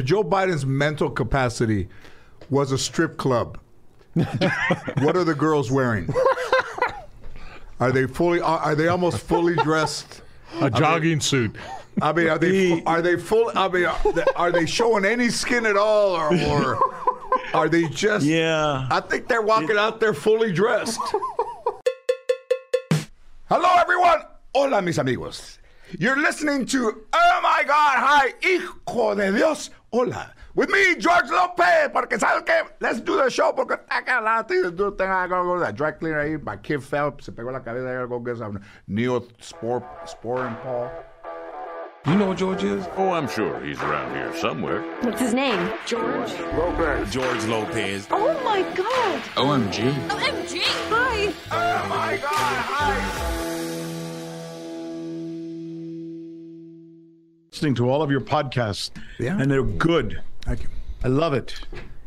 if 0.00 0.06
Joe 0.06 0.24
Biden's 0.24 0.64
mental 0.64 1.10
capacity 1.10 1.88
was 2.48 2.72
a 2.72 2.78
strip 2.78 3.18
club, 3.18 3.58
what 4.14 5.16
are 5.16 5.24
the 5.24 5.34
girls 5.34 5.70
wearing? 5.70 6.08
Are 7.78 7.92
they 7.92 8.06
fully? 8.06 8.40
Are, 8.40 8.58
are 8.58 8.74
they 8.74 8.88
almost 8.88 9.18
fully 9.18 9.54
dressed? 9.56 10.22
A 10.60 10.68
jogging 10.70 11.20
suit. 11.20 11.54
I 12.02 12.12
mean, 12.12 12.28
are 12.28 12.38
they 12.38 12.82
are 12.84 13.02
they 13.02 13.16
full? 13.16 13.52
I 13.54 13.68
mean, 13.68 13.84
are 13.84 14.12
they, 14.12 14.24
are 14.36 14.52
they 14.52 14.66
showing 14.66 15.04
any 15.04 15.28
skin 15.28 15.64
at 15.64 15.76
all, 15.76 16.10
or, 16.10 16.34
or 16.34 16.78
are 17.54 17.68
they 17.68 17.88
just? 17.88 18.26
Yeah. 18.26 18.88
I 18.90 19.00
think 19.00 19.28
they're 19.28 19.42
walking 19.42 19.76
out 19.76 20.00
there 20.00 20.14
fully 20.14 20.52
dressed. 20.52 21.00
Hello, 23.48 23.76
everyone. 23.78 24.22
Hola, 24.54 24.82
mis 24.82 24.98
amigos. 24.98 25.58
You're 25.98 26.20
listening 26.20 26.66
to 26.66 27.04
Oh 27.12 27.40
My 27.42 27.62
God, 27.66 27.96
Hi, 27.98 28.34
Hijo 28.42 29.14
de 29.14 29.32
Dios. 29.32 29.70
Hola. 29.92 30.32
With 30.54 30.70
me, 30.70 30.94
George 30.96 31.30
Lopez, 31.30 31.90
porque 31.92 32.18
sabes 32.18 32.44
que 32.44 32.52
let's 32.80 33.00
do 33.00 33.16
the 33.16 33.28
show 33.28 33.52
porque 33.52 33.76
está 33.76 34.04
calado. 34.04 34.52
I 34.52 35.26
gotta 35.26 35.44
go 35.44 35.54
to 35.54 35.60
that 35.60 35.74
dry 35.74 35.90
cleaner 35.92 36.18
ahí. 36.18 36.42
My 36.42 36.56
kid 36.56 36.82
fell, 36.82 37.16
se 37.20 37.32
pegó 37.32 37.52
la 37.52 37.60
cabeza. 37.60 37.88
I 37.88 37.94
gotta 37.94 38.08
go 38.08 38.20
get 38.20 38.38
some 38.38 38.60
neospor, 38.88 39.82
sporin 40.06 40.60
Paul. 40.62 40.90
You 42.06 42.14
know 42.14 42.28
what 42.28 42.38
George 42.38 42.64
is? 42.64 42.86
Oh, 42.96 43.10
I'm 43.10 43.28
sure 43.28 43.60
he's 43.64 43.80
around 43.80 44.14
here 44.14 44.34
somewhere. 44.36 44.82
What's 45.02 45.20
his 45.20 45.34
name? 45.34 45.72
George 45.86 46.32
Lopez. 46.54 47.10
George 47.10 47.44
Lopez. 47.46 48.06
Oh 48.10 48.32
my 48.44 48.62
god! 48.74 49.22
OMG. 49.34 49.92
OMG! 50.08 50.60
Hi! 50.88 51.32
Oh 51.50 51.88
my 51.88 52.16
God, 52.16 52.30
hi. 52.30 53.49
Listening 57.52 57.74
to 57.74 57.90
all 57.90 58.00
of 58.00 58.10
your 58.12 58.20
podcasts, 58.20 58.90
Yeah. 59.18 59.36
and 59.40 59.50
they're 59.50 59.64
good. 59.64 60.20
Thank 60.42 60.62
you. 60.62 60.68
I 61.02 61.08
love 61.08 61.34
it. 61.34 61.54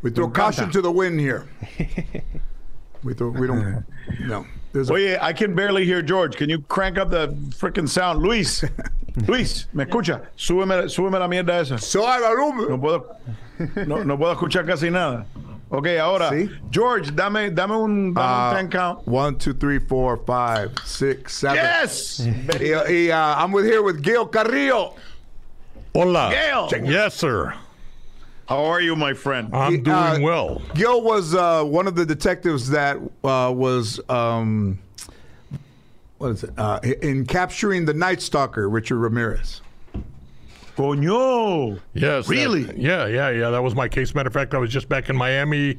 We 0.00 0.10
throw 0.10 0.28
caution 0.30 0.70
to 0.70 0.80
the 0.80 0.90
wind 0.90 1.20
here. 1.20 1.46
We 3.02 3.12
throw, 3.12 3.28
we 3.28 3.46
don't. 3.46 3.84
No. 4.20 4.46
There's 4.72 4.88
a, 4.90 4.92
Oye, 4.94 5.18
I 5.20 5.32
can 5.34 5.54
barely 5.54 5.84
hear 5.84 6.00
George. 6.02 6.36
Can 6.36 6.48
you 6.48 6.60
crank 6.62 6.96
up 6.98 7.10
the 7.10 7.28
freaking 7.58 7.88
sound, 7.88 8.20
Luis? 8.20 8.64
Luis, 9.28 9.66
me 9.74 9.84
escucha. 9.84 10.22
Súbeme, 10.36 10.88
súbeme 10.88 11.18
la 11.18 11.28
mierda 11.28 11.60
esa. 11.60 11.78
so 11.78 12.04
I 12.04 12.18
No 12.18 12.78
puedo, 12.78 13.16
no, 13.86 14.02
no 14.02 14.16
puedo 14.16 14.32
escuchar 14.34 14.66
casi 14.66 14.88
nada. 14.90 15.26
Ok, 15.70 15.86
ahora, 16.00 16.30
¿Sí? 16.30 16.48
George, 16.70 17.10
dame, 17.12 17.50
dame 17.50 17.74
un, 17.76 18.14
dame 18.14 18.26
Uh, 18.26 18.50
un 18.50 18.56
ten 18.56 18.70
count. 18.70 19.06
One, 19.06 19.36
two, 19.38 19.52
three, 19.54 19.78
four, 19.78 20.16
five, 20.26 20.72
six, 20.84 21.34
seven. 21.36 21.56
Yes! 21.56 22.20
Y, 22.60 22.72
y, 22.72 23.10
uh, 23.10 23.36
I'm 23.42 23.52
with 23.52 23.64
here 23.66 23.82
with 23.82 24.02
Gil 24.02 24.26
Carrillo. 24.26 24.94
Hola. 25.94 26.30
Gail! 26.30 26.68
Yes, 26.84 27.14
sir. 27.14 27.54
How 28.48 28.64
are 28.64 28.80
you, 28.80 28.96
my 28.96 29.14
friend? 29.14 29.54
I'm 29.54 29.82
doing 29.82 29.96
Uh, 29.96 30.18
well. 30.20 30.60
Gil 30.74 31.02
was 31.02 31.34
uh, 31.34 31.62
one 31.64 31.86
of 31.86 31.94
the 31.94 32.04
detectives 32.04 32.68
that 32.70 32.96
uh, 33.22 33.52
was 33.54 34.00
um, 34.10 34.78
what 36.18 36.32
is 36.32 36.44
it 36.44 36.50
uh, 36.58 36.80
in 37.00 37.24
capturing 37.24 37.84
the 37.86 37.94
Night 37.94 38.20
Stalker, 38.20 38.68
Richard 38.68 38.98
Ramirez. 38.98 39.60
Coño! 40.76 41.78
Yes. 41.94 42.26
that- 42.26 42.32
Really? 42.34 42.62
yeah, 42.76 43.06
yeah, 43.06 43.30
yeah. 43.30 43.50
That 43.50 43.62
was 43.62 43.74
my 43.76 43.88
case. 43.88 44.14
Matter 44.14 44.26
of 44.26 44.32
fact, 44.34 44.52
I 44.52 44.58
was 44.58 44.70
just 44.70 44.88
back 44.88 45.08
in 45.08 45.16
Miami 45.16 45.78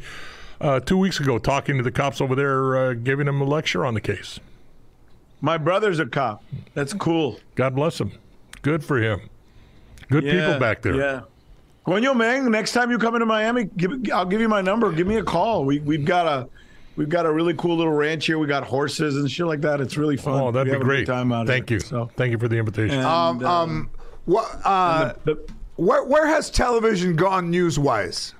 uh, 0.61 0.79
two 0.79 0.97
weeks 0.97 1.19
ago 1.19 1.37
talking 1.37 1.75
to 1.77 1.83
the 1.83 1.91
cops 1.91 2.21
over 2.21 2.33
there, 2.35 2.77
uh, 2.77 2.93
giving 2.93 3.25
them 3.25 3.41
a 3.41 3.45
lecture 3.45 3.85
on 3.85 3.93
the 3.93 4.01
case. 4.01 4.39
My 5.41 5.57
brother's 5.57 5.99
a 5.99 6.05
cop. 6.05 6.41
That's 6.73 6.93
cool. 6.93 7.39
God 7.55 7.75
bless 7.75 7.99
him. 7.99 8.13
Good 8.61 8.83
for 8.83 8.97
him. 9.01 9.29
Good 10.09 10.23
people 10.23 10.59
back 10.59 10.81
there. 10.81 10.95
Yeah. 10.95 11.21
Coño, 11.85 12.15
man, 12.15 12.49
next 12.49 12.71
time 12.71 12.89
you 12.89 12.97
come 12.97 13.13
into 13.15 13.25
Miami, 13.27 13.65
give, 13.77 13.91
I'll 14.13 14.25
give 14.25 14.41
you 14.41 14.49
my 14.49 14.61
number. 14.61 14.91
Give 14.91 15.05
me 15.05 15.17
a 15.17 15.23
call. 15.23 15.65
We, 15.65 15.79
we've 15.79 16.03
got 16.05 16.25
a 16.27 16.47
we've 16.95 17.09
got 17.09 17.25
a 17.27 17.31
really 17.31 17.53
cool 17.55 17.77
little 17.77 17.93
ranch 17.93 18.25
here. 18.25 18.39
We 18.39 18.47
got 18.47 18.63
horses 18.63 19.17
and 19.17 19.29
shit 19.29 19.45
like 19.45 19.61
that. 19.61 19.81
It's 19.81 19.95
really 19.97 20.17
fun. 20.17 20.41
Oh, 20.41 20.51
that'd 20.51 20.65
We 20.67 20.71
be 20.71 20.73
have 20.79 20.81
a 20.81 20.85
great. 20.85 21.05
time 21.05 21.31
out 21.31 21.45
Thank 21.45 21.69
here. 21.69 21.77
you. 21.77 21.79
So, 21.81 22.09
Thank 22.15 22.31
you 22.31 22.39
for 22.39 22.47
the 22.47 22.57
invitation. 22.57 22.97
and, 22.97 23.05
Um, 23.05 23.45
uh, 23.45 23.49
um, 23.63 23.89
what? 24.25 24.59
Uh, 24.65 25.13
the- 25.25 25.37
where, 25.75 26.03
where 26.05 26.25
has 26.25 26.49
television 26.49 27.15
gone 27.15 27.51
news 27.51 27.77
wise? 27.77 28.33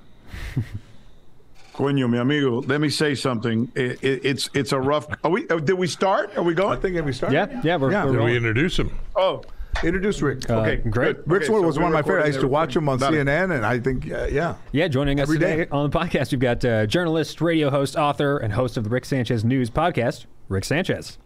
Coño, 1.74 2.10
mi 2.10 2.18
amigo, 2.18 2.62
let 2.62 2.80
me 2.80 2.90
say 2.90 3.14
something. 3.14 3.70
It, 3.76 4.02
it, 4.02 4.22
it's 4.26 4.50
it's 4.54 4.72
a 4.72 4.80
rough. 4.80 5.08
Are 5.26 5.30
we? 5.30 5.48
uh, 5.50 5.58
Did 5.58 5.74
we 5.74 5.88
start? 5.88 6.36
Are 6.38 6.44
we 6.44 6.54
going? 6.54 6.78
I 6.78 6.82
think 6.82 7.04
we 7.06 7.12
started. 7.12 7.36
Yeah, 7.36 7.62
yeah, 7.64 7.76
we're, 7.76 7.92
Yeah. 7.92 8.06
we're 8.06 8.14
Did 8.14 8.22
we 8.24 8.38
introduce 8.38 8.80
him? 8.80 8.98
Oh, 9.18 9.44
Introduce 9.84 10.22
Rick. 10.22 10.50
Uh, 10.50 10.62
okay, 10.62 10.76
great. 10.90 11.18
good. 11.18 11.32
Rick's 11.32 11.50
Okay, 11.50 11.60
so 11.60 11.62
was 11.62 11.78
one 11.78 11.88
of 11.88 11.94
my 11.94 12.02
favorites. 12.02 12.26
I 12.26 12.28
used 12.28 12.40
to 12.42 12.48
watch 12.48 12.76
him 12.76 12.88
on 12.90 12.98
Got 12.98 13.14
it. 13.14 13.26
CNN, 13.28 13.56
and 13.56 13.66
I 13.66 13.80
think, 13.80 14.12
uh, 14.12 14.26
yeah. 14.32 14.56
Yeah, 14.72 14.88
joining 14.88 15.20
us 15.20 15.24
Every 15.28 15.38
today 15.40 15.58
day. 15.66 15.68
on 15.72 15.90
the 15.90 15.98
podcast, 15.98 16.32
we've 16.32 16.40
got 16.40 16.64
uh, 16.64 16.86
journalist, 16.86 17.42
radio 17.42 17.70
host, 17.70 17.96
author, 17.96 18.38
and 18.38 18.54
host 18.54 18.78
of 18.78 18.84
the 18.84 18.90
Rick 18.90 19.06
Sanchez 19.06 19.44
News 19.44 19.70
podcast, 19.70 20.26
Rick 20.48 20.66
Sanchez. 20.66 21.18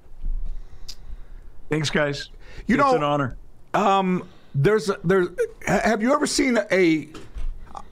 Thanks, 1.70 1.90
guys. 1.90 2.30
You 2.68 2.76
it's 2.76 2.84
know, 2.84 2.96
an 2.96 3.04
honor. 3.04 3.38
Um, 3.74 4.28
there's 4.56 4.90
there's. 5.04 5.28
Have 5.68 6.02
you 6.02 6.14
ever 6.14 6.26
seen 6.26 6.58
a? 6.72 7.08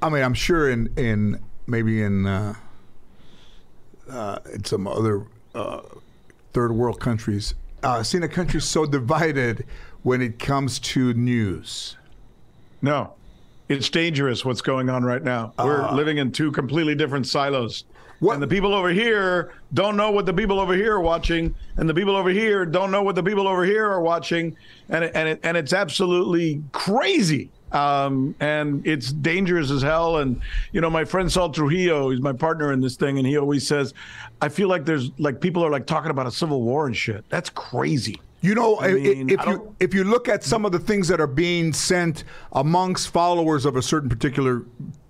I 0.02 0.10
mean, 0.10 0.24
I'm 0.24 0.34
sure 0.34 0.70
in 0.70 0.92
in 0.98 1.40
maybe 1.68 2.02
in 2.02 2.26
uh, 2.26 2.56
uh, 4.10 4.40
in 4.54 4.64
some 4.64 4.88
other 4.88 5.26
uh, 5.54 5.82
third 6.54 6.72
world 6.72 7.00
countries, 7.00 7.54
uh, 7.84 8.02
seen 8.02 8.24
a 8.24 8.28
country 8.28 8.60
so 8.62 8.86
divided 8.86 9.66
when 10.08 10.22
it 10.22 10.40
comes 10.40 10.80
to 10.80 11.14
news. 11.16 11.98
No, 12.82 13.12
it's 13.68 13.90
dangerous 13.90 14.46
what's 14.46 14.62
going 14.62 14.90
on 14.90 15.04
right 15.04 15.22
now. 15.22 15.52
We're 15.60 15.82
living 15.98 16.18
in 16.18 16.32
two 16.32 16.50
completely 16.54 16.96
different 16.96 17.28
silos. 17.28 17.84
What- 18.20 18.36
And 18.36 18.42
the 18.42 18.48
people 18.48 18.74
over 18.74 18.88
here 18.88 19.52
don't 19.74 19.98
know 19.98 20.10
what 20.12 20.26
the 20.26 20.34
people 20.34 20.62
over 20.62 20.74
here 20.74 20.94
are 20.94 21.02
watching, 21.02 21.54
and 21.76 21.90
the 21.90 21.94
people 21.94 22.16
over 22.16 22.30
here 22.30 22.66
don't 22.66 22.90
know 22.90 23.04
what 23.04 23.16
the 23.16 23.22
people 23.22 23.50
over 23.50 23.66
here 23.66 23.86
are 23.86 24.00
watching, 24.00 24.56
and 24.88 25.04
it, 25.04 25.12
and 25.14 25.28
it, 25.28 25.42
and 25.44 25.58
it's 25.58 25.74
absolutely 25.74 26.64
crazy. 26.72 27.50
Um, 27.74 28.34
and 28.40 28.88
it's 28.88 29.12
dangerous 29.12 29.72
as 29.72 29.82
hell. 29.82 30.20
And 30.20 30.40
you 30.72 30.80
know, 30.80 30.90
my 30.90 31.04
friend 31.04 31.30
Saul 31.30 31.50
Trujillo, 31.50 32.12
he's 32.12 32.22
my 32.22 32.32
partner 32.32 32.72
in 32.72 32.80
this 32.80 32.96
thing, 32.96 33.18
and 33.18 33.28
he 33.28 33.38
always 33.38 33.68
says, 33.68 33.94
"I 34.42 34.48
feel 34.48 34.70
like 34.70 34.86
there's 34.86 35.12
like 35.20 35.42
people 35.42 35.66
are 35.66 35.70
like 35.70 35.86
talking 35.86 36.12
about 36.12 36.28
a 36.28 36.32
civil 36.32 36.62
war 36.62 36.88
and 36.88 36.96
shit. 36.96 37.26
That's 37.28 37.50
crazy." 37.50 38.22
You 38.42 38.54
know, 38.56 38.78
i- 38.80 38.94
mean, 38.94 39.30
if 39.30 39.46
you 39.46 39.76
if 39.80 39.94
you 39.94 40.04
look 40.04 40.30
at 40.30 40.44
some 40.44 40.64
of 40.66 40.72
the 40.72 40.80
things 40.80 41.08
that 41.08 41.20
are 41.20 41.28
being 41.28 41.74
sent 41.74 42.24
amongst 42.54 43.10
followers 43.10 43.66
of 43.66 43.76
a 43.76 43.82
certain 43.82 44.10
particular 44.10 44.64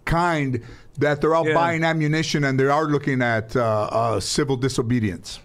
kind, 0.06 0.62
that 1.00 1.20
they're 1.20 1.36
all 1.36 1.48
Yeah. 1.48 1.54
buying 1.54 1.84
ammunition 1.84 2.46
and 2.46 2.58
they 2.60 2.68
are 2.68 2.86
looking 2.86 3.22
at 3.22 3.56
uh, 3.56 3.62
uh, 3.92 4.20
civil 4.22 4.56
disobedience. 4.56 5.40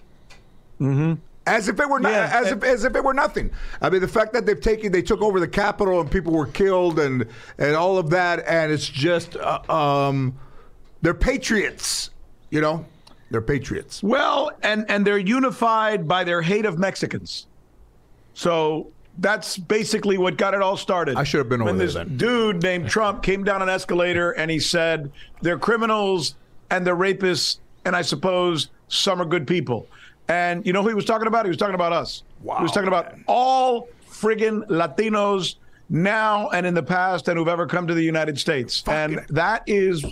Mm-hmm. 0.81 1.15
As 1.45 1.69
if 1.69 1.81
it 1.81 1.89
were 1.89 1.99
not, 1.99 2.13
Yeah, 2.13 2.31
as 2.41 2.53
if 2.53 2.63
as 2.63 2.85
if 2.85 2.95
it 2.95 3.03
were 3.03 3.15
nothing. 3.15 3.51
I 3.81 3.91
mean, 3.91 4.01
the 4.01 4.07
fact 4.09 4.33
that 4.35 4.47
they've 4.47 4.61
taken, 4.61 4.93
they 4.93 5.03
took 5.03 5.21
over 5.21 5.41
the 5.41 5.49
Capitol 5.49 6.01
and 6.01 6.09
people 6.09 6.33
were 6.33 6.47
killed 6.47 7.01
and 7.01 7.27
and 7.59 7.75
all 7.75 7.99
of 7.99 8.11
that, 8.11 8.45
and 8.47 8.71
it's 8.71 8.87
just, 8.89 9.37
uh, 9.37 9.59
um, 9.69 10.35
they're 11.03 11.15
patriots. 11.15 12.11
You 12.51 12.61
know, 12.61 12.85
they're 13.33 13.41
patriots. 13.43 14.05
Well, 14.05 14.53
and 14.63 14.85
and 14.89 15.05
they're 15.05 15.19
unified 15.19 16.07
by 16.07 16.23
their 16.23 16.43
hate 16.43 16.65
of 16.65 16.79
Mexicans. 16.79 17.47
So 18.35 18.89
that's 19.19 19.59
basically 19.59 20.19
what 20.19 20.37
got 20.37 20.55
it 20.55 20.63
all 20.63 20.77
started. 20.77 21.17
I 21.17 21.25
should 21.25 21.39
have 21.39 21.49
been 21.49 21.61
when 21.65 21.75
over 21.75 21.79
there 21.79 21.87
this 21.87 21.95
then. 21.95 22.17
dude 22.17 22.63
named 22.63 22.89
Trump 22.89 23.23
came 23.23 23.45
down 23.45 23.63
an 23.63 23.69
escalator 23.69 24.33
and 24.33 24.51
he 24.51 24.59
said 24.59 25.11
they're 25.43 25.59
criminals 25.59 26.35
and 26.71 26.87
they're 26.87 26.97
rapists, 26.97 27.59
and 27.85 27.95
I 27.95 28.03
suppose 28.03 28.69
some 28.89 29.21
are 29.21 29.27
good 29.27 29.47
people. 29.47 29.87
And 30.29 30.65
you 30.67 30.73
know 30.73 30.83
who 30.83 30.89
he 30.89 30.95
was 30.95 31.05
talking 31.05 31.27
about? 31.27 31.45
He 31.45 31.51
was 31.51 31.59
talking 31.59 31.75
about 31.75 31.93
us. 31.93 32.23
Wow, 32.43 32.57
he 32.57 32.63
was 32.63 32.73
talking 32.73 32.89
about 32.89 33.15
all 33.27 33.89
friggin' 34.09 34.67
Latinos 34.69 35.57
now 35.91 36.49
and 36.51 36.65
in 36.65 36.73
the 36.73 36.83
past 36.83 37.29
and 37.29 37.37
who've 37.39 37.49
ever 37.49 37.67
come 37.67 37.87
to 37.87 37.95
the 37.95 38.03
United 38.03 38.39
States. 38.39 38.83
and 38.87 39.21
that 39.29 39.63
is 39.67 40.05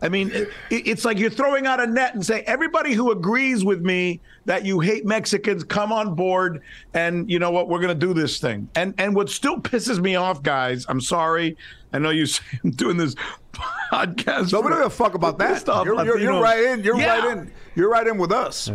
I 0.00 0.08
mean, 0.08 0.30
it, 0.32 0.48
it's 0.70 1.04
like 1.04 1.18
you're 1.18 1.28
throwing 1.30 1.66
out 1.66 1.80
a 1.80 1.86
net 1.86 2.14
and 2.14 2.24
say 2.24 2.42
everybody 2.42 2.92
who 2.94 3.10
agrees 3.10 3.64
with 3.64 3.80
me 3.82 4.20
that 4.44 4.64
you 4.64 4.78
hate 4.80 5.04
Mexicans 5.04 5.64
come 5.64 5.92
on 5.92 6.14
board, 6.14 6.62
and 6.94 7.28
you 7.30 7.38
know 7.40 7.50
what, 7.50 7.68
we're 7.68 7.80
going 7.80 7.88
to 7.98 8.06
do 8.06 8.14
this 8.14 8.38
thing. 8.38 8.68
And 8.76 8.94
and 8.98 9.14
what 9.16 9.28
still 9.28 9.58
pisses 9.60 9.98
me 10.00 10.14
off, 10.14 10.42
guys, 10.42 10.86
I'm 10.88 11.00
sorry, 11.00 11.56
I 11.92 11.98
know 11.98 12.10
you 12.10 12.26
say 12.26 12.42
I'm 12.62 12.70
doing 12.70 12.96
this 12.96 13.14
podcast. 13.54 14.52
Nobody 14.52 14.74
for- 14.76 14.82
give 14.82 14.86
a 14.86 14.90
fuck 14.90 15.14
about 15.14 15.38
that. 15.38 15.54
pissed 15.54 15.68
off 15.68 15.84
You're, 15.84 16.04
you're, 16.04 16.18
you're 16.18 16.40
right 16.40 16.62
in. 16.64 16.84
You're 16.84 16.98
Yeah. 17.00 17.18
right 17.18 17.38
in. 17.38 17.52
You're 17.74 17.90
right 17.90 18.06
in 18.06 18.18
with 18.18 18.32
us. 18.32 18.70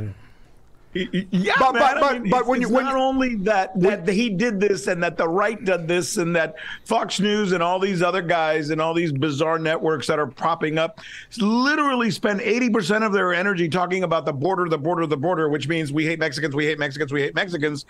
Yeah, 0.93 1.53
But- 1.59 1.73
man. 1.73 1.81
but- 1.81 1.97
I 1.97 1.99
but- 1.99 2.21
mean, 2.21 2.29
but 2.31 2.45
when 2.47 2.61
you- 2.61 2.69
when 2.69 2.85
not 2.85 2.93
you- 2.95 2.99
only 3.01 3.35
that 3.35 3.71
that 3.79 4.07
he 4.07 4.29
did 4.29 4.59
this 4.59 4.87
and 4.87 5.01
that 5.03 5.17
the 5.17 5.27
right 5.27 5.63
did 5.63 5.87
this 5.87 6.17
and 6.17 6.35
that 6.35 6.55
Fox 6.85 7.19
News 7.19 7.51
and 7.51 7.63
all 7.63 7.79
these 7.79 8.01
other 8.03 8.21
guys 8.21 8.69
and 8.69 8.79
all 8.79 8.93
these 8.93 9.11
bizarre 9.11 9.57
networks 9.59 10.07
that 10.07 10.19
are 10.19 10.27
propping 10.27 10.77
up 10.77 10.99
literally 11.39 12.11
spend 12.11 12.41
80% 12.41 13.03
of 13.03 13.11
their 13.11 13.33
energy 13.33 13.67
talking 13.69 14.03
about 14.03 14.25
the 14.25 14.33
border, 14.33 14.67
the 14.69 14.77
border, 14.77 15.07
the 15.07 15.17
border, 15.17 15.49
which 15.49 15.67
means 15.67 15.91
we 15.91 16.05
hate 16.05 16.19
Mexicans, 16.19 16.55
we 16.55 16.65
hate 16.65 16.79
Mexicans, 16.79 17.11
we 17.11 17.21
hate 17.21 17.35
Mexicans. 17.35 17.85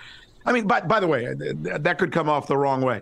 I 0.46 0.52
mean, 0.52 0.66
by, 0.68 0.82
by 0.82 1.00
the 1.00 1.08
way, 1.08 1.34
that 1.38 1.98
could 1.98 2.12
come 2.12 2.30
off 2.30 2.48
the 2.48 2.58
wrong 2.58 2.82
way. 2.82 3.02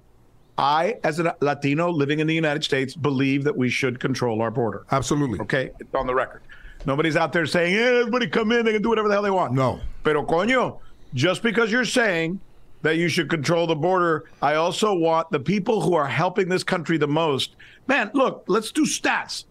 I, 0.57 0.97
as 1.03 1.19
a 1.19 1.35
Latino 1.41 1.89
living 1.89 2.19
in 2.19 2.27
the 2.27 2.35
United 2.35 2.63
States, 2.63 2.95
believe 2.95 3.43
that 3.45 3.55
we 3.55 3.69
should 3.69 3.99
control 3.99 4.41
our 4.41 4.51
border. 4.51 4.83
Absolutely. 4.91 5.39
Okay, 5.39 5.71
it's 5.79 5.95
on 5.95 6.05
the 6.05 6.13
record. 6.13 6.41
Nobody's 6.85 7.15
out 7.15 7.33
there 7.33 7.45
saying, 7.45 7.75
"Yeah, 7.75 7.99
everybody 7.99 8.27
come 8.27 8.51
in, 8.51 8.65
they 8.65 8.73
can 8.73 8.81
do 8.81 8.89
whatever 8.89 9.07
the 9.07 9.13
hell 9.13 9.23
they 9.23 9.31
want." 9.31 9.53
No. 9.53 9.79
Pero 10.03 10.23
coño, 10.23 10.79
just 11.13 11.43
because 11.43 11.71
you're 11.71 11.85
saying 11.85 12.39
that 12.81 12.97
you 12.97 13.07
should 13.07 13.29
control 13.29 13.67
the 13.67 13.75
border, 13.75 14.25
I 14.41 14.55
also 14.55 14.93
want 14.93 15.29
the 15.31 15.39
people 15.39 15.81
who 15.81 15.93
are 15.93 16.07
helping 16.07 16.49
this 16.49 16.63
country 16.63 16.97
the 16.97 17.07
most. 17.07 17.55
Man, 17.87 18.09
look, 18.13 18.43
let's 18.47 18.71
do 18.71 18.85
stats. 18.85 19.45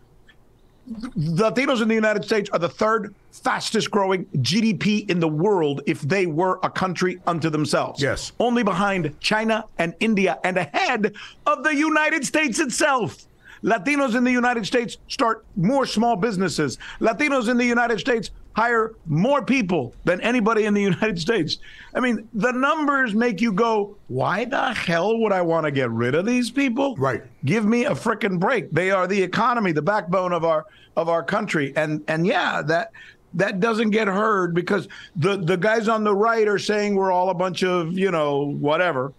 Latinos 1.17 1.83
in 1.83 1.89
the 1.89 1.95
United 1.95 2.25
States 2.25 2.51
are 2.51 2.59
the 2.59 2.69
third 2.69 3.15
fastest 3.31 3.91
growing 3.91 4.25
GDP 4.39 5.09
in 5.09 5.21
the 5.21 5.29
world 5.29 5.83
if 5.87 6.01
they 6.01 6.27
were 6.27 6.59
a 6.65 6.71
country 6.71 7.21
unto 7.27 7.49
themselves. 7.49 8.03
Yes. 8.03 8.33
Only 8.41 8.65
behind 8.65 9.15
China 9.21 9.67
and 9.79 9.95
India 10.01 10.39
and 10.43 10.57
ahead 10.57 11.15
of 11.47 11.63
the 11.63 11.75
United 11.75 12.27
States 12.27 12.59
itself. 12.59 13.27
Latinos 13.63 14.17
in 14.17 14.25
the 14.25 14.31
United 14.31 14.67
States 14.67 14.99
start 15.09 15.45
more 15.57 15.87
small 15.87 16.17
businesses. 16.17 16.79
Latinos 17.01 17.49
in 17.49 17.57
the 17.57 17.65
United 17.65 18.01
States 18.01 18.31
hire 18.53 18.95
more 19.07 19.43
people 19.43 19.95
than 20.05 20.21
anybody 20.21 20.65
in 20.65 20.75
the 20.75 20.83
United 20.93 21.19
States. 21.19 21.59
I 21.95 22.01
mean, 22.01 22.29
the 22.35 22.53
numbers 22.53 23.15
make 23.15 23.41
you 23.41 23.53
go, 23.53 23.97
why 24.09 24.45
the 24.45 24.73
hell 24.75 25.19
would 25.19 25.33
I 25.33 25.43
want 25.43 25.67
to 25.67 25.71
get 25.71 25.91
rid 25.91 26.15
of 26.15 26.27
these 26.27 26.51
people? 26.51 26.97
Right. 26.97 27.23
Give 27.45 27.65
me 27.65 27.85
a 27.85 27.93
frickin' 27.93 28.39
break. 28.39 28.71
They 28.71 28.91
are 28.91 29.07
the 29.07 29.23
economy, 29.23 29.73
the 29.73 29.83
backbone 29.83 30.33
of 30.33 30.45
our 30.45 30.67
of 30.97 31.09
our 31.09 31.23
country. 31.23 31.73
And 31.77 32.03
and 32.09 32.27
yeah, 32.27 32.63
that 32.63 32.93
that 33.35 33.61
doesn't 33.61 33.91
get 33.91 34.09
heard 34.09 34.55
because 34.55 34.89
the 35.17 35.37
the 35.37 35.57
guys 35.57 35.89
on 35.89 36.05
the 36.05 36.15
right 36.15 36.49
are 36.49 36.59
saying 36.59 36.97
we're 36.97 37.13
all 37.13 37.31
a 37.31 37.35
bunch 37.35 37.63
of, 37.63 37.97
you 37.97 38.11
know, 38.11 38.47
whatever. 38.59 39.13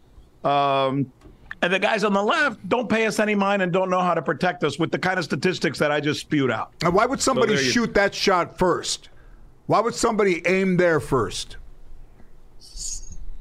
Um 0.44 1.12
and 1.62 1.72
the 1.72 1.80
guys 1.80 2.04
on 2.04 2.14
the 2.14 2.24
left 2.24 2.68
don't 2.68 2.90
pay 2.90 3.06
us 3.06 3.20
any 3.20 3.36
mind 3.36 3.62
and 3.62 3.72
don't 3.72 3.90
know 3.90 4.00
how 4.02 4.14
to 4.14 4.22
protect 4.22 4.64
us 4.64 4.80
with 4.80 4.92
the 4.92 5.00
kind 5.00 5.20
of 5.20 5.26
statistics 5.26 5.78
that 5.80 5.92
I 5.92 6.00
just 6.00 6.20
spewed 6.22 6.52
out. 6.52 6.72
And 6.84 6.94
why 6.94 7.06
would 7.06 7.22
somebody 7.22 7.56
there 7.56 7.64
you- 7.64 7.72
shoot 7.72 7.94
that 7.94 8.14
shot 8.16 8.58
first? 8.58 9.10
Why 9.68 9.80
would 9.80 9.96
somebody 9.96 10.46
aim 10.48 10.78
there 10.78 11.00
first? 11.00 11.58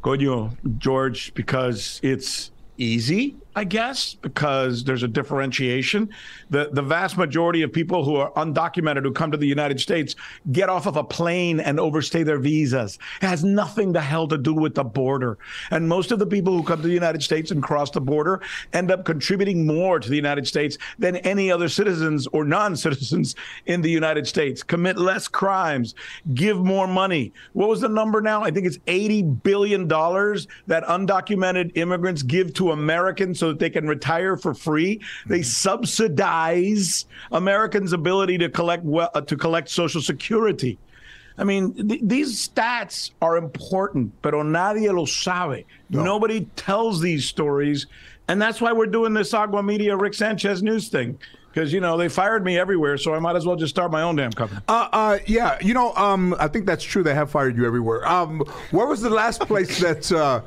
Good, 0.03 0.21
Coño, 0.21 0.57
George, 0.79 1.35
because 1.35 2.01
it's 2.03 2.51
easy, 2.79 3.37
I 3.56 3.64
guess, 3.64 4.14
because 4.14 4.85
there's 4.85 5.02
a 5.02 5.08
differentiation. 5.08 6.11
The 6.50 6.70
the 6.73 6.82
vast 6.82 7.17
majority 7.17 7.62
of 7.62 7.73
people 7.73 8.05
who 8.05 8.14
are 8.14 8.31
undocumented 8.35 9.02
who 9.02 9.12
come 9.12 9.32
to 9.32 9.37
the 9.37 9.47
United 9.47 9.81
States 9.81 10.14
get 10.52 10.69
off 10.69 10.87
of 10.87 10.97
a 10.97 11.02
plane 11.02 11.58
and 11.58 11.81
overstay 11.81 12.23
their 12.23 12.38
visas. 12.38 12.99
It 13.20 13.26
has 13.26 13.43
nothing 13.43 13.93
the 13.93 14.00
hell 14.00 14.29
to 14.29 14.38
do 14.38 14.55
with 14.55 14.76
the 14.76 14.85
border. 14.85 15.37
And 15.73 15.88
most 15.88 16.12
of 16.12 16.20
the 16.20 16.26
people 16.26 16.56
who 16.56 16.62
come 16.62 16.81
to 16.81 16.87
the 16.87 16.94
United 16.94 17.25
States 17.25 17.50
and 17.50 17.61
cross 17.61 17.91
the 17.91 18.00
border 18.00 18.41
end 18.73 18.93
up 18.93 19.05
contributing 19.05 19.67
more 19.67 19.99
to 19.99 20.08
the 20.08 20.17
United 20.17 20.47
States 20.47 20.79
than 21.00 21.17
any 21.17 21.50
other 21.50 21.69
citizens 21.69 22.29
or 22.29 22.44
non-citizens 22.44 23.35
in 23.67 23.82
the 23.82 23.91
United 23.91 24.29
States. 24.29 24.62
Commit 24.62 24.97
less 24.97 25.26
crimes, 25.26 25.97
give 26.35 26.58
more 26.58 26.87
money. 26.87 27.32
What 27.55 27.69
was 27.69 27.81
the 27.81 27.88
number 27.88 28.20
now? 28.20 28.44
I 28.44 28.52
think 28.52 28.67
it's 28.67 28.79
80 28.87 29.23
billion 29.23 29.88
dollars 29.88 30.47
that 30.69 30.85
undocumented 30.85 31.76
immigrants 31.76 32.23
give 32.23 32.55
to 32.55 32.70
Americans 32.70 33.40
so 33.41 33.49
that 33.49 33.59
they 33.59 33.71
can 33.71 33.89
retire 33.89 34.37
for 34.37 34.55
free. 34.55 35.01
They 35.27 35.43
subsidize 35.43 37.07
Americans' 37.33 37.93
ability 37.93 38.39
to 38.39 38.49
collect 38.49 38.85
well, 38.85 39.11
uh, 39.15 39.23
to 39.23 39.37
collect 39.37 39.69
Social 39.71 40.01
Security. 40.01 40.79
I 41.39 41.45
mean, 41.45 41.89
th- 41.89 42.03
these 42.05 42.49
stats 42.49 43.13
are 43.23 43.39
important, 43.39 44.13
pero 44.21 44.43
nadie 44.43 44.95
lo 44.95 45.07
sabe. 45.07 45.65
Nobody 45.89 46.45
tells 46.55 47.01
these 47.01 47.25
stories, 47.25 47.87
and 48.29 48.41
that's 48.41 48.61
why 48.61 48.73
we're 48.73 48.87
doing 48.87 49.15
this 49.15 49.33
Agua 49.33 49.63
Media 49.63 49.97
Rick 49.97 50.15
Sanchez 50.15 50.63
news 50.63 50.89
thing. 50.89 51.19
Because 51.53 51.73
you 51.73 51.81
know 51.81 51.97
they 51.97 52.09
fired 52.09 52.45
me 52.45 52.57
everywhere, 52.57 52.97
so 52.97 53.13
I 53.13 53.19
might 53.19 53.35
as 53.35 53.45
well 53.45 53.57
just 53.57 53.75
start 53.75 53.91
my 53.91 54.03
own 54.03 54.15
damn 54.15 54.31
company. 54.31 54.61
Uh, 54.69 54.89
uh, 54.93 55.19
yeah, 55.27 55.59
you 55.61 55.75
know, 55.75 55.93
um, 55.97 56.37
I 56.39 56.47
think 56.47 56.65
that's 56.65 56.85
true. 56.85 57.03
They 57.03 57.15
have 57.15 57.29
fired 57.29 57.57
you 57.57 57.67
everywhere. 57.67 58.07
Um, 58.07 58.45
where 58.71 58.87
was 58.87 59.01
the 59.01 59.11
last 59.11 59.41
place 59.41 59.81
that? 59.81 60.13
Uh, 60.13 60.43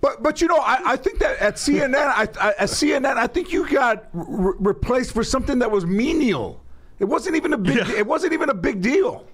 but 0.00 0.22
but 0.22 0.40
you 0.40 0.48
know, 0.48 0.58
I, 0.58 0.92
I 0.92 0.96
think 0.96 1.18
that 1.18 1.38
at 1.38 1.54
CNN, 1.56 1.94
I, 1.94 2.22
I, 2.40 2.48
at 2.50 2.68
CNN, 2.68 3.16
I 3.16 3.26
think 3.26 3.52
you 3.52 3.68
got 3.68 4.06
re- 4.12 4.54
replaced 4.58 5.12
for 5.12 5.24
something 5.24 5.58
that 5.58 5.70
was 5.70 5.84
menial. 5.84 6.62
It 6.98 7.04
wasn't 7.04 7.36
even 7.36 7.52
a 7.52 7.58
big. 7.58 7.78
It 7.90 8.06
wasn't 8.06 8.32
even 8.32 8.50
a 8.50 8.54
big 8.54 8.80
deal. 8.80 9.26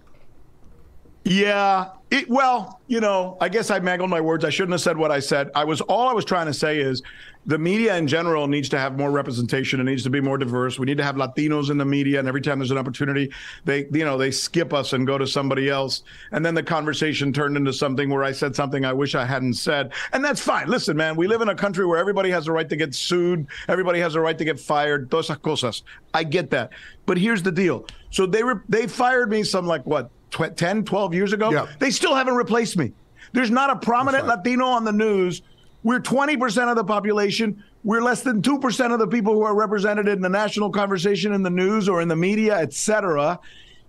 Yeah. 1.24 1.90
It, 2.14 2.30
well, 2.30 2.80
you 2.86 3.00
know, 3.00 3.36
I 3.40 3.48
guess 3.48 3.72
I 3.72 3.80
mangled 3.80 4.08
my 4.08 4.20
words. 4.20 4.44
I 4.44 4.50
shouldn't 4.50 4.70
have 4.70 4.80
said 4.80 4.96
what 4.96 5.10
I 5.10 5.18
said. 5.18 5.50
I 5.52 5.64
was 5.64 5.80
all 5.80 6.08
I 6.08 6.12
was 6.12 6.24
trying 6.24 6.46
to 6.46 6.54
say 6.54 6.78
is 6.78 7.02
the 7.44 7.58
media 7.58 7.96
in 7.96 8.06
general 8.06 8.46
needs 8.46 8.68
to 8.68 8.78
have 8.78 8.96
more 8.96 9.10
representation. 9.10 9.80
It 9.80 9.84
needs 9.84 10.04
to 10.04 10.10
be 10.10 10.20
more 10.20 10.38
diverse. 10.38 10.78
We 10.78 10.86
need 10.86 10.98
to 10.98 11.02
have 11.02 11.16
Latinos 11.16 11.70
in 11.70 11.76
the 11.76 11.84
media, 11.84 12.20
and 12.20 12.28
every 12.28 12.40
time 12.40 12.60
there's 12.60 12.70
an 12.70 12.78
opportunity, 12.78 13.32
they 13.64 13.86
you 13.90 14.04
know 14.04 14.16
they 14.16 14.30
skip 14.30 14.72
us 14.72 14.92
and 14.92 15.08
go 15.08 15.18
to 15.18 15.26
somebody 15.26 15.68
else. 15.68 16.04
And 16.30 16.46
then 16.46 16.54
the 16.54 16.62
conversation 16.62 17.32
turned 17.32 17.56
into 17.56 17.72
something 17.72 18.08
where 18.08 18.22
I 18.22 18.30
said 18.30 18.54
something 18.54 18.84
I 18.84 18.92
wish 18.92 19.16
I 19.16 19.24
hadn't 19.24 19.54
said, 19.54 19.92
and 20.12 20.24
that's 20.24 20.40
fine. 20.40 20.68
Listen, 20.68 20.96
man, 20.96 21.16
we 21.16 21.26
live 21.26 21.40
in 21.40 21.48
a 21.48 21.54
country 21.56 21.84
where 21.84 21.98
everybody 21.98 22.30
has 22.30 22.46
a 22.46 22.52
right 22.52 22.68
to 22.68 22.76
get 22.76 22.94
sued, 22.94 23.48
everybody 23.66 23.98
has 23.98 24.14
a 24.14 24.20
right 24.20 24.38
to 24.38 24.44
get 24.44 24.60
fired. 24.60 25.10
Todas 25.10 25.36
cosas. 25.38 25.82
I 26.14 26.22
get 26.22 26.50
that, 26.50 26.70
but 27.06 27.18
here's 27.18 27.42
the 27.42 27.50
deal. 27.50 27.86
So 28.10 28.24
they 28.24 28.42
they 28.68 28.86
fired 28.86 29.30
me 29.30 29.42
some 29.42 29.66
like 29.66 29.84
what 29.84 30.10
tw- 30.30 30.56
10, 30.56 30.84
12 30.84 31.14
years 31.14 31.32
ago. 31.32 31.50
Yeah. 31.50 31.66
They 31.78 31.90
still 31.90 32.14
haven't 32.14 32.34
replaced 32.34 32.76
me. 32.76 32.92
There's 33.32 33.50
not 33.50 33.70
a 33.70 33.76
prominent 33.76 34.24
right. 34.24 34.38
Latino 34.38 34.66
on 34.66 34.84
the 34.84 34.92
news. 34.92 35.42
We're 35.82 36.00
20% 36.00 36.70
of 36.70 36.76
the 36.76 36.84
population. 36.84 37.62
We're 37.82 38.00
less 38.00 38.22
than 38.22 38.40
2% 38.40 38.92
of 38.92 38.98
the 38.98 39.06
people 39.06 39.34
who 39.34 39.42
are 39.42 39.54
represented 39.54 40.08
in 40.08 40.20
the 40.20 40.28
national 40.28 40.70
conversation 40.70 41.32
in 41.34 41.42
the 41.42 41.50
news 41.50 41.88
or 41.88 42.00
in 42.00 42.08
the 42.08 42.16
media, 42.16 42.58
et 42.58 42.72
cetera. 42.72 43.38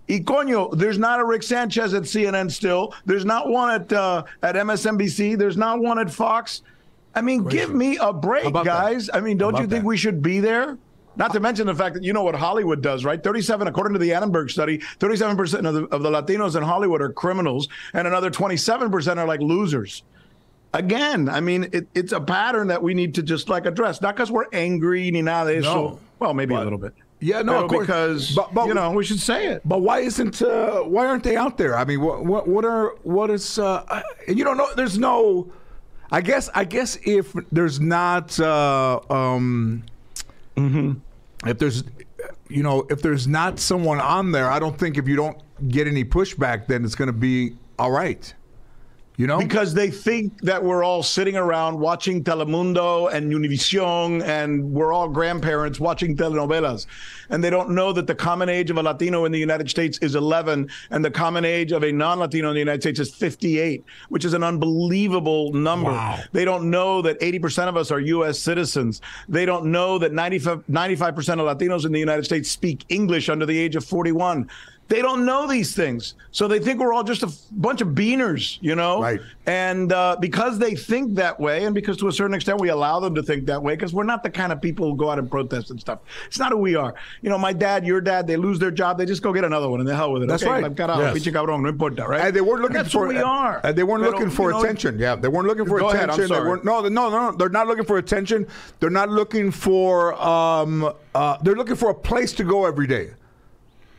Y 0.08 0.20
coño, 0.20 0.78
there's 0.78 1.00
not 1.00 1.20
a 1.20 1.26
Rick 1.26 1.44
Sanchez 1.44 1.94
at 1.94 2.04
CNN 2.04 2.52
still. 2.52 2.94
There's 3.06 3.26
not 3.26 3.50
one 3.50 3.72
at 3.72 3.92
uh, 3.92 4.24
at 4.44 4.56
MSNBC. 4.56 5.38
There's 5.38 5.58
not 5.58 5.80
one 5.80 5.98
at 5.98 6.12
Fox. 6.12 6.62
I 7.16 7.22
mean, 7.22 7.46
give 7.46 7.74
me 7.74 7.98
a 7.98 8.12
break, 8.12 8.46
about 8.46 8.66
that? 8.66 8.72
guys. 8.72 9.10
I 9.12 9.22
mean, 9.22 9.38
don't 9.38 9.56
you 9.56 9.62
think 9.62 9.84
that? 9.84 9.86
we 9.86 9.98
should 9.98 10.22
be 10.22 10.42
there? 10.42 10.78
Not 11.18 11.32
to 11.34 11.40
mention 11.40 11.68
the 11.68 11.76
fact 11.76 11.96
that 11.96 12.04
you 12.04 12.14
know 12.14 12.24
what 12.24 12.36
Hollywood 12.36 12.82
does, 12.82 13.06
right? 13.06 13.24
37, 13.24 13.68
according 13.68 13.94
to 13.94 14.00
the 14.00 14.14
Annenberg 14.14 14.50
study, 14.50 14.80
37% 15.00 15.68
of 15.68 15.74
the, 15.74 15.84
of 15.86 16.04
the 16.04 16.10
Latinos 16.10 16.56
in 16.56 16.64
Hollywood 16.64 17.02
are 17.02 17.12
criminals, 17.12 17.68
and 17.94 18.08
another 18.08 18.30
27% 18.30 19.18
are 19.18 19.26
like 19.26 19.40
losers. 19.40 20.04
Again, 20.74 21.30
I 21.30 21.40
mean, 21.40 21.70
it, 21.72 21.88
it's 21.96 22.12
a 22.12 22.20
pattern 22.20 22.68
that 22.68 22.84
we 22.84 22.94
need 22.94 23.16
to 23.16 23.24
just 23.24 23.48
like 23.48 23.66
address, 23.66 24.02
not 24.02 24.16
because 24.16 24.30
we're 24.30 24.48
angry 24.52 25.10
ni 25.10 25.22
nada 25.22 25.52
de 25.54 25.60
eso. 25.60 25.74
No. 25.74 26.00
Well, 26.20 26.34
maybe 26.34 26.54
a 26.54 26.60
little 26.60 26.78
bit. 26.78 26.94
Yeah, 27.22 27.42
no, 27.44 27.64
of 27.64 27.70
course. 27.70 27.88
because 27.88 28.36
But- 28.36 28.54
but- 28.54 28.68
you 28.68 28.74
know 28.74 28.92
we 28.92 29.06
should 29.06 29.22
say 29.22 29.48
it. 29.48 29.62
But 29.64 29.80
why 29.82 30.00
isn't 30.00 30.42
uh, 30.42 30.82
why 30.82 31.08
aren't 31.08 31.24
they 31.24 31.38
out 31.38 31.58
there? 31.58 31.78
I 31.78 31.86
mean, 31.86 32.02
what 32.02 32.26
what 32.26 32.46
what 32.48 32.66
are 32.66 32.90
what 33.04 33.30
is 33.30 33.58
uh, 33.58 33.86
uh, 33.88 34.02
you 34.28 34.44
don't 34.44 34.58
know? 34.58 34.68
There's 34.76 34.98
no. 35.00 35.50
I 36.12 36.22
guess 36.22 36.50
I 36.54 36.66
guess 36.66 36.98
if 37.06 37.34
there's 37.54 37.80
not 37.80 38.38
uh, 38.40 39.00
um, 39.10 39.84
if 41.46 41.60
there's 41.60 41.84
you 42.50 42.64
know 42.64 42.86
if 42.90 43.02
there's 43.02 43.28
not 43.28 43.60
someone 43.60 44.00
on 44.00 44.32
there, 44.32 44.50
I 44.50 44.60
don't 44.60 44.78
think 44.78 44.98
if 44.98 45.08
you 45.08 45.16
don't 45.16 45.42
get 45.70 45.88
any 45.88 46.04
pushback, 46.04 46.68
then 46.68 46.84
it's 46.84 46.96
going 46.96 47.08
to 47.08 47.14
be 47.14 47.56
all 47.78 47.92
right. 47.92 48.34
You 49.18 49.28
know, 49.28 49.38
Because 49.38 49.74
they 49.74 49.90
think 49.90 50.42
that 50.42 50.64
we're 50.64 50.84
all 50.84 51.02
sitting 51.02 51.38
around 51.38 51.80
watching 51.80 52.24
Telemundo 52.24 53.12
and 53.12 53.32
Univision 53.32 54.22
and 54.24 54.72
we're 54.72 54.92
all 54.92 55.08
grandparents 55.08 55.80
watching 55.80 56.18
telenovelas. 56.18 56.86
And 57.30 57.44
they 57.44 57.50
don't 57.50 57.72
know 57.72 57.94
that 57.94 58.08
the 58.08 58.16
common 58.16 58.50
age 58.50 58.70
of 58.70 58.78
a 58.78 58.84
Latino 58.84 59.26
in 59.26 59.32
the 59.32 59.40
United 59.40 59.70
States 59.70 59.98
is 60.00 60.16
11 60.16 60.70
and 60.90 61.06
the 61.06 61.12
common 61.12 61.46
age 61.46 61.72
of 61.72 61.84
a 61.84 61.92
non 61.92 62.20
Latino 62.20 62.50
in 62.50 62.54
the 62.56 62.60
United 62.60 62.82
States 62.82 63.00
is 63.00 63.14
58, 63.14 63.84
which 64.10 64.26
is 64.26 64.34
an 64.34 64.44
unbelievable 64.44 65.54
number. 65.54 65.92
Wow. 65.92 66.20
They 66.34 66.44
don't 66.44 66.70
know 66.70 67.02
that 67.02 67.20
80% 67.22 67.68
of 67.70 67.78
us 67.78 67.92
are 67.92 68.00
U.S. 68.00 68.38
citizens. 68.38 69.02
They 69.30 69.46
don't 69.46 69.66
know 69.66 69.98
that 69.98 70.12
95, 70.12 70.66
95% 70.70 71.18
of 71.40 71.58
Latinos 71.58 71.86
in 71.86 71.92
the 71.92 72.00
United 72.00 72.26
States 72.26 72.52
speak 72.52 72.86
English 72.90 73.30
under 73.30 73.46
the 73.46 73.58
age 73.58 73.76
of 73.76 73.86
41. 73.86 74.50
They 74.88 75.02
don't 75.02 75.26
know 75.26 75.48
these 75.48 75.74
things. 75.76 76.14
So 76.32 76.48
they 76.48 76.60
think 76.60 76.80
we're 76.80 76.94
all 76.94 77.04
just 77.04 77.24
a 77.24 77.28
f- 77.28 77.38
bunch 77.52 77.82
of 77.82 77.90
beaners, 77.90 78.60
you 78.62 78.76
know? 78.76 79.02
Right. 79.02 79.20
And 79.48 79.92
uh, 79.92 80.16
because 80.20 80.60
they 80.60 80.76
think 80.76 81.16
that 81.16 81.40
way, 81.40 81.64
and 81.66 81.74
because 81.74 81.98
to 81.98 82.08
a 82.08 82.12
certain 82.12 82.36
extent 82.36 82.62
we 82.62 82.70
allow 82.70 83.00
them 83.00 83.16
to 83.16 83.24
think 83.24 83.48
that 83.48 83.62
way, 83.64 83.76
because 83.76 83.94
we're 83.94 84.04
not 84.04 84.22
the 84.22 84.30
kind 84.30 84.52
of 84.52 84.62
people 84.62 84.92
who 84.92 84.96
go 84.96 85.10
out 85.10 85.18
and 85.18 85.30
protest 85.30 85.72
and 85.72 85.80
stuff. 85.80 86.00
It's 86.28 86.38
not 86.38 86.52
who 86.52 86.58
we 86.60 86.76
are. 86.76 86.94
You 87.24 87.32
know, 87.32 87.38
my 87.40 87.52
dad, 87.52 87.84
your 87.84 88.00
dad, 88.00 88.28
they 88.28 88.38
lose 88.38 88.60
their 88.60 88.70
job, 88.70 89.00
they 89.00 89.06
just 89.08 89.24
go 89.24 89.34
get 89.34 89.44
another 89.44 89.70
one 89.70 89.80
and 89.80 89.90
the 89.90 89.96
hell 89.96 90.12
with 90.12 90.22
it. 90.22 90.28
That's 90.28 90.44
okay, 90.44 90.52
right. 90.52 90.64
like, 90.64 90.76
carajo, 90.76 91.00
Yes. 91.00 91.18
pinche 91.18 91.34
cabrón, 91.34 91.62
no 91.62 91.70
importa, 91.70 92.06
right? 92.08 92.22
And 92.22 92.36
they 92.36 92.42
weren't 92.42 92.62
looking 92.62 92.78
that's 92.78 92.92
for 92.92 93.08
who 93.08 93.14
we 93.14 93.20
are. 93.20 93.62
And 93.64 93.76
they 93.76 93.84
weren't 93.84 94.04
looking 94.04 94.30
for 94.30 94.50
you 94.52 94.58
know, 94.58 94.62
attention. 94.64 95.00
Yeah, 95.00 95.16
they 95.16 95.30
weren't 95.30 95.48
looking 95.48 95.66
for 95.66 95.80
Go 95.80 95.90
ahead, 95.90 96.10
I'm 96.10 96.10
attention. 96.12 96.30
They 96.30 96.36
sorry. 96.36 96.50
weren't, 96.50 96.64
no, 96.66 96.82
no, 96.82 96.90
no, 96.90 97.32
no. 97.32 97.38
They're 97.38 97.50
not 97.50 97.66
looking 97.66 97.86
for 97.86 97.98
attention. 97.98 98.46
They're 98.80 98.90
not 98.92 99.10
looking 99.10 99.50
for. 99.50 100.14
Um, 100.22 100.94
uh, 101.16 101.38
they're 101.42 101.56
looking 101.56 101.76
for 101.76 101.90
a 101.90 101.96
place 101.96 102.34
to 102.34 102.44
go 102.44 102.66
every 102.66 102.86
day. 102.86 103.12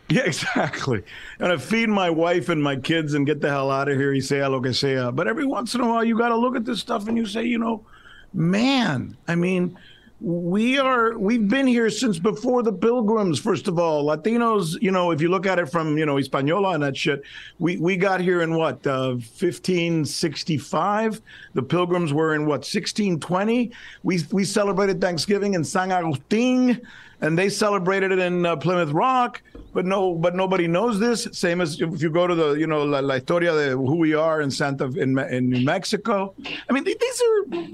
Yeah, 0.08 0.22
exactly. 0.22 1.02
And 1.40 1.50
I 1.50 1.56
feed 1.56 1.88
my 1.88 2.10
wife 2.10 2.48
and 2.48 2.62
my 2.62 2.76
kids 2.76 3.14
and 3.14 3.26
get 3.26 3.40
the 3.40 3.48
hell 3.48 3.72
out 3.72 3.88
of 3.88 3.98
here, 3.98 4.12
y 4.12 4.20
sea 4.20 4.46
lo 4.46 4.60
que 4.60 4.72
sea. 4.72 5.10
But 5.10 5.26
every 5.26 5.44
once 5.44 5.74
in 5.74 5.80
a 5.80 5.88
while, 5.88 6.04
you 6.04 6.16
got 6.16 6.28
to 6.28 6.36
look 6.36 6.54
at 6.54 6.64
this 6.64 6.78
stuff 6.78 7.08
and 7.08 7.18
you 7.18 7.26
say, 7.26 7.44
you 7.44 7.58
know, 7.58 7.84
man, 8.32 9.16
I 9.26 9.34
mean, 9.34 9.76
we 10.20 10.78
are 10.78 11.18
we've 11.18 11.46
been 11.46 11.66
here 11.66 11.90
since 11.90 12.18
before 12.18 12.62
the 12.62 12.72
pilgrims 12.72 13.38
first 13.38 13.68
of 13.68 13.78
all 13.78 14.06
latinos 14.06 14.80
you 14.80 14.90
know 14.90 15.10
if 15.10 15.20
you 15.20 15.28
look 15.28 15.44
at 15.44 15.58
it 15.58 15.66
from 15.66 15.98
you 15.98 16.06
know 16.06 16.16
hispaniola 16.16 16.72
and 16.72 16.82
that 16.82 16.96
shit 16.96 17.20
we 17.58 17.76
we 17.76 17.98
got 17.98 18.18
here 18.18 18.40
in 18.40 18.54
what 18.54 18.86
uh 18.86 19.10
1565 19.10 21.20
the 21.52 21.62
pilgrims 21.62 22.14
were 22.14 22.34
in 22.34 22.46
what 22.46 22.60
1620 22.60 23.70
we 24.04 24.20
we 24.32 24.42
celebrated 24.42 25.02
thanksgiving 25.02 25.52
in 25.52 25.62
san 25.62 25.92
agustin 25.92 26.80
and 27.20 27.38
they 27.38 27.48
celebrated 27.48 28.12
it 28.12 28.18
in 28.18 28.44
uh, 28.44 28.56
plymouth 28.56 28.90
rock 28.90 29.42
but 29.72 29.84
no 29.84 30.14
but 30.14 30.34
nobody 30.34 30.66
knows 30.66 30.98
this 30.98 31.28
same 31.32 31.60
as 31.60 31.80
if 31.80 32.02
you 32.02 32.10
go 32.10 32.26
to 32.26 32.34
the 32.34 32.52
you 32.54 32.66
know 32.66 32.84
la, 32.84 33.00
la 33.00 33.14
historia 33.14 33.52
de 33.52 33.70
who 33.70 33.96
we 33.96 34.14
are 34.14 34.40
in 34.40 34.50
santa 34.50 34.86
in, 35.00 35.18
in 35.18 35.50
new 35.50 35.64
mexico 35.64 36.34
i 36.68 36.72
mean 36.72 36.84
th- 36.84 36.98
these 36.98 37.22
are 37.22 37.66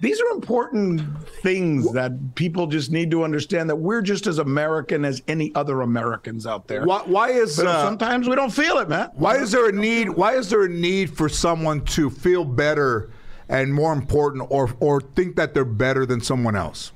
these 0.00 0.20
are 0.20 0.34
important 0.34 1.00
things 1.42 1.90
that 1.92 2.34
people 2.34 2.66
just 2.66 2.90
need 2.90 3.10
to 3.10 3.24
understand 3.24 3.70
that 3.70 3.76
we're 3.76 4.02
just 4.02 4.26
as 4.26 4.38
American 4.38 5.02
as 5.02 5.22
any 5.28 5.50
other 5.54 5.80
Americans 5.80 6.46
out 6.46 6.66
there. 6.66 6.84
Why, 6.84 7.00
why 7.06 7.30
is 7.30 7.58
uh, 7.58 7.82
sometimes 7.86 8.28
we 8.28 8.34
don't 8.34 8.52
feel 8.52 8.78
it, 8.78 8.88
man. 8.90 9.10
why 9.14 9.38
is 9.38 9.52
there 9.52 9.68
a 9.68 9.72
need? 9.72 10.10
Why 10.10 10.34
is 10.34 10.50
there 10.50 10.64
a 10.64 10.68
need 10.68 11.16
for 11.16 11.30
someone 11.30 11.84
to 11.86 12.10
feel 12.10 12.44
better 12.44 13.10
and 13.48 13.72
more 13.72 13.94
important, 13.94 14.46
or 14.50 14.74
or 14.80 15.00
think 15.00 15.36
that 15.36 15.54
they're 15.54 15.64
better 15.64 16.04
than 16.04 16.20
someone 16.20 16.56
else? 16.56 16.92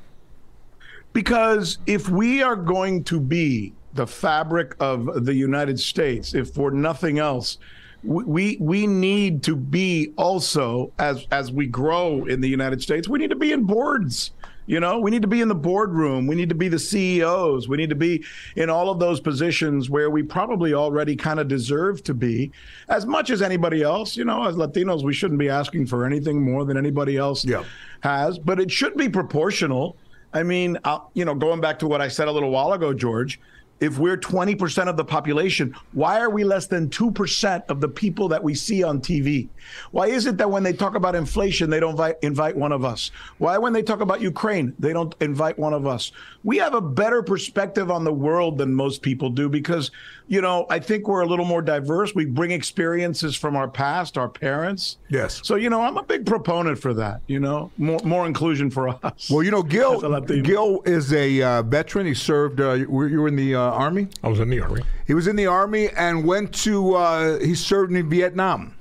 Because 1.12 1.79
if 1.87 2.09
we 2.09 2.43
are 2.43 2.57
going 2.57 3.05
to 3.05 3.21
be 3.21 3.73
the 3.95 4.07
fabric 4.07 4.75
of 4.79 5.25
the 5.25 5.35
United 5.35 5.81
States, 5.81 6.35
if 6.35 6.50
for 6.50 6.71
nothing 6.71 7.19
else, 7.19 7.59
we- 8.05 8.57
we 8.61 8.87
need 8.87 9.43
to 9.45 9.57
be 9.57 10.12
also 10.17 10.93
as 10.99 11.27
as 11.33 11.50
we 11.50 11.67
grow 11.67 12.25
in 12.27 12.41
the 12.41 12.49
United 12.49 12.81
States, 12.81 13.09
we 13.09 13.19
need 13.19 13.31
to 13.31 13.37
be 13.37 13.50
in 13.53 13.65
boards. 13.65 14.31
You 14.67 14.81
know, 14.81 14.99
we 15.00 15.11
need 15.11 15.23
to 15.23 15.29
be 15.29 15.41
in 15.41 15.49
the 15.49 15.55
boardroom. 15.55 16.27
We 16.27 16.35
need 16.37 16.50
to 16.50 16.55
be 16.55 16.69
the 16.69 16.79
CEOs. 16.79 17.69
We 17.71 17.79
need 17.79 17.88
to 17.88 17.97
be 17.97 18.23
in 18.55 18.69
all 18.69 18.91
of 18.91 18.99
those 19.00 19.19
positions 19.19 19.88
where 19.88 20.11
we 20.11 20.23
probably 20.23 20.75
already 20.75 21.17
kind 21.17 21.41
of 21.41 21.49
deserve 21.49 22.03
to 22.05 22.12
be, 22.12 22.53
as 22.91 23.07
much 23.07 23.31
as 23.31 23.41
anybody 23.41 23.83
else. 23.83 24.15
You 24.15 24.27
know, 24.27 24.45
as 24.47 24.57
Latinos, 24.57 25.03
we 25.03 25.15
shouldn't 25.15 25.41
be 25.41 25.49
asking 25.49 25.87
for 25.87 26.05
anything 26.05 26.43
more 26.45 26.67
than 26.67 26.77
anybody 26.77 27.17
else 27.17 27.47
Yeah. 27.47 27.65
has, 28.00 28.38
but 28.38 28.61
it 28.61 28.71
should 28.71 28.95
be 28.95 29.09
proportional. 29.09 29.97
I 30.32 30.42
mean, 30.42 30.78
uh, 30.85 31.00
you 31.14 31.25
know, 31.25 31.35
going 31.35 31.61
back 31.61 31.78
to 31.80 31.87
what 31.87 32.00
I 32.00 32.08
said 32.08 32.28
a 32.28 32.32
little 32.32 32.50
while 32.50 32.73
ago, 32.73 32.92
George, 32.92 33.40
if 33.80 33.99
we're 33.99 34.16
20% 34.16 34.88
of 34.88 34.97
the 34.97 35.04
population, 35.04 35.75
why 35.92 36.20
are 36.20 36.30
we 36.30 36.44
less 36.44 36.66
than 36.66 36.88
2% 36.88 37.64
of 37.68 37.80
the 37.80 37.88
people 37.88 38.28
that 38.28 38.42
we 38.42 38.54
see 38.54 38.82
on 38.82 39.00
TV? 39.00 39.49
Why 39.90 40.06
is 40.06 40.26
it 40.26 40.37
that 40.38 40.50
when 40.50 40.62
they 40.62 40.73
talk 40.73 40.94
about 40.94 41.14
inflation, 41.14 41.70
they 41.70 41.80
don't 41.80 41.90
invite, 41.90 42.16
invite 42.23 42.56
one 42.56 42.73
of 42.73 42.85
us? 42.85 43.11
Why, 43.38 43.58
when 43.58 43.73
they 43.73 43.82
talk 43.82 44.00
about 44.00 44.20
Ukraine, 44.20 44.75
they 44.78 44.92
don't 44.92 45.14
invite 45.20 45.58
one 45.58 45.73
of 45.73 45.87
us? 45.87 46.12
We 46.44 46.56
have 46.58 46.75
a 46.75 46.80
better 46.80 47.23
perspective 47.23 47.90
on 47.90 48.04
the 48.04 48.12
world 48.12 48.58
than 48.58 48.75
most 48.75 49.02
people 49.02 49.30
do 49.30 49.49
because, 49.49 49.90
you 50.26 50.40
know, 50.40 50.66
I 50.70 50.78
think 50.78 51.06
we're 51.06 51.23
a 51.23 51.26
little 51.26 51.44
more 51.44 51.62
diverse. 51.62 52.14
We 52.14 52.25
bring 52.25 52.50
experiences 52.50 53.37
from 53.37 53.56
our 53.56 53.68
past, 53.68 54.16
our 54.16 54.28
parents. 54.28 54.97
Yes. 55.08 55.40
So, 55.44 55.56
you 55.56 55.70
know, 55.70 55.82
I'm 55.82 55.97
a 55.97 56.02
big 56.02 56.26
proponent 56.26 56.78
for 56.78 56.94
that, 56.94 57.20
you 57.26 57.40
know, 57.40 57.70
more, 57.76 58.00
more 58.04 58.26
inclusion 58.26 58.70
for 58.70 58.88
us. 59.04 59.30
Well, 59.30 59.42
you 59.42 59.50
know, 59.50 59.62
Gil 59.68 60.20
Gil 60.20 60.82
is 60.85 61.12
a 61.12 61.42
uh, 61.42 61.62
veteran. 61.62 62.06
He 62.06 62.14
served. 62.14 62.61
Uh, 62.61 62.73
you 62.73 62.90
were 62.90 63.28
in 63.28 63.37
the 63.37 63.54
uh, 63.54 63.68
army. 63.71 64.09
I 64.23 64.29
was 64.29 64.41
in 64.41 64.49
the 64.51 64.61
army. 64.61 64.83
He 65.07 65.15
was 65.15 65.27
in 65.27 65.37
the 65.37 65.47
army 65.47 65.89
and 65.91 66.25
went 66.25 66.55
to. 66.65 66.95
Uh, 66.95 67.39
he 67.41 67.55
served 67.55 67.93
in 67.93 68.09
Vietnam. 68.09 68.75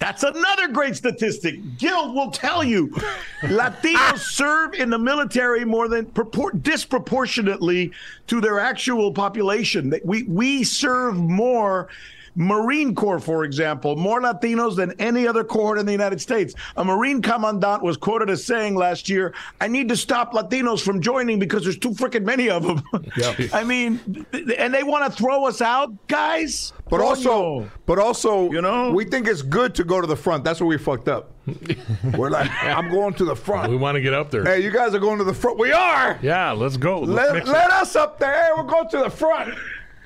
That's 0.00 0.22
another 0.22 0.68
great 0.68 0.94
statistic. 0.94 1.58
Gil 1.76 2.14
will 2.14 2.30
tell 2.30 2.62
you 2.62 2.88
Latinos 3.42 4.18
serve 4.18 4.74
in 4.74 4.90
the 4.90 4.98
military 4.98 5.64
more 5.64 5.88
than 5.88 6.06
propor- 6.06 6.62
disproportionately 6.62 7.90
to 8.28 8.40
their 8.40 8.60
actual 8.60 9.12
population. 9.12 9.90
They- 9.90 10.00
We, 10.04 10.22
we 10.24 10.62
serve 10.64 11.16
more. 11.16 11.88
Marine 12.38 12.94
Corps, 12.94 13.18
for 13.18 13.44
example, 13.44 13.96
more 13.96 14.20
Latinos 14.22 14.76
than 14.76 14.92
any 15.00 15.26
other 15.26 15.42
cohort 15.42 15.76
in 15.78 15.84
the 15.86 15.92
United 15.92 16.20
States. 16.20 16.54
A 16.76 16.84
Marine 16.84 17.20
commandant 17.20 17.82
was 17.82 17.96
quoted 17.96 18.30
as 18.30 18.44
saying 18.44 18.76
last 18.76 19.08
year, 19.08 19.34
I 19.60 19.66
need 19.66 19.88
to 19.88 19.96
stop 19.96 20.32
Latinos 20.32 20.80
from 20.80 21.00
joining 21.02 21.40
because 21.40 21.64
there's 21.64 21.78
too 21.78 21.90
freaking 21.90 22.22
many 22.24 22.48
of 22.48 22.62
them. 22.62 22.80
I 23.52 23.64
mean, 23.64 23.98
th- 24.32 24.46
th- 24.46 24.56
and 24.58 24.72
they 24.72 24.84
want 24.84 25.04
to 25.12 25.20
throw 25.20 25.46
us 25.46 25.60
out, 25.60 25.92
guys? 26.06 26.72
But 26.88 27.00
also, 27.00 27.60
Coño. 27.62 27.70
but 27.86 27.98
also, 27.98 28.50
You 28.52 28.62
know? 28.62 28.92
we 28.92 29.04
think 29.04 29.26
it's 29.26 29.42
good 29.42 29.74
to 29.74 29.82
go 29.84 30.00
to 30.00 30.06
the 30.06 30.16
front. 30.16 30.44
That's 30.44 30.60
where 30.60 30.68
we 30.68 30.78
fucked 30.78 31.08
up. 31.08 31.32
We're 32.16 32.30
like, 32.30 32.50
I'm 32.62 32.88
going 32.90 33.14
to 33.14 33.24
the 33.24 33.34
front. 33.36 33.68
We 33.70 33.76
want 33.76 33.96
to 33.96 34.00
get 34.00 34.14
up 34.14 34.30
there. 34.30 34.44
Hey, 34.44 34.60
you 34.62 34.70
guys 34.70 34.94
are 34.94 34.98
going 35.00 35.18
to 35.18 35.24
the 35.24 35.34
front. 35.34 35.58
We 35.58 35.72
are. 35.72 36.18
Yeah, 36.22 36.52
let's 36.52 36.76
go. 36.76 37.00
Let's 37.00 37.32
Let, 37.32 37.48
let 37.48 37.70
us 37.72 37.96
up 37.96 38.18
there. 38.20 38.32
Hey, 38.32 38.50
we'll 38.54 38.64
go 38.64 38.84
to 38.88 38.98
the 39.04 39.10
front. 39.10 39.54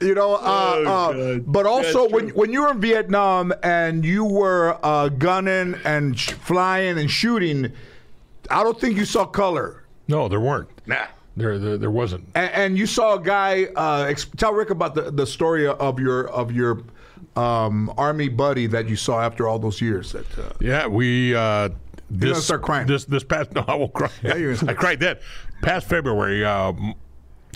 You 0.02 0.14
know, 0.14 0.34
uh, 0.34 0.40
Oh, 0.86 1.34
uh, 1.34 1.38
but 1.38 1.66
also 1.66 2.02
That's 2.02 2.12
when 2.12 2.28
when 2.30 2.52
you 2.52 2.62
were 2.62 2.70
in 2.70 2.80
Vietnam 2.80 3.52
and 3.62 4.04
you 4.04 4.24
were 4.24 4.78
uh, 4.82 5.08
gunning 5.08 5.74
and 5.84 6.18
sh- 6.18 6.30
flying 6.32 6.98
and 6.98 7.10
shooting, 7.10 7.72
I 8.50 8.62
don't 8.62 8.78
think 8.80 8.96
you 8.96 9.04
saw 9.04 9.24
color. 9.26 9.84
No, 10.08 10.28
there 10.28 10.40
weren't. 10.40 10.68
Nah. 10.86 11.06
There, 11.34 11.58
there, 11.58 11.78
there 11.78 11.90
wasn't. 11.90 12.28
And, 12.34 12.50
and 12.50 12.78
you 12.78 12.86
saw 12.86 13.14
a 13.14 13.20
guy. 13.22 13.64
Uh, 13.74 14.06
ex- 14.08 14.26
tell 14.36 14.52
Rick 14.52 14.68
about 14.70 14.94
the, 14.94 15.10
the 15.10 15.26
story 15.26 15.66
of 15.66 15.98
your 15.98 16.28
of 16.28 16.52
your 16.52 16.82
um, 17.36 17.92
army 17.96 18.28
buddy 18.28 18.66
that 18.66 18.88
you 18.88 18.96
saw 18.96 19.22
after 19.22 19.48
all 19.48 19.58
those 19.58 19.80
years. 19.80 20.12
That 20.12 20.38
uh, 20.38 20.52
Yeah, 20.60 20.86
we. 20.86 21.34
Uh, 21.34 21.70
this, 22.10 22.30
gonna 22.32 22.42
start 22.42 22.62
crying. 22.62 22.86
This 22.86 23.06
this 23.06 23.24
past 23.24 23.52
no, 23.54 23.64
I 23.66 23.74
won't 23.74 23.94
cry. 23.94 24.10
Yeah, 24.22 24.36
you're 24.36 24.54
I 24.68 24.74
cried 24.74 25.00
then. 25.00 25.16
Past 25.62 25.88
February, 25.88 26.44
uh, 26.44 26.72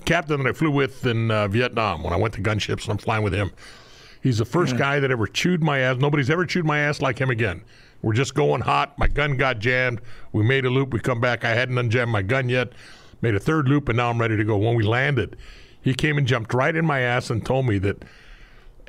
captain 0.05 0.43
that 0.43 0.49
I 0.49 0.53
flew 0.53 0.71
with 0.71 1.07
in 1.07 1.31
uh, 1.31 1.49
Vietnam 1.49 2.03
when 2.03 2.13
I 2.13 2.17
went 2.17 2.35
to 2.35 2.41
gunships 2.41 2.83
and 2.83 2.91
I'm 2.91 2.99
flying 2.99 3.25
with 3.25 3.33
him. 3.33 3.51
He's 4.23 4.39
the 4.39 4.45
first 4.45 4.77
guy 4.77 4.99
that 5.01 5.11
ever 5.11 5.27
chewed 5.27 5.63
my 5.63 5.79
ass. 5.79 5.99
Nobody's 5.99 6.31
ever 6.31 6.45
chewed 6.45 6.65
my 6.65 6.81
ass 6.81 7.01
like 7.01 7.19
him 7.19 7.31
again. 7.31 7.63
We're 8.03 8.13
just 8.13 8.35
going 8.35 8.61
hot. 8.61 8.99
My 8.99 9.09
gun 9.09 9.37
got 9.37 9.59
jammed. 9.59 10.01
We 10.33 10.43
made 10.43 10.65
a 10.65 10.71
loop. 10.71 10.93
We 10.93 11.01
come 11.01 11.21
back. 11.21 11.45
I 11.45 11.55
hadn't 11.55 11.77
unjammed 11.77 12.09
my 12.09 12.23
gun 12.23 12.49
yet. 12.49 12.73
Made 13.23 13.35
a 13.35 13.41
third 13.41 13.69
loop, 13.69 13.89
and 13.89 13.97
now 13.97 14.11
I'm 14.11 14.21
ready 14.21 14.37
to 14.37 14.45
go. 14.45 14.57
When 14.57 14.75
we 14.75 14.83
landed, 14.83 15.37
he 15.81 15.95
came 15.95 16.19
and 16.19 16.27
jumped 16.27 16.53
right 16.53 16.75
in 16.75 16.85
my 16.85 17.01
ass 17.01 17.31
and 17.31 17.45
told 17.45 17.67
me 17.67 17.79
that, 17.79 18.05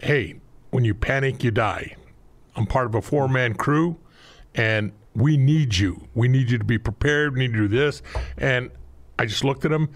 hey, 0.02 0.40
when 0.72 0.84
you 0.84 0.94
panic, 0.94 1.44
you 1.44 1.52
die. 1.52 1.96
I'm 2.56 2.66
part 2.66 2.88
of 2.88 2.96
a 2.96 3.02
four 3.02 3.28
man 3.28 3.54
crew, 3.54 3.98
and 4.56 4.92
we 5.16 5.38
need 5.38 5.78
you. 5.78 6.08
We 6.14 6.28
need 6.28 6.52
you 6.52 6.58
to 6.58 6.64
be 6.64 6.78
prepared. 6.78 7.34
We 7.34 7.48
need 7.48 7.54
to 7.54 7.68
do 7.68 7.68
this. 7.68 8.02
And 8.38 8.72
I 9.18 9.26
just 9.26 9.44
looked 9.44 9.66
at 9.66 9.72
him, 9.72 9.90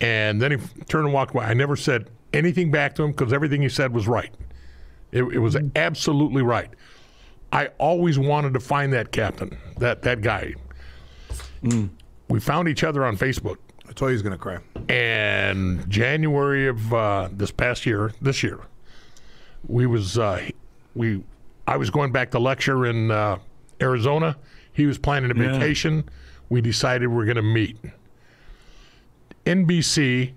and 0.00 0.40
then 0.40 0.52
he 0.52 0.56
turned 0.84 1.04
and 1.06 1.14
walked 1.14 1.34
away. 1.34 1.44
I 1.44 1.54
never 1.54 1.76
said 1.76 2.10
anything 2.32 2.70
back 2.70 2.94
to 2.96 3.02
him 3.02 3.10
because 3.12 3.32
everything 3.32 3.62
he 3.62 3.68
said 3.68 3.92
was 3.92 4.06
right. 4.08 4.32
It, 5.12 5.22
it 5.24 5.38
was 5.38 5.56
absolutely 5.76 6.42
right. 6.42 6.70
I 7.52 7.66
always 7.78 8.18
wanted 8.18 8.54
to 8.54 8.60
find 8.60 8.92
that 8.92 9.10
captain, 9.12 9.56
that 9.78 10.02
that 10.02 10.20
guy. 10.22 10.54
We 12.28 12.40
found 12.40 12.68
each 12.68 12.84
other 12.84 13.04
on 13.04 13.16
Facebook 13.16 13.56
I 13.88 13.92
told 13.92 14.10
you 14.10 14.14
he's 14.14 14.22
gonna 14.22 14.38
cry. 14.38 14.58
and 14.88 15.88
January 15.90 16.68
of 16.68 16.94
uh, 16.94 17.28
this 17.32 17.50
past 17.50 17.84
year, 17.86 18.12
this 18.22 18.42
year, 18.44 18.60
we 19.66 19.84
was 19.86 20.16
uh, 20.16 20.48
we 20.94 21.22
I 21.66 21.76
was 21.76 21.90
going 21.90 22.12
back 22.12 22.30
to 22.30 22.38
lecture 22.38 22.86
in 22.86 23.10
uh, 23.10 23.38
Arizona. 23.82 24.36
He 24.72 24.86
was 24.86 24.96
planning 24.96 25.32
a 25.32 25.34
Yeah. 25.34 25.52
vacation. 25.58 26.04
We 26.50 26.60
decided 26.60 27.08
we 27.08 27.20
are 27.22 27.26
going 27.26 27.36
to 27.36 27.42
meet. 27.42 27.76
NBC, 29.46 30.32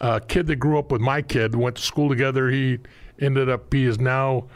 a 0.00 0.20
kid 0.20 0.46
that 0.46 0.56
grew 0.56 0.78
up 0.78 0.92
with 0.92 1.00
my 1.00 1.22
kid, 1.22 1.54
went 1.54 1.76
to 1.76 1.82
school 1.82 2.08
together. 2.08 2.50
He 2.50 2.78
ended 3.20 3.48
up. 3.48 3.72
He 3.72 3.84
is 3.84 3.98
now 3.98 4.48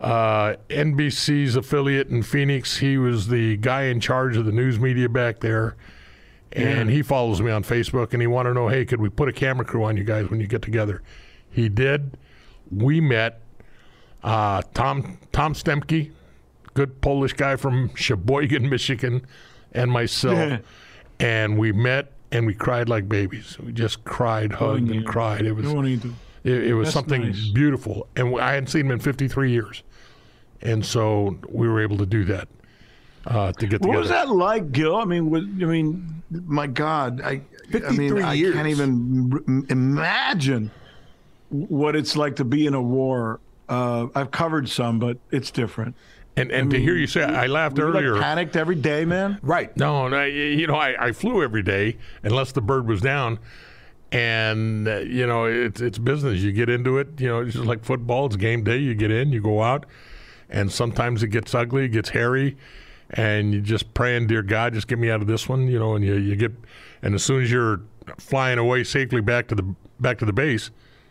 uh, 0.00 0.56
NBC's 0.68 1.56
affiliate 1.56 2.08
in 2.08 2.22
Phoenix. 2.22 2.78
He 2.78 2.96
was 2.96 3.28
the 3.28 3.56
guy 3.58 3.84
in 3.84 4.00
charge 4.00 4.36
of 4.36 4.46
the 4.46 4.52
news 4.52 4.78
media 4.78 5.08
back 5.08 5.40
there. 5.40 5.76
And 6.52 6.90
he 6.90 7.02
follows 7.02 7.40
me 7.40 7.52
on 7.52 7.62
Facebook 7.62 8.12
and 8.12 8.20
he 8.20 8.26
wanted 8.26 8.50
to 8.50 8.54
know, 8.54 8.68
hey, 8.68 8.84
could 8.84 9.00
we 9.00 9.08
put 9.08 9.28
a 9.28 9.32
camera 9.32 9.64
crew 9.64 9.84
on 9.84 9.96
you 9.96 10.02
guys 10.02 10.28
when 10.30 10.40
you 10.40 10.48
get 10.48 10.62
together? 10.62 11.00
He 11.48 11.68
did. 11.68 12.16
We 12.72 13.00
met 13.00 13.40
uh, 14.24 14.62
Tom 14.74 15.18
Tom 15.32 15.54
Stemke, 15.54 16.10
good 16.74 17.00
Polish 17.00 17.34
guy 17.34 17.54
from 17.54 17.94
Sheboygan, 17.94 18.68
Michigan, 18.70 19.24
and 19.72 19.92
myself. 19.92 20.60
and 21.20 21.56
we 21.56 21.70
met 21.70 22.12
and 22.32 22.46
we 22.46 22.54
cried 22.54 22.88
like 22.88 23.08
babies. 23.08 23.58
We 23.58 23.72
just 23.72 24.04
cried, 24.04 24.52
hugged, 24.52 24.90
and 24.90 25.06
cried. 25.06 25.44
It 25.46 25.52
was 25.52 25.66
it, 26.42 26.64
it 26.68 26.74
was 26.74 26.86
That's 26.86 26.94
something 26.94 27.22
nice. 27.22 27.48
beautiful, 27.48 28.06
and 28.16 28.38
I 28.40 28.52
hadn't 28.54 28.68
seen 28.68 28.86
him 28.86 28.92
in 28.92 29.00
53 29.00 29.50
years, 29.50 29.82
and 30.62 30.84
so 30.84 31.38
we 31.48 31.68
were 31.68 31.82
able 31.82 31.98
to 31.98 32.06
do 32.06 32.24
that 32.24 32.48
uh, 33.26 33.52
to 33.52 33.66
get 33.66 33.82
together. 33.82 33.88
What 33.88 33.98
was 34.00 34.08
that 34.08 34.28
like, 34.30 34.72
Gil? 34.72 34.96
I 34.96 35.04
mean, 35.04 35.28
with, 35.28 35.42
I 35.42 35.66
mean, 35.66 36.22
my 36.30 36.66
God, 36.66 37.20
I, 37.20 37.30
I 37.30 37.42
53 37.70 38.10
mean, 38.10 38.22
I 38.22 38.40
can't 38.40 38.68
even 38.68 39.30
r- 39.32 39.64
imagine 39.68 40.70
what 41.50 41.94
it's 41.96 42.16
like 42.16 42.36
to 42.36 42.44
be 42.44 42.66
in 42.66 42.74
a 42.74 42.82
war. 42.82 43.40
Uh, 43.68 44.06
I've 44.14 44.30
covered 44.30 44.68
some, 44.68 44.98
but 44.98 45.18
it's 45.30 45.50
different. 45.50 45.94
And 46.40 46.50
and 46.50 46.70
to 46.70 46.80
hear 46.80 46.96
you 46.96 47.06
say, 47.06 47.22
I 47.22 47.46
laughed 47.46 47.78
you, 47.78 47.84
like, 47.84 48.02
earlier. 48.02 48.20
panicked 48.20 48.56
every 48.56 48.76
day, 48.76 49.04
man. 49.04 49.38
Right. 49.42 49.76
No, 49.76 50.08
no, 50.08 50.24
you 50.24 50.66
know, 50.66 50.76
I, 50.76 51.08
I 51.08 51.12
flew 51.12 51.42
every 51.42 51.62
day 51.62 51.96
unless 52.22 52.52
the 52.52 52.60
bird 52.60 52.86
was 52.86 53.00
down. 53.00 53.38
And, 54.12 54.88
uh, 54.88 54.98
you 54.98 55.24
know, 55.26 55.44
it's, 55.44 55.80
it's 55.80 55.98
business. 55.98 56.40
You 56.40 56.50
get 56.50 56.68
into 56.68 56.98
it, 56.98 57.20
you 57.20 57.28
know, 57.28 57.40
it's 57.42 57.54
just 57.54 57.66
like 57.66 57.84
football. 57.84 58.26
It's 58.26 58.36
game 58.36 58.64
day. 58.64 58.78
You 58.78 58.94
get 58.94 59.10
in, 59.10 59.32
you 59.32 59.40
go 59.40 59.62
out. 59.62 59.86
And 60.48 60.72
sometimes 60.72 61.22
it 61.22 61.28
gets 61.28 61.54
ugly, 61.54 61.84
it 61.84 61.90
gets 61.90 62.08
hairy. 62.08 62.56
And 63.10 63.54
you 63.54 63.60
just 63.60 63.94
praying, 63.94 64.26
dear 64.26 64.42
God, 64.42 64.74
just 64.74 64.88
get 64.88 64.98
me 64.98 65.10
out 65.10 65.20
of 65.20 65.28
this 65.28 65.48
one, 65.48 65.68
you 65.68 65.78
know, 65.78 65.94
and 65.94 66.04
you, 66.04 66.14
you 66.14 66.34
get, 66.36 66.52
and 67.02 67.14
as 67.14 67.22
soon 67.22 67.42
as 67.42 67.50
you're 67.50 67.82
flying 68.18 68.58
away 68.58 68.82
safely 68.82 69.20
back 69.20 69.46
to 69.48 69.54
the, 69.54 69.74
back 70.00 70.18
to 70.18 70.24
the 70.24 70.32
base, 70.32 70.70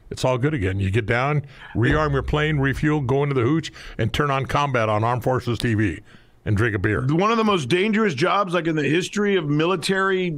it's 0.10 0.26
all 0.26 0.38
good 0.38 0.54
again. 0.54 0.80
You 0.80 0.92
get 0.92 1.06
down, 1.06 1.46
rearm 1.76 2.14
your 2.14 2.24
plane, 2.24 2.58
refuel, 2.60 3.02
go 3.02 3.24
into 3.24 3.36
the 3.36 3.42
hooch, 3.44 3.72
and 3.98 4.12
turn 4.14 4.32
on 4.32 4.46
combat 4.46 4.90
on 4.90 5.04
Armed 5.04 5.24
Forces 5.24 5.58
TV 5.60 6.02
and 6.46 6.56
drink 6.56 6.74
a 6.76 6.80
beer. 6.80 7.06
One 7.10 7.32
of 7.32 7.38
the 7.38 7.44
most 7.44 7.68
dangerous 7.68 8.14
jobs, 8.14 8.54
like 8.54 8.66
in 8.66 8.76
the 8.76 8.84
history 8.88 9.36
of 9.36 9.48
military 9.50 10.32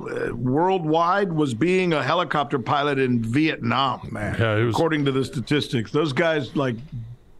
uh, 0.00 0.34
worldwide, 0.34 1.32
was 1.32 1.54
being 1.54 1.92
a 1.92 2.02
helicopter 2.02 2.58
pilot 2.58 2.98
in 2.98 3.22
Vietnam. 3.22 4.08
Man, 4.12 4.36
Yeah, 4.38 4.54
was- 4.64 4.74
according 4.74 5.04
to 5.06 5.12
the 5.12 5.24
statistics, 5.24 5.90
those 5.90 6.12
guys 6.12 6.54
like 6.56 6.76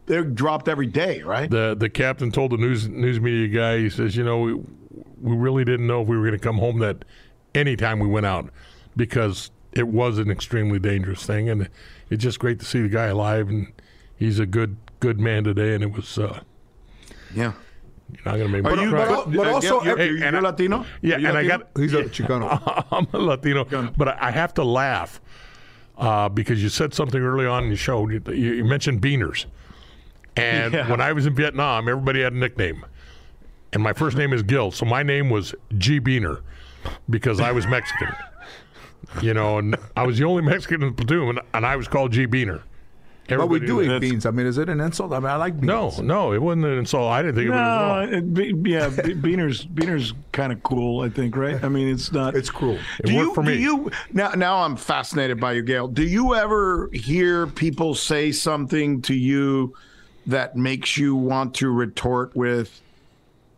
they're 0.06 0.24
dropped 0.24 0.68
every 0.68 0.88
day, 0.88 1.22
right? 1.22 1.48
the 1.48 1.76
the 1.78 1.88
captain 1.88 2.32
told 2.32 2.50
the 2.50 2.56
news 2.56 2.88
news 2.88 3.20
media 3.20 3.46
guy, 3.48 3.78
he 3.78 3.88
says, 3.90 4.16
you 4.16 4.24
know, 4.24 4.40
we, 4.40 4.54
we 4.54 5.36
really 5.36 5.64
didn't 5.64 5.86
know 5.86 6.02
if 6.02 6.08
we 6.08 6.16
were 6.16 6.24
going 6.26 6.38
to 6.38 6.44
come 6.44 6.58
home 6.58 6.80
that 6.80 7.04
anytime 7.54 8.00
we 8.00 8.08
went 8.08 8.26
out 8.26 8.50
because 8.96 9.50
it 9.72 9.88
was 9.88 10.18
an 10.18 10.30
extremely 10.30 10.78
dangerous 10.78 11.24
thing, 11.24 11.48
and 11.48 11.68
it's 12.10 12.22
just 12.22 12.38
great 12.38 12.58
to 12.60 12.64
see 12.64 12.82
the 12.82 12.88
guy 12.88 13.06
alive, 13.06 13.48
and 13.48 13.72
he's 14.16 14.38
a 14.38 14.46
good 14.46 14.76
good 15.00 15.18
man 15.20 15.44
today, 15.44 15.74
and 15.74 15.82
it 15.84 15.92
was. 15.92 16.18
Uh, 16.18 16.40
yeah. 17.34 17.52
you're 18.12 18.24
not 18.24 18.36
going 18.38 18.40
to 18.40 18.48
make 18.48 18.64
me 18.64 18.70
But 18.70 18.82
you- 18.82 18.90
cry. 18.90 19.06
but- 19.06 19.32
but 19.32 19.46
also- 19.46 19.82
you're, 19.84 19.96
Hey, 19.96 20.06
you're, 20.08 20.14
and 20.24 20.34
you're 20.34 20.36
I- 20.46 20.50
Latino. 20.50 20.84
yeah, 21.00 21.14
Are 21.14 21.18
you 21.20 21.28
and 21.28 21.38
I 21.38 21.46
got 21.46 21.68
He's 21.76 21.94
a 21.94 22.02
Chicano. 22.04 22.84
I'm 22.92 23.06
a 23.12 23.18
Latino, 23.18 23.64
but 23.96 24.08
I 24.08 24.30
have 24.32 24.52
to 24.54 24.64
laugh 24.64 25.20
uh, 25.96 26.28
because 26.28 26.60
you 26.62 26.68
said 26.68 26.92
something 26.92 27.20
early 27.22 27.46
on 27.46 27.64
in 27.64 27.70
the 27.70 27.76
show. 27.76 28.08
You, 28.08 28.20
you 28.32 28.64
mentioned 28.64 29.00
beaners, 29.00 29.46
and 30.36 30.74
Yeah. 30.74 30.90
when 30.90 31.00
I 31.00 31.12
was 31.12 31.26
in 31.26 31.34
Vietnam, 31.34 31.88
everybody 31.88 32.20
had 32.22 32.32
a 32.32 32.36
nickname, 32.36 32.84
and 33.72 33.80
my 33.82 33.92
first 33.92 34.16
name 34.16 34.32
is 34.32 34.42
Gil, 34.42 34.70
so 34.72 34.84
my 34.84 35.02
name 35.04 35.30
was 35.30 35.54
G 35.78 36.00
Beaner 36.00 36.40
because 37.08 37.38
I 37.40 37.52
was 37.52 37.66
Mexican. 37.68 38.08
you 39.22 39.34
know, 39.34 39.58
and 39.58 39.76
I 39.96 40.06
was 40.06 40.18
the 40.18 40.24
only 40.24 40.42
Mexican 40.42 40.82
in 40.82 40.88
the 40.90 40.94
platoon, 40.94 41.38
and 41.54 41.66
I 41.66 41.76
was 41.76 41.88
called 41.88 42.12
G 42.12 42.26
Beaner. 42.26 42.62
But 43.28 43.46
we 43.46 43.60
do 43.60 43.80
eat 43.80 44.00
beans. 44.00 44.26
I 44.26 44.32
mean, 44.32 44.46
is 44.46 44.58
it 44.58 44.68
an 44.68 44.80
insult? 44.80 45.12
I 45.12 45.20
mean, 45.20 45.28
I 45.28 45.36
like 45.36 45.54
beans. 45.54 45.66
No, 45.66 45.90
no, 46.02 46.32
it 46.32 46.42
wasn't 46.42 46.64
an 46.64 46.78
insult. 46.78 47.12
I 47.12 47.22
didn't 47.22 47.36
think 47.36 47.46
it 47.46 47.50
was 47.50 47.60
at 47.60 47.64
all. 47.64 48.06
No, 48.06 48.12
it, 48.18 48.34
be- 48.34 48.70
yeah, 48.70 48.88
Be- 48.88 49.14
Beaner's 49.14 49.64
Beaner's 49.64 50.14
kind 50.32 50.52
of 50.52 50.60
cool, 50.64 51.02
I 51.02 51.10
think, 51.10 51.36
right? 51.36 51.62
I 51.62 51.68
mean, 51.68 51.88
it's 51.88 52.10
not. 52.10 52.34
It's 52.34 52.50
cruel. 52.50 52.78
It 52.98 53.06
do 53.06 53.14
worked 53.14 53.28
you, 53.28 53.34
for 53.34 53.42
me. 53.44 53.54
Do 53.54 53.60
you 53.60 53.90
now? 54.12 54.30
Now 54.30 54.62
I'm 54.62 54.74
fascinated 54.76 55.38
by 55.38 55.52
you, 55.52 55.62
Gail. 55.62 55.86
Do 55.86 56.02
you 56.02 56.34
ever 56.34 56.90
hear 56.92 57.46
people 57.46 57.94
say 57.94 58.32
something 58.32 59.00
to 59.02 59.14
you 59.14 59.76
that 60.26 60.56
makes 60.56 60.96
you 60.96 61.14
want 61.14 61.54
to 61.56 61.70
retort 61.70 62.34
with, 62.34 62.80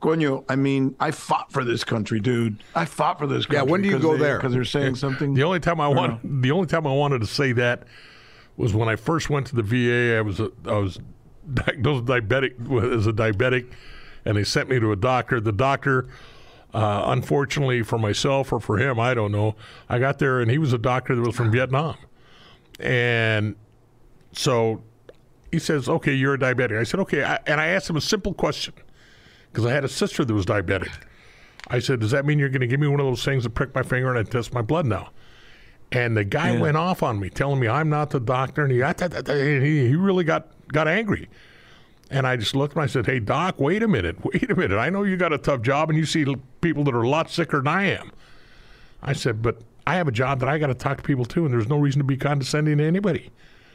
"Coño"? 0.03 0.45
I 0.49 0.57
mean, 0.57 0.97
I 1.01 1.13
fought 1.13 1.53
for 1.53 1.65
this 1.65 1.85
country, 1.85 2.21
dude. 2.21 2.63
I 2.75 2.85
fought 2.85 3.19
for 3.19 3.27
this 3.27 3.47
country. 3.47 3.57
Yeah, 3.57 3.63
when 3.63 3.83
do 3.83 3.89
you 3.89 3.99
go 3.99 4.17
there? 4.17 4.37
Because 4.37 4.53
they're 4.53 4.65
saying 4.65 4.97
something. 4.97 5.35
The 5.35 5.45
only 5.45 5.61
time 5.61 5.81
I 5.81 5.89
want, 5.89 6.43
the 6.43 6.51
only 6.51 6.67
time 6.67 6.87
I 6.87 6.93
wanted 6.93 7.21
to 7.21 7.27
say 7.27 7.53
that 7.53 7.85
was 8.57 8.75
when 8.75 8.89
I 8.89 8.97
first 8.97 9.31
went 9.31 9.47
to 9.49 9.57
the 9.57 9.63
VA. 9.63 10.19
I 10.19 10.21
was 10.21 10.41
a, 10.41 10.51
I 10.67 10.79
was 10.79 10.99
diagnosed 11.55 12.05
diabetic 12.05 12.55
as 12.93 13.07
a 13.07 13.13
diabetic, 13.13 13.71
and 14.25 14.37
they 14.37 14.45
sent 14.45 14.69
me 14.69 14.81
to 14.81 14.93
a 14.93 14.97
doctor. 14.97 15.41
The 15.41 15.53
doctor, 15.53 16.09
uh, 16.75 17.05
unfortunately 17.07 17.83
for 17.83 17.99
myself 17.99 18.53
or 18.53 18.61
for 18.61 18.79
him, 18.79 18.99
I 18.99 19.15
don't 19.15 19.33
know. 19.33 19.55
I 19.89 19.99
got 19.99 20.19
there 20.19 20.41
and 20.41 20.51
he 20.51 20.59
was 20.59 20.73
a 20.73 20.79
doctor 20.79 21.15
that 21.15 21.23
was 21.23 21.37
from 21.37 21.53
Vietnam, 21.53 21.97
and 22.81 23.55
so 24.33 24.83
he 25.53 25.61
says, 25.61 25.89
"Okay, 25.89 26.13
you're 26.13 26.35
a 26.35 26.39
diabetic." 26.39 26.79
I 26.79 26.83
said, 26.83 27.01
"Okay," 27.01 27.23
I, 27.23 27.39
and 27.47 27.61
I 27.61 27.69
asked 27.69 27.89
him 27.89 27.97
a 27.97 28.01
simple 28.01 28.35
question 28.35 28.75
because 29.53 29.67
I 29.67 29.73
had 29.73 29.85
a 29.85 29.89
sister 29.89 30.25
that 30.25 30.33
was 30.33 30.47
diabetic. 30.47 30.91
I 31.69 31.79
said, 31.79 32.01
"Does 32.01 32.11
that 32.11 32.25
mean 32.25 32.39
you're 32.39 32.49
going 32.49 32.63
to 32.63 32.67
give 32.67 32.81
me 32.81 32.89
one 32.89 33.01
of 33.01 33.07
those 33.07 33.25
things 33.25 33.45
to 33.45 33.51
prick 33.51 33.75
my 33.75 33.83
finger 33.83 34.11
and 34.11 34.19
I 34.19 34.29
test 34.29 34.53
my 34.53 34.63
blood 34.63 34.87
now?" 34.87 35.11
And 35.93 36.17
the 36.17 36.25
guy 36.25 36.59
went 36.59 36.77
off 36.77 37.03
on 37.03 37.21
me, 37.21 37.29
telling 37.29 37.61
me 37.61 37.69
I'm 37.69 37.91
not 37.91 38.11
the 38.11 38.21
doctor, 38.21 38.65
and 38.65 38.73
he 38.73 38.83
ah, 38.83 38.95
and 38.99 39.63
he, 39.65 39.89
he 39.89 39.95
really 39.95 40.25
got 40.25 40.49
got 40.73 40.89
angry. 40.89 41.29
And 42.11 42.27
I 42.27 42.37
just 42.37 42.55
looked 42.55 42.75
and 42.75 42.83
I 42.83 42.87
said, 42.87 43.07
"Hey, 43.07 43.21
doc, 43.21 43.61
wait 43.61 43.83
a 43.83 43.89
minute, 43.89 44.25
wait 44.25 44.51
a 44.51 44.57
minute. 44.57 44.79
I 44.79 44.91
know 44.91 45.03
you 45.03 45.17
got 45.17 45.33
a 45.33 45.39
tough 45.39 45.63
job, 45.63 45.91
and 45.91 45.99
you 45.99 46.07
see 46.07 46.25
people 46.61 46.85
that 46.85 46.95
are 46.95 47.03
a 47.03 47.09
lot 47.09 47.31
sicker 47.31 47.59
than 47.59 47.69
I 47.69 47.85
am." 47.85 48.11
I 49.03 49.13
said, 49.13 49.43
"But 49.43 49.61
I 49.87 49.97
have 49.97 50.09
a 50.09 50.13
job 50.13 50.41
that 50.41 50.49
I 50.49 50.59
got 50.59 50.69
to 50.69 50.75
talk 50.75 50.97
to 50.97 51.03
people 51.03 51.25
too, 51.25 51.45
and 51.45 51.53
there's 51.53 51.69
no 51.69 51.79
reason 51.79 51.99
to 52.01 52.05
be 52.05 52.17
condescending 52.17 52.79
to 52.79 52.85
anybody." 52.85 53.31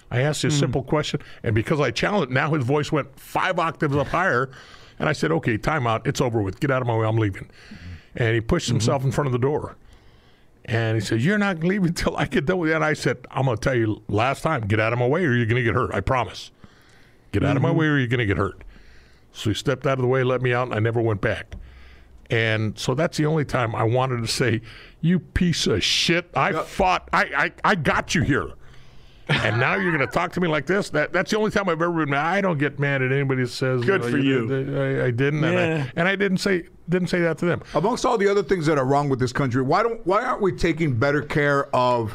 I 0.10 0.22
asked 0.22 0.44
you 0.44 0.50
a 0.50 0.54
hmm. 0.54 0.60
simple 0.60 0.84
question, 0.84 1.22
and 1.44 1.54
because 1.54 1.80
I 1.80 1.92
challenged, 1.92 2.32
now 2.32 2.54
his 2.54 2.63
voice 2.63 2.92
went 2.92 3.20
five 3.20 3.60
octaves 3.60 3.96
up 3.96 4.08
higher, 4.08 4.50
and 5.00 5.10
I 5.10 5.14
said, 5.14 5.32
"Okay, 5.32 5.58
time 5.58 5.88
out. 5.88 6.06
It's 6.06 6.22
over 6.22 6.42
with. 6.42 6.60
Get 6.60 6.72
out 6.72 6.82
of 6.82 6.88
my 6.88 6.98
way. 6.98 7.06
I'm 7.06 7.18
leaving." 7.18 7.50
And 8.16 8.34
he 8.34 8.42
pushed 8.42 8.68
mm-hmm. 8.68 8.76
himself 8.76 9.04
in 9.04 9.12
front 9.12 9.28
of 9.28 9.32
the 9.32 9.40
door. 9.40 9.76
And 10.68 10.96
he 10.96 11.02
said, 11.02 11.22
You're 11.22 11.38
not 11.38 11.64
leaving 11.64 11.88
until 11.88 12.18
I 12.18 12.26
get 12.26 12.46
done 12.46 12.58
with 12.58 12.70
that. 12.70 12.78
And 12.78 12.86
I 12.86 12.94
said, 12.94 13.26
I'm 13.32 13.46
going 13.46 13.58
to 13.58 13.62
tell 13.62 13.76
you 13.76 14.04
last 14.10 14.42
time, 14.42 14.68
get 14.68 14.80
out 14.80 14.92
of 14.92 15.00
my 15.00 15.08
way 15.08 15.24
or 15.24 15.34
you're 15.34 15.46
going 15.46 15.56
to 15.56 15.64
get 15.64 15.74
hurt. 15.74 15.94
I 15.94 16.02
promise. 16.02 16.52
Get 17.32 17.44
out 17.44 17.56
of 17.56 17.62
my 17.62 17.70
mm-hmm. 17.70 17.78
way 17.78 17.86
or 17.88 17.98
you're 17.98 18.08
going 18.08 18.20
to 18.20 18.26
get 18.26 18.38
hurt. 18.38 18.64
So 19.32 19.50
he 19.50 19.54
stepped 19.54 19.86
out 19.86 19.94
of 19.94 20.02
the 20.02 20.08
way, 20.08 20.24
let 20.24 20.42
me 20.42 20.54
out, 20.54 20.64
and 20.68 20.74
I 20.74 20.80
never 20.80 21.00
went 21.00 21.22
back. 21.22 21.56
And 22.30 22.78
so 22.78 22.96
that's 22.96 23.18
the 23.18 23.26
only 23.26 23.46
time 23.46 23.76
I 23.76 23.84
wanted 23.84 24.22
to 24.22 24.28
say, 24.28 24.62
You 25.00 25.20
piece 25.20 25.68
of 25.68 25.84
shit. 25.84 26.30
I 26.36 26.52
fought, 26.64 27.08
I, 27.14 27.52
I, 27.64 27.72
I 27.72 27.76
got 27.76 28.16
you 28.16 28.24
here. 28.24 28.52
And 29.30 29.60
now 29.60 29.76
you're 29.76 29.92
going 29.92 30.06
to 30.06 30.12
talk 30.12 30.32
to 30.34 30.42
me 30.42 30.48
like 30.48 30.66
this? 30.66 30.90
That 30.90 31.12
That's 31.12 31.32
the 31.32 31.38
only 31.38 31.52
time 31.52 31.70
I've 31.70 31.82
ever 31.82 31.92
been 31.92 32.10
mad. 32.10 32.26
I 32.26 32.42
don't 32.42 32.58
get 32.58 32.80
mad 32.80 33.02
at 33.02 33.12
anybody 33.12 33.44
that 33.44 33.50
says, 33.50 33.84
Good 33.84 34.02
know, 34.02 34.10
for 34.10 34.18
you. 34.18 34.48
did- 34.48 34.78
I, 34.78 35.08
I 35.08 35.12
didn't. 35.12 35.44
And, 35.44 35.84
I, 35.84 35.92
and 35.96 36.08
I 36.08 36.16
didn't 36.16 36.38
say 36.38 36.63
didn't 36.90 37.10
say 37.10 37.20
that 37.22 37.38
to 37.40 37.46
them. 37.46 37.62
Amongst 37.76 38.06
all 38.06 38.18
the 38.18 38.28
other 38.28 38.44
things 38.44 38.66
that 38.68 38.78
are 38.78 38.86
wrong 38.86 39.10
with 39.10 39.20
this 39.20 39.34
country, 39.34 39.62
why 39.62 39.84
don't 39.84 40.06
why 40.06 40.24
aren't 40.24 40.42
we 40.42 40.52
taking 40.52 40.98
better 40.98 41.22
care 41.22 41.74
of 41.76 42.13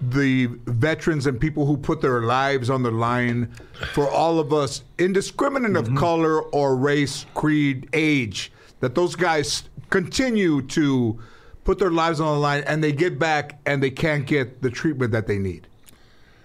the 0.00 0.46
veterans 0.66 1.26
and 1.26 1.40
people 1.40 1.66
who 1.66 1.76
put 1.76 2.00
their 2.00 2.22
lives 2.22 2.68
on 2.70 2.82
the 2.82 2.90
line 2.90 3.52
for 3.92 4.08
all 4.08 4.38
of 4.38 4.52
us, 4.52 4.84
indiscriminate 4.98 5.76
of 5.76 5.86
mm-hmm. 5.86 5.96
color 5.96 6.42
or 6.42 6.76
race, 6.76 7.26
creed, 7.34 7.88
age? 7.92 8.52
That 8.80 8.94
those 8.94 9.16
guys 9.16 9.64
continue 9.90 10.62
to 10.62 11.18
put 11.64 11.78
their 11.78 11.90
lives 11.90 12.20
on 12.20 12.34
the 12.34 12.40
line 12.40 12.62
and 12.66 12.84
they 12.84 12.92
get 12.92 13.18
back 13.18 13.58
and 13.66 13.82
they 13.82 13.90
can't 13.90 14.26
get 14.26 14.60
the 14.62 14.70
treatment 14.70 15.12
that 15.12 15.26
they 15.26 15.38
need. 15.38 15.66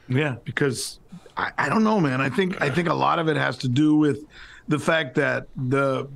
Yeah, 0.10 0.36
because 0.44 1.00
I, 1.38 1.52
I 1.58 1.70
don't 1.70 1.84
know, 1.84 2.00
man. 2.00 2.20
I 2.20 2.30
think 2.30 2.62
I 2.62 2.70
think 2.70 2.90
a 2.90 2.94
lot 2.94 3.20
of 3.20 3.30
it 3.30 3.38
has 3.38 3.58
to 3.60 3.70
do 3.70 3.96
with 3.96 4.26
the 4.68 4.80
fact 4.80 5.16
that 5.16 5.48
the 5.56 6.08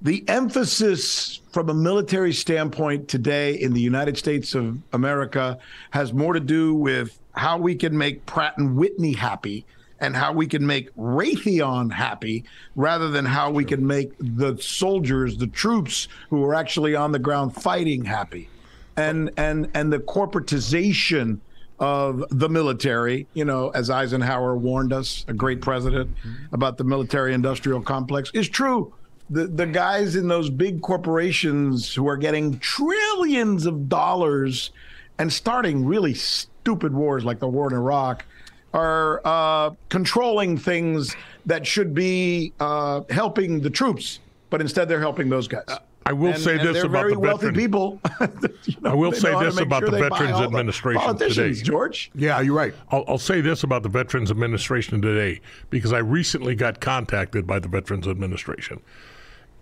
the 0.00 0.24
emphasis 0.28 1.40
from 1.52 1.68
a 1.68 1.74
military 1.74 2.32
standpoint 2.32 3.08
today 3.08 3.54
in 3.54 3.72
the 3.72 3.80
United 3.80 4.16
States 4.16 4.54
of 4.54 4.78
America 4.92 5.58
has 5.90 6.12
more 6.12 6.32
to 6.32 6.40
do 6.40 6.74
with 6.74 7.18
how 7.32 7.58
we 7.58 7.74
can 7.74 7.98
make 7.98 8.24
Pratt 8.24 8.56
and 8.58 8.76
Whitney 8.76 9.12
happy 9.12 9.66
and 10.00 10.14
how 10.14 10.32
we 10.32 10.46
can 10.46 10.64
make 10.64 10.94
Raytheon 10.94 11.92
happy 11.92 12.44
rather 12.76 13.08
than 13.10 13.24
how 13.24 13.50
we 13.50 13.64
can 13.64 13.84
make 13.84 14.12
the 14.20 14.56
soldiers, 14.58 15.36
the 15.36 15.48
troops 15.48 16.06
who 16.30 16.44
are 16.44 16.54
actually 16.54 16.94
on 16.94 17.10
the 17.10 17.18
ground 17.18 17.56
fighting 17.56 18.04
happy. 18.04 18.48
And 18.96 19.30
and 19.36 19.68
and 19.74 19.92
the 19.92 19.98
corporatization 19.98 21.40
of 21.80 22.24
the 22.30 22.48
military, 22.48 23.26
you 23.34 23.44
know, 23.44 23.70
as 23.70 23.90
Eisenhower 23.90 24.56
warned 24.56 24.92
us, 24.92 25.24
a 25.28 25.32
great 25.32 25.60
president, 25.60 26.10
about 26.52 26.76
the 26.76 26.84
military 26.84 27.34
industrial 27.34 27.80
complex, 27.80 28.30
is 28.34 28.48
true. 28.48 28.92
The, 29.30 29.46
the 29.46 29.66
guys 29.66 30.16
in 30.16 30.26
those 30.26 30.48
big 30.50 30.80
corporations 30.80 31.94
who 31.94 32.08
are 32.08 32.16
getting 32.16 32.58
trillions 32.58 33.66
of 33.66 33.88
dollars 33.88 34.70
and 35.18 35.32
starting 35.32 35.84
really 35.84 36.14
stupid 36.14 36.92
wars 36.94 37.24
like 37.24 37.38
the 37.38 37.48
war 37.48 37.68
in 37.68 37.76
Iraq 37.76 38.24
are 38.72 39.20
uh, 39.24 39.70
controlling 39.88 40.56
things 40.56 41.14
that 41.46 41.66
should 41.66 41.94
be 41.94 42.52
uh, 42.60 43.02
helping 43.10 43.60
the 43.60 43.70
troops, 43.70 44.20
but 44.50 44.60
instead 44.60 44.88
they're 44.88 45.00
helping 45.00 45.28
those 45.28 45.48
guys. 45.48 45.64
I 46.08 46.12
will 46.14 46.32
And- 46.32 46.40
say 46.42 46.58
and 46.58 46.66
this 46.66 46.82
about 46.82 47.00
very 47.02 47.12
the 47.12 47.18
wealthy 47.18 47.46
veteran- 47.48 47.54
people. 47.54 48.00
You 48.64 48.76
know, 48.80 48.90
I 48.92 48.94
will 48.94 49.12
say 49.12 49.30
know 49.30 49.38
how 49.38 49.44
to 49.44 49.50
this 49.50 49.60
about 49.60 49.80
sure 49.82 49.90
the 49.90 49.98
Veterans 49.98 50.32
all 50.32 50.40
the 50.40 50.46
Administration 50.46 51.16
today. 51.18 51.52
George. 51.52 52.10
Yeah, 52.14 52.40
you're 52.40 52.54
right. 52.54 52.74
I'll, 52.90 53.04
I'll 53.06 53.18
say 53.18 53.42
this 53.42 53.62
about 53.62 53.82
the 53.82 53.90
Veterans 53.90 54.30
Administration 54.30 55.02
today 55.02 55.40
because 55.68 55.92
I 55.92 55.98
recently 55.98 56.54
got 56.54 56.80
contacted 56.80 57.46
by 57.46 57.58
the 57.58 57.68
Veterans 57.68 58.08
Administration 58.08 58.80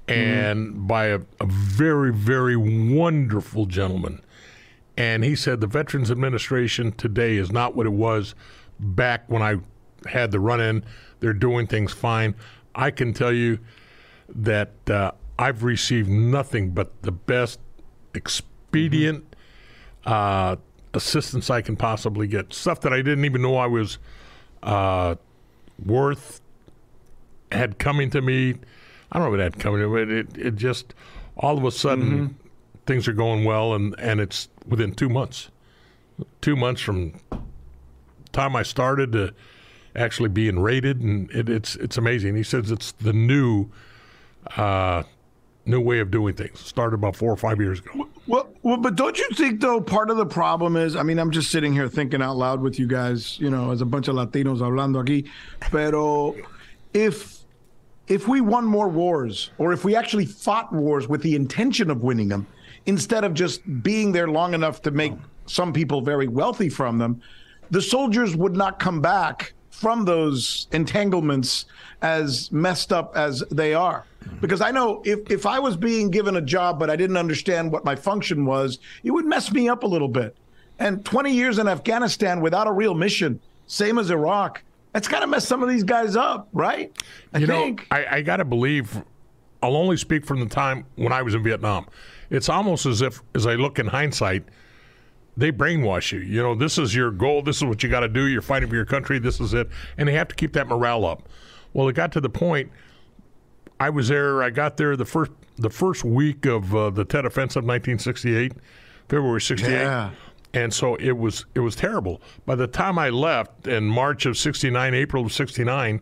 and 0.06 0.86
by 0.86 1.06
a, 1.06 1.20
a 1.40 1.46
very, 1.46 2.12
very 2.12 2.56
wonderful 2.56 3.66
gentleman. 3.66 4.20
And 4.96 5.24
he 5.24 5.34
said 5.34 5.60
the 5.60 5.66
Veterans 5.66 6.10
Administration 6.12 6.92
today 6.92 7.36
is 7.38 7.50
not 7.50 7.74
what 7.74 7.86
it 7.86 7.92
was 7.92 8.36
back 8.78 9.24
when 9.28 9.42
I 9.42 9.56
had 10.08 10.30
the 10.30 10.38
run 10.38 10.60
in. 10.60 10.84
They're 11.18 11.32
doing 11.32 11.66
things 11.66 11.92
fine. 11.92 12.36
I 12.74 12.92
can 12.92 13.12
tell 13.12 13.32
you 13.32 13.58
that 14.28 14.70
uh, 14.88 15.10
I've 15.38 15.62
received 15.62 16.08
nothing 16.08 16.70
but 16.70 17.02
the 17.02 17.12
best 17.12 17.60
expedient 18.14 19.36
uh, 20.04 20.56
assistance 20.94 21.50
I 21.50 21.60
can 21.60 21.76
possibly 21.76 22.26
get. 22.26 22.52
Stuff 22.52 22.80
that 22.82 22.92
I 22.92 22.98
didn't 22.98 23.24
even 23.24 23.42
know 23.42 23.56
I 23.56 23.66
was 23.66 23.98
uh, 24.62 25.16
worth 25.84 26.40
had 27.52 27.78
coming 27.78 28.10
to 28.10 28.22
me. 28.22 28.54
I 29.12 29.18
don't 29.18 29.28
know 29.28 29.34
if 29.34 29.40
it 29.40 29.42
had 29.42 29.58
coming 29.58 29.80
to 29.80 29.88
me, 29.88 30.04
but 30.04 30.12
it, 30.12 30.46
it 30.46 30.56
just 30.56 30.94
all 31.36 31.58
of 31.58 31.64
a 31.64 31.70
sudden 31.70 32.36
things 32.86 33.06
are 33.06 33.12
going 33.12 33.44
well, 33.44 33.74
and, 33.74 33.94
and 33.98 34.20
it's 34.20 34.48
within 34.66 34.94
two 34.94 35.08
months. 35.08 35.50
Two 36.40 36.56
months 36.56 36.80
from 36.80 37.12
time 38.32 38.56
I 38.56 38.62
started 38.62 39.12
to 39.12 39.34
actually 39.94 40.28
being 40.30 40.58
rated, 40.58 41.00
and 41.00 41.30
it, 41.30 41.48
it's 41.48 41.76
it's 41.76 41.98
amazing. 41.98 42.36
He 42.36 42.42
says 42.42 42.70
it's 42.70 42.92
the 42.92 43.12
new 43.12 43.68
uh, 44.56 45.02
new 45.66 45.80
way 45.80 45.98
of 45.98 46.10
doing 46.10 46.34
things. 46.34 46.60
Started 46.60 46.94
about 46.94 47.16
four 47.16 47.32
or 47.32 47.36
five 47.36 47.60
years 47.60 47.80
ago. 47.80 48.08
Well, 48.26 48.48
well, 48.62 48.76
but 48.76 48.94
don't 48.96 49.18
you 49.18 49.28
think 49.34 49.60
though 49.60 49.80
part 49.80 50.10
of 50.10 50.16
the 50.16 50.26
problem 50.26 50.76
is? 50.76 50.96
I 50.96 51.02
mean, 51.02 51.18
I'm 51.18 51.30
just 51.30 51.50
sitting 51.50 51.72
here 51.72 51.88
thinking 51.88 52.22
out 52.22 52.36
loud 52.36 52.60
with 52.60 52.78
you 52.78 52.86
guys, 52.86 53.38
you 53.38 53.50
know, 53.50 53.70
as 53.72 53.80
a 53.80 53.84
bunch 53.84 54.08
of 54.08 54.14
Latinos 54.14 54.60
hablando 54.60 55.04
aquí. 55.04 55.28
Pero 55.60 56.36
if 56.94 57.44
if 58.08 58.28
we 58.28 58.40
won 58.40 58.64
more 58.64 58.88
wars, 58.88 59.50
or 59.58 59.72
if 59.72 59.84
we 59.84 59.96
actually 59.96 60.26
fought 60.26 60.72
wars 60.72 61.08
with 61.08 61.22
the 61.22 61.34
intention 61.34 61.90
of 61.90 62.02
winning 62.02 62.28
them, 62.28 62.46
instead 62.86 63.24
of 63.24 63.34
just 63.34 63.82
being 63.82 64.12
there 64.12 64.28
long 64.28 64.54
enough 64.54 64.80
to 64.82 64.92
make 64.92 65.12
some 65.46 65.72
people 65.72 66.00
very 66.00 66.28
wealthy 66.28 66.68
from 66.68 66.98
them, 66.98 67.20
the 67.70 67.82
soldiers 67.82 68.36
would 68.36 68.54
not 68.56 68.78
come 68.78 69.00
back 69.00 69.54
from 69.70 70.04
those 70.04 70.68
entanglements 70.72 71.66
as 72.00 72.50
messed 72.52 72.92
up 72.92 73.16
as 73.16 73.42
they 73.50 73.74
are. 73.74 74.04
Mm-hmm. 74.26 74.38
Because 74.40 74.60
I 74.60 74.70
know 74.70 75.02
if, 75.04 75.30
if 75.30 75.46
I 75.46 75.58
was 75.58 75.76
being 75.76 76.10
given 76.10 76.36
a 76.36 76.40
job, 76.40 76.78
but 76.78 76.90
I 76.90 76.96
didn't 76.96 77.16
understand 77.16 77.72
what 77.72 77.84
my 77.84 77.94
function 77.94 78.44
was, 78.44 78.78
it 79.02 79.10
would 79.10 79.24
mess 79.24 79.52
me 79.52 79.68
up 79.68 79.82
a 79.82 79.86
little 79.86 80.08
bit. 80.08 80.36
And 80.78 81.04
20 81.04 81.32
years 81.32 81.58
in 81.58 81.68
Afghanistan 81.68 82.40
without 82.40 82.66
a 82.66 82.72
real 82.72 82.94
mission, 82.94 83.40
same 83.66 83.98
as 83.98 84.10
Iraq, 84.10 84.62
that's 84.92 85.08
got 85.08 85.20
to 85.20 85.26
mess 85.26 85.46
some 85.46 85.62
of 85.62 85.68
these 85.68 85.84
guys 85.84 86.16
up, 86.16 86.48
right? 86.52 86.92
I 87.32 87.38
you 87.38 87.46
think. 87.46 87.80
know, 87.80 87.96
I, 87.96 88.16
I 88.16 88.22
got 88.22 88.38
to 88.38 88.44
believe. 88.44 89.02
I'll 89.62 89.76
only 89.76 89.96
speak 89.96 90.26
from 90.26 90.40
the 90.40 90.46
time 90.46 90.84
when 90.96 91.12
I 91.12 91.22
was 91.22 91.34
in 91.34 91.42
Vietnam. 91.42 91.86
It's 92.30 92.48
almost 92.48 92.86
as 92.86 93.02
if, 93.02 93.22
as 93.34 93.46
I 93.46 93.54
look 93.54 93.78
in 93.78 93.86
hindsight, 93.86 94.44
they 95.36 95.52
brainwash 95.52 96.12
you. 96.12 96.20
You 96.20 96.42
know, 96.42 96.54
this 96.54 96.78
is 96.78 96.94
your 96.94 97.10
goal. 97.10 97.42
This 97.42 97.56
is 97.56 97.64
what 97.64 97.82
you 97.82 97.88
got 97.88 98.00
to 98.00 98.08
do. 98.08 98.26
You're 98.26 98.42
fighting 98.42 98.68
for 98.68 98.74
your 98.74 98.84
country. 98.84 99.18
This 99.18 99.40
is 99.40 99.54
it, 99.54 99.68
and 99.98 100.08
they 100.08 100.12
have 100.12 100.28
to 100.28 100.34
keep 100.34 100.52
that 100.54 100.66
morale 100.66 101.04
up. 101.04 101.28
Well, 101.72 101.88
it 101.88 101.92
got 101.94 102.12
to 102.12 102.20
the 102.20 102.30
point. 102.30 102.70
I 103.78 103.90
was 103.90 104.08
there. 104.08 104.42
I 104.42 104.50
got 104.50 104.76
there 104.76 104.96
the 104.96 105.04
first 105.04 105.32
the 105.56 105.70
first 105.70 106.04
week 106.04 106.46
of 106.46 106.74
uh, 106.74 106.90
the 106.90 107.04
Tet 107.04 107.24
Offensive, 107.24 107.64
1968, 107.64 108.52
February 109.08 109.40
68. 109.40 109.72
Yeah. 109.72 110.10
And 110.54 110.72
so 110.72 110.94
it 110.96 111.12
was 111.12 111.44
it 111.54 111.60
was 111.60 111.76
terrible. 111.76 112.20
By 112.46 112.54
the 112.54 112.66
time 112.66 112.98
I 112.98 113.10
left 113.10 113.66
in 113.66 113.84
March 113.84 114.24
of 114.24 114.38
'69, 114.38 114.94
April 114.94 115.26
of 115.26 115.32
'69, 115.32 116.00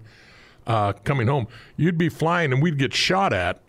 uh, 0.66 0.92
coming 1.04 1.26
home, 1.26 1.48
you'd 1.76 1.98
be 1.98 2.08
flying 2.08 2.52
and 2.52 2.62
we'd 2.62 2.78
get 2.78 2.94
shot 2.94 3.32
at. 3.32 3.60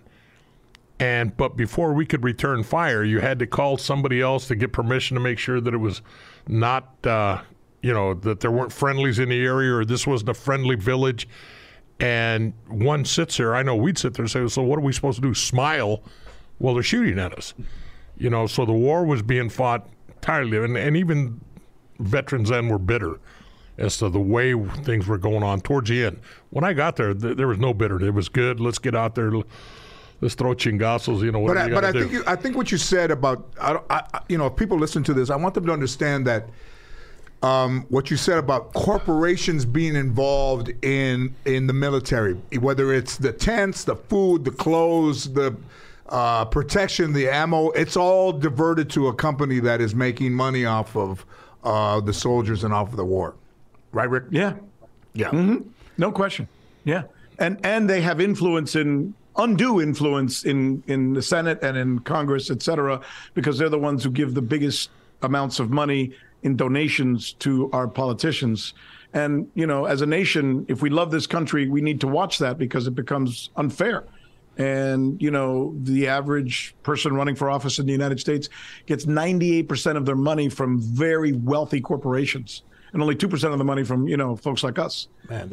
And 1.00 1.36
but 1.36 1.58
before 1.58 1.94
we 1.94 2.06
could 2.06 2.24
return 2.24 2.63
fire, 2.63 3.04
you 3.04 3.20
had 3.20 3.39
to 3.39 3.48
call 3.48 3.78
somebody 3.78 4.22
else 4.22 4.48
to 4.48 4.56
get 4.56 4.72
permission 4.72 5.15
to 5.15 5.22
make 5.22 5.39
sure 5.39 5.60
that 5.60 5.74
it 5.74 5.78
was 5.78 6.02
not, 6.48 6.94
uh, 7.06 7.41
you 7.82 7.91
know, 7.91 8.13
that 8.13 8.39
there 8.39 8.52
weren't 8.52 8.72
friendlies 8.72 9.20
in 9.20 9.30
the 9.30 9.44
area 9.44 9.74
or 9.74 9.86
this 9.86 10.06
wasn't 10.06 10.30
a 10.30 10.34
friendly 10.34 10.76
village. 10.76 11.28
And 11.99 12.53
one 12.67 13.05
sits 13.05 13.38
there. 13.38 13.55
I 13.55 13.63
know 13.63 13.75
we'd 13.75 13.97
sit 13.97 14.13
there 14.15 14.23
and 14.23 14.31
say, 14.31 14.45
"So 14.47 14.62
what 14.63 14.77
are 14.77 14.81
we 14.81 14.91
supposed 14.91 15.15
to 15.15 15.21
do? 15.21 15.34
Smile 15.34 16.03
while 16.58 16.73
they're 16.73 16.84
shooting 16.84 17.17
at 17.19 17.34
us?" 17.34 17.53
You 18.17 18.29
know. 18.29 18.47
So 18.47 18.65
the 18.65 18.73
war 18.73 19.05
was 19.05 19.21
being 19.21 19.49
fought 19.49 19.88
entirely, 20.10 20.58
and, 20.58 20.75
and 20.77 20.97
even 20.97 21.39
veterans 21.99 22.49
then 22.49 22.67
were 22.67 22.79
bitter 22.79 23.19
as 23.77 23.97
to 23.99 24.10
the 24.10 24.19
way 24.19 24.53
things 24.84 25.08
were 25.08 25.17
going 25.17 25.43
on 25.43 25.62
towards 25.62 25.89
the 25.89 26.03
end. 26.05 26.19
When 26.49 26.63
I 26.65 26.73
got 26.73 26.97
there, 26.97 27.13
th- 27.13 27.38
there 27.38 27.47
was 27.47 27.60
no 27.60 27.73
bitterness. 27.73 28.08
It 28.08 28.13
was 28.13 28.27
good. 28.29 28.60
Let's 28.60 28.79
get 28.79 28.93
out 28.95 29.15
there. 29.15 29.31
Let's 30.21 30.36
throw 30.36 30.53
chingazos. 30.53 31.21
You 31.21 31.31
know 31.31 31.39
what 31.39 31.55
But 31.55 31.58
I, 31.58 31.69
but 31.69 31.86
I 31.86 31.91
do. 31.93 31.99
think 32.01 32.12
you, 32.12 32.23
I 32.27 32.36
think 32.36 32.58
what 32.58 32.71
you 32.73 32.77
said 32.77 33.10
about 33.12 33.53
I, 33.60 33.73
don't- 33.73 33.86
I, 33.89 34.03
I- 34.13 34.21
you 34.27 34.38
know 34.38 34.47
if 34.47 34.58
people 34.58 34.77
listen 34.77 35.01
to 35.05 35.13
this, 35.13 35.29
I 35.29 35.38
want 35.38 35.53
them 35.55 35.65
to 35.65 35.71
understand 35.71 36.27
that 36.27 36.49
um, 37.45 37.86
what 37.89 38.10
you 38.10 38.17
said 38.17 38.39
about 38.39 38.73
corporations 38.73 39.65
being 39.65 39.95
involved 39.95 40.69
in 40.84 41.36
in 41.45 41.67
the 41.67 41.73
military, 41.73 42.34
whether 42.60 42.91
it's 42.91 43.17
the 43.17 43.31
tents, 43.31 43.84
the 43.84 43.95
food, 43.95 44.43
the 44.43 44.51
clothes, 44.51 45.31
the 45.31 45.55
uh, 46.10 46.45
protection, 46.45 47.13
the 47.13 47.29
ammo, 47.29 47.69
it's 47.71 47.95
all 47.95 48.31
diverted 48.31 48.89
to 48.91 49.10
a 49.10 49.13
company 49.13 49.60
that 49.60 49.79
is 49.79 49.93
making 49.93 50.34
money 50.34 50.65
off 50.65 50.95
of 50.95 51.23
uh, 51.63 51.99
the 51.99 52.13
soldiers 52.13 52.63
and 52.63 52.73
off 52.73 52.89
of 52.89 52.97
the 52.97 53.05
war, 53.05 53.36
right, 53.91 54.10
Rick? 54.10 54.25
Yeah. 54.31 54.53
Yeah. 55.13 55.60
No 55.97 56.12
question. 56.12 56.47
Yeah. 56.84 57.03
And 57.38 57.63
and 57.63 57.88
they 57.89 58.01
have 58.01 58.19
influence 58.19 58.75
in 58.75 59.13
undue 59.38 59.81
influence 59.81 60.45
in 60.45 60.84
in 60.88 61.13
the 61.13 61.21
Senate 61.21 61.60
and 61.62 61.77
in 61.77 61.99
Congress, 61.99 62.49
et 62.49 62.63
cetera, 62.63 63.01
because 63.36 63.60
they're 63.60 63.69
the 63.69 63.79
ones 63.79 64.03
who 64.03 64.10
give 64.10 64.34
the 64.34 64.41
biggest 64.41 64.89
amounts 65.21 65.60
of 65.60 65.69
money 65.69 66.13
in 66.43 66.56
donations 66.56 67.34
to 67.34 67.69
our 67.71 67.88
politicians. 67.88 68.74
And 69.13 69.50
you 69.56 69.65
know, 69.65 69.86
as 69.86 70.02
a 70.02 70.06
nation, 70.06 70.65
if 70.67 70.82
we 70.82 70.89
love 70.89 71.12
this 71.12 71.28
country, 71.28 71.67
we 71.67 71.82
need 71.82 72.02
to 72.02 72.08
watch 72.08 72.38
that 72.39 72.58
because 72.58 72.88
it 72.88 72.95
becomes 72.95 73.50
unfair. 73.56 74.06
And 74.58 75.21
you 75.21 75.32
know, 75.32 75.76
the 75.84 76.08
average 76.08 76.76
person 76.84 77.13
running 77.13 77.36
for 77.36 77.50
office 77.50 77.80
in 77.80 77.86
the 77.86 77.91
United 77.91 78.19
States 78.19 78.50
gets 78.86 79.06
98% 79.06 79.98
of 79.98 80.06
their 80.06 80.15
money 80.15 80.50
from 80.50 80.80
very 80.80 81.34
wealthy 81.34 81.82
corporations 81.82 82.63
and 82.95 83.01
only 83.03 83.13
2% 83.15 83.51
of 83.51 83.58
the 83.60 83.63
money 83.63 83.84
from, 83.84 84.08
you 84.08 84.17
know, 84.17 84.36
folks 84.36 84.63
like 84.63 84.79
us. 84.79 85.08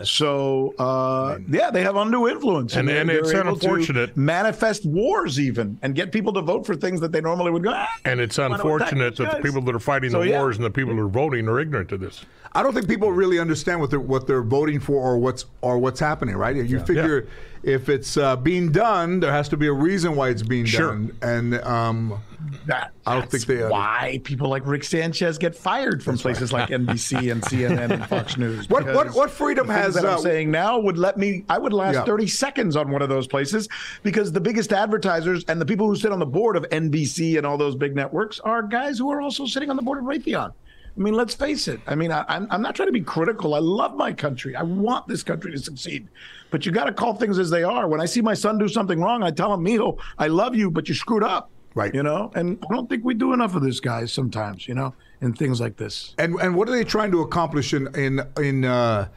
so, 0.05 0.75
uh, 0.79 1.39
yeah, 1.51 1.71
they 1.71 1.83
have 1.83 1.97
undue 1.97 2.29
influence. 2.29 2.77
And- 2.77 2.89
they're- 2.89 3.01
and 3.01 3.11
it's 3.11 3.31
they're 3.33 3.41
able 3.45 3.57
to 3.57 3.67
unfortunate. 3.67 4.17
manifest 4.17 4.87
wars 4.87 5.39
even 5.41 5.77
and 5.83 5.95
get 5.95 6.13
people 6.13 6.33
to 6.35 6.41
vote 6.41 6.65
for 6.67 6.75
things 6.77 7.01
that 7.01 7.11
they 7.13 7.21
normally 7.21 7.51
would 7.51 7.63
go, 7.65 7.73
"Ah, 7.75 7.89
and 8.05 8.21
it's 8.21 8.39
why 8.39 8.49
not 8.49 8.61
attack 8.61 8.65
unfortunate 8.65 9.17
these 9.17 9.27
that 9.27 9.37
the 9.37 9.43
people 9.43 9.61
that 9.63 9.75
are 9.75 9.79
fighting 9.81 10.11
So, 10.11 10.21
the 10.21 10.29
yeah. 10.29 10.39
wars 10.41 10.57
and 10.57 10.65
the 10.65 10.71
people 10.71 10.95
that 10.95 11.03
are 11.03 11.09
voting 11.09 11.49
are 11.49 11.59
ignorant 11.59 11.89
to 11.91 11.99
this. 11.99 12.25
I 12.55 12.63
don't 12.63 12.75
think 12.75 12.87
people 12.89 13.11
really 13.13 13.39
understand 13.39 13.81
what 13.81 13.91
they're 13.91 13.99
what 14.01 14.27
they're 14.27 14.43
voting 14.43 14.79
for 14.79 14.97
or 15.03 15.19
what's 15.19 15.47
or 15.63 15.79
what's 15.79 15.99
happening. 16.01 16.37
Right? 16.37 16.55
You 16.57 16.79
figure 16.81 17.27
if 17.63 17.89
it's 17.89 18.17
uh, 18.17 18.37
being 18.37 18.73
done, 18.73 19.21
there 19.21 19.33
has 19.33 19.49
to 19.51 19.57
be 19.57 19.67
a 19.67 19.73
reason 19.73 20.17
why 20.17 20.29
it's 20.31 20.43
being 20.43 20.65
Sure. 20.65 20.89
done, 20.89 21.17
and 21.23 21.55
um, 21.63 22.21
That, 22.67 22.91
I 23.07 23.13
don't 23.15 23.31
that's 23.31 23.45
think 23.45 23.61
they- 23.61 23.69
why 23.69 24.21
people 24.25 24.49
like 24.49 24.67
Rick 24.67 24.83
Sanchez 24.85 25.39
get 25.39 25.55
fired 25.55 26.03
from 26.03 26.19
places 26.19 26.53
like 26.53 26.71
NBC 26.71 27.31
and 27.31 27.41
CNN 27.45 27.91
and 27.93 28.05
Fox 28.07 28.37
News. 28.37 28.69
What- 28.69 28.85
what- 28.87 29.15
what 29.15 29.31
freedom 29.31 29.69
has, 29.69 29.95
that 29.95 30.05
I'm 30.05 30.15
uh, 30.19 30.19
saying 30.19 30.51
now 30.51 30.79
would 30.79 30.99
let 30.99 31.17
me? 31.19 31.45
I 31.49 31.59
would 31.59 31.73
last 31.73 31.95
Yeah. 31.95 32.05
30 32.05 32.27
seconds 32.27 32.75
on 32.77 32.91
one 32.91 33.01
of 33.03 33.09
those 33.09 33.27
places 33.29 33.69
because 34.03 34.33
the 34.33 34.41
biggest 34.41 34.73
advertisers 34.73 35.45
and 35.49 35.61
the 35.61 35.67
people 35.67 35.87
who 35.87 35.95
sit 35.97 36.11
on 36.13 36.19
the 36.19 36.27
board 36.27 36.57
of 36.57 36.65
NBC 36.71 37.39
and 37.39 37.47
all 37.47 37.57
those 37.57 37.77
big 37.77 37.95
networks 37.95 38.41
are 38.41 38.63
guys 38.63 38.99
who 38.99 39.11
are 39.11 39.21
also 39.21 39.47
sitting 39.47 39.71
on 39.71 39.77
the 39.77 39.83
board 39.83 39.99
of 39.99 40.05
Raytheon. 40.05 40.53
I 40.97 41.01
mean, 41.01 41.15
let's 41.15 41.35
face 41.35 41.69
it. 41.69 41.81
I 41.87 41.95
mean, 41.95 42.13
I, 42.13 42.25
I'm, 42.29 42.47
I'm 42.51 42.61
not 42.61 42.75
trying 42.75 42.89
to 42.89 42.93
be 42.93 43.01
critical. 43.01 43.55
I 43.55 43.61
love 43.61 43.97
my 43.97 44.13
country. 44.13 44.55
I 44.55 44.63
want 44.63 45.09
this 45.09 45.23
country 45.23 45.51
to 45.53 45.59
succeed. 45.59 46.09
But 46.51 46.67
you 46.67 46.73
got 46.73 46.85
to 46.85 46.93
call 46.93 47.15
things 47.15 47.39
as 47.39 47.49
they 47.49 47.63
are. 47.65 47.89
When 47.89 48.01
I 48.01 48.05
see 48.05 48.21
my 48.21 48.35
son 48.35 48.59
do 48.59 48.69
something 48.69 49.01
wrong, 49.01 49.23
I 49.23 49.31
tell 49.31 49.53
him, 49.55 49.65
Mijo, 49.65 49.99
I 50.19 50.27
love 50.29 50.55
you, 50.55 50.71
but 50.71 50.89
you 50.89 50.95
screwed 50.95 51.25
up. 51.25 51.51
Right. 51.75 51.95
You 51.95 52.03
know, 52.03 52.31
and 52.35 52.63
I 52.69 52.75
don't 52.75 52.87
think 52.89 53.03
we 53.03 53.15
do 53.15 53.33
enough 53.33 53.55
of 53.55 53.63
this, 53.63 53.81
guys, 53.81 54.13
sometimes, 54.13 54.69
you 54.69 54.75
know, 54.75 54.95
in 55.23 55.33
things 55.33 55.59
like 55.59 55.79
this. 55.79 56.15
and 56.19 56.35
and 56.35 56.55
what 56.55 56.69
are 56.69 56.73
they 56.73 56.85
trying 56.85 57.11
to 57.13 57.23
accomplish 57.23 57.73
in 57.73 57.89
in 57.97 58.21
in 58.37 58.67
uh, 58.67 59.09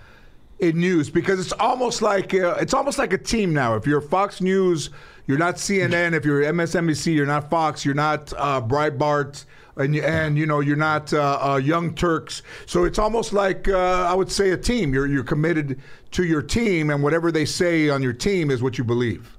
in 0.59 0.79
news? 0.79 1.09
Because 1.09 1.39
it's 1.41 1.51
almost 1.51 2.01
like 2.01 2.33
uh, 2.33 2.55
it's 2.61 2.73
almost 2.73 2.97
like 2.97 3.11
a 3.11 3.17
team 3.17 3.53
now. 3.53 3.75
If 3.75 3.85
you're 3.85 3.99
Fox 3.99 4.39
News, 4.39 4.89
you're 5.27 5.37
not 5.37 5.55
CNN. 5.55 6.13
if 6.13 6.23
you're 6.23 6.43
MSNBC, 6.43 7.13
you're 7.13 7.25
not 7.25 7.49
Fox. 7.49 7.83
You're 7.83 7.93
not 7.93 8.31
uh, 8.37 8.61
Breitbart. 8.61 9.43
And, 9.77 9.93
you- 9.93 10.03
and 10.03 10.37
you 10.37 10.45
know 10.45 10.61
you're 10.61 10.77
not 10.77 11.13
uh, 11.13 11.39
uh, 11.41 11.55
Young 11.57 11.93
Turks, 11.95 12.43
so 12.65 12.85
it's 12.85 12.97
almost 12.99 13.33
like 13.33 13.67
uh, 13.67 13.77
I 13.77 14.13
would 14.13 14.31
say 14.31 14.51
a 14.51 14.57
team. 14.57 14.93
You're 14.93 15.07
you're 15.07 15.23
committed 15.23 15.81
to 16.11 16.23
your 16.23 16.41
team, 16.41 16.89
and 16.89 17.03
whatever 17.03 17.31
they 17.31 17.43
say 17.45 17.89
on 17.89 18.01
your 18.01 18.13
team 18.13 18.51
is 18.51 18.63
what 18.63 18.77
you 18.77 18.83
believe. 18.85 19.31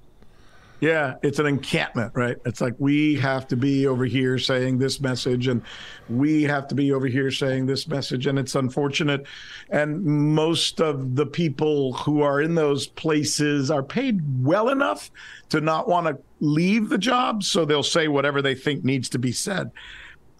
Yeah, 0.78 1.14
it's 1.22 1.38
an 1.38 1.46
encampment, 1.46 2.12
right? 2.14 2.36
It's 2.44 2.60
like 2.60 2.74
we 2.76 3.14
have 3.14 3.48
to 3.48 3.56
be 3.56 3.86
over 3.86 4.04
here 4.04 4.38
saying 4.38 4.76
this 4.76 5.00
message, 5.00 5.46
and 5.48 5.62
we 6.10 6.42
have 6.42 6.68
to 6.68 6.74
be 6.74 6.92
over 6.92 7.06
here 7.06 7.30
saying 7.30 7.64
this 7.64 7.88
message, 7.88 8.26
and 8.26 8.38
it's 8.38 8.54
unfortunate. 8.54 9.24
And 9.70 10.04
most 10.04 10.82
of 10.82 11.16
the 11.16 11.24
people 11.24 11.94
who 11.94 12.20
are 12.20 12.42
in 12.42 12.54
those 12.56 12.86
places 12.86 13.70
are 13.70 13.82
paid 13.82 14.20
well 14.44 14.68
enough 14.68 15.10
to 15.48 15.62
not 15.62 15.88
want 15.88 16.08
to 16.08 16.18
leave 16.40 16.90
the 16.90 16.98
job, 16.98 17.42
so 17.42 17.64
they'll 17.64 17.82
say 17.82 18.06
whatever 18.08 18.42
they 18.42 18.54
think 18.54 18.84
needs 18.84 19.08
to 19.08 19.18
be 19.18 19.32
said. 19.32 19.70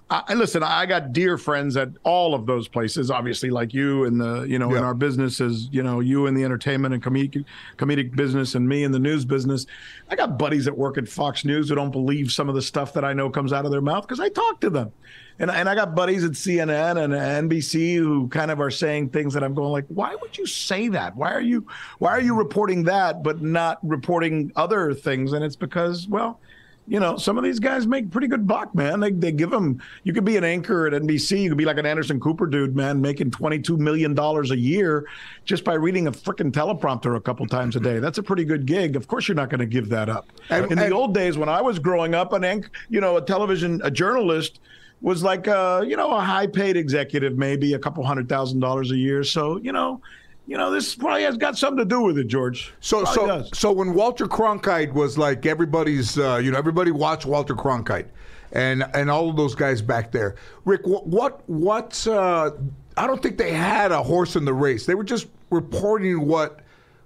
I, 0.08 0.34
listen, 0.34 0.62
I 0.62 0.86
got 0.86 1.12
dear 1.12 1.36
friends 1.36 1.76
at 1.76 1.88
all 2.04 2.32
of 2.32 2.46
those 2.46 2.68
places, 2.68 3.10
obviously, 3.10 3.50
like 3.50 3.74
you 3.74 4.04
in 4.04 4.18
the, 4.18 4.42
you 4.42 4.56
know, 4.56 4.72
in 4.76 4.84
our 4.84 4.94
businesses, 4.94 5.68
you 5.72 5.82
know, 5.82 5.98
you 5.98 6.26
in 6.26 6.34
the 6.34 6.44
entertainment 6.44 6.94
and 6.94 7.02
comedic, 7.02 7.44
comedic 7.76 8.14
business 8.14 8.54
and 8.54 8.68
me 8.68 8.84
in 8.84 8.92
the 8.92 9.00
news 9.00 9.24
business. 9.24 9.66
I 10.08 10.14
got 10.14 10.38
buddies 10.38 10.64
that 10.66 10.78
work 10.78 10.96
at 10.96 11.08
Fox 11.08 11.44
News 11.44 11.68
who 11.68 11.74
don't 11.74 11.90
believe 11.90 12.30
some 12.30 12.48
of 12.48 12.54
the 12.54 12.62
stuff 12.62 12.92
that 12.92 13.04
I 13.04 13.14
know 13.14 13.28
comes 13.28 13.52
out 13.52 13.64
of 13.64 13.72
their 13.72 13.80
mouth 13.80 14.06
because 14.06 14.20
I 14.20 14.28
talk 14.28 14.60
to 14.60 14.70
them. 14.70 14.92
And, 15.40 15.50
and 15.50 15.68
I 15.68 15.74
got 15.74 15.96
buddies 15.96 16.22
at 16.22 16.32
CNN 16.32 17.02
and 17.02 17.50
NBC 17.50 17.96
who 17.96 18.28
kind 18.28 18.52
of 18.52 18.60
are 18.60 18.70
saying 18.70 19.08
things 19.08 19.34
that 19.34 19.42
I'm 19.42 19.54
going 19.54 19.72
like, 19.72 19.86
why 19.88 20.14
would 20.14 20.38
you 20.38 20.46
say 20.46 20.86
that? 20.88 21.16
Why 21.16 21.32
are 21.32 21.40
you 21.40 21.66
why 21.98 22.10
are 22.10 22.20
you 22.20 22.34
reporting 22.34 22.84
that 22.84 23.24
but 23.24 23.42
not 23.42 23.78
reporting 23.82 24.52
other 24.54 24.94
things? 24.94 25.32
And 25.32 25.44
it's 25.44 25.56
because, 25.56 26.06
well, 26.06 26.40
you 26.88 27.00
know, 27.00 27.16
some 27.16 27.36
of 27.36 27.42
these 27.42 27.58
guys 27.58 27.86
make 27.86 28.10
pretty 28.10 28.28
good 28.28 28.46
buck, 28.46 28.72
man. 28.74 29.00
They, 29.00 29.10
they 29.10 29.32
give 29.32 29.50
them, 29.50 29.82
you 30.04 30.12
could 30.12 30.24
be 30.24 30.36
an 30.36 30.44
anchor 30.44 30.86
at 30.86 30.92
NBC. 30.92 31.42
You 31.42 31.48
could 31.50 31.58
be 31.58 31.64
like 31.64 31.78
an 31.78 31.86
Anderson 31.86 32.20
Cooper 32.20 32.46
dude, 32.46 32.76
man, 32.76 33.00
making 33.00 33.32
$22 33.32 33.76
million 33.78 34.16
a 34.16 34.42
year 34.54 35.06
just 35.44 35.64
by 35.64 35.74
reading 35.74 36.06
a 36.06 36.12
freaking 36.12 36.52
teleprompter 36.52 37.16
a 37.16 37.20
couple 37.20 37.44
times 37.46 37.74
a 37.74 37.80
day. 37.80 37.98
That's 37.98 38.18
a 38.18 38.22
pretty 38.22 38.44
good 38.44 38.66
gig. 38.66 38.94
Of 38.94 39.08
course, 39.08 39.26
you're 39.26 39.34
not 39.34 39.50
going 39.50 39.58
to 39.60 39.66
give 39.66 39.88
that 39.88 40.08
up. 40.08 40.28
And- 40.50 40.70
In 40.70 40.78
the 40.78 40.84
and- 40.84 40.94
old 40.94 41.12
days 41.12 41.36
when 41.36 41.48
I 41.48 41.60
was 41.60 41.78
growing 41.80 42.14
up, 42.14 42.32
an 42.32 42.44
anch- 42.44 42.66
you 42.88 43.00
know, 43.00 43.16
a 43.16 43.22
television, 43.22 43.80
a 43.82 43.90
journalist 43.90 44.60
was 45.02 45.22
like, 45.24 45.46
a 45.48 45.84
you 45.86 45.96
know, 45.96 46.10
a 46.14 46.20
high 46.20 46.46
paid 46.46 46.76
executive, 46.76 47.36
maybe 47.36 47.74
a 47.74 47.78
couple 47.78 48.04
hundred 48.04 48.28
thousand 48.28 48.60
dollars 48.60 48.92
a 48.92 48.96
year. 48.96 49.24
So, 49.24 49.58
you 49.58 49.72
know, 49.72 50.00
you 50.46 50.56
know, 50.56 50.70
this 50.70 50.94
probably 50.94 51.22
has 51.24 51.36
got 51.36 51.58
something 51.58 51.78
to 51.78 51.84
do 51.84 52.00
with 52.00 52.18
it, 52.18 52.28
George. 52.28 52.72
So 52.80 53.02
Probably 53.02 53.14
so 53.14 53.26
does. 53.26 53.50
so 53.58 53.72
when 53.72 53.94
Walter 53.94 54.26
Cronkite 54.26 54.92
was 54.92 55.18
like 55.18 55.44
everybody's, 55.46 56.18
uh, 56.18 56.36
you 56.42 56.50
know, 56.52 56.58
everybody 56.58 56.90
watched 56.92 57.26
Walter 57.26 57.54
Cronkite, 57.54 58.06
and 58.52 58.84
and 58.94 59.10
all 59.10 59.28
of 59.28 59.36
those 59.36 59.54
guys 59.54 59.82
back 59.82 60.12
there. 60.12 60.36
Rick, 60.64 60.86
what 60.86 61.06
what 61.06 61.48
what? 61.48 62.06
Uh, 62.06 62.52
I 62.96 63.06
don't 63.06 63.22
think 63.22 63.36
they 63.38 63.52
had 63.52 63.92
a 63.92 64.02
horse 64.02 64.36
in 64.36 64.44
the 64.44 64.54
race. 64.54 64.86
They 64.86 64.94
were 64.94 65.04
just 65.04 65.26
reporting 65.50 66.26
what 66.26 66.60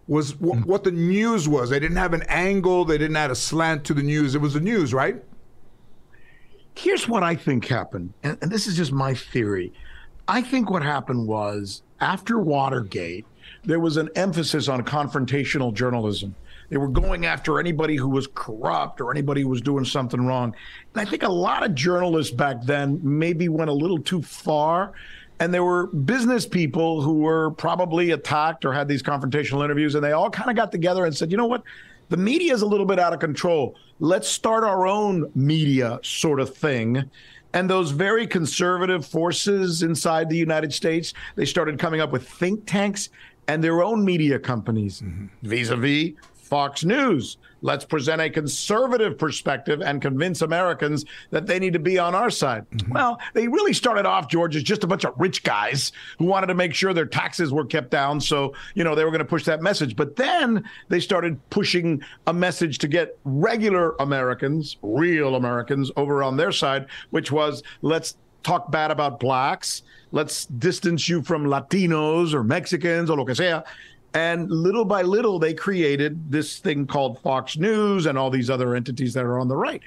was 0.07 0.38
what, 0.38 0.59
Hmm. 0.59 0.62
what 0.64 0.85
the 0.85 0.92
news 0.92 1.48
was. 1.48 1.70
They 1.70 1.81
didn't 1.81 1.96
have 1.96 2.12
an 2.12 2.22
angle. 2.29 2.85
They 2.85 2.98
didn't 2.98 3.16
add 3.16 3.31
a 3.31 3.35
slant 3.35 3.85
to 3.85 3.94
the 3.94 4.03
news. 4.03 4.35
It 4.35 4.40
was 4.40 4.55
the 4.55 4.61
news, 4.61 4.92
right? 4.94 5.22
here's 6.76 7.07
what 7.09 7.22
I 7.22 7.35
think 7.35 7.66
happened, 7.66 8.14
and, 8.22 8.38
and 8.40 8.50
this 8.50 8.66
is 8.66 8.74
just 8.76 8.90
my 8.92 9.12
theory. 9.12 9.72
I 10.29 10.40
think 10.40 10.70
what 10.70 10.83
happened 10.83 11.26
was 11.26 11.83
after 12.00 12.38
Watergate, 12.38 13.26
there 13.64 13.81
was 13.81 13.96
an 13.96 14.09
emphasis 14.16 14.68
on 14.68 14.83
confrontational 14.85 15.73
journalism. 15.73 16.35
They 16.70 16.77
were 16.77 16.88
going 16.88 17.27
after 17.27 17.59
anybody 17.59 17.96
who 17.96 18.09
was 18.09 18.29
corrupt 18.33 19.01
or 19.01 19.11
anybody 19.11 19.42
who 19.42 19.49
was 19.49 19.61
doing 19.61 19.85
something 19.85 20.25
wrong. 20.25 20.55
And 20.94 21.07
I 21.07 21.11
think 21.11 21.25
a 21.25 21.29
lot 21.29 21.64
of 21.64 21.75
journalists 21.75 22.33
back 22.33 22.62
then 22.62 23.01
maybe 23.03 23.49
went 23.49 23.70
a 23.70 23.75
little 23.75 23.99
too 23.99 24.23
far. 24.23 24.92
And 25.40 25.53
there 25.53 25.64
were 25.64 25.88
business 25.88 26.46
people 26.46 27.01
who 27.03 27.20
were 27.20 27.51
probably 27.53 28.12
attacked 28.12 28.64
or 28.64 28.73
had 28.73 28.87
these 28.88 29.03
confrontational 29.03 29.64
interviews, 29.64 29.94
and 29.94 30.05
they 30.05 30.12
all 30.12 30.31
kind 30.31 30.51
of 30.51 30.55
got 30.55 30.70
together 30.70 31.07
and 31.07 31.16
said, 31.16 31.31
you 31.31 31.37
know 31.37 31.46
what? 31.46 31.64
The 32.11 32.16
media 32.16 32.53
is 32.53 32.62
a 32.62 32.66
little 32.66 32.87
bit 32.87 32.99
out 32.99 33.12
of 33.12 33.20
control. 33.20 33.77
Let's 33.99 34.29
start 34.29 34.64
our 34.64 34.87
own 34.87 35.31
media 35.35 35.99
sort 36.03 36.40
of 36.40 36.55
thing. 36.55 37.11
And 37.53 37.68
those 37.68 37.90
very 37.90 38.27
conservative 38.27 39.05
forces 39.05 39.83
inside 39.83 40.29
the 40.29 40.37
United 40.37 40.73
States, 40.73 41.14
they 41.35 41.44
started 41.44 41.79
coming 41.79 42.01
up 42.01 42.12
with 42.12 42.29
think 42.29 42.64
tanks 42.66 43.09
and 43.51 43.65
their 43.65 43.83
own 43.83 44.05
media 44.05 44.39
companies 44.39 45.03
vis 45.43 45.71
a 45.71 45.77
vis 45.77 46.13
Fox 46.35 46.85
News. 46.85 47.37
Let's 47.63 47.85
present 47.85 48.21
a 48.21 48.31
conservative 48.31 49.19
perspective 49.19 49.83
and 49.83 50.01
convince 50.01 50.43
Americans 50.43 51.05
that 51.31 51.47
they 51.47 51.59
need 51.59 51.73
to 51.75 51.79
be 51.79 51.99
on 51.99 52.15
our 52.15 52.31
side. 52.31 52.65
Mm-hmm. 52.71 52.93
Well, 52.93 53.21
they 53.35 53.47
really 53.47 53.73
started 53.73 54.07
off, 54.07 54.29
George, 54.29 54.57
as 54.57 54.63
just 54.63 54.83
a 54.83 54.87
bunch 54.87 55.05
of 55.05 55.15
rich 55.19 55.43
guys 55.43 55.93
who 56.19 56.25
wanted 56.25 56.47
to 56.47 56.55
make 56.55 56.75
sure 56.75 56.93
their 56.93 57.07
taxes 57.07 57.53
were 57.53 57.65
kept 57.65 57.91
down. 57.91 58.21
So, 58.21 58.55
you 58.75 58.83
know, 58.83 58.95
they 58.95 59.05
were 59.05 59.11
going 59.11 59.21
to 59.21 59.25
push 59.25 59.45
that 59.45 59.63
message. 59.63 59.95
But 59.95 60.17
then 60.17 60.65
they 60.89 61.01
started 61.01 61.39
pushing 61.51 62.03
a 62.27 62.33
message 62.33 62.79
to 62.79 62.89
get 62.89 63.19
regular 63.25 63.95
Americans, 64.01 64.77
real 64.83 65.37
Americans, 65.37 65.93
over 65.97 66.23
on 66.23 66.37
their 66.37 66.53
side, 66.53 66.87
which 67.11 67.31
was 67.31 67.63
let's 67.83 68.17
talk 68.42 68.70
bad 68.70 68.90
about 68.90 69.20
blacks. 69.20 69.83
Let's 70.12 70.46
distance 70.46 71.09
you 71.09 71.22
from 71.22 71.44
Latinos 71.44 72.35
or 72.35 72.42
Mexicans 72.42 73.11
or 73.11 73.16
lo 73.16 73.24
que 73.24 73.35
sea. 73.35 73.61
And 74.12 74.50
little 74.50 74.85
by 74.85 75.03
little, 75.03 75.38
they 75.38 75.55
created 75.55 76.33
this 76.33 76.59
thing 76.59 76.87
called 76.87 77.20
Fox 77.20 77.57
News 77.57 78.07
and 78.07 78.18
all 78.18 78.31
these 78.31 78.50
other 78.50 78.74
entities 78.74 79.14
that 79.14 79.24
are 79.24 79.38
on 79.38 79.48
the 79.48 79.57
right. 79.57 79.83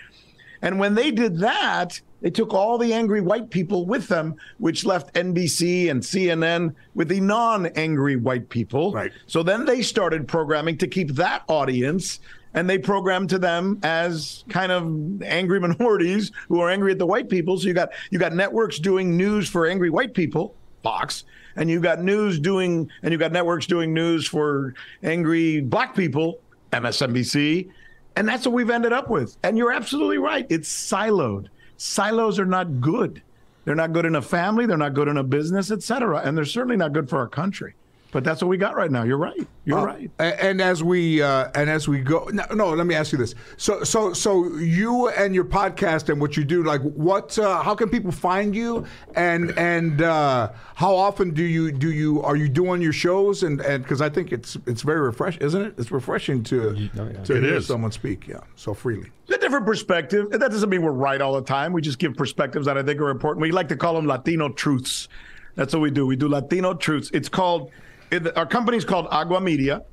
And 0.61 0.79
when 0.79 0.95
they 0.95 1.11
did 1.11 1.39
that, 1.39 1.99
they 2.21 2.29
took 2.29 2.53
all 2.53 2.77
the 2.77 2.93
angry 2.93 3.19
white 3.19 3.49
people 3.49 3.85
with 3.85 4.07
them, 4.07 4.35
which 4.59 4.85
left 4.85 5.13
NBC 5.13 5.91
and 5.91 6.01
CNN 6.01 6.73
with 6.95 7.09
the 7.09 7.19
non 7.19 7.65
angry 7.67 8.15
white 8.15 8.47
people. 8.47 8.93
Right. 8.93 9.11
So 9.27 9.43
then 9.43 9.65
they 9.65 9.81
started 9.81 10.25
programming 10.25 10.77
to 10.77 10.87
keep 10.87 11.09
that 11.15 11.43
audience. 11.49 12.21
And 12.53 12.69
they 12.69 12.77
program 12.77 13.27
to 13.27 13.39
them 13.39 13.79
as 13.83 14.43
kind 14.49 14.71
of 14.71 15.23
angry 15.23 15.59
minorities 15.59 16.31
who 16.47 16.59
are 16.59 16.69
angry 16.69 16.91
at 16.91 16.99
the 16.99 17.05
white 17.05 17.29
people. 17.29 17.57
So 17.57 17.67
you 17.67 17.73
got 17.73 17.89
you 18.11 18.19
got 18.19 18.33
networks 18.33 18.79
doing 18.79 19.17
news 19.17 19.49
for 19.49 19.67
angry 19.67 19.89
white 19.89 20.13
people, 20.13 20.55
Fox, 20.83 21.23
and 21.55 21.69
you 21.69 21.79
got 21.79 22.01
news 22.01 22.39
doing 22.39 22.89
and 23.01 23.11
you 23.11 23.17
got 23.17 23.31
networks 23.31 23.65
doing 23.65 23.93
news 23.93 24.27
for 24.27 24.73
angry 25.01 25.61
black 25.61 25.95
people, 25.95 26.39
MSNBC, 26.71 27.69
and 28.15 28.27
that's 28.27 28.45
what 28.45 28.53
we've 28.53 28.69
ended 28.69 28.93
up 28.93 29.09
with. 29.09 29.37
And 29.43 29.57
you're 29.57 29.71
absolutely 29.71 30.19
right. 30.19 30.45
It's 30.49 30.69
siloed. 30.69 31.47
Silos 31.77 32.39
are 32.39 32.45
not 32.45 32.79
good. 32.81 33.21
They're 33.65 33.75
not 33.75 33.93
good 33.93 34.05
in 34.05 34.15
a 34.15 34.21
family, 34.21 34.65
they're 34.65 34.77
not 34.77 34.93
good 34.93 35.07
in 35.07 35.17
a 35.17 35.23
business, 35.23 35.71
et 35.71 35.81
cetera. 35.81 36.21
And 36.23 36.37
they're 36.37 36.45
certainly 36.45 36.75
not 36.75 36.93
good 36.93 37.09
for 37.09 37.17
our 37.17 37.27
country. 37.27 37.75
But 38.13 38.23
that's 38.23 38.41
what 38.41 38.47
we 38.47 38.57
got 38.57 38.75
right 38.75 38.91
now. 38.91 39.03
You're 39.03 39.17
right. 39.17 39.45
You're 39.65 39.79
Uh, 39.79 39.85
right. 39.85 40.11
And 40.19 40.61
as 40.61 40.83
we 40.83 41.21
uh, 41.21 41.49
and 41.55 41.69
as 41.69 41.87
we 41.87 41.99
go, 41.99 42.29
no, 42.31 42.45
no, 42.53 42.69
let 42.73 42.85
me 42.85 42.93
ask 42.95 43.11
you 43.11 43.17
this. 43.17 43.33
So, 43.57 43.83
so, 43.83 44.13
so 44.13 44.55
you 44.57 45.09
and 45.09 45.33
your 45.33 45.45
podcast 45.45 46.09
and 46.09 46.21
what 46.21 46.37
you 46.37 46.43
do, 46.43 46.63
like, 46.63 46.81
what? 46.81 47.37
Uh, 47.39 47.63
how 47.63 47.73
can 47.73 47.89
people 47.89 48.11
find 48.11 48.55
you? 48.55 48.85
And 49.15 49.51
and 49.57 50.01
uh, 50.03 50.51
how 50.75 50.95
often 50.95 51.31
do 51.31 51.43
you 51.43 51.71
do 51.71 51.91
you 51.91 52.21
are 52.21 52.35
you 52.35 52.47
doing 52.49 52.81
your 52.81 52.93
shows? 52.93 53.41
And 53.43 53.59
and 53.61 53.81
because 53.83 53.99
I 54.01 54.09
think 54.09 54.31
it's 54.31 54.57
it's 54.67 54.83
very 54.83 55.01
refreshing, 55.01 55.41
isn't 55.41 55.61
it? 55.61 55.73
It's 55.79 55.91
refreshing 55.91 56.43
to 56.43 56.69
oh, 56.99 57.09
yeah. 57.11 57.23
to 57.23 57.35
It 57.37 57.43
hear 57.43 57.55
is. 57.55 57.65
someone 57.65 57.91
speak, 57.91 58.27
yeah, 58.27 58.41
so 58.55 58.73
freely. 58.75 59.09
It's 59.27 59.35
a 59.37 59.39
different 59.39 59.65
perspective. 59.65 60.29
That 60.31 60.51
doesn't 60.51 60.69
mean 60.69 60.83
we're 60.83 60.91
right 60.91 61.19
all 61.21 61.33
the 61.33 61.41
time. 61.41 61.73
We 61.73 61.81
just 61.81 61.97
give 61.97 62.13
perspectives 62.15 62.67
that 62.67 62.77
I 62.77 62.83
think 62.83 62.99
are 63.01 63.09
important. 63.09 63.41
We 63.41 63.51
like 63.51 63.69
to 63.69 63.75
call 63.75 63.95
them 63.95 64.05
Latino 64.05 64.49
truths. 64.49 65.07
That's 65.55 65.73
what 65.73 65.81
we 65.81 65.89
do. 65.91 66.05
We 66.05 66.15
do 66.15 66.27
Latino 66.27 66.73
truths. 66.73 67.09
It's 67.13 67.29
called, 67.29 67.69
it, 68.13 68.37
our 68.37 68.45
company's 68.45 68.85
called 68.85 69.07
Agua 69.09 69.41
Media. 69.41 69.83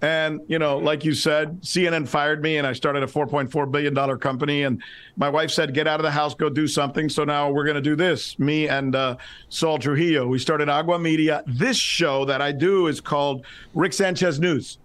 And, 0.00 0.40
you 0.46 0.60
know, 0.60 0.78
like 0.78 1.04
you 1.04 1.12
said, 1.12 1.60
CNN 1.60 2.06
fired 2.06 2.40
me 2.40 2.58
and 2.58 2.66
I 2.66 2.72
started 2.72 3.02
a 3.02 3.06
$4.4 3.06 3.70
billion 3.72 4.18
company. 4.18 4.62
And 4.62 4.80
my 5.16 5.28
wife 5.28 5.50
said, 5.50 5.74
get 5.74 5.88
out 5.88 5.98
of 5.98 6.04
the 6.04 6.10
house, 6.10 6.34
go 6.34 6.48
do 6.48 6.68
something. 6.68 7.08
So 7.08 7.24
now 7.24 7.50
we're 7.50 7.64
going 7.64 7.74
to 7.74 7.80
do 7.80 7.96
this. 7.96 8.38
Me 8.38 8.68
and 8.68 8.94
uh, 8.94 9.16
Saul 9.48 9.76
Trujillo. 9.78 10.28
We 10.28 10.38
started 10.38 10.68
Agua 10.68 11.00
Media. 11.00 11.42
This 11.48 11.76
show 11.76 12.24
that 12.26 12.40
I 12.40 12.52
do 12.52 12.86
is 12.86 13.00
called 13.00 13.44
Rick 13.74 13.92
Sanchez 13.92 14.38
News. 14.38 14.78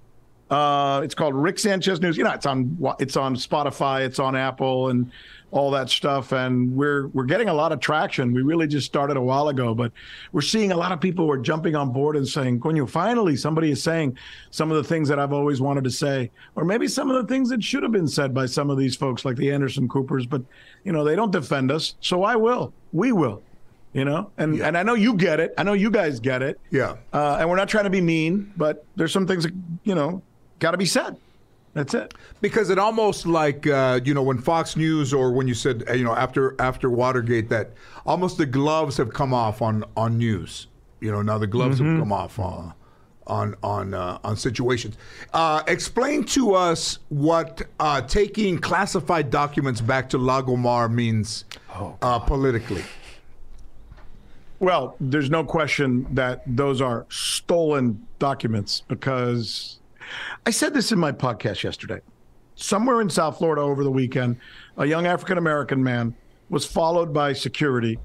Uh, 0.49 1.01
it's 1.03 1.15
called 1.15 1.35
Rick 1.35 1.59
Sanchez 1.59 2.01
News. 2.01 2.17
You 2.17 2.23
know, 2.23 2.31
it's 2.31 2.45
on 2.45 2.77
it's 2.99 3.15
on 3.17 3.35
Spotify, 3.35 4.05
it's 4.05 4.19
on 4.19 4.35
Apple, 4.35 4.89
and 4.89 5.11
all 5.53 5.69
that 5.71 5.89
stuff. 5.89 6.31
And 6.33 6.75
we're 6.75 7.07
we're 7.09 7.25
getting 7.25 7.47
a 7.47 7.53
lot 7.53 7.71
of 7.71 7.79
traction. 7.79 8.33
We 8.33 8.41
really 8.41 8.67
just 8.67 8.87
started 8.87 9.17
a 9.17 9.21
while 9.21 9.49
ago, 9.49 9.75
but 9.75 9.91
we're 10.31 10.41
seeing 10.41 10.71
a 10.71 10.75
lot 10.75 10.91
of 10.91 10.99
people 10.99 11.25
who 11.25 11.31
are 11.31 11.37
jumping 11.37 11.75
on 11.75 11.93
board 11.93 12.17
and 12.17 12.27
saying, 12.27 12.59
"Coño, 12.59 12.89
finally, 12.89 13.35
somebody 13.35 13.71
is 13.71 13.81
saying 13.81 14.17
some 14.49 14.71
of 14.71 14.77
the 14.77 14.83
things 14.83 15.07
that 15.09 15.19
I've 15.19 15.31
always 15.31 15.61
wanted 15.61 15.83
to 15.83 15.91
say, 15.91 16.31
or 16.55 16.65
maybe 16.65 16.87
some 16.87 17.11
of 17.11 17.21
the 17.21 17.31
things 17.31 17.49
that 17.49 17.63
should 17.63 17.83
have 17.83 17.91
been 17.91 18.07
said 18.07 18.33
by 18.33 18.47
some 18.47 18.69
of 18.69 18.77
these 18.77 18.95
folks, 18.95 19.23
like 19.23 19.37
the 19.37 19.51
Anderson 19.51 19.87
Coopers." 19.87 20.25
But 20.25 20.41
you 20.83 20.91
know, 20.91 21.03
they 21.03 21.15
don't 21.15 21.31
defend 21.31 21.71
us, 21.71 21.95
so 22.01 22.23
I 22.23 22.35
will. 22.35 22.73
We 22.91 23.11
will. 23.11 23.41
You 23.93 24.05
know, 24.05 24.31
and 24.39 24.59
and 24.59 24.75
I 24.75 24.81
know 24.81 24.95
you 24.95 25.13
get 25.13 25.39
it. 25.39 25.53
I 25.55 25.61
know 25.61 25.73
you 25.73 25.91
guys 25.91 26.19
get 26.19 26.41
it. 26.41 26.59
Yeah. 26.71 26.95
Uh, 27.13 27.37
and 27.39 27.47
we're 27.47 27.57
not 27.57 27.69
trying 27.69 27.83
to 27.83 27.91
be 27.91 28.01
mean, 28.01 28.51
but 28.57 28.83
there's 28.95 29.13
some 29.13 29.27
things 29.27 29.43
that, 29.43 29.53
you 29.83 29.93
know, 29.93 30.23
got 30.57 30.71
to 30.71 30.79
be 30.79 30.87
said. 30.87 31.15
That's 31.73 31.93
it. 31.95 32.13
Because 32.39 32.69
it 32.69 32.77
almost 32.77 33.25
like 33.25 33.65
uh, 33.65 33.99
you 34.03 34.13
know 34.13 34.21
when 34.21 34.37
Fox 34.37 34.75
News 34.75 35.13
or 35.13 35.31
when 35.31 35.47
you 35.47 35.53
said 35.53 35.83
uh, 35.89 35.93
you 35.93 36.03
know 36.03 36.15
after 36.15 36.55
after 36.59 36.89
Watergate 36.89 37.49
that 37.49 37.71
almost 38.05 38.37
the 38.37 38.45
gloves 38.45 38.97
have 38.97 39.13
come 39.13 39.33
off 39.33 39.61
on 39.61 39.83
on 39.97 40.17
news. 40.17 40.67
You 40.99 41.11
know 41.11 41.21
now 41.21 41.37
the 41.37 41.47
gloves 41.47 41.79
have 41.79 41.99
come 41.99 42.11
off 42.11 42.39
on 42.39 42.73
on 43.27 43.55
on 43.63 43.93
uh, 43.93 44.19
on 44.23 44.37
situations. 44.37 44.97
Uh, 45.33 45.63
explain 45.67 46.23
to 46.25 46.53
us 46.53 46.99
what 47.09 47.61
uh, 47.79 48.01
taking 48.01 48.59
classified 48.59 49.29
documents 49.29 49.81
back 49.81 50.09
to 50.09 50.17
Lagomar 50.17 50.91
means 50.91 51.45
uh, 52.01 52.19
politically. 52.19 52.83
Well, 54.59 54.95
there's 54.99 55.29
no 55.29 55.43
question 55.43 56.07
that 56.13 56.43
those 56.45 56.79
are 56.79 57.05
stolen 57.09 58.07
documents 58.19 58.83
because 58.87 59.79
I 60.45 60.51
said 60.51 60.73
this 60.73 60.91
in 60.91 60.99
my 60.99 61.11
podcast 61.11 61.63
yesterday. 61.63 62.01
Somewhere 62.55 63.01
in 63.01 63.09
South 63.09 63.37
Florida 63.37 63.61
over 63.61 63.83
the 63.83 63.91
weekend, 63.91 64.37
a 64.77 64.85
young 64.85 65.05
African 65.07 65.37
American 65.37 65.83
man 65.83 66.15
was 66.49 66.65
followed 66.65 67.13
by 67.13 67.33
security 67.33 67.97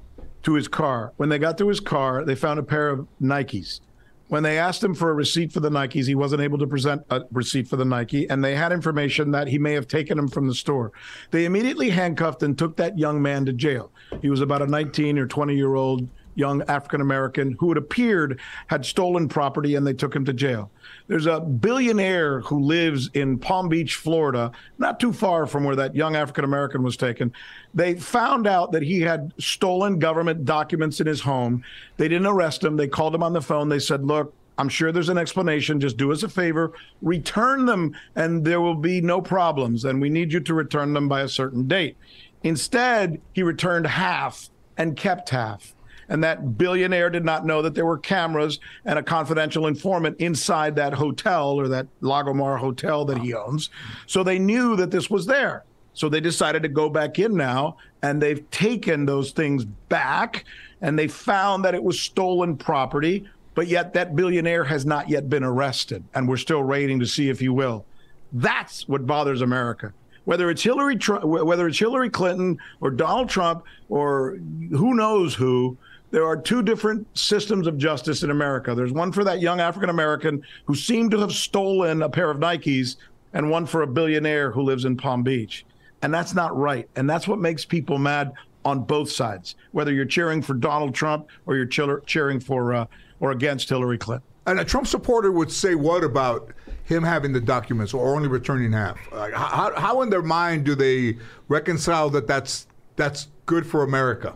to 0.43 0.53
his 0.53 0.67
car. 0.67 1.13
When 1.17 1.29
they 1.29 1.37
got 1.37 1.57
to 1.59 1.67
his 1.67 1.79
car, 1.79 2.25
they 2.25 2.35
found 2.35 2.59
a 2.59 2.63
pair 2.63 2.89
of 2.89 3.07
Nikes. 3.21 3.81
When 4.29 4.43
they 4.43 4.59
asked 4.59 4.83
him 4.83 4.93
for 4.93 5.09
a 5.09 5.13
receipt 5.13 5.51
for 5.51 5.59
the 5.59 5.71
Nikes, 5.71 6.05
he 6.05 6.13
wasn't 6.13 6.43
able 6.43 6.59
to 6.59 6.67
present 6.67 7.01
a 7.09 7.21
receipt 7.31 7.67
for 7.67 7.77
the 7.77 7.85
Nike, 7.85 8.29
and 8.29 8.43
they 8.43 8.55
had 8.55 8.71
information 8.71 9.31
that 9.31 9.47
he 9.47 9.57
may 9.57 9.73
have 9.73 9.87
taken 9.87 10.17
them 10.17 10.27
from 10.27 10.47
the 10.47 10.53
store. 10.53 10.91
They 11.31 11.45
immediately 11.45 11.89
handcuffed 11.89 12.43
and 12.43 12.55
took 12.55 12.75
that 12.77 12.97
young 12.97 13.21
man 13.21 13.45
to 13.47 13.53
jail. 13.53 13.91
He 14.21 14.29
was 14.29 14.41
about 14.41 14.61
a 14.61 14.67
19 14.67 15.17
or 15.17 15.25
20 15.25 15.55
year 15.55 15.73
old 15.73 16.07
young 16.35 16.61
African 16.63 17.01
American 17.01 17.57
who 17.59 17.71
it 17.71 17.77
appeared 17.77 18.39
had 18.67 18.85
stolen 18.85 19.27
property 19.27 19.75
and 19.75 19.85
they 19.85 19.93
took 19.93 20.15
him 20.15 20.25
to 20.25 20.33
jail. 20.33 20.71
There's 21.09 21.25
a 21.25 21.39
billionaire 21.39 22.41
who 22.41 22.59
lives 22.59 23.09
in 23.15 23.39
Palm 23.39 23.67
Beach, 23.67 23.95
Florida, 23.95 24.51
not 24.77 24.99
too 24.99 25.11
far 25.11 25.47
from 25.47 25.63
where 25.63 25.75
that 25.75 25.95
young 25.95 26.15
African 26.15 26.43
American 26.43 26.83
was 26.83 26.95
taken. 26.95 27.33
They 27.73 27.95
found 27.95 28.45
out 28.45 28.71
that 28.73 28.83
he 28.83 29.01
had 29.01 29.33
stolen 29.39 29.97
government 29.97 30.45
documents 30.45 31.01
in 31.01 31.07
his 31.07 31.21
home. 31.21 31.63
They 31.97 32.07
didn't 32.07 32.27
arrest 32.27 32.63
him. 32.63 32.77
They 32.77 32.87
called 32.87 33.15
him 33.15 33.23
on 33.23 33.33
the 33.33 33.41
phone. 33.41 33.69
They 33.69 33.79
said, 33.79 34.05
Look, 34.05 34.35
I'm 34.59 34.69
sure 34.69 34.91
there's 34.91 35.09
an 35.09 35.17
explanation. 35.17 35.79
Just 35.79 35.97
do 35.97 36.11
us 36.11 36.21
a 36.21 36.29
favor, 36.29 36.73
return 37.01 37.65
them, 37.65 37.95
and 38.15 38.45
there 38.45 38.61
will 38.61 38.75
be 38.75 39.01
no 39.01 39.19
problems. 39.19 39.85
And 39.85 39.99
we 39.99 40.11
need 40.11 40.31
you 40.31 40.41
to 40.41 40.53
return 40.53 40.93
them 40.93 41.09
by 41.09 41.21
a 41.21 41.27
certain 41.27 41.67
date. 41.67 41.97
Instead, 42.43 43.19
he 43.33 43.41
returned 43.41 43.87
half 43.87 44.51
and 44.77 44.95
kept 44.95 45.31
half. 45.31 45.73
And 46.09 46.23
that 46.23 46.57
billionaire 46.57 47.09
did 47.09 47.23
not 47.23 47.45
know 47.45 47.61
that 47.61 47.75
there 47.75 47.85
were 47.85 47.97
cameras 47.97 48.59
and 48.85 48.97
a 48.97 49.03
confidential 49.03 49.67
informant 49.67 50.17
inside 50.19 50.75
that 50.75 50.93
hotel 50.93 51.51
or 51.51 51.67
that 51.67 51.87
Lagomar 52.01 52.57
hotel 52.57 53.05
that 53.05 53.19
he 53.19 53.33
owns. 53.33 53.69
So 54.07 54.23
they 54.23 54.39
knew 54.39 54.75
that 54.75 54.91
this 54.91 55.09
was 55.09 55.27
there. 55.27 55.63
So 55.93 56.09
they 56.09 56.19
decided 56.19 56.63
to 56.63 56.69
go 56.69 56.89
back 56.89 57.19
in 57.19 57.35
now 57.35 57.77
and 58.01 58.21
they've 58.21 58.49
taken 58.51 59.05
those 59.05 59.31
things 59.31 59.65
back 59.65 60.45
and 60.81 60.97
they 60.97 61.07
found 61.07 61.63
that 61.65 61.75
it 61.75 61.83
was 61.83 61.99
stolen 61.99 62.57
property, 62.57 63.29
but 63.53 63.67
yet 63.67 63.93
that 63.93 64.15
billionaire 64.15 64.63
has 64.63 64.85
not 64.85 65.09
yet 65.09 65.29
been 65.29 65.43
arrested. 65.43 66.03
And 66.15 66.27
we're 66.27 66.37
still 66.37 66.63
waiting 66.63 66.99
to 67.01 67.05
see 67.05 67.29
if 67.29 67.39
he 67.39 67.49
will. 67.49 67.85
That's 68.31 68.87
what 68.87 69.05
bothers 69.05 69.41
America 69.41 69.93
whether 70.29 70.51
it's 70.51 70.61
Hillary, 70.61 70.95
whether 71.23 71.67
it's 71.67 71.79
Hillary 71.79 72.11
Clinton 72.11 72.59
or 72.81 72.91
Donald 72.91 73.29
Trump 73.29 73.63
or 73.89 74.37
who 74.69 74.93
knows 74.93 75.33
who, 75.33 75.75
there 76.11 76.25
are 76.25 76.35
two 76.35 76.61
different 76.63 77.07
systems 77.17 77.67
of 77.67 77.77
justice 77.77 78.23
in 78.23 78.31
America. 78.31 78.73
There's 78.73 78.91
one 78.91 79.11
for 79.11 79.23
that 79.23 79.41
young 79.41 79.59
African 79.59 79.89
American 79.89 80.43
who 80.65 80.75
seemed 80.75 81.11
to 81.11 81.19
have 81.19 81.31
stolen 81.31 82.01
a 82.01 82.09
pair 82.09 82.31
of 82.31 82.37
Nikes, 82.37 82.97
and 83.33 83.49
one 83.49 83.65
for 83.65 83.83
a 83.83 83.87
billionaire 83.87 84.51
who 84.51 84.61
lives 84.61 84.85
in 84.85 84.97
Palm 84.97 85.23
Beach. 85.23 85.65
And 86.01 86.13
that's 86.13 86.33
not 86.33 86.55
right. 86.57 86.89
And 86.95 87.09
that's 87.09 87.27
what 87.27 87.39
makes 87.39 87.65
people 87.65 87.97
mad 87.97 88.33
on 88.65 88.81
both 88.81 89.11
sides, 89.11 89.55
whether 89.71 89.93
you're 89.93 90.05
cheering 90.05 90.41
for 90.41 90.53
Donald 90.53 90.95
Trump 90.95 91.27
or 91.45 91.55
you're 91.55 91.65
cheering 91.65 92.39
for 92.39 92.73
uh, 92.73 92.85
or 93.19 93.31
against 93.31 93.69
Hillary 93.69 93.97
Clinton. 93.97 94.25
And 94.47 94.59
a 94.59 94.65
Trump 94.65 94.87
supporter 94.87 95.31
would 95.31 95.51
say, 95.51 95.75
what 95.75 96.03
about 96.03 96.51
him 96.85 97.03
having 97.03 97.33
the 97.33 97.41
documents 97.41 97.93
or 97.93 98.15
only 98.15 98.27
returning 98.27 98.71
half? 98.71 98.97
How, 99.11 99.73
how 99.77 100.01
in 100.01 100.09
their 100.09 100.23
mind 100.23 100.65
do 100.65 100.73
they 100.73 101.17
reconcile 101.49 102.09
that 102.11 102.25
that's, 102.25 102.65
that's 102.95 103.27
good 103.45 103.67
for 103.67 103.83
America? 103.83 104.35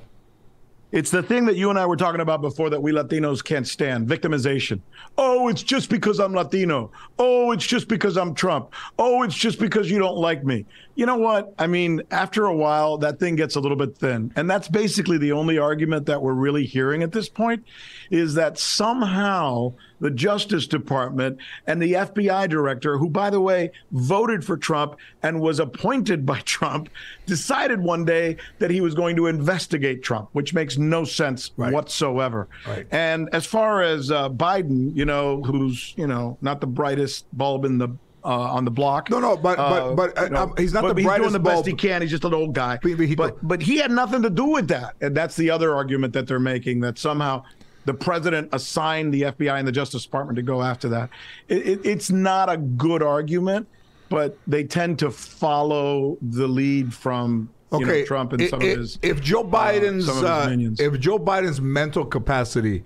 It's 0.94 1.10
the 1.10 1.24
thing 1.24 1.46
that 1.46 1.56
you 1.56 1.72
and 1.72 1.80
I 1.80 1.88
were 1.88 1.98
talking 1.98 2.22
about 2.22 2.42
before 2.42 2.70
that 2.70 2.80
we 2.80 2.92
Latinos 2.92 3.44
can't 3.44 3.68
stand 3.68 4.08
victimization. 4.08 4.80
Oh, 5.18 5.48
it's 5.48 5.64
just 5.64 5.90
because 5.90 6.20
I'm 6.20 6.34
Latino. 6.34 6.92
Oh, 7.18 7.52
it's 7.52 7.66
just 7.66 7.88
because 7.88 8.16
I'm 8.16 8.36
Trump. 8.36 8.72
Oh, 9.00 9.24
it's 9.24 9.34
just 9.36 9.58
because 9.60 9.90
you 9.90 9.98
don't 9.98 10.18
like 10.18 10.46
me. 10.46 10.68
You 10.94 11.08
know 11.08 11.18
what? 11.18 11.52
I 11.58 11.66
mean, 11.66 12.04
after 12.12 12.46
a 12.46 12.56
while, 12.56 13.00
that 13.00 13.20
thing 13.20 13.36
gets 13.36 13.56
a 13.56 13.60
little 13.60 13.76
bit 13.76 13.98
thin. 13.98 14.32
And 14.36 14.48
that's 14.48 14.68
basically 14.68 15.18
the 15.18 15.32
only 15.32 15.58
argument 15.58 16.06
that 16.06 16.22
we're 16.22 16.34
really 16.34 16.64
hearing 16.64 17.02
at 17.02 17.12
this 17.12 17.28
point 17.28 17.66
is 18.12 18.36
that 18.36 18.60
somehow 18.60 19.74
the 20.04 20.12
Justice 20.12 20.68
Department 20.68 21.38
and 21.66 21.82
the 21.82 21.94
FBI 21.94 22.50
director, 22.50 22.98
who, 22.98 23.10
by 23.10 23.30
the 23.30 23.40
way, 23.40 23.72
voted 23.94 24.44
for 24.44 24.58
Trump 24.58 24.98
and 25.24 25.40
was 25.40 25.62
appointed 25.62 26.26
by 26.26 26.40
Trump, 26.46 26.90
decided 27.26 27.80
one 27.80 28.04
day 28.04 28.36
that 28.60 28.70
he 28.70 28.82
was 28.82 28.96
going 28.96 29.16
to 29.16 29.28
investigate 29.28 30.04
Trump, 30.04 30.28
which 30.34 30.54
makes 30.54 30.78
no 30.78 31.06
sense 31.06 31.52
right. 31.56 31.72
whatsoever. 31.72 32.50
Right. 32.68 32.86
And 32.92 33.30
as 33.32 33.46
far 33.46 33.82
as 33.82 34.12
uh, 34.12 34.28
Biden, 34.30 34.94
you 34.94 35.06
know, 35.06 35.42
who's, 35.42 35.94
you 35.96 36.06
know, 36.06 36.38
not 36.42 36.60
the 36.60 36.68
brightest 36.68 37.26
bulb 37.38 37.64
in 37.64 37.78
the 37.78 37.88
uh, 38.26 38.28
on 38.28 38.66
the 38.66 38.72
block. 38.72 39.10
No, 39.10 39.20
no, 39.20 39.38
but 39.38 39.58
uh, 39.58 39.94
but 39.96 40.16
but 40.16 40.34
uh, 40.34 40.48
he's 40.58 40.74
not 40.74 40.82
but 40.82 40.96
the 40.96 41.02
he's 41.02 41.06
brightest 41.06 41.24
He's 41.24 41.32
doing 41.32 41.34
the 41.34 41.40
bulb. 41.40 41.66
best 41.66 41.68
he 41.68 41.74
can. 41.74 42.02
He's 42.02 42.12
just 42.12 42.24
an 42.24 42.34
old 42.34 42.54
guy. 42.54 42.80
But, 42.82 43.16
but, 43.18 43.48
but 43.48 43.62
he 43.62 43.78
had 43.78 43.92
nothing 43.92 44.22
to 44.22 44.30
do 44.30 44.46
with 44.46 44.68
that, 44.70 44.96
and 45.02 45.16
that's 45.16 45.36
the 45.36 45.50
other 45.50 45.76
argument 45.76 46.14
that 46.14 46.28
they're 46.28 46.40
making 46.40 46.80
that 46.82 46.98
somehow 46.98 47.44
the 47.86 47.94
president 47.94 48.50
assigned 48.52 49.14
the 49.14 49.24
FBI 49.24 49.58
and 49.58 49.68
the 49.68 49.72
Justice 49.72 50.04
Department 50.04 50.36
to 50.38 50.42
go 50.42 50.62
after 50.62 50.90
that. 50.90 51.10
It, 51.48 51.68
it, 51.68 51.86
it's 51.86 52.10
not 52.10 52.52
a 52.52 52.58
good 52.58 53.04
argument, 53.04 53.68
but 54.10 54.38
they 54.48 54.64
tend 54.64 55.00
to 55.00 55.12
follow 55.12 56.18
the 56.22 56.48
lead 56.48 56.94
from 56.94 57.50
okay. 57.72 58.02
Know, 58.02 58.06
Trump 58.06 58.34
and 58.34 58.42
it, 58.42 58.50
some 58.50 58.62
of 58.62 58.68
his. 58.68 59.00
If 59.02 59.22
Joe 59.22 59.42
uh, 59.42 59.44
Biden's 59.44 60.10
uh, 60.10 60.50
his 60.50 60.80
if 60.80 61.00
Joe 61.00 61.20
Biden's 61.20 61.62
mental 61.62 62.06
capacity 62.06 62.84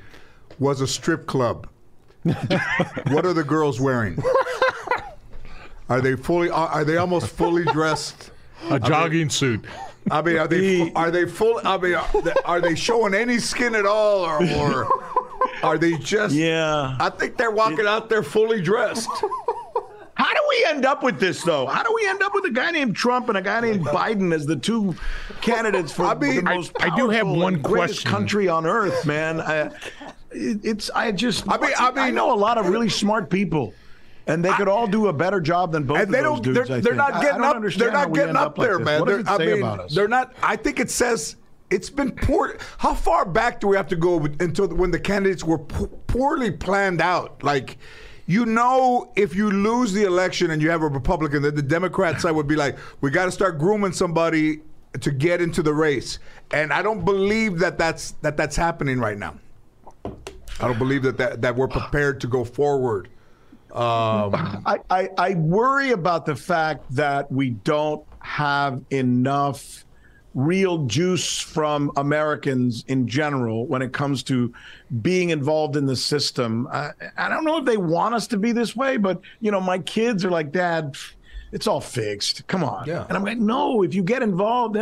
was 0.59 0.81
a 0.81 0.87
strip 0.87 1.27
club, 1.27 1.67
what 2.23 3.25
are 3.25 3.33
the 3.33 3.43
girls 3.43 3.79
wearing? 3.79 4.21
Are 5.89 6.01
they 6.01 6.15
fully? 6.15 6.49
Are 6.49 6.83
they 6.83 6.97
almost 6.97 7.27
fully 7.27 7.63
dressed? 7.65 8.31
A 8.69 8.79
jogging 8.79 9.29
suit. 9.29 9.63
I 10.11 10.21
mean, 10.21 10.37
are 10.37 10.47
they 10.47 10.91
are 10.93 11.11
they 11.11 11.25
full? 11.25 11.59
I 11.63 11.77
mean, 11.77 11.95
are 12.45 12.61
they 12.61 12.75
showing 12.75 13.13
any 13.13 13.39
skin 13.39 13.75
at 13.75 13.85
all, 13.85 14.25
or, 14.25 14.43
or 14.55 14.87
are 15.63 15.77
they 15.77 15.93
just? 15.97 16.35
Yeah, 16.35 16.95
I 16.99 17.09
think 17.09 17.37
they're 17.37 17.51
walking 17.51 17.79
it, 17.79 17.87
out 17.87 18.09
there 18.09 18.23
fully 18.23 18.61
dressed. 18.61 19.09
How 20.15 20.33
do 20.33 20.39
we 20.49 20.65
end 20.67 20.85
up 20.85 21.03
with 21.03 21.19
this, 21.19 21.43
though? 21.43 21.67
How 21.67 21.83
do 21.83 21.93
we 21.93 22.07
end 22.07 22.23
up 22.23 22.33
with 22.33 22.45
a 22.45 22.49
guy 22.49 22.71
named 22.71 22.95
Trump 22.95 23.29
and 23.29 23.37
a 23.37 23.41
guy 23.41 23.59
named 23.59 23.85
Biden 23.85 24.33
as 24.33 24.47
the 24.47 24.55
two 24.55 24.95
candidates 25.41 25.91
for 25.91 26.05
I 26.05 26.15
mean, 26.15 26.37
the 26.37 26.41
most 26.41 26.71
I, 26.79 26.87
I 26.87 26.95
do 26.95 27.09
have 27.09 27.27
one 27.27 27.61
question. 27.61 28.09
country 28.09 28.47
on 28.47 28.65
earth, 28.65 29.05
man? 29.05 29.39
I, 29.39 29.69
it, 30.31 30.59
it's 30.63 30.89
I 30.89 31.11
just 31.11 31.47
I 31.47 31.57
mean, 31.57 31.71
I 31.77 31.91
mean 31.91 31.99
I 31.99 32.09
know 32.09 32.33
a 32.33 32.35
lot 32.35 32.57
of 32.57 32.67
really 32.67 32.89
smart 32.89 33.29
people 33.29 33.73
and 34.27 34.43
they 34.43 34.51
could 34.51 34.67
all 34.67 34.87
do 34.87 35.07
a 35.07 35.13
better 35.13 35.39
job 35.39 35.71
than 35.71 35.83
both. 35.83 35.99
And 35.99 36.13
they 36.13 36.21
don't. 36.21 36.43
Dudes, 36.43 36.67
they're, 36.67 36.81
they're 36.81 36.95
not 36.95 37.21
getting 37.21 37.41
up. 37.41 37.61
They're 37.61 37.91
not 37.91 38.13
getting 38.13 38.35
up, 38.35 38.55
there, 38.55 38.75
like 38.75 38.85
man. 38.85 38.99
What 38.99 39.09
does 39.09 39.19
it 39.19 39.27
I 39.27 39.37
say 39.37 39.45
mean, 39.47 39.57
about 39.59 39.79
us? 39.81 39.95
They're 39.95 40.07
not. 40.07 40.35
I 40.43 40.55
think 40.55 40.79
it 40.79 40.89
says 40.89 41.37
it's 41.69 41.89
been 41.89 42.11
poor. 42.11 42.57
How 42.77 42.93
far 42.93 43.25
back 43.25 43.59
do 43.59 43.67
we 43.67 43.77
have 43.77 43.87
to 43.87 43.95
go 43.95 44.25
until 44.39 44.67
when 44.67 44.91
the 44.91 44.99
candidates 44.99 45.43
were 45.43 45.59
poorly 45.59 46.51
planned 46.51 47.01
out? 47.01 47.41
Like, 47.43 47.77
you 48.25 48.45
know, 48.45 49.11
if 49.15 49.35
you 49.35 49.49
lose 49.49 49.93
the 49.93 50.03
election 50.03 50.51
and 50.51 50.61
you 50.61 50.69
have 50.69 50.81
a 50.81 50.87
Republican, 50.87 51.41
the, 51.41 51.51
the 51.51 51.61
Democrat 51.61 52.21
side 52.21 52.31
would 52.31 52.47
be 52.47 52.55
like, 52.55 52.77
we 53.01 53.09
got 53.09 53.25
to 53.25 53.31
start 53.31 53.57
grooming 53.57 53.93
somebody 53.93 54.61
to 54.99 55.11
get 55.11 55.41
into 55.41 55.61
the 55.61 55.73
race. 55.73 56.19
And 56.51 56.73
I 56.73 56.81
don't 56.81 57.03
believe 57.03 57.59
that 57.59 57.77
that's 57.77 58.11
that 58.21 58.37
that's 58.37 58.55
happening 58.55 58.99
right 58.99 59.17
now. 59.17 59.35
I 60.05 60.67
don't 60.67 60.79
believe 60.79 61.03
that 61.03 61.17
that, 61.17 61.41
that 61.41 61.55
we're 61.55 61.67
prepared 61.67 62.19
to 62.21 62.27
go 62.27 62.43
forward 62.43 63.09
um, 63.77 64.63
I, 64.65 64.79
I, 64.89 65.09
I 65.17 65.33
worry 65.35 65.91
about 65.91 66.25
the 66.25 66.35
fact 66.35 66.83
that 66.95 67.31
we 67.31 67.51
don't 67.51 68.03
have 68.19 68.83
enough 68.89 69.85
real 70.33 70.85
juice 70.85 71.39
from 71.39 71.91
Americans 71.95 72.83
in 72.87 73.07
general 73.07 73.65
when 73.65 73.81
it 73.81 73.91
comes 73.91 74.21
to 74.21 74.53
being 75.01 75.31
involved 75.31 75.75
in 75.75 75.85
the 75.85 75.95
system. 75.95 76.67
I, 76.71 76.91
I 77.17 77.27
don't 77.27 77.43
know 77.43 77.57
if 77.57 77.65
they 77.65 77.77
want 77.77 78.13
us 78.13 78.27
to 78.27 78.37
be 78.37 78.51
this 78.51 78.75
way, 78.75 78.97
but 78.97 79.19
you 79.39 79.51
know, 79.51 79.59
my 79.61 79.79
kids 79.79 80.23
are 80.23 80.29
like, 80.29 80.51
Dad, 80.51 80.95
it's 81.57 81.65
all 81.65 81.81
fixed. 81.81 82.45
Come 82.45 82.63
on. 82.63 82.85
Yeah. 82.85 83.07
And 83.07 83.17
I'm 83.17 83.23
like, 83.23 83.39
no, 83.39 83.81
if 83.81 83.95
you 83.95 84.03
get 84.03 84.21
involved, 84.21 84.77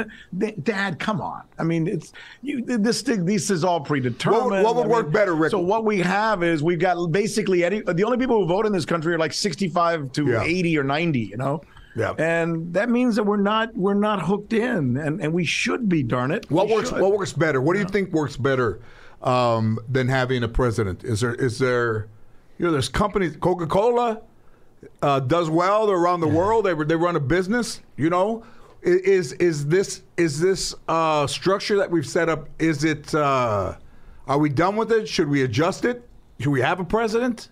Dad, 0.62 1.00
come 1.00 1.22
on. 1.22 1.44
I 1.58 1.64
mean, 1.64 1.88
it's 1.88 2.12
you. 2.42 2.66
This 2.66 3.02
this 3.02 3.50
is 3.50 3.64
all 3.64 3.80
predetermined. 3.80 4.52
What, 4.52 4.64
what 4.64 4.76
would 4.76 4.88
I 4.88 4.90
work 4.90 5.06
mean, 5.06 5.14
better, 5.14 5.36
Rick? 5.36 5.52
So 5.52 5.60
what 5.60 5.86
we 5.86 6.00
have 6.00 6.44
is 6.44 6.62
we've 6.62 6.78
got 6.78 7.14
basically 7.14 7.64
any, 7.64 7.80
the 7.80 8.04
only 8.04 8.18
people 8.18 8.42
who 8.42 8.46
vote 8.46 8.66
in 8.66 8.74
this 8.74 8.84
country 8.84 9.14
are 9.14 9.18
like 9.18 9.32
65 9.32 10.12
to 10.12 10.28
yeah. 10.28 10.44
80 10.44 10.78
or 10.78 10.84
90. 10.84 11.20
You 11.20 11.38
know. 11.38 11.62
Yeah. 11.96 12.12
And 12.18 12.74
that 12.74 12.90
means 12.90 13.16
that 13.16 13.24
we're 13.24 13.38
not 13.38 13.74
we're 13.74 13.94
not 13.94 14.22
hooked 14.22 14.52
in, 14.52 14.98
and, 14.98 15.22
and 15.22 15.32
we 15.32 15.46
should 15.46 15.88
be. 15.88 16.04
Darn 16.04 16.32
it. 16.32 16.52
What 16.52 16.68
we 16.68 16.74
works? 16.74 16.90
Should. 16.90 17.00
What 17.00 17.14
works 17.14 17.32
better? 17.32 17.62
What 17.62 17.76
do 17.76 17.80
you 17.80 17.86
think 17.86 18.12
works 18.12 18.36
better 18.36 18.82
um, 19.22 19.80
than 19.88 20.10
having 20.10 20.44
a 20.44 20.50
president? 20.50 21.06
Is 21.06 21.22
there 21.22 21.36
is 21.36 21.58
there 21.58 22.10
you 22.58 22.66
know 22.66 22.74
there's 22.74 22.90
companies 22.90 23.38
Coca 23.38 23.66
Cola 23.66 24.22
uh, 25.02 25.20
does 25.20 25.50
well 25.50 25.90
around 25.90 26.22
the 26.22 26.28
world. 26.28 26.66
They 26.66 26.74
they 26.74 26.96
run 26.96 27.16
a 27.16 27.20
business. 27.20 27.82
You 27.98 28.10
know, 28.10 28.44
is 28.82 29.34
is 29.34 29.68
this 29.68 30.04
is 30.18 30.40
this 30.40 30.76
uh, 30.88 31.28
structure 31.28 31.78
that 31.78 31.90
we've 31.90 32.08
set 32.08 32.30
up? 32.30 32.50
Is 32.60 32.84
it? 32.84 33.14
Uh, 33.14 33.76
are 34.28 34.40
we 34.40 34.50
done 34.50 34.76
with 34.76 34.92
it? 34.92 35.08
Should 35.08 35.30
we 35.30 35.44
adjust 35.44 35.86
it? 35.86 36.08
Should 36.40 36.50
we 36.50 36.62
have 36.62 36.80
a 36.80 36.84
president? 36.84 37.50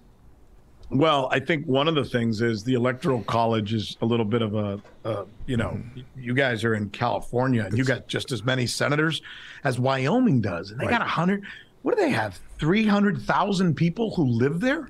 Well, 0.90 1.28
I 1.32 1.40
think 1.40 1.66
one 1.66 1.88
of 1.88 1.96
the 1.96 2.06
things 2.06 2.42
is 2.42 2.64
the 2.64 2.74
electoral 2.74 3.24
college 3.24 3.74
is 3.74 3.98
a 4.02 4.06
little 4.06 4.26
bit 4.26 4.44
of 4.44 4.54
a, 4.54 4.80
uh, 5.04 5.26
you 5.48 5.58
know, 5.58 5.80
you 6.16 6.36
guys 6.36 6.64
are 6.64 6.76
in 6.76 6.90
California 6.92 7.66
and 7.66 7.76
you 7.76 7.84
got 7.84 8.08
just 8.08 8.32
as 8.32 8.44
many 8.44 8.68
senators 8.68 9.22
as 9.64 9.80
Wyoming 9.80 10.40
does, 10.40 10.70
and 10.70 10.80
they 10.80 10.86
got 10.86 11.02
a 11.02 11.06
hundred. 11.06 11.44
What 11.82 11.98
do 11.98 12.04
they 12.04 12.12
have? 12.12 12.40
Three 12.60 12.86
hundred 12.86 13.22
thousand 13.22 13.76
people 13.76 14.14
who 14.14 14.26
live 14.26 14.60
there. 14.60 14.88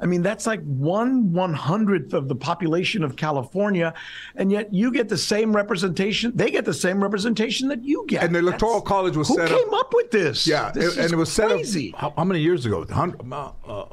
I 0.00 0.06
mean, 0.06 0.22
that's 0.22 0.46
like 0.46 0.62
one 0.64 1.32
one 1.32 1.54
hundredth 1.54 2.12
of 2.14 2.28
the 2.28 2.34
population 2.34 3.04
of 3.04 3.16
California, 3.16 3.94
and 4.36 4.50
yet 4.50 4.72
you 4.74 4.90
get 4.92 5.08
the 5.08 5.16
same 5.18 5.54
representation. 5.54 6.32
They 6.34 6.50
get 6.50 6.64
the 6.64 6.74
same 6.74 7.02
representation 7.02 7.68
that 7.68 7.84
you 7.84 8.04
get. 8.08 8.24
And 8.24 8.34
the 8.34 8.40
electoral 8.40 8.74
That's- 8.74 8.88
college 8.88 9.16
was 9.16 9.28
who 9.28 9.34
set 9.36 9.48
came 9.48 9.68
up. 9.68 9.80
up 9.86 9.94
with 9.94 10.10
this? 10.10 10.46
Yeah, 10.46 10.72
This 10.72 10.94
it- 10.94 10.96
and 10.98 11.04
is 11.06 11.12
it 11.12 11.16
was 11.16 11.32
set 11.32 11.48
crazy. 11.48 11.92
up. 11.94 12.00
How, 12.00 12.14
how 12.18 12.24
many 12.24 12.40
years 12.40 12.66
ago? 12.66 12.84
Hun- 12.90 13.14
uh, 13.32 13.50
uh, 13.66 13.84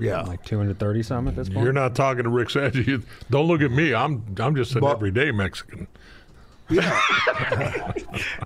yeah. 0.00 0.22
Like 0.22 0.44
230 0.44 1.02
some 1.02 1.28
at 1.28 1.36
this 1.36 1.48
point. 1.48 1.64
You're 1.64 1.72
not 1.72 1.94
talking 1.94 2.24
to 2.24 2.30
Rick 2.30 2.50
Sanchez. 2.50 3.02
Don't 3.30 3.46
look 3.46 3.60
at 3.60 3.70
me. 3.70 3.94
I'm 3.94 4.24
I'm 4.38 4.54
just 4.56 4.74
an 4.74 4.80
But- 4.80 4.96
everyday 4.96 5.30
Mexican. 5.32 5.86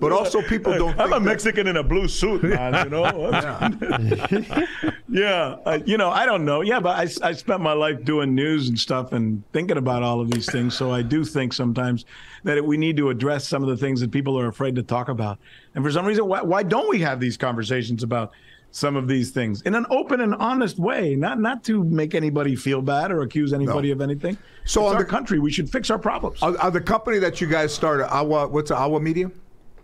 But 0.00 0.12
also, 0.12 0.42
people 0.42 0.72
don't. 0.74 0.98
I'm 0.98 1.12
a 1.12 1.20
that- 1.20 1.22
Mexican 1.22 1.66
in 1.66 1.76
a 1.76 1.82
blue 1.82 2.08
suit, 2.08 2.42
man. 2.42 2.84
You 2.84 2.90
know. 2.90 3.30
yeah, 5.08 5.76
you 5.86 5.96
know, 5.96 6.10
I 6.10 6.26
don't 6.26 6.44
know. 6.44 6.62
Yeah, 6.62 6.80
but 6.80 6.96
I, 6.98 7.28
I 7.28 7.32
spent 7.32 7.60
my 7.60 7.72
life 7.72 8.04
doing 8.04 8.34
news 8.34 8.68
and 8.68 8.78
stuff 8.78 9.12
and 9.12 9.42
thinking 9.52 9.76
about 9.76 10.02
all 10.02 10.20
of 10.20 10.30
these 10.30 10.50
things. 10.50 10.76
So 10.76 10.92
I 10.92 11.02
do 11.02 11.24
think 11.24 11.52
sometimes 11.52 12.04
that 12.44 12.64
we 12.64 12.76
need 12.76 12.96
to 12.98 13.10
address 13.10 13.46
some 13.46 13.62
of 13.62 13.68
the 13.68 13.76
things 13.76 14.00
that 14.00 14.10
people 14.10 14.38
are 14.38 14.48
afraid 14.48 14.74
to 14.76 14.82
talk 14.82 15.08
about. 15.08 15.38
And 15.74 15.84
for 15.84 15.90
some 15.90 16.06
reason, 16.06 16.26
why, 16.26 16.42
why 16.42 16.62
don't 16.62 16.88
we 16.88 17.00
have 17.00 17.20
these 17.20 17.36
conversations 17.36 18.02
about 18.02 18.32
some 18.70 18.96
of 18.96 19.08
these 19.08 19.30
things 19.30 19.62
in 19.62 19.74
an 19.74 19.86
open 19.90 20.20
and 20.20 20.34
honest 20.34 20.78
way? 20.78 21.16
Not 21.16 21.40
not 21.40 21.64
to 21.64 21.84
make 21.84 22.14
anybody 22.14 22.54
feel 22.56 22.82
bad 22.82 23.10
or 23.10 23.22
accuse 23.22 23.52
anybody 23.52 23.90
of 23.90 24.00
anything. 24.00 24.36
So 24.64 24.82
it's 24.82 24.90
on 24.90 24.96
our 24.96 25.02
the- 25.04 25.08
country, 25.10 25.38
we 25.38 25.50
should 25.50 25.70
fix 25.70 25.90
our 25.90 25.98
problems. 25.98 26.40
The 26.40 26.82
company 26.84 27.18
that 27.18 27.40
you 27.40 27.46
guys 27.46 27.74
started, 27.74 28.12
Agua, 28.12 28.48
what's 28.48 28.70
it, 28.70 28.74
Agua 28.74 29.00
Media? 29.00 29.30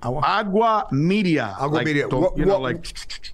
Agua, 0.02 0.20
Agua 0.22 0.86
Media. 0.92 1.56
Agua 1.58 1.76
like, 1.76 1.86
Media. 1.86 2.08
What, 2.08 2.36
you 2.36 2.44
know, 2.44 2.58
what- 2.60 2.74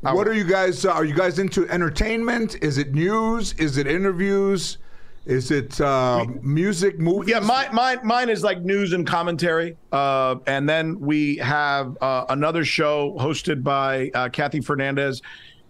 like 0.03 0.14
what 0.14 0.28
are 0.28 0.34
you 0.34 0.44
guys? 0.44 0.84
Uh, 0.84 0.92
are 0.92 1.05
you 1.05 1.14
guys 1.14 1.38
into 1.38 1.68
entertainment? 1.68 2.57
Is 2.62 2.78
it 2.78 2.94
news? 2.94 3.55
Is 3.55 3.76
it 3.76 3.86
interviews? 3.86 4.78
Is 5.27 5.51
it 5.51 5.81
uh, 5.81 6.25
music, 6.43 6.99
movies? 6.99 7.29
Yeah, 7.29 7.41
mine, 7.41 7.68
mine, 7.75 7.99
mine 8.03 8.31
is 8.31 8.43
like 8.43 8.62
news 8.62 8.95
and 8.95 9.07
commentary. 9.07 9.77
Uh, 9.93 10.37
and 10.47 10.68
then 10.68 10.99
we 10.99 11.37
have 11.37 11.97
uh, 12.01 12.25
another 12.31 12.64
show 12.64 13.16
hosted 13.21 13.62
by 13.62 14.11
uh, 14.14 14.31
Kathy 14.31 14.61
Fernandez, 14.61 15.21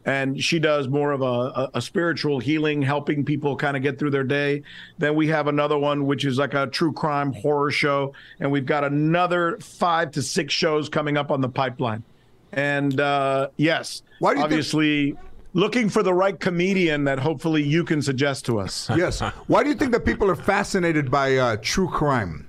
and 0.04 0.40
she 0.42 0.60
does 0.60 0.88
more 0.88 1.10
of 1.10 1.22
a, 1.22 1.68
a, 1.74 1.82
spiritual 1.82 2.38
healing, 2.38 2.80
helping 2.80 3.24
people 3.24 3.56
kind 3.56 3.76
of 3.76 3.82
get 3.82 3.98
through 3.98 4.12
their 4.12 4.24
day. 4.24 4.62
Then 4.98 5.16
we 5.16 5.26
have 5.28 5.48
another 5.48 5.76
one, 5.76 6.06
which 6.06 6.24
is 6.24 6.38
like 6.38 6.54
a 6.54 6.68
true 6.68 6.92
crime 6.92 7.32
horror 7.32 7.72
show, 7.72 8.14
and 8.38 8.52
we've 8.52 8.66
got 8.66 8.84
another 8.84 9.58
five 9.58 10.12
to 10.12 10.22
six 10.22 10.54
shows 10.54 10.88
coming 10.88 11.16
up 11.16 11.32
on 11.32 11.40
the 11.40 11.48
pipeline. 11.48 12.04
And 12.52 13.00
uh, 13.00 13.48
yes, 13.56 14.02
Why 14.20 14.34
do 14.34 14.38
you 14.38 14.42
think- 14.42 14.52
obviously. 14.52 15.16
Looking 15.52 15.88
for 15.88 16.02
the 16.02 16.14
right 16.14 16.38
comedian 16.38 17.04
that 17.04 17.18
hopefully 17.18 17.62
you 17.62 17.84
can 17.84 18.00
suggest 18.02 18.44
to 18.46 18.60
us. 18.60 18.88
Yes. 18.96 19.20
Why 19.48 19.62
do 19.62 19.68
you 19.68 19.74
think 19.74 19.92
that 19.92 20.04
people 20.04 20.30
are 20.30 20.36
fascinated 20.36 21.10
by 21.10 21.36
uh, 21.36 21.56
true 21.60 21.88
crime? 21.88 22.46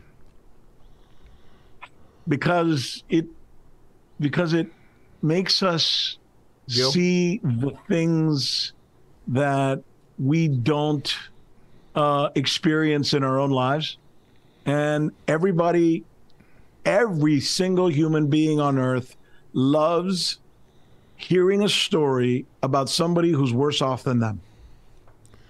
because 2.27 3.03
it 3.09 3.25
because 4.19 4.53
it 4.53 4.67
makes 5.21 5.63
us 5.63 6.17
Gil? 6.67 6.91
see 6.91 7.39
the 7.43 7.71
things 7.87 8.73
that 9.27 9.83
we 10.19 10.47
don't 10.47 11.15
uh, 11.95 12.29
experience 12.35 13.13
in 13.13 13.23
our 13.23 13.39
own 13.39 13.51
lives 13.51 13.97
and 14.65 15.11
everybody 15.27 16.03
every 16.85 17.39
single 17.39 17.87
human 17.87 18.27
being 18.27 18.59
on 18.59 18.77
earth 18.77 19.15
loves 19.53 20.39
hearing 21.23 21.63
a 21.63 21.69
story 21.69 22.45
about 22.63 22.89
somebody 22.89 23.31
who's 23.31 23.53
worse 23.53 23.81
off 23.81 24.03
than 24.03 24.19
them. 24.19 24.41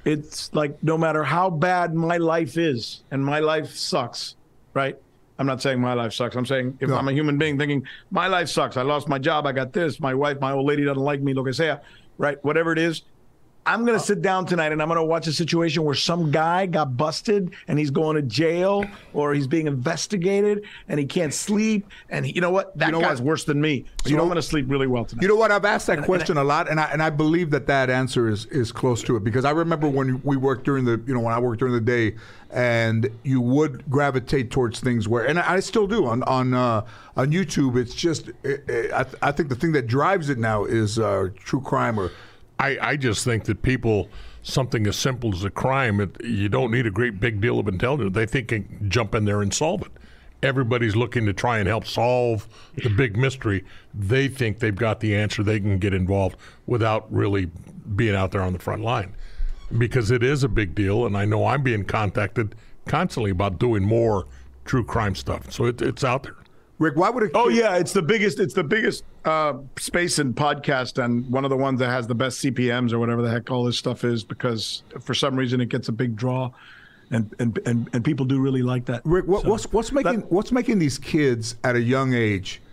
It's 0.03 0.53
like 0.53 0.81
no 0.83 0.97
matter 0.97 1.23
how 1.23 1.49
bad 1.49 1.93
my 1.93 2.17
life 2.17 2.57
is 2.57 3.03
and 3.11 3.23
my 3.23 3.39
life 3.39 3.75
sucks 3.75 4.35
right? 4.73 4.97
I'm 5.37 5.45
not 5.47 5.61
saying 5.61 5.81
my 5.81 5.93
life 5.93 6.13
sucks. 6.13 6.35
I'm 6.35 6.45
saying 6.45 6.77
if 6.79 6.89
No. 6.89 6.95
i'm 6.95 7.07
a 7.07 7.11
human 7.11 7.37
being 7.37 7.57
thinking 7.57 7.85
my 8.09 8.27
life 8.27 8.47
sucks. 8.47 8.77
I 8.77 8.83
lost 8.83 9.07
my 9.09 9.19
job. 9.19 9.45
I 9.45 9.51
got 9.51 9.73
this. 9.73 9.99
My 9.99 10.13
wife 10.13 10.39
my 10.39 10.51
old 10.53 10.65
lady 10.65 10.83
doesn't 10.85 11.03
like 11.03 11.21
me. 11.21 11.33
Lo 11.33 11.43
que 11.43 11.53
sea 11.53 11.73
right? 12.17 12.43
Whatever 12.43 12.71
it 12.71 12.79
is 12.79 13.01
i'm 13.65 13.85
going 13.85 13.97
to 13.97 14.03
sit 14.03 14.21
down 14.21 14.45
tonight 14.45 14.71
and 14.71 14.81
i'm 14.81 14.87
going 14.87 14.97
to 14.97 15.03
watch 15.03 15.27
a 15.27 15.33
situation 15.33 15.83
where 15.83 15.93
some 15.95 16.31
guy 16.31 16.65
got 16.65 16.97
busted 16.97 17.51
and 17.67 17.77
he's 17.77 17.91
going 17.91 18.15
to 18.15 18.21
jail 18.23 18.83
or 19.13 19.33
he's 19.33 19.45
being 19.47 19.67
investigated 19.67 20.63
and 20.87 20.99
he 20.99 21.05
can't 21.05 21.33
sleep 21.33 21.85
and 22.09 22.25
he, 22.25 22.31
you 22.33 22.41
know 22.41 22.49
what 22.49 22.75
that 22.77 22.91
know 22.91 22.99
guy's 22.99 23.19
what? 23.21 23.27
worse 23.27 23.43
than 23.43 23.61
me 23.61 23.85
so 24.03 24.09
You 24.09 24.15
know- 24.15 24.23
i'm 24.23 24.27
going 24.29 24.35
to 24.37 24.41
sleep 24.41 24.65
really 24.67 24.87
well 24.87 25.05
tonight 25.05 25.21
You 25.21 25.27
know 25.27 25.35
what? 25.35 25.51
I've 25.51 25.65
asked 25.65 25.87
that 25.87 26.03
question 26.03 26.37
a 26.37 26.43
lot, 26.43 26.69
and 26.69 26.79
I 26.79 26.85
and 26.85 27.03
I 27.03 27.09
believe 27.11 27.51
that 27.51 27.67
that 27.67 27.89
answer 27.89 28.27
is 28.29 28.45
is 28.47 28.71
close 28.71 29.03
to 29.03 29.15
it 29.15 29.23
because 29.23 29.45
I 29.45 29.51
remember 29.51 29.87
when 29.87 30.21
we 30.23 30.37
worked 30.37 30.63
during 30.65 30.85
the 30.85 31.01
you 31.05 31.13
know 31.13 31.19
when 31.19 31.33
I 31.33 31.39
worked 31.39 31.59
during 31.59 31.73
the 31.75 31.81
day, 31.81 32.15
and 32.49 33.09
you 33.23 33.41
would 33.41 33.89
gravitate 33.89 34.49
towards 34.51 34.79
things 34.79 35.07
where, 35.07 35.25
and 35.27 35.39
I 35.39 35.59
still 35.59 35.87
do 35.87 36.05
on 36.05 36.23
on 36.23 36.53
uh, 36.53 36.85
on 37.15 37.31
YouTube. 37.31 37.77
It's 37.77 37.93
just 37.93 38.29
it, 38.43 38.67
it, 38.67 38.91
I, 38.93 39.03
th- 39.03 39.15
I 39.21 39.31
think 39.31 39.49
the 39.49 39.55
thing 39.55 39.71
that 39.73 39.87
drives 39.87 40.29
it 40.29 40.37
now 40.39 40.63
is 40.65 40.97
uh, 40.99 41.29
true 41.37 41.61
crime 41.61 41.99
or 41.99 42.11
I, 42.61 42.77
I 42.91 42.95
just 42.95 43.25
think 43.25 43.45
that 43.45 43.63
people, 43.63 44.07
something 44.43 44.85
as 44.85 44.95
simple 44.95 45.33
as 45.33 45.43
a 45.43 45.49
crime, 45.49 45.99
it, 45.99 46.23
you 46.23 46.47
don't 46.47 46.71
need 46.71 46.85
a 46.85 46.91
great 46.91 47.19
big 47.19 47.41
deal 47.41 47.57
of 47.57 47.67
intelligence. 47.67 48.13
They 48.13 48.27
think 48.27 48.49
can 48.49 48.87
jump 48.87 49.15
in 49.15 49.25
there 49.25 49.41
and 49.41 49.51
solve 49.51 49.81
it. 49.81 49.91
Everybody's 50.43 50.95
looking 50.95 51.25
to 51.25 51.33
try 51.33 51.57
and 51.57 51.67
help 51.67 51.87
solve 51.87 52.47
the 52.75 52.89
big 52.89 53.17
mystery. 53.17 53.63
They 53.95 54.27
think 54.27 54.59
they've 54.59 54.75
got 54.75 54.99
the 54.99 55.15
answer. 55.15 55.41
They 55.41 55.59
can 55.59 55.79
get 55.79 55.93
involved 55.93 56.37
without 56.67 57.11
really 57.11 57.49
being 57.95 58.15
out 58.15 58.31
there 58.31 58.41
on 58.41 58.53
the 58.53 58.59
front 58.59 58.83
line 58.83 59.15
because 59.77 60.11
it 60.11 60.21
is 60.21 60.43
a 60.43 60.49
big 60.49 60.75
deal. 60.75 61.05
And 61.05 61.17
I 61.17 61.25
know 61.25 61.47
I'm 61.47 61.63
being 61.63 61.83
contacted 61.83 62.53
constantly 62.85 63.31
about 63.31 63.57
doing 63.57 63.83
more 63.83 64.27
true 64.65 64.83
crime 64.83 65.15
stuff. 65.15 65.51
So 65.51 65.65
it, 65.65 65.81
it's 65.81 66.03
out 66.03 66.23
there. 66.23 66.35
Rick. 66.81 66.95
Why 66.95 67.11
would 67.11 67.21
it? 67.21 67.31
Oh 67.35 67.47
yeah, 67.47 67.75
it's 67.77 67.93
the 67.93 68.01
biggest. 68.01 68.39
It's 68.39 68.55
the 68.55 68.63
biggest 68.63 69.03
uh, 69.23 69.53
space 69.77 70.17
in 70.17 70.33
podcast, 70.33 71.01
and 71.01 71.29
one 71.29 71.43
of 71.45 71.51
the 71.51 71.57
ones 71.57 71.79
that 71.79 71.89
has 71.89 72.07
the 72.07 72.15
best 72.15 72.43
CPMS 72.43 72.91
or 72.91 72.97
whatever 72.97 73.21
the 73.21 73.29
heck 73.29 73.51
all 73.51 73.63
this 73.63 73.77
stuff 73.77 74.03
is, 74.03 74.23
because 74.23 74.81
for 74.99 75.13
some 75.13 75.35
reason 75.35 75.61
it 75.61 75.69
gets 75.69 75.89
a 75.89 75.91
big 75.91 76.15
draw, 76.15 76.49
and 77.11 77.33
and 77.37 77.59
and, 77.67 77.87
and 77.93 78.03
people 78.03 78.25
do 78.25 78.39
really 78.39 78.63
like 78.63 78.85
that. 78.85 79.01
Rick, 79.05 79.27
what, 79.27 79.43
So, 79.43 79.49
what's 79.49 79.71
what's 79.71 79.91
making 79.91 80.21
that- 80.21 80.31
what's 80.31 80.51
making 80.51 80.79
these 80.79 80.97
kids 80.97 81.55
at 81.63 81.75
a 81.75 81.81
young 81.81 82.13
age, 82.13 82.63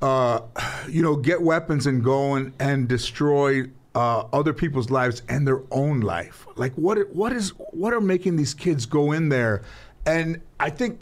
uh, 0.00 0.40
you 0.88 1.02
know, 1.02 1.16
get 1.16 1.42
weapons 1.42 1.86
and 1.88 2.04
go 2.04 2.36
and, 2.36 2.52
and 2.60 2.86
destroy 2.86 3.64
uh, 3.96 4.20
other 4.32 4.52
people's 4.52 4.90
lives 4.90 5.22
and 5.28 5.44
their 5.44 5.62
own 5.72 6.00
life? 6.02 6.46
Like, 6.54 6.72
what 6.74 6.98
what 7.12 7.32
is 7.32 7.50
what 7.72 7.92
are 7.92 8.00
making 8.00 8.36
these 8.36 8.54
kids 8.54 8.86
go 8.86 9.10
in 9.10 9.28
there? 9.28 9.62
And 10.06 10.40
I 10.60 10.70
think 10.70 11.00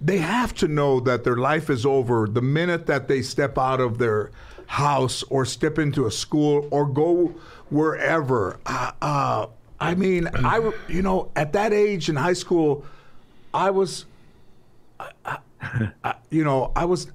they 0.00 0.18
have 0.18 0.54
to 0.54 0.68
know 0.68 1.00
that 1.00 1.24
their 1.24 1.36
life 1.36 1.70
is 1.70 1.84
over 1.84 2.26
the 2.26 2.42
minute 2.42 2.86
that 2.86 3.08
they 3.08 3.22
step 3.22 3.58
out 3.58 3.80
of 3.80 3.98
their 3.98 4.30
house 4.66 5.22
or 5.24 5.44
step 5.44 5.78
into 5.78 6.06
a 6.06 6.10
school 6.10 6.68
or 6.70 6.86
go 6.86 7.34
wherever. 7.70 8.60
Uh, 8.64 8.92
uh, 9.02 9.46
I 9.80 9.94
mean, 9.94 10.28
I 10.34 10.72
you 10.88 11.02
know 11.02 11.30
at 11.36 11.52
that 11.54 11.72
age 11.72 12.08
in 12.08 12.16
high 12.16 12.32
school, 12.32 12.84
I 13.52 13.70
was, 13.70 14.04
I, 15.00 15.38
I, 16.04 16.14
you 16.30 16.44
know, 16.44 16.72
I 16.76 16.84
was, 16.84 17.08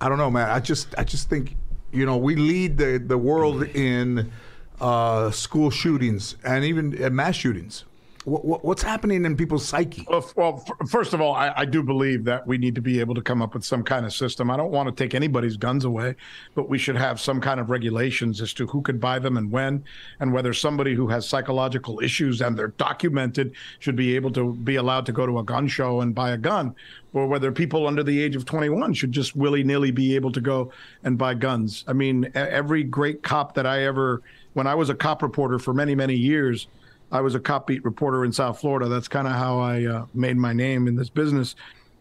I 0.00 0.08
don't 0.08 0.18
know, 0.18 0.30
man. 0.30 0.48
I 0.48 0.60
just, 0.60 0.94
I 0.98 1.04
just 1.04 1.28
think, 1.28 1.56
you 1.92 2.06
know, 2.06 2.16
we 2.16 2.36
lead 2.36 2.78
the 2.78 3.02
the 3.04 3.18
world 3.18 3.62
in 3.62 4.32
uh, 4.80 5.30
school 5.30 5.70
shootings 5.70 6.36
and 6.44 6.64
even 6.64 7.02
uh, 7.02 7.10
mass 7.10 7.36
shootings. 7.36 7.84
What, 8.24 8.44
what, 8.44 8.64
what's 8.64 8.82
happening 8.82 9.26
in 9.26 9.36
people's 9.36 9.66
psyche? 9.66 10.06
Well, 10.08 10.30
well, 10.34 10.64
first 10.88 11.12
of 11.12 11.20
all, 11.20 11.34
I, 11.34 11.52
I 11.54 11.64
do 11.66 11.82
believe 11.82 12.24
that 12.24 12.46
we 12.46 12.56
need 12.56 12.74
to 12.74 12.80
be 12.80 12.98
able 13.00 13.14
to 13.14 13.20
come 13.20 13.42
up 13.42 13.52
with 13.52 13.64
some 13.64 13.82
kind 13.82 14.06
of 14.06 14.14
system. 14.14 14.50
I 14.50 14.56
don't 14.56 14.70
want 14.70 14.88
to 14.88 14.94
take 14.94 15.14
anybody's 15.14 15.58
guns 15.58 15.84
away, 15.84 16.16
but 16.54 16.70
we 16.70 16.78
should 16.78 16.96
have 16.96 17.20
some 17.20 17.38
kind 17.38 17.60
of 17.60 17.68
regulations 17.68 18.40
as 18.40 18.54
to 18.54 18.66
who 18.66 18.80
can 18.80 18.98
buy 18.98 19.18
them 19.18 19.36
and 19.36 19.50
when, 19.50 19.84
and 20.20 20.32
whether 20.32 20.54
somebody 20.54 20.94
who 20.94 21.08
has 21.08 21.28
psychological 21.28 22.00
issues 22.00 22.40
and 22.40 22.56
they're 22.56 22.68
documented 22.68 23.52
should 23.78 23.96
be 23.96 24.16
able 24.16 24.30
to 24.32 24.54
be 24.54 24.76
allowed 24.76 25.04
to 25.04 25.12
go 25.12 25.26
to 25.26 25.38
a 25.38 25.44
gun 25.44 25.68
show 25.68 26.00
and 26.00 26.14
buy 26.14 26.30
a 26.30 26.38
gun, 26.38 26.74
or 27.12 27.26
whether 27.26 27.52
people 27.52 27.86
under 27.86 28.02
the 28.02 28.22
age 28.22 28.36
of 28.36 28.46
21 28.46 28.94
should 28.94 29.12
just 29.12 29.36
willy 29.36 29.62
nilly 29.62 29.90
be 29.90 30.14
able 30.14 30.32
to 30.32 30.40
go 30.40 30.72
and 31.02 31.18
buy 31.18 31.34
guns. 31.34 31.84
I 31.86 31.92
mean, 31.92 32.30
every 32.34 32.84
great 32.84 33.22
cop 33.22 33.54
that 33.54 33.66
I 33.66 33.84
ever, 33.84 34.22
when 34.54 34.66
I 34.66 34.74
was 34.74 34.88
a 34.88 34.94
cop 34.94 35.22
reporter 35.22 35.58
for 35.58 35.74
many, 35.74 35.94
many 35.94 36.14
years, 36.14 36.68
I 37.14 37.20
was 37.20 37.36
a 37.36 37.40
cop 37.40 37.68
beat 37.68 37.84
reporter 37.84 38.24
in 38.24 38.32
South 38.32 38.60
Florida. 38.60 38.88
That's 38.88 39.06
kind 39.06 39.28
of 39.28 39.34
how 39.34 39.60
I 39.60 39.84
uh, 39.84 40.06
made 40.14 40.36
my 40.36 40.52
name 40.52 40.88
in 40.88 40.96
this 40.96 41.08
business. 41.08 41.54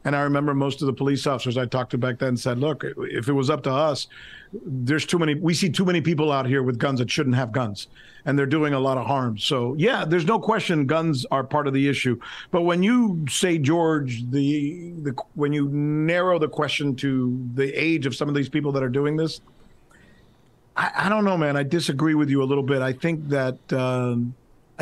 And 0.05 0.15
I 0.15 0.21
remember 0.21 0.55
most 0.55 0.81
of 0.81 0.87
the 0.87 0.93
police 0.93 1.27
officers 1.27 1.55
I 1.55 1.67
talked 1.67 1.91
to 1.91 1.99
back 1.99 2.17
then 2.17 2.35
said, 2.35 2.57
"Look, 2.57 2.83
if 2.83 3.29
it 3.29 3.31
was 3.31 3.51
up 3.51 3.61
to 3.63 3.71
us, 3.71 4.07
there's 4.65 5.05
too 5.05 5.19
many. 5.19 5.35
We 5.35 5.53
see 5.53 5.69
too 5.69 5.85
many 5.85 6.01
people 6.01 6.31
out 6.31 6.47
here 6.47 6.63
with 6.63 6.79
guns 6.79 6.99
that 6.99 7.11
shouldn't 7.11 7.35
have 7.35 7.51
guns, 7.51 7.87
and 8.25 8.37
they're 8.37 8.47
doing 8.47 8.73
a 8.73 8.79
lot 8.79 8.97
of 8.97 9.05
harm. 9.05 9.37
So 9.37 9.75
yeah, 9.75 10.03
there's 10.03 10.25
no 10.25 10.39
question 10.39 10.87
guns 10.87 11.27
are 11.31 11.43
part 11.43 11.67
of 11.67 11.73
the 11.73 11.87
issue. 11.87 12.19
But 12.49 12.63
when 12.63 12.81
you 12.81 13.23
say 13.29 13.59
George, 13.59 14.29
the 14.31 14.93
the 15.03 15.15
when 15.35 15.53
you 15.53 15.69
narrow 15.69 16.39
the 16.39 16.49
question 16.49 16.95
to 16.97 17.39
the 17.53 17.71
age 17.71 18.07
of 18.07 18.15
some 18.15 18.27
of 18.27 18.35
these 18.35 18.49
people 18.49 18.71
that 18.73 18.83
are 18.83 18.89
doing 18.89 19.15
this, 19.15 19.41
I, 20.75 20.91
I 21.05 21.09
don't 21.09 21.23
know, 21.23 21.37
man. 21.37 21.55
I 21.55 21.63
disagree 21.63 22.15
with 22.15 22.29
you 22.31 22.41
a 22.41 22.45
little 22.45 22.63
bit. 22.63 22.81
I 22.81 22.93
think 22.93 23.29
that. 23.29 23.71
Um, 23.71 24.33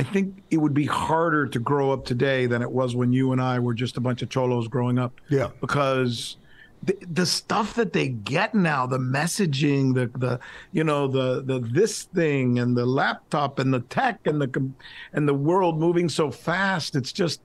I 0.01 0.03
think 0.03 0.41
it 0.49 0.57
would 0.57 0.73
be 0.73 0.87
harder 0.87 1.45
to 1.45 1.59
grow 1.59 1.91
up 1.91 2.05
today 2.05 2.47
than 2.47 2.63
it 2.63 2.71
was 2.71 2.95
when 2.95 3.13
you 3.13 3.33
and 3.33 3.39
I 3.39 3.59
were 3.59 3.75
just 3.75 3.97
a 3.97 3.99
bunch 3.99 4.23
of 4.23 4.29
cholos 4.29 4.67
growing 4.67 4.97
up. 4.97 5.21
Yeah. 5.29 5.49
Because 5.59 6.37
the, 6.81 6.97
the 7.11 7.27
stuff 7.27 7.75
that 7.75 7.93
they 7.93 8.07
get 8.07 8.55
now, 8.55 8.87
the 8.87 8.97
messaging, 8.97 9.93
the 9.93 10.09
the 10.17 10.39
you 10.71 10.83
know 10.83 11.07
the 11.07 11.43
the 11.43 11.59
this 11.59 12.01
thing 12.01 12.57
and 12.57 12.75
the 12.75 12.83
laptop 12.83 13.59
and 13.59 13.71
the 13.71 13.81
tech 13.81 14.25
and 14.25 14.41
the 14.41 14.71
and 15.13 15.27
the 15.27 15.35
world 15.35 15.77
moving 15.77 16.09
so 16.09 16.31
fast, 16.31 16.95
it's 16.95 17.11
just 17.11 17.39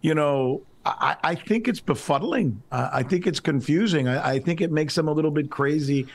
you 0.00 0.16
know 0.16 0.62
I, 0.84 1.16
I 1.22 1.34
think 1.36 1.68
it's 1.68 1.80
befuddling. 1.80 2.56
I, 2.72 2.90
I 2.92 3.02
think 3.04 3.28
it's 3.28 3.38
confusing. 3.38 4.08
I, 4.08 4.32
I 4.32 4.38
think 4.40 4.60
it 4.60 4.72
makes 4.72 4.96
them 4.96 5.06
a 5.06 5.12
little 5.12 5.30
bit 5.30 5.48
crazy. 5.48 6.08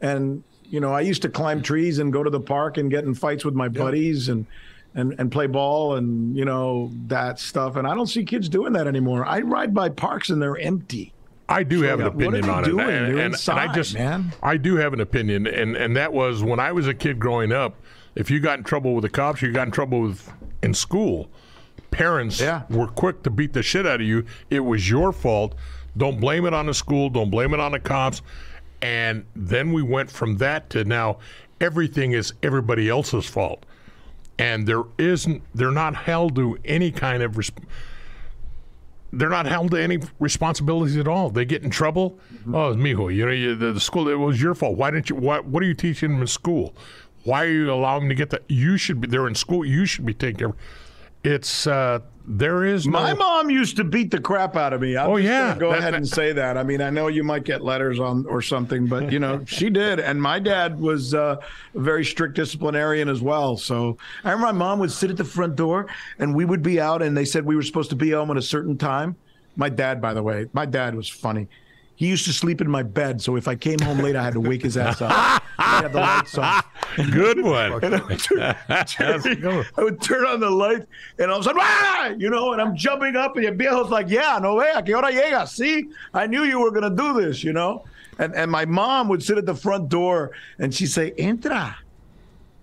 And 0.00 0.44
you 0.62 0.78
know, 0.78 0.92
I 0.92 1.00
used 1.00 1.22
to 1.22 1.28
climb 1.28 1.60
trees 1.60 1.98
and 1.98 2.12
go 2.12 2.22
to 2.22 2.30
the 2.30 2.40
park 2.40 2.78
and 2.78 2.88
get 2.88 3.02
in 3.02 3.14
fights 3.14 3.44
with 3.44 3.54
my 3.54 3.66
buddies 3.66 4.28
and 4.28 4.46
and 4.94 5.14
and 5.18 5.30
play 5.32 5.46
ball 5.46 5.96
and 5.96 6.36
you 6.36 6.44
know 6.44 6.90
that 7.06 7.38
stuff. 7.38 7.76
And 7.76 7.86
I 7.86 7.94
don't 7.94 8.06
see 8.06 8.24
kids 8.24 8.48
doing 8.48 8.72
that 8.74 8.86
anymore. 8.86 9.24
I 9.26 9.40
ride 9.40 9.74
by 9.74 9.88
parks 9.88 10.30
and 10.30 10.40
they're 10.40 10.56
empty. 10.58 11.12
I 11.48 11.62
do 11.62 11.82
have 11.82 12.00
an 12.00 12.06
opinion 12.06 12.48
on 12.48 12.64
doing? 12.64 12.80
it, 12.88 12.88
and, 12.88 13.06
and- 13.06 13.18
and 13.20 13.34
inside, 13.34 13.68
I 13.68 13.74
just, 13.74 13.92
man. 13.94 14.32
I 14.42 14.56
do 14.56 14.76
have 14.76 14.92
an 14.94 15.00
opinion, 15.00 15.46
and 15.46 15.76
and 15.76 15.94
that 15.96 16.12
was 16.12 16.42
when 16.42 16.58
I 16.58 16.72
was 16.72 16.86
a 16.88 16.94
kid 16.94 17.18
growing 17.18 17.52
up. 17.52 17.74
If 18.14 18.30
you 18.30 18.40
got 18.40 18.58
in 18.58 18.64
trouble 18.64 18.94
with 18.94 19.02
the 19.02 19.10
cops, 19.10 19.42
you 19.42 19.52
got 19.52 19.66
in 19.66 19.72
trouble 19.72 20.00
with 20.00 20.32
in 20.62 20.72
school. 20.72 21.28
Parents 21.90 22.40
Yeah. 22.40 22.62
were 22.70 22.86
quick 22.86 23.22
to 23.24 23.30
beat 23.30 23.52
the 23.52 23.62
shit 23.62 23.86
out 23.86 24.00
of 24.00 24.06
you. 24.06 24.24
It 24.50 24.60
was 24.60 24.88
your 24.88 25.12
fault. 25.12 25.54
Don't 25.96 26.18
blame 26.20 26.44
it 26.46 26.54
on 26.54 26.66
the 26.66 26.74
school. 26.74 27.08
Don't 27.10 27.30
blame 27.30 27.52
it 27.54 27.60
on 27.60 27.72
the 27.72 27.78
cops. 27.78 28.22
And 28.82 29.24
then 29.36 29.72
we 29.72 29.82
went 29.82 30.10
from 30.10 30.36
that 30.38 30.70
to 30.70 30.84
now 30.84 31.18
everything 31.60 32.12
is 32.12 32.32
everybody 32.42 32.88
else's 32.88 33.26
fault. 33.26 33.64
And 34.38 34.66
there 34.66 34.82
isn't, 34.98 35.42
they're 35.54 35.70
not 35.70 35.94
held 35.94 36.34
to 36.36 36.58
any 36.64 36.90
kind 36.90 37.22
of, 37.22 37.36
res- 37.36 37.52
they're 39.12 39.28
not 39.28 39.46
held 39.46 39.70
to 39.70 39.80
any 39.80 40.00
responsibilities 40.18 40.96
at 40.96 41.06
all. 41.06 41.30
They 41.30 41.44
get 41.44 41.62
in 41.62 41.70
trouble. 41.70 42.18
Oh, 42.52 42.70
it's 42.70 42.80
mijo. 42.80 43.14
You 43.14 43.26
know, 43.26 43.32
you, 43.32 43.54
the, 43.54 43.72
the 43.72 43.80
school, 43.80 44.08
it 44.08 44.14
was 44.14 44.42
your 44.42 44.54
fault. 44.54 44.76
Why 44.76 44.90
didn't 44.90 45.08
you, 45.10 45.16
what, 45.16 45.44
what 45.44 45.62
are 45.62 45.66
you 45.66 45.74
teaching 45.74 46.12
them 46.12 46.20
in 46.20 46.26
school? 46.26 46.74
Why 47.22 47.44
are 47.44 47.50
you 47.50 47.72
allowing 47.72 48.02
them 48.02 48.08
to 48.08 48.14
get 48.16 48.30
that? 48.30 48.42
You 48.48 48.76
should 48.76 49.00
be, 49.00 49.06
they're 49.06 49.28
in 49.28 49.36
school. 49.36 49.64
You 49.64 49.86
should 49.86 50.04
be 50.04 50.14
taking 50.14 50.38
care 50.38 50.48
of 50.48 50.56
It's, 51.22 51.66
uh, 51.66 52.00
there 52.26 52.64
is 52.64 52.86
no. 52.86 52.92
My 52.92 53.12
mom 53.14 53.50
used 53.50 53.76
to 53.76 53.84
beat 53.84 54.10
the 54.10 54.20
crap 54.20 54.56
out 54.56 54.72
of 54.72 54.80
me. 54.80 54.96
I'm 54.96 55.10
Oh, 55.10 55.16
just 55.18 55.26
yeah. 55.28 55.56
go 55.58 55.70
That- 55.70 55.78
ahead 55.80 55.92
that- 55.92 55.98
and 55.98 56.08
say 56.08 56.32
that. 56.32 56.56
I 56.56 56.62
mean, 56.62 56.80
I 56.80 56.88
know 56.90 57.08
you 57.08 57.22
might 57.22 57.44
get 57.44 57.62
letters 57.62 58.00
on 58.00 58.24
or 58.26 58.40
something, 58.40 58.86
but 58.86 59.12
you 59.12 59.18
know, 59.18 59.42
she 59.46 59.68
did. 59.68 60.00
And 60.00 60.20
my 60.20 60.38
dad 60.38 60.80
was 60.80 61.12
uh, 61.14 61.36
a 61.74 61.78
very 61.78 62.04
strict 62.04 62.34
disciplinarian 62.34 63.08
as 63.08 63.20
well. 63.20 63.56
So 63.56 63.98
I 64.24 64.30
remember 64.32 64.46
my 64.54 64.58
mom 64.58 64.78
would 64.78 64.90
sit 64.92 65.10
at 65.10 65.16
the 65.18 65.24
front 65.24 65.56
door, 65.56 65.86
and 66.18 66.34
we 66.34 66.44
would 66.44 66.62
be 66.62 66.80
out, 66.80 67.02
and 67.02 67.16
they 67.16 67.24
said 67.26 67.44
we 67.44 67.56
were 67.56 67.62
supposed 67.62 67.90
to 67.90 67.96
be 67.96 68.10
home 68.12 68.30
at 68.30 68.36
a 68.38 68.42
certain 68.42 68.78
time. 68.78 69.16
My 69.56 69.68
dad, 69.68 70.00
by 70.00 70.14
the 70.14 70.22
way, 70.22 70.46
my 70.52 70.66
dad 70.66 70.94
was 70.94 71.08
funny. 71.08 71.46
He 71.96 72.08
used 72.08 72.24
to 72.26 72.32
sleep 72.32 72.60
in 72.60 72.70
my 72.70 72.82
bed, 72.82 73.22
so 73.22 73.36
if 73.36 73.46
I 73.46 73.54
came 73.54 73.78
home 73.78 73.98
late, 73.98 74.16
I 74.16 74.22
had 74.22 74.34
to 74.34 74.40
wake 74.40 74.62
his 74.62 74.76
ass 74.76 75.00
up. 75.00 75.12
I 75.58 75.82
had 75.82 75.92
the 75.92 76.00
lights 76.00 76.36
off. 76.36 76.66
Good 77.12 77.42
one. 77.42 77.84
And 77.84 77.94
I 77.94 78.02
would, 78.02 78.18
turn, 78.18 78.56
Jerry, 78.86 79.64
I 79.76 79.82
would 79.82 80.00
turn 80.00 80.26
on 80.26 80.40
the 80.40 80.50
light 80.50 80.86
and 81.18 81.30
all 81.30 81.38
of 81.38 81.42
a 81.42 81.44
sudden, 81.44 81.60
ah! 81.62 82.08
you 82.18 82.30
know, 82.30 82.52
and 82.52 82.60
I'm 82.60 82.76
jumping 82.76 83.14
up 83.14 83.36
and 83.36 83.44
your 83.44 83.54
viejo's 83.54 83.90
like, 83.90 84.08
yeah, 84.08 84.38
no 84.42 84.56
way, 84.56 84.72
que 84.84 84.94
hora 84.94 85.12
llega? 85.12 85.46
See, 85.46 85.88
I 86.12 86.26
knew 86.26 86.42
you 86.42 86.60
were 86.60 86.70
going 86.70 86.90
to 86.90 87.02
do 87.02 87.20
this, 87.20 87.44
you 87.44 87.52
know? 87.52 87.84
And, 88.18 88.34
and 88.34 88.50
my 88.50 88.64
mom 88.64 89.08
would 89.08 89.22
sit 89.22 89.38
at 89.38 89.46
the 89.46 89.54
front 89.54 89.88
door 89.88 90.32
and 90.58 90.74
she'd 90.74 90.86
say, 90.86 91.12
entra. 91.12 91.74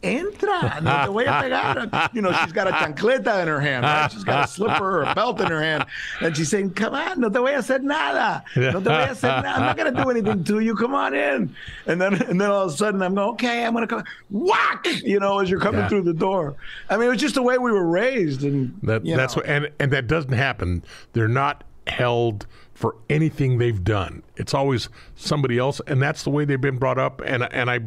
Entra, 0.04 0.82
no 0.82 1.06
te 1.06 1.12
voy 1.12 1.26
a 1.26 1.42
pegar. 1.42 2.10
You 2.14 2.22
know, 2.22 2.32
she's 2.32 2.52
got 2.52 2.68
a 2.68 2.72
chancleta 2.72 3.42
in 3.44 3.48
her 3.48 3.60
hand, 3.60 3.84
right? 3.86 4.12
She's 4.12 4.24
got 4.24 4.46
a 4.46 4.48
slipper 4.48 5.00
or 5.00 5.04
a 5.04 5.14
belt 5.14 5.40
in 5.42 5.48
her 5.48 5.62
hand. 5.62 5.86
And 6.22 6.36
she's 6.36 6.50
saying, 6.50 6.72
Come 6.72 6.94
on, 6.96 7.20
no 7.20 7.30
te 7.30 7.38
voy 7.38 7.54
a 7.54 7.58
hacer 7.58 7.80
nada. 7.80 8.44
No 8.56 8.80
te 8.80 8.86
voy 8.86 9.04
a 9.04 9.08
hacer 9.08 9.28
nada. 9.28 9.50
I'm 9.50 9.62
not 9.62 9.78
going 9.78 9.94
to 9.94 10.04
do 10.04 10.10
anything 10.10 10.44
to 10.46 10.60
you. 10.60 10.76
Come 10.76 10.96
on 10.96 11.14
in. 11.14 11.56
And 11.86 12.02
then 12.02 12.16
and 12.24 12.42
then 12.42 12.50
all 12.50 12.66
of 12.66 12.74
a 12.74 12.76
sudden 12.78 13.02
I'm 13.02 13.14
going, 13.16 13.30
Okay, 13.32 13.64
I'm 13.64 13.74
going 13.74 13.88
to 13.88 13.96
come. 13.96 14.04
Whack! 14.32 14.86
You 15.04 15.20
know, 15.20 15.40
as 15.40 15.50
you're 15.50 15.60
coming 15.60 15.82
Yeah. 15.82 15.90
through 15.90 16.04
the 16.04 16.14
door. 16.14 16.56
I 16.90 16.98
mean, 16.98 17.08
it 17.08 17.10
was 17.12 17.22
just 17.22 17.36
the 17.36 17.44
way 17.44 17.58
we 17.58 17.72
were 17.72 17.86
raised. 17.88 18.44
And 18.44 18.78
That, 18.84 19.04
that's 19.06 19.36
know. 19.36 19.42
what, 19.42 19.46
and 19.50 19.70
and 19.80 19.92
that 19.94 20.08
doesn't 20.08 20.34
happen. 20.34 20.84
They're 21.14 21.28
not 21.28 21.64
held 21.88 22.48
for 22.74 22.96
anything 23.10 23.60
they've 23.60 23.84
done. 23.84 24.24
It's 24.38 24.56
always 24.56 24.90
somebody 25.16 25.60
else, 25.60 25.80
and 25.86 26.02
that's 26.02 26.24
the 26.24 26.32
way 26.32 26.46
they've 26.46 26.60
been 26.60 26.78
brought 26.80 26.98
up. 26.98 27.22
And 27.24 27.44
and 27.54 27.70
I, 27.70 27.82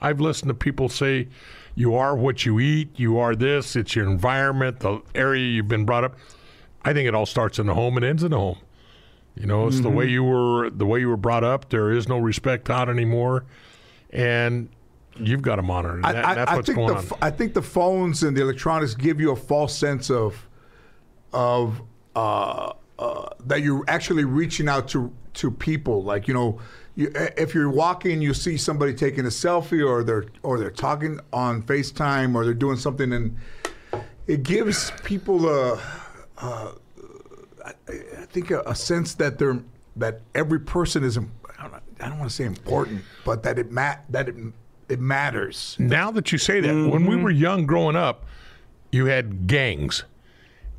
I've 0.00 0.20
listened 0.20 0.48
to 0.48 0.54
people 0.54 0.88
say, 0.88 1.28
"You 1.74 1.94
are 1.94 2.14
what 2.16 2.44
you 2.46 2.60
eat. 2.60 2.90
You 2.98 3.18
are 3.18 3.34
this. 3.34 3.76
It's 3.76 3.94
your 3.96 4.06
environment, 4.06 4.80
the 4.80 5.00
area 5.14 5.46
you've 5.46 5.68
been 5.68 5.84
brought 5.84 6.04
up." 6.04 6.16
I 6.84 6.92
think 6.92 7.06
it 7.06 7.14
all 7.14 7.26
starts 7.26 7.58
in 7.58 7.66
the 7.66 7.74
home 7.74 7.96
and 7.96 8.04
ends 8.04 8.22
in 8.22 8.30
the 8.30 8.38
home. 8.38 8.58
You 9.34 9.46
know, 9.46 9.68
it's 9.68 9.80
the 9.80 9.88
way 9.90 10.06
Mm-hmm. 10.06 10.12
you 10.12 10.24
were 10.24 10.70
the 10.70 10.86
way 10.86 11.00
you 11.00 11.08
were 11.08 11.16
brought 11.16 11.44
up. 11.44 11.70
There 11.70 11.90
is 11.92 12.08
no 12.08 12.18
respect 12.18 12.66
taught 12.66 12.88
anymore, 12.88 13.44
and 14.10 14.68
you've 15.18 15.42
got 15.42 15.56
to 15.56 15.62
monitor 15.62 16.00
that. 16.02 16.24
I, 16.24 16.34
that's 16.34 16.50
I 16.50 16.56
what's 16.56 16.66
think 16.66 16.76
going 16.76 16.94
the, 16.94 17.14
on. 17.14 17.18
I 17.22 17.30
think 17.30 17.54
the 17.54 17.62
phones 17.62 18.22
and 18.22 18.36
the 18.36 18.42
electronics 18.42 18.94
give 18.94 19.20
you 19.20 19.30
a 19.30 19.36
false 19.36 19.76
sense 19.76 20.10
of 20.10 20.46
of 21.32 21.80
uh, 22.16 22.72
uh, 22.98 23.28
that 23.46 23.62
you're 23.62 23.84
actually 23.88 24.24
reaching 24.24 24.68
out 24.68 24.88
to 24.88 25.12
to 25.34 25.50
people. 25.50 26.02
Like 26.02 26.26
you 26.28 26.34
know, 26.34 26.58
you, 27.00 27.10
if 27.14 27.54
you're 27.54 27.70
walking, 27.70 28.20
you 28.20 28.34
see 28.34 28.58
somebody 28.58 28.92
taking 28.92 29.24
a 29.24 29.30
selfie, 29.30 29.86
or 29.86 30.04
they're 30.04 30.26
or 30.42 30.58
they're 30.58 30.70
talking 30.70 31.18
on 31.32 31.62
FaceTime, 31.62 32.34
or 32.34 32.44
they're 32.44 32.52
doing 32.52 32.76
something, 32.76 33.12
and 33.12 33.36
it 34.26 34.42
gives 34.42 34.92
people 35.02 35.48
a. 35.48 35.80
Uh, 36.38 36.72
I, 37.64 37.72
I 37.88 38.24
think 38.26 38.50
a, 38.50 38.60
a 38.66 38.74
sense 38.74 39.14
that 39.14 39.38
they're 39.38 39.62
that 39.96 40.20
every 40.34 40.60
person 40.60 41.02
is. 41.02 41.16
I 41.16 41.22
don't, 41.62 41.74
I 42.00 42.08
don't 42.08 42.18
want 42.18 42.30
to 42.30 42.36
say 42.36 42.44
important, 42.44 43.02
but 43.24 43.42
that 43.44 43.58
it 43.58 43.70
ma- 43.70 43.96
that 44.10 44.28
it 44.28 44.36
it 44.90 45.00
matters. 45.00 45.76
now 45.78 46.10
that 46.10 46.32
you 46.32 46.38
say 46.38 46.60
that, 46.60 46.90
when 46.90 47.06
we 47.06 47.16
were 47.16 47.30
young 47.30 47.64
growing 47.64 47.96
up, 47.96 48.26
you 48.92 49.06
had 49.06 49.46
gangs. 49.46 50.04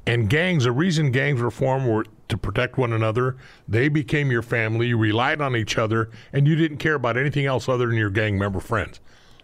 And 0.05 0.29
gangs, 0.29 0.63
the 0.63 0.71
reason 0.71 1.11
gangs 1.11 1.39
were 1.41 1.51
formed 1.51 1.87
were 1.87 2.05
to 2.31 2.37
protect 2.37 2.77
one 2.77 2.93
another. 2.93 3.37
They 3.67 3.89
became 3.89 4.31
your 4.31 4.41
family. 4.41 4.87
You 4.87 4.97
relied 4.97 5.41
on 5.41 5.55
each 5.55 5.77
other, 5.77 6.09
and 6.33 6.47
you 6.47 6.55
didn't 6.55 6.77
care 6.77 6.95
about 6.95 7.17
anything 7.17 7.45
else 7.45 7.69
other 7.69 7.87
than 7.87 7.97
your 7.97 8.09
gang 8.09 8.39
member 8.39 8.59
friends. 8.59 8.99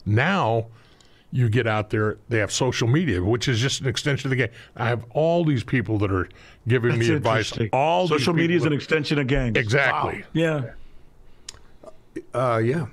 Now, 0.05 0.67
you 1.31 1.49
get 1.49 1.67
out 1.67 1.89
there, 1.89 2.17
they 2.29 2.39
have 2.39 2.51
social 2.51 2.88
media, 2.88 3.21
which 3.21 3.47
is 3.47 3.59
just 3.59 3.81
an 3.81 3.88
extension 3.88 4.27
of 4.27 4.29
the 4.31 4.47
gang. 4.47 4.55
I 4.75 4.88
have 4.88 5.05
all 5.11 5.43
these 5.43 5.63
people 5.63 5.97
that 5.99 6.11
are 6.11 6.29
giving 6.67 6.91
That's 6.91 7.09
me 7.09 7.15
advice. 7.15 7.53
All 7.73 8.07
social 8.07 8.33
media 8.33 8.57
is 8.57 8.65
an 8.65 8.73
extension 8.73 9.19
of 9.19 9.27
gangs. 9.27 9.57
Exactly. 9.57 10.23
Yeah. 10.33 10.71
Uh, 12.33 12.61
yeah. 12.63 12.88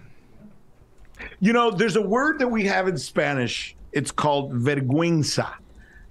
You 1.41 1.53
know, 1.53 1.71
there's 1.71 1.97
a 1.97 2.03
word 2.03 2.41
that 2.41 2.49
we 2.49 2.67
have 2.67 2.89
in 2.89 2.99
Spanish. 2.99 3.77
It's 3.93 4.11
called 4.11 4.53
vergüenza. 4.53 5.55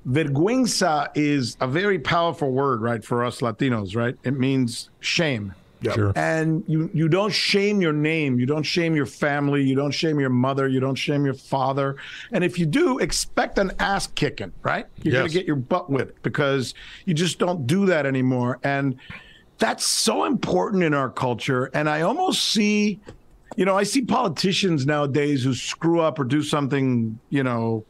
Vergüenza 0.08 1.10
is 1.16 1.58
a 1.62 1.68
very 1.68 1.99
powerful 1.99 2.51
word, 2.51 2.82
right, 2.82 3.04
for 3.04 3.24
us 3.24 3.39
Latinos, 3.39 3.95
right? 3.95 4.18
It 4.24 4.38
means 4.38 4.89
shame. 4.99 5.54
Sure. 5.91 6.14
And 6.16 6.64
you, 6.68 6.89
you 6.93 7.10
don't 7.10 7.34
shame 7.34 7.82
your 7.82 7.91
name. 7.91 8.39
You 8.39 8.45
don't 8.45 8.64
shame 8.64 8.95
your 8.95 9.06
family. 9.06 9.64
You 9.64 9.76
don't 9.76 9.91
shame 9.91 10.20
your 10.20 10.30
mother. 10.30 10.68
You 10.68 10.80
don't 10.80 10.95
shame 10.95 11.26
your 11.26 11.34
father. 11.34 11.97
And 12.32 12.43
if 12.43 12.58
you 12.58 12.66
do, 12.66 12.99
expect 12.99 13.58
an 13.58 13.72
ass 13.80 14.08
kicking, 14.08 14.54
right? 14.64 14.86
You're 15.01 15.14
going 15.14 15.28
to 15.28 15.34
get 15.34 15.45
your 15.45 15.58
butt 15.58 15.89
whipped 15.89 16.24
because 16.24 16.74
you 17.06 17.14
just 17.14 17.38
don't 17.38 17.68
do 17.68 17.86
that 17.88 18.06
anymore. 18.06 18.60
And 18.64 18.97
that's 19.58 19.86
so 19.86 20.24
important 20.24 20.84
in 20.84 20.93
our 20.93 21.10
culture. 21.10 21.70
And 21.74 21.89
I 21.89 22.01
almost 22.01 22.45
see, 22.45 23.01
you 23.58 23.66
know, 23.66 23.78
I 23.78 23.84
see 23.84 24.04
politicians 24.04 24.86
nowadays 24.86 25.43
who 25.43 25.54
screw 25.54 25.99
up 25.99 26.18
or 26.18 26.24
do 26.24 26.43
something, 26.43 27.20
you 27.30 27.43
know, 27.43 27.86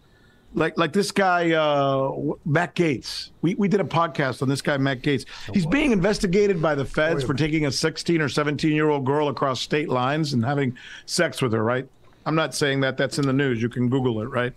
like 0.53 0.77
like 0.77 0.93
this 0.93 1.11
guy 1.11 1.51
uh, 1.51 2.11
Matt 2.45 2.75
Gaetz. 2.75 3.29
We 3.41 3.55
we 3.55 3.67
did 3.67 3.81
a 3.81 3.85
podcast 3.85 4.41
on 4.41 4.49
this 4.49 4.61
guy 4.61 4.77
Matt 4.77 5.01
Gaetz. 5.01 5.25
He's 5.53 5.65
being 5.65 5.91
investigated 5.91 6.61
by 6.61 6.75
the 6.75 6.85
feds 6.85 7.23
for 7.23 7.33
taking 7.33 7.65
a 7.65 7.71
16 7.71 8.21
or 8.21 8.29
17 8.29 8.71
year 8.71 8.89
old 8.89 9.05
girl 9.05 9.29
across 9.29 9.61
state 9.61 9.89
lines 9.89 10.33
and 10.33 10.43
having 10.43 10.77
sex 11.05 11.41
with 11.41 11.53
her. 11.53 11.63
Right? 11.63 11.87
I'm 12.25 12.35
not 12.35 12.55
saying 12.55 12.81
that. 12.81 12.97
That's 12.97 13.17
in 13.17 13.25
the 13.25 13.33
news. 13.33 13.61
You 13.61 13.69
can 13.69 13.89
Google 13.89 14.21
it. 14.21 14.25
Right? 14.25 14.53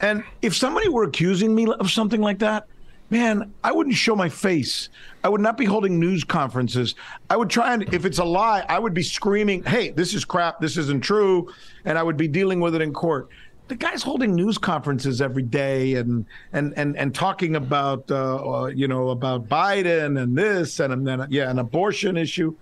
And 0.00 0.24
if 0.42 0.54
somebody 0.54 0.88
were 0.88 1.04
accusing 1.04 1.54
me 1.54 1.66
of 1.66 1.90
something 1.90 2.20
like 2.20 2.38
that, 2.38 2.66
man, 3.10 3.52
I 3.64 3.72
wouldn't 3.72 3.96
show 3.96 4.14
my 4.14 4.28
face. 4.28 4.88
I 5.24 5.28
would 5.28 5.40
not 5.40 5.56
be 5.56 5.64
holding 5.64 5.98
news 5.98 6.24
conferences. 6.24 6.94
I 7.28 7.36
would 7.36 7.50
try 7.50 7.74
and, 7.74 7.92
if 7.92 8.04
it's 8.04 8.18
a 8.18 8.24
lie, 8.24 8.64
I 8.68 8.78
would 8.78 8.94
be 8.94 9.02
screaming, 9.02 9.64
hey, 9.64 9.90
this 9.90 10.14
is 10.14 10.24
crap. 10.24 10.60
This 10.60 10.76
isn't 10.76 11.02
true. 11.02 11.52
And 11.84 11.98
I 11.98 12.02
would 12.02 12.16
be 12.16 12.28
dealing 12.28 12.60
with 12.60 12.74
it 12.74 12.82
in 12.82 12.92
court. 12.92 13.28
The 13.68 13.76
guy's 13.76 14.02
holding 14.02 14.34
news 14.34 14.58
conferences 14.58 15.20
every 15.20 15.42
day 15.42 15.94
and 15.94 16.24
and 16.52 16.72
and 16.76 16.96
and 16.96 17.14
talking 17.14 17.56
about 17.56 18.10
uh, 18.10 18.36
uh, 18.36 18.66
you 18.66 18.88
know 18.88 19.10
about 19.10 19.48
Biden 19.48 20.20
and 20.20 20.36
this 20.36 20.80
and 20.80 21.06
then 21.06 21.26
yeah 21.28 21.50
an 21.50 21.58
abortion 21.58 22.16
issue. 22.16 22.54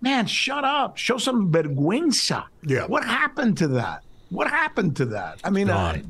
Man, 0.00 0.26
shut 0.26 0.64
up! 0.64 0.96
Show 0.96 1.18
some 1.18 1.50
vergüenza. 1.50 2.44
Yeah. 2.62 2.86
What 2.86 3.04
happened 3.04 3.58
to 3.58 3.68
that? 3.68 4.02
What 4.30 4.48
happened 4.48 4.96
to 4.96 5.06
that? 5.06 5.40
I 5.42 5.50
mean, 5.50 5.70
I, 5.70 6.02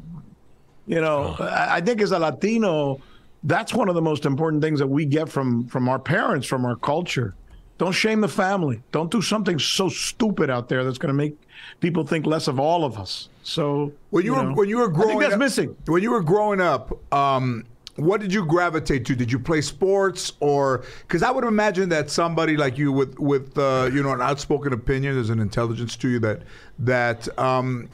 you 0.86 1.00
know, 1.00 1.36
I 1.38 1.76
I 1.76 1.80
think 1.80 2.02
as 2.02 2.12
a 2.12 2.18
Latino, 2.18 3.00
that's 3.44 3.72
one 3.72 3.88
of 3.88 3.94
the 3.94 4.02
most 4.02 4.26
important 4.26 4.62
things 4.62 4.78
that 4.80 4.86
we 4.86 5.04
get 5.04 5.28
from 5.28 5.66
from 5.68 5.88
our 5.88 5.98
parents, 5.98 6.46
from 6.46 6.64
our 6.64 6.76
culture. 6.76 7.34
Don't 7.78 7.92
shame 7.92 8.20
the 8.20 8.28
family. 8.28 8.82
Don't 8.92 9.10
do 9.10 9.20
something 9.20 9.58
so 9.58 9.88
stupid 9.88 10.48
out 10.48 10.68
there 10.68 10.84
that's 10.84 10.98
going 10.98 11.08
to 11.08 11.14
make 11.14 11.36
people 11.80 12.06
think 12.06 12.24
less 12.26 12.46
of 12.46 12.60
all 12.60 12.84
of 12.84 12.98
us. 12.98 13.28
So 13.44 13.92
When 14.10 14.24
you, 14.24 14.34
were 14.34 14.42
know, 14.42 14.54
when 14.54 14.68
you 14.68 14.78
were 14.78 14.90
I 14.90 14.92
growing 14.92 15.08
think 15.10 15.20
that's 15.20 15.34
up, 15.34 15.38
missing. 15.38 15.76
When 15.86 16.02
you 16.02 16.10
were 16.10 16.22
growing 16.22 16.60
up, 16.60 16.98
um, 17.14 17.64
what 17.96 18.20
did 18.20 18.32
you 18.32 18.44
gravitate 18.46 19.04
to? 19.06 19.14
Did 19.14 19.30
you 19.30 19.38
play 19.38 19.60
sports 19.60 20.32
or 20.40 20.84
because 21.02 21.22
I 21.22 21.30
would 21.30 21.44
imagine 21.44 21.90
that 21.90 22.10
somebody 22.10 22.56
like 22.56 22.78
you 22.78 22.90
with 22.90 23.18
with 23.18 23.56
uh, 23.56 23.90
you 23.92 24.02
know 24.02 24.12
an 24.12 24.22
outspoken 24.22 24.72
opinion, 24.72 25.14
there's 25.14 25.30
an 25.30 25.40
intelligence 25.40 25.94
to 25.96 26.08
you 26.08 26.18
that 26.20 26.42
that 26.80 27.38
um, 27.38 27.88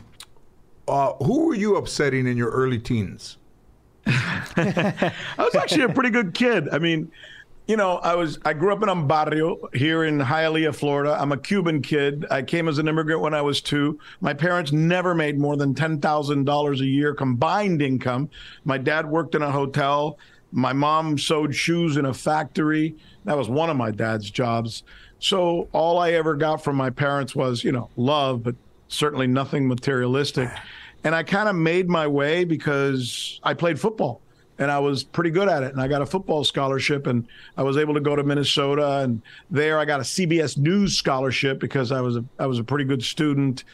uh, 0.88 1.12
who 1.14 1.46
were 1.46 1.54
you 1.54 1.76
upsetting 1.76 2.26
in 2.26 2.36
your 2.36 2.50
early 2.50 2.78
teens? 2.78 3.36
I 4.06 5.12
was 5.36 5.54
actually 5.54 5.82
a 5.82 5.88
pretty 5.90 6.10
good 6.10 6.32
kid. 6.32 6.68
I 6.70 6.78
mean, 6.78 7.10
you 7.70 7.76
know, 7.76 7.98
I 7.98 8.16
was 8.16 8.36
I 8.44 8.52
grew 8.52 8.72
up 8.72 8.82
in 8.82 8.88
a 8.88 8.96
barrio 8.96 9.68
here 9.72 10.02
in 10.02 10.18
Hialeah, 10.18 10.74
Florida. 10.74 11.16
I'm 11.20 11.30
a 11.30 11.36
Cuban 11.36 11.82
kid. 11.82 12.26
I 12.28 12.42
came 12.42 12.66
as 12.66 12.78
an 12.78 12.88
immigrant 12.88 13.20
when 13.20 13.32
I 13.32 13.42
was 13.42 13.60
two. 13.60 13.96
My 14.20 14.34
parents 14.34 14.72
never 14.72 15.14
made 15.14 15.38
more 15.38 15.56
than 15.56 15.72
ten 15.72 16.00
thousand 16.00 16.46
dollars 16.46 16.80
a 16.80 16.84
year 16.84 17.14
combined 17.14 17.80
income. 17.80 18.28
My 18.64 18.76
dad 18.76 19.06
worked 19.06 19.36
in 19.36 19.42
a 19.42 19.52
hotel. 19.52 20.18
My 20.50 20.72
mom 20.72 21.16
sewed 21.16 21.54
shoes 21.54 21.96
in 21.96 22.06
a 22.06 22.12
factory. 22.12 22.96
That 23.24 23.38
was 23.38 23.48
one 23.48 23.70
of 23.70 23.76
my 23.76 23.92
dad's 23.92 24.28
jobs. 24.28 24.82
So 25.20 25.68
all 25.70 26.00
I 26.00 26.10
ever 26.14 26.34
got 26.34 26.64
from 26.64 26.74
my 26.74 26.90
parents 26.90 27.36
was, 27.36 27.62
you 27.62 27.70
know, 27.70 27.88
love, 27.96 28.42
but 28.42 28.56
certainly 28.88 29.28
nothing 29.28 29.68
materialistic. 29.68 30.50
And 31.04 31.14
I 31.14 31.22
kind 31.22 31.48
of 31.48 31.54
made 31.54 31.88
my 31.88 32.08
way 32.08 32.42
because 32.42 33.38
I 33.44 33.54
played 33.54 33.78
football 33.78 34.22
and 34.60 34.70
I 34.70 34.78
was 34.78 35.02
pretty 35.02 35.30
good 35.30 35.48
at 35.48 35.62
it. 35.62 35.72
And 35.72 35.80
I 35.80 35.88
got 35.88 36.02
a 36.02 36.06
football 36.06 36.44
scholarship, 36.44 37.06
and 37.06 37.26
I 37.56 37.62
was 37.62 37.78
able 37.78 37.94
to 37.94 38.00
go 38.00 38.14
to 38.14 38.22
Minnesota. 38.22 38.98
And 38.98 39.22
there, 39.50 39.78
I 39.78 39.86
got 39.86 40.00
a 40.00 40.04
CBS 40.04 40.58
News 40.58 40.96
scholarship 40.96 41.58
because 41.58 41.90
I 41.90 42.00
was 42.02 42.16
a 42.16 42.24
I 42.38 42.46
was 42.46 42.58
a 42.58 42.64
pretty 42.64 42.84
good 42.84 43.02
student. 43.02 43.64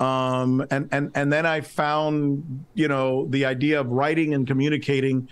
Um, 0.00 0.64
and 0.70 0.88
and 0.92 1.10
and 1.16 1.32
then 1.32 1.44
I 1.44 1.60
found 1.60 2.64
you 2.74 2.86
know 2.86 3.26
the 3.26 3.44
idea 3.44 3.80
of 3.80 3.88
writing 3.88 4.32
and 4.32 4.46
communicating 4.46 5.28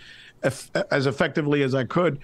as 0.90 1.06
effectively 1.06 1.62
as 1.62 1.74
I 1.74 1.84
could. 1.84 2.18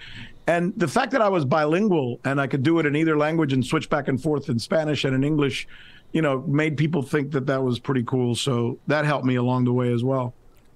And 0.45 0.73
the 0.77 0.87
fact 0.87 1.11
that 1.13 1.21
I 1.21 1.29
was 1.29 1.45
bilingual 1.45 2.19
and 2.25 2.39
I 2.39 2.47
could 2.47 2.63
do 2.63 2.79
it 2.79 2.85
in 2.85 2.95
either 2.95 3.17
language 3.17 3.53
and 3.53 3.65
switch 3.65 3.89
back 3.89 4.07
and 4.07 4.21
forth 4.21 4.49
in 4.49 4.59
Spanish 4.59 5.03
and 5.05 5.15
in 5.15 5.23
English, 5.23 5.67
you 6.11 6.21
know, 6.21 6.41
made 6.41 6.77
people 6.77 7.01
think 7.01 7.31
that 7.31 7.45
that 7.47 7.63
was 7.63 7.79
pretty 7.79 8.03
cool. 8.03 8.35
So 8.35 8.77
that 8.87 9.05
helped 9.05 9.25
me 9.25 9.35
along 9.35 9.65
the 9.65 9.73
way 9.73 9.91
as 9.91 10.03
well. 10.03 10.33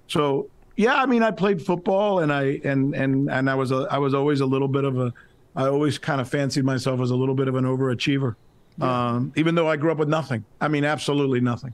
So 0.07 0.49
yeah, 0.77 0.95
I 0.95 1.05
mean, 1.05 1.23
I 1.23 1.31
played 1.31 1.61
football, 1.61 2.19
and 2.19 2.31
I 2.31 2.61
and 2.63 2.95
and 2.95 3.29
and 3.29 3.49
I 3.49 3.55
was 3.55 3.71
a 3.71 3.87
I 3.91 3.97
was 3.97 4.13
always 4.13 4.39
a 4.39 4.45
little 4.45 4.67
bit 4.69 4.83
of 4.85 4.97
a 4.99 5.11
I 5.55 5.67
always 5.67 5.97
kind 5.97 6.21
of 6.21 6.29
fancied 6.29 6.63
myself 6.63 7.01
as 7.01 7.09
a 7.11 7.15
little 7.15 7.35
bit 7.35 7.47
of 7.47 7.55
an 7.55 7.65
overachiever, 7.65 8.35
um, 8.79 9.33
even 9.35 9.55
though 9.55 9.67
I 9.67 9.75
grew 9.75 9.91
up 9.91 9.97
with 9.97 10.07
nothing. 10.07 10.45
I 10.61 10.67
mean, 10.67 10.85
absolutely 10.85 11.41
nothing. 11.41 11.73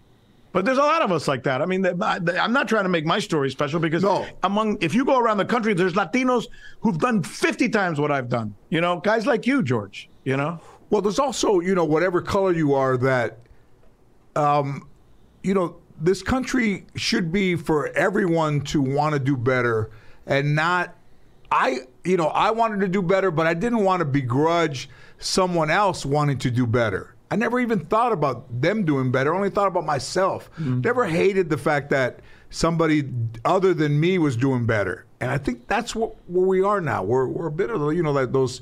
But 0.54 0.66
there's 0.66 0.78
a 0.78 0.82
lot 0.82 1.02
of 1.02 1.12
us 1.12 1.28
like 1.28 1.44
that. 1.44 1.62
I 1.62 1.66
mean, 1.66 1.84
I'm 2.02 2.54
not 2.54 2.68
trying 2.68 2.84
to 2.84 2.90
make 2.90 3.06
my 3.06 3.18
story 3.20 3.50
special 3.50 3.80
because 3.80 4.04
No. 4.04 4.26
among 4.44 4.78
if 4.82 4.94
you 4.94 5.04
go 5.04 5.18
around 5.20 5.38
the 5.38 5.46
country, 5.46 5.74
there's 5.74 5.94
Latinos 5.94 6.46
who've 6.80 7.00
done 7.00 7.24
50 7.24 7.70
times 7.70 8.00
what 8.00 8.12
I've 8.12 8.30
done. 8.30 8.54
You 8.70 8.80
know, 8.80 9.00
guys 9.00 9.26
like 9.26 9.46
you, 9.48 9.64
George. 9.64 10.10
You 10.24 10.38
know. 10.38 10.60
Well, 10.92 11.02
there's 11.02 11.18
also, 11.20 11.60
you 11.60 11.74
know, 11.76 11.86
whatever 11.86 12.22
color 12.22 12.54
you 12.54 12.76
are, 12.76 12.98
that, 12.98 13.40
um, 14.36 14.88
you 15.42 15.54
know, 15.56 15.76
this 16.00 16.22
country 16.22 16.86
should 16.96 17.32
be 17.32 17.56
for 17.56 17.88
everyone 17.90 18.62
to 18.62 18.82
want 18.82 19.14
to 19.14 19.20
do 19.20 19.38
better 19.38 19.92
and 20.26 20.56
not. 20.56 20.96
I, 21.52 21.82
you 22.04 22.18
know, 22.18 22.28
I 22.28 22.50
wanted 22.50 22.80
to 22.80 22.88
do 22.88 23.04
better, 23.04 23.30
but 23.30 23.46
I 23.46 23.54
didn't 23.54 23.84
want 23.84 24.00
to 24.00 24.06
begrudge 24.06 24.90
someone 25.20 25.70
else 25.70 26.04
wanting 26.04 26.40
to 26.40 26.50
do 26.50 26.66
better. 26.66 27.14
I 27.30 27.36
never 27.36 27.60
even 27.60 27.80
thought 27.86 28.12
about 28.12 28.62
them 28.62 28.86
doing 28.86 29.12
better. 29.12 29.34
I 29.34 29.38
only 29.38 29.50
thought 29.50 29.68
about 29.68 29.86
myself. 29.86 30.52
Mm-hmm. 30.54 30.82
Never 30.82 31.06
hated 31.06 31.50
the 31.50 31.58
fact 31.58 31.90
that 31.92 32.20
somebody 32.50 33.10
other 33.44 33.74
than 33.74 34.00
me 34.00 34.20
was 34.20 34.38
doing 34.38 34.66
better. 34.66 35.06
And 35.20 35.32
I 35.32 35.38
think 35.38 35.68
that's 35.68 35.96
what 35.96 36.16
where 36.28 36.46
we 36.46 36.64
are 36.64 36.82
now. 36.82 37.04
We're 37.04 37.28
we're 37.28 37.48
a 37.48 37.52
bit 37.52 37.70
of 37.70 37.94
you 37.94 38.04
know 38.04 38.12
like 38.12 38.32
those 38.32 38.62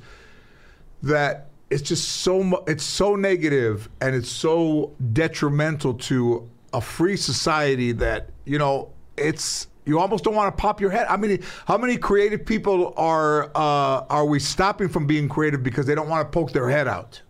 that 1.03 1.47
it's 1.69 1.81
just 1.81 2.07
so 2.07 2.43
mu- 2.43 2.63
it's 2.67 2.83
so 2.83 3.15
negative 3.15 3.89
and 3.99 4.15
it's 4.15 4.29
so 4.29 4.93
detrimental 5.11 5.95
to 5.95 6.49
a 6.73 6.81
free 6.81 7.17
society 7.17 7.91
that 7.93 8.29
you 8.45 8.57
know 8.57 8.89
it's 9.17 9.67
you 9.85 9.99
almost 9.99 10.23
don't 10.23 10.35
want 10.35 10.55
to 10.55 10.61
pop 10.61 10.79
your 10.79 10.91
head. 10.91 11.07
I 11.09 11.17
mean, 11.17 11.41
how 11.65 11.77
many 11.77 11.97
creative 11.97 12.45
people 12.45 12.93
are 12.97 13.45
uh, 13.55 14.05
are 14.09 14.25
we 14.25 14.39
stopping 14.39 14.89
from 14.89 15.07
being 15.07 15.27
creative 15.27 15.63
because 15.63 15.85
they 15.85 15.95
don't 15.95 16.09
want 16.09 16.25
to 16.25 16.31
poke 16.31 16.51
their 16.51 16.69
head 16.69 16.87
out? 16.87 17.21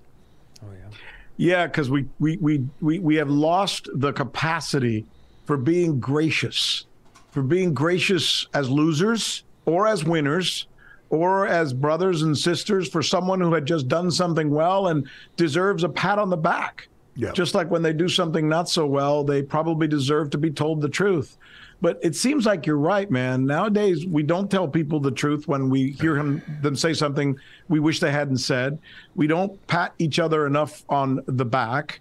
Yeah, 1.41 1.65
because 1.65 1.89
we, 1.89 2.05
we, 2.19 2.37
we, 2.37 2.63
we, 2.81 2.99
we 2.99 3.15
have 3.15 3.29
lost 3.31 3.89
the 3.95 4.13
capacity 4.13 5.05
for 5.45 5.57
being 5.57 5.99
gracious, 5.99 6.85
for 7.31 7.41
being 7.41 7.73
gracious 7.73 8.45
as 8.53 8.69
losers 8.69 9.43
or 9.65 9.87
as 9.87 10.03
winners 10.03 10.67
or 11.09 11.47
as 11.47 11.73
brothers 11.73 12.21
and 12.21 12.37
sisters 12.37 12.87
for 12.87 13.01
someone 13.01 13.41
who 13.41 13.55
had 13.55 13.65
just 13.65 13.87
done 13.87 14.11
something 14.11 14.51
well 14.51 14.89
and 14.89 15.07
deserves 15.35 15.83
a 15.83 15.89
pat 15.89 16.19
on 16.19 16.29
the 16.29 16.37
back. 16.37 16.87
Yeah. 17.15 17.31
Just 17.31 17.55
like 17.55 17.69
when 17.69 17.81
they 17.81 17.93
do 17.93 18.07
something 18.07 18.47
not 18.47 18.69
so 18.69 18.85
well, 18.85 19.23
they 19.23 19.41
probably 19.43 19.87
deserve 19.87 20.29
to 20.31 20.37
be 20.37 20.49
told 20.49 20.81
the 20.81 20.89
truth. 20.89 21.37
But 21.81 21.99
it 22.03 22.15
seems 22.15 22.45
like 22.45 22.67
you're 22.67 22.77
right, 22.77 23.09
man. 23.09 23.45
Nowadays, 23.45 24.05
we 24.05 24.21
don't 24.21 24.51
tell 24.51 24.67
people 24.67 24.99
the 24.99 25.11
truth 25.11 25.47
when 25.47 25.69
we 25.69 25.91
hear 25.91 26.15
him, 26.15 26.41
them 26.61 26.75
say 26.75 26.93
something 26.93 27.37
we 27.69 27.79
wish 27.79 27.99
they 27.99 28.11
hadn't 28.11 28.37
said. 28.37 28.77
We 29.15 29.25
don't 29.25 29.65
pat 29.67 29.93
each 29.97 30.19
other 30.19 30.45
enough 30.45 30.83
on 30.89 31.21
the 31.25 31.45
back, 31.45 31.99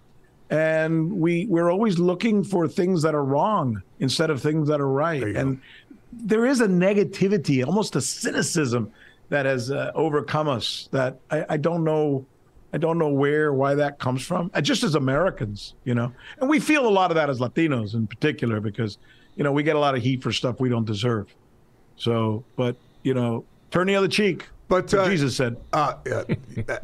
and 0.51 1.11
we 1.11 1.47
we're 1.47 1.71
always 1.71 1.97
looking 1.97 2.43
for 2.43 2.67
things 2.67 3.01
that 3.01 3.15
are 3.15 3.23
wrong 3.25 3.81
instead 3.99 4.29
of 4.29 4.39
things 4.39 4.67
that 4.67 4.79
are 4.79 4.87
right. 4.87 5.23
And 5.23 5.59
there 6.13 6.45
is 6.45 6.61
a 6.61 6.67
negativity, 6.67 7.65
almost 7.65 7.95
a 7.95 8.01
cynicism, 8.01 8.91
that 9.29 9.47
has 9.47 9.71
uh, 9.71 9.91
overcome 9.95 10.47
us. 10.47 10.89
That 10.91 11.19
I, 11.31 11.45
I 11.49 11.57
don't 11.57 11.83
know. 11.83 12.25
I 12.73 12.77
don't 12.77 12.97
know 12.97 13.09
where, 13.09 13.53
why 13.53 13.75
that 13.75 13.99
comes 13.99 14.25
from. 14.25 14.49
Uh, 14.53 14.61
Just 14.61 14.83
as 14.83 14.95
Americans, 14.95 15.75
you 15.83 15.93
know, 15.93 16.11
and 16.39 16.49
we 16.49 16.59
feel 16.59 16.87
a 16.87 16.89
lot 16.89 17.11
of 17.11 17.15
that 17.15 17.29
as 17.29 17.39
Latinos 17.39 17.93
in 17.93 18.07
particular 18.07 18.59
because, 18.61 18.97
you 19.35 19.43
know, 19.43 19.51
we 19.51 19.63
get 19.63 19.75
a 19.75 19.79
lot 19.79 19.95
of 19.95 20.01
heat 20.01 20.23
for 20.23 20.31
stuff 20.31 20.59
we 20.59 20.69
don't 20.69 20.85
deserve. 20.85 21.33
So, 21.97 22.43
but 22.55 22.75
you 23.03 23.13
know, 23.13 23.43
turn 23.71 23.87
the 23.87 23.95
other 23.95 24.07
cheek. 24.07 24.47
But, 24.67 24.93
uh, 24.93 25.09
Jesus 25.09 25.35
said. 25.35 25.57
Uh, 25.73 25.95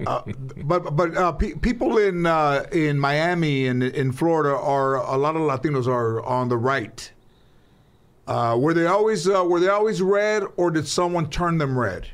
uh, 0.06 0.22
but 0.66 0.94
but 0.94 1.16
uh, 1.16 1.32
pe- 1.32 1.54
people 1.54 1.98
in 1.98 2.26
uh, 2.26 2.66
in 2.74 3.00
Miami 3.00 3.68
and 3.68 3.82
in 3.82 4.12
Florida 4.12 4.58
are 4.58 4.96
a 4.96 5.16
lot 5.16 5.38
of 5.38 5.42
Latinos 5.44 5.88
are 5.88 6.22
on 6.24 6.50
the 6.50 6.58
right. 6.58 7.10
Uh, 8.28 8.58
were 8.60 8.74
they 8.74 8.88
always 8.88 9.30
uh, 9.30 9.42
were 9.46 9.62
they 9.62 9.70
always 9.70 10.02
red, 10.02 10.44
or 10.58 10.70
did 10.70 10.86
someone 10.86 11.30
turn 11.30 11.58
them 11.58 11.80
red? 11.80 12.10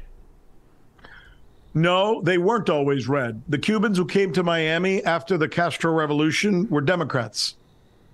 No, 1.74 2.22
they 2.22 2.38
weren't 2.38 2.70
always 2.70 3.08
red. 3.08 3.42
The 3.50 3.58
Cubans 3.58 3.98
who 3.98 4.06
came 4.06 4.32
to 4.34 4.44
Miami 4.44 5.04
after 5.04 5.38
the 5.38 5.50
Castro 5.50 5.92
Revolution 5.92 6.70
were 6.70 6.82
Democrats, 6.82 7.56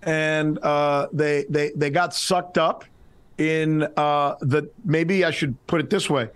and 0.03 0.57
uh, 0.59 1.07
they 1.11 1.45
they 1.49 1.71
they 1.75 1.89
got 1.89 2.13
sucked 2.13 2.57
up 2.57 2.85
in 3.37 3.83
uh, 3.97 4.35
the. 4.39 4.69
Maybe 4.85 5.25
I 5.25 5.31
should 5.31 5.55
put 5.67 5.81
it 5.81 5.89
this 5.89 6.09
way: 6.09 6.29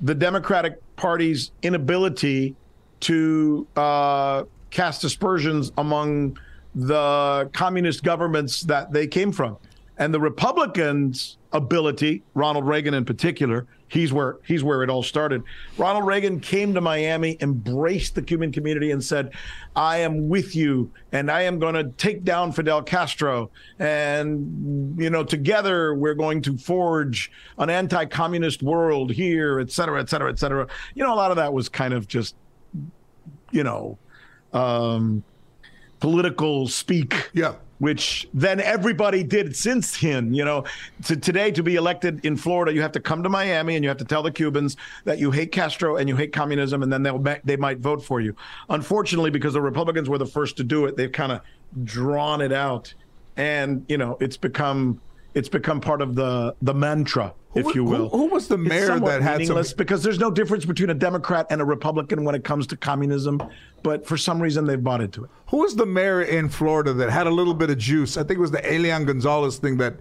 the 0.00 0.14
Democratic 0.14 0.80
Party's 0.96 1.50
inability 1.62 2.54
to 3.00 3.66
uh, 3.76 4.44
cast 4.70 5.04
aspersions 5.04 5.72
among 5.76 6.38
the 6.74 7.50
communist 7.52 8.02
governments 8.02 8.62
that 8.62 8.92
they 8.92 9.06
came 9.06 9.32
from. 9.32 9.58
And 9.98 10.14
the 10.14 10.20
Republicans' 10.20 11.36
ability, 11.52 12.22
Ronald 12.34 12.66
Reagan 12.66 12.94
in 12.94 13.04
particular, 13.04 13.66
he's 13.88 14.12
where 14.12 14.38
he's 14.46 14.62
where 14.62 14.82
it 14.82 14.90
all 14.90 15.02
started. 15.02 15.42
Ronald 15.78 16.06
Reagan 16.06 16.38
came 16.40 16.74
to 16.74 16.80
Miami, 16.80 17.36
embraced 17.40 18.14
the 18.14 18.22
Cuban 18.22 18.52
community, 18.52 18.92
and 18.92 19.02
said, 19.02 19.32
"I 19.74 19.98
am 19.98 20.28
with 20.28 20.54
you, 20.54 20.90
and 21.12 21.30
I 21.30 21.42
am 21.42 21.58
going 21.58 21.74
to 21.74 21.84
take 21.84 22.22
down 22.22 22.52
Fidel 22.52 22.82
Castro, 22.82 23.50
and 23.78 24.96
you 25.00 25.10
know, 25.10 25.24
together 25.24 25.94
we're 25.94 26.14
going 26.14 26.40
to 26.42 26.56
forge 26.56 27.32
an 27.58 27.68
anti-communist 27.68 28.62
world 28.62 29.10
here, 29.10 29.58
et 29.58 29.72
cetera, 29.72 30.00
et 30.00 30.08
cetera, 30.08 30.30
et 30.30 30.38
cetera." 30.38 30.68
You 30.94 31.02
know, 31.02 31.12
a 31.12 31.16
lot 31.16 31.32
of 31.32 31.36
that 31.38 31.52
was 31.52 31.68
kind 31.68 31.92
of 31.92 32.06
just, 32.06 32.36
you 33.50 33.64
know, 33.64 33.98
um, 34.52 35.24
political 35.98 36.68
speak 36.68 37.30
Yeah. 37.32 37.54
Which 37.80 38.28
then 38.32 38.60
everybody 38.60 39.24
did 39.24 39.56
since 39.56 40.00
then. 40.00 40.32
You 40.32 40.44
know, 40.44 40.64
to 41.06 41.16
today 41.16 41.50
to 41.50 41.62
be 41.62 41.74
elected 41.74 42.24
in 42.24 42.36
Florida, 42.36 42.72
you 42.72 42.82
have 42.82 42.92
to 42.92 43.00
come 43.00 43.22
to 43.24 43.28
Miami 43.28 43.74
and 43.74 43.82
you 43.82 43.88
have 43.88 43.98
to 43.98 44.04
tell 44.04 44.22
the 44.22 44.30
Cubans 44.30 44.76
that 45.04 45.18
you 45.18 45.32
hate 45.32 45.50
Castro 45.50 45.96
and 45.96 46.08
you 46.08 46.14
hate 46.14 46.32
communism, 46.32 46.82
and 46.82 46.92
then 46.92 47.02
they'll 47.02 47.18
they 47.42 47.56
might 47.56 47.78
vote 47.78 48.04
for 48.04 48.20
you. 48.20 48.36
Unfortunately, 48.68 49.30
because 49.30 49.54
the 49.54 49.60
Republicans 49.60 50.08
were 50.08 50.18
the 50.18 50.26
first 50.26 50.56
to 50.58 50.64
do 50.64 50.84
it, 50.84 50.96
they've 50.96 51.10
kind 51.10 51.32
of 51.32 51.40
drawn 51.84 52.40
it 52.40 52.52
out, 52.52 52.94
and 53.36 53.84
you 53.88 53.98
know, 53.98 54.16
it's 54.20 54.36
become 54.36 55.00
it's 55.34 55.48
become 55.48 55.80
part 55.80 56.02
of 56.02 56.14
the 56.14 56.54
the 56.62 56.74
mantra, 56.74 57.32
if 57.54 57.64
Who- 57.66 57.72
you 57.74 57.84
will. 57.84 58.08
who- 58.08 58.18
who 58.18 58.24
was 58.26 58.48
the 58.48 58.58
mayor 58.58 58.98
that 59.00 59.22
had 59.22 59.46
some- 59.46 59.62
because 59.76 60.02
there's 60.02 60.18
no 60.18 60.30
difference 60.30 60.64
between 60.64 60.90
a 60.90 60.94
Democrat 60.94 61.46
and 61.50 61.60
a 61.60 61.64
Republican 61.64 62.24
when 62.24 62.34
it 62.34 62.44
comes 62.44 62.66
to 62.68 62.76
communism, 62.76 63.40
but 63.82 64.06
for 64.06 64.16
some 64.16 64.40
reason 64.40 64.66
they've 64.66 64.82
bought 64.82 65.00
into 65.00 65.24
it. 65.24 65.30
Who 65.50 65.58
was 65.58 65.76
the 65.76 65.86
mayor 65.86 66.22
in 66.22 66.48
Florida 66.48 66.92
that 66.94 67.10
had 67.10 67.26
a 67.26 67.30
little 67.30 67.54
bit 67.54 67.70
of 67.70 67.78
juice? 67.78 68.16
I 68.16 68.22
think 68.22 68.38
it 68.38 68.40
was 68.40 68.50
the 68.50 68.64
Elian 68.72 69.04
Gonzalez 69.04 69.58
thing 69.58 69.76
that 69.78 69.94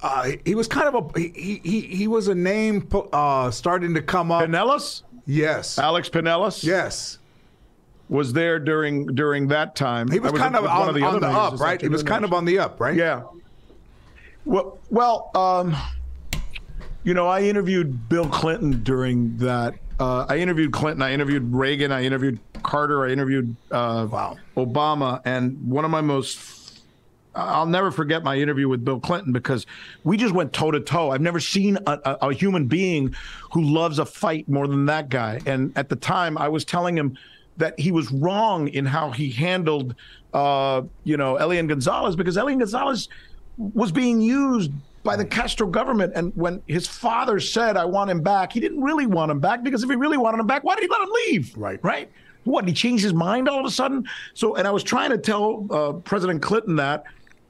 uh, 0.00 0.30
he 0.44 0.54
was 0.54 0.68
kind 0.68 0.86
of 0.86 0.94
a 1.16 1.18
he 1.18 1.60
he, 1.64 1.80
he 1.80 2.06
was 2.06 2.28
a 2.28 2.34
name 2.34 2.86
uh, 3.12 3.50
starting 3.50 3.94
to 3.94 4.02
come 4.02 4.30
up. 4.30 4.44
Penelas, 4.44 5.02
Yes. 5.26 5.78
Alex 5.78 6.08
Penelas, 6.08 6.62
Yes. 6.62 7.18
was 8.08 8.32
there 8.32 8.58
during 8.60 9.06
during 9.06 9.48
that 9.48 9.74
time. 9.74 10.08
He 10.10 10.20
was, 10.20 10.32
kind 10.32 10.54
of 10.56 10.64
on, 10.64 10.78
one 10.94 11.02
on 11.02 11.14
the, 11.14 11.20
the, 11.20 11.26
up, 11.26 11.58
right? 11.60 11.80
He 11.80 11.88
was 11.88 12.02
kind 12.02 12.24
of 12.24 12.32
on 12.32 12.44
the 12.44 12.58
up, 12.60 12.80
right? 12.80 12.94
Yeah. 12.96 13.22
Well, 14.48 14.78
well, 14.88 15.30
um, 15.34 15.76
you 17.04 17.12
know, 17.12 17.26
I 17.26 17.42
interviewed 17.42 18.08
Bill 18.08 18.26
Clinton 18.26 18.82
during 18.82 19.36
that. 19.36 19.74
Uh, 20.00 20.24
I 20.26 20.38
interviewed 20.38 20.72
Clinton. 20.72 21.02
I 21.02 21.12
interviewed 21.12 21.52
Reagan. 21.52 21.92
I 21.92 22.02
interviewed 22.04 22.40
Carter. 22.62 23.04
I 23.04 23.10
interviewed 23.10 23.54
uh, 23.70 24.08
Wow. 24.10 24.38
Obama. 24.56 25.20
And 25.26 25.68
one 25.68 25.84
of 25.84 25.90
my 25.90 26.00
most, 26.00 26.80
I'll 27.34 27.66
never 27.66 27.90
forget 27.90 28.24
my 28.24 28.38
interview 28.38 28.70
with 28.70 28.86
Bill 28.86 28.98
Clinton 28.98 29.34
because 29.34 29.66
we 30.02 30.16
just 30.16 30.32
went 30.32 30.54
toe 30.54 30.70
to 30.70 30.80
toe. 30.80 31.10
I've 31.10 31.20
never 31.20 31.40
seen 31.40 31.76
a, 31.86 31.98
a, 32.06 32.28
a 32.28 32.32
human 32.32 32.68
being 32.68 33.14
who 33.52 33.60
loves 33.60 33.98
a 33.98 34.06
fight 34.06 34.48
more 34.48 34.66
than 34.66 34.86
that 34.86 35.10
guy. 35.10 35.40
And 35.44 35.76
at 35.76 35.90
the 35.90 35.96
time, 35.96 36.38
I 36.38 36.48
was 36.48 36.64
telling 36.64 36.96
him 36.96 37.18
that 37.58 37.78
he 37.78 37.92
was 37.92 38.10
wrong 38.10 38.68
in 38.68 38.86
how 38.86 39.10
he 39.10 39.30
handled, 39.30 39.94
uh, 40.32 40.80
you 41.04 41.18
know, 41.18 41.36
Elian 41.36 41.66
Gonzalez 41.66 42.16
because 42.16 42.38
Elian 42.38 42.60
Gonzalez 42.60 43.10
was 43.58 43.92
being 43.92 44.20
used 44.20 44.70
by 45.02 45.16
the 45.16 45.24
Castro 45.24 45.66
government. 45.66 46.12
And 46.14 46.32
when 46.36 46.62
his 46.66 46.86
father 46.86 47.40
said, 47.40 47.76
I 47.76 47.84
want 47.84 48.10
him 48.10 48.22
back, 48.22 48.52
he 48.52 48.60
didn't 48.60 48.82
really 48.82 49.06
want 49.06 49.30
him 49.30 49.40
back 49.40 49.62
because 49.62 49.82
if 49.82 49.90
he 49.90 49.96
really 49.96 50.16
wanted 50.16 50.40
him 50.40 50.46
back, 50.46 50.64
why 50.64 50.74
did 50.74 50.82
he 50.82 50.88
let 50.88 51.00
him 51.00 51.10
leave? 51.26 51.56
Right. 51.56 51.80
Right. 51.82 52.10
What, 52.44 52.66
he 52.66 52.72
changed 52.72 53.04
his 53.04 53.12
mind 53.12 53.48
all 53.48 53.60
of 53.60 53.66
a 53.66 53.70
sudden? 53.70 54.08
So, 54.34 54.56
and 54.56 54.66
I 54.66 54.70
was 54.70 54.82
trying 54.82 55.10
to 55.10 55.18
tell 55.18 55.66
uh, 55.70 55.92
President 55.92 56.40
Clinton 56.40 56.76
that. 56.76 57.04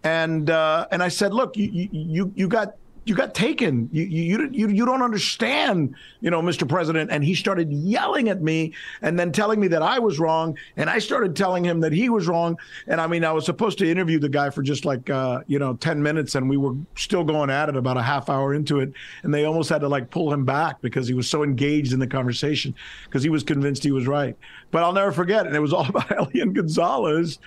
And 0.05 0.49
uh, 0.49 0.87
and 0.93 1.03
I 1.03 1.09
said, 1.09 1.35
look, 1.35 1.57
you 1.57 1.89
you 1.91 2.33
you 2.37 2.49
got 2.49 2.77
you 3.09 3.15
got 3.15 3.35
taken. 3.35 3.89
You, 3.91 4.05
you 4.05 4.49
you 4.53 4.69
you 4.69 4.85
don't 4.85 5.03
understand, 5.03 5.95
you 6.21 6.31
know, 6.31 6.43
Mr. 6.43 6.69
President. 6.69 7.11
And 7.11 7.25
he 7.25 7.35
started 7.35 7.73
yelling 7.73 8.29
at 8.29 8.43
me 8.43 8.75
and 9.01 9.19
then 9.19 9.33
telling 9.33 9.59
me 9.59 9.69
that 9.69 9.83
I 9.83 9.99
was 9.99 10.19
wrong. 10.19 10.59
And 10.77 10.91
I 10.91 10.99
started 10.99 11.35
telling 11.35 11.65
him 11.65 11.81
that 11.81 11.93
he 11.93 12.11
was 12.11 12.29
wrong. 12.29 12.59
And 12.87 13.01
I 13.01 13.07
mean, 13.07 13.25
I 13.25 13.33
was 13.33 13.47
supposed 13.47 13.79
to 13.79 13.91
interview 13.91 14.19
the 14.19 14.29
guy 14.29 14.51
for 14.51 14.63
just 14.63 14.85
like 14.85 15.09
uh, 15.09 15.41
you 15.47 15.59
know 15.59 15.75
ten 15.75 16.03
minutes, 16.03 16.35
and 16.35 16.49
we 16.49 16.57
were 16.57 16.75
still 16.97 17.25
going 17.25 17.51
at 17.51 17.69
it 17.69 17.77
about 17.77 17.97
a 17.97 18.03
half 18.03 18.29
hour 18.29 18.53
into 18.53 18.81
it, 18.81 18.93
and 19.23 19.33
they 19.33 19.45
almost 19.45 19.71
had 19.71 19.81
to 19.81 19.89
like 19.89 20.11
pull 20.11 20.33
him 20.33 20.45
back 20.45 20.81
because 20.83 21.09
he 21.09 21.15
was 21.15 21.29
so 21.29 21.43
engaged 21.43 21.93
in 21.93 21.99
the 21.99 22.07
conversation 22.07 22.75
because 23.05 23.23
he 23.23 23.31
was 23.31 23.43
convinced 23.43 23.83
he 23.83 23.91
was 23.91 24.07
right. 24.07 24.37
But 24.71 24.83
I'll 24.83 24.93
never 24.93 25.13
forget, 25.13 25.47
and 25.47 25.57
it 25.57 25.61
was 25.61 25.73
all 25.73 25.87
about 25.89 26.13
Elian 26.13 26.53
Gonzalez. 26.53 27.39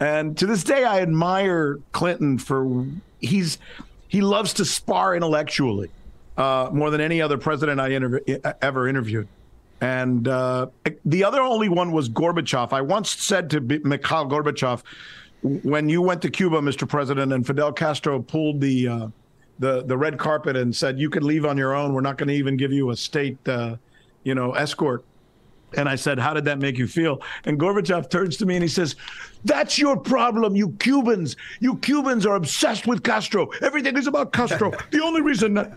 And 0.00 0.36
to 0.38 0.46
this 0.46 0.64
day, 0.64 0.84
I 0.84 1.00
admire 1.00 1.78
Clinton 1.92 2.38
for 2.38 2.86
he's 3.20 3.58
he 4.12 4.20
loves 4.20 4.52
to 4.52 4.64
spar 4.66 5.16
intellectually 5.16 5.90
uh, 6.36 6.68
more 6.70 6.90
than 6.90 7.00
any 7.00 7.22
other 7.22 7.38
president 7.38 7.80
I 7.80 7.88
interv- 7.88 8.54
ever 8.60 8.86
interviewed. 8.86 9.26
And 9.80 10.28
uh, 10.28 10.66
the 11.06 11.24
other 11.24 11.40
only 11.40 11.70
one 11.70 11.92
was 11.92 12.10
Gorbachev. 12.10 12.74
I 12.74 12.82
once 12.82 13.08
said 13.08 13.48
to 13.50 13.60
B- 13.62 13.80
Mikhail 13.82 14.28
Gorbachev, 14.28 14.82
when 15.40 15.88
you 15.88 16.02
went 16.02 16.20
to 16.22 16.30
Cuba, 16.30 16.58
Mr. 16.60 16.86
President, 16.86 17.32
and 17.32 17.46
Fidel 17.46 17.72
Castro 17.72 18.20
pulled 18.20 18.60
the 18.60 18.86
uh, 18.86 19.08
the 19.58 19.82
the 19.84 19.96
red 19.96 20.18
carpet 20.18 20.56
and 20.56 20.76
said 20.76 20.98
you 20.98 21.08
could 21.08 21.24
leave 21.24 21.46
on 21.46 21.56
your 21.56 21.74
own. 21.74 21.94
We're 21.94 22.02
not 22.02 22.18
going 22.18 22.28
to 22.28 22.34
even 22.34 22.58
give 22.58 22.70
you 22.70 22.90
a 22.90 22.96
state, 22.96 23.38
uh, 23.48 23.76
you 24.24 24.34
know, 24.34 24.52
escort. 24.52 25.06
And 25.76 25.88
I 25.88 25.96
said, 25.96 26.18
How 26.18 26.34
did 26.34 26.44
that 26.44 26.58
make 26.58 26.78
you 26.78 26.86
feel? 26.86 27.22
And 27.44 27.58
Gorbachev 27.58 28.10
turns 28.10 28.36
to 28.38 28.46
me 28.46 28.54
and 28.54 28.62
he 28.62 28.68
says, 28.68 28.96
That's 29.44 29.78
your 29.78 29.96
problem, 29.96 30.56
you 30.56 30.70
Cubans. 30.78 31.36
You 31.60 31.76
Cubans 31.76 32.26
are 32.26 32.36
obsessed 32.36 32.86
with 32.86 33.02
Castro. 33.02 33.48
Everything 33.60 33.96
is 33.96 34.06
about 34.06 34.32
Castro. 34.32 34.72
the 34.90 35.02
only 35.02 35.22
reason 35.22 35.54
that, 35.54 35.72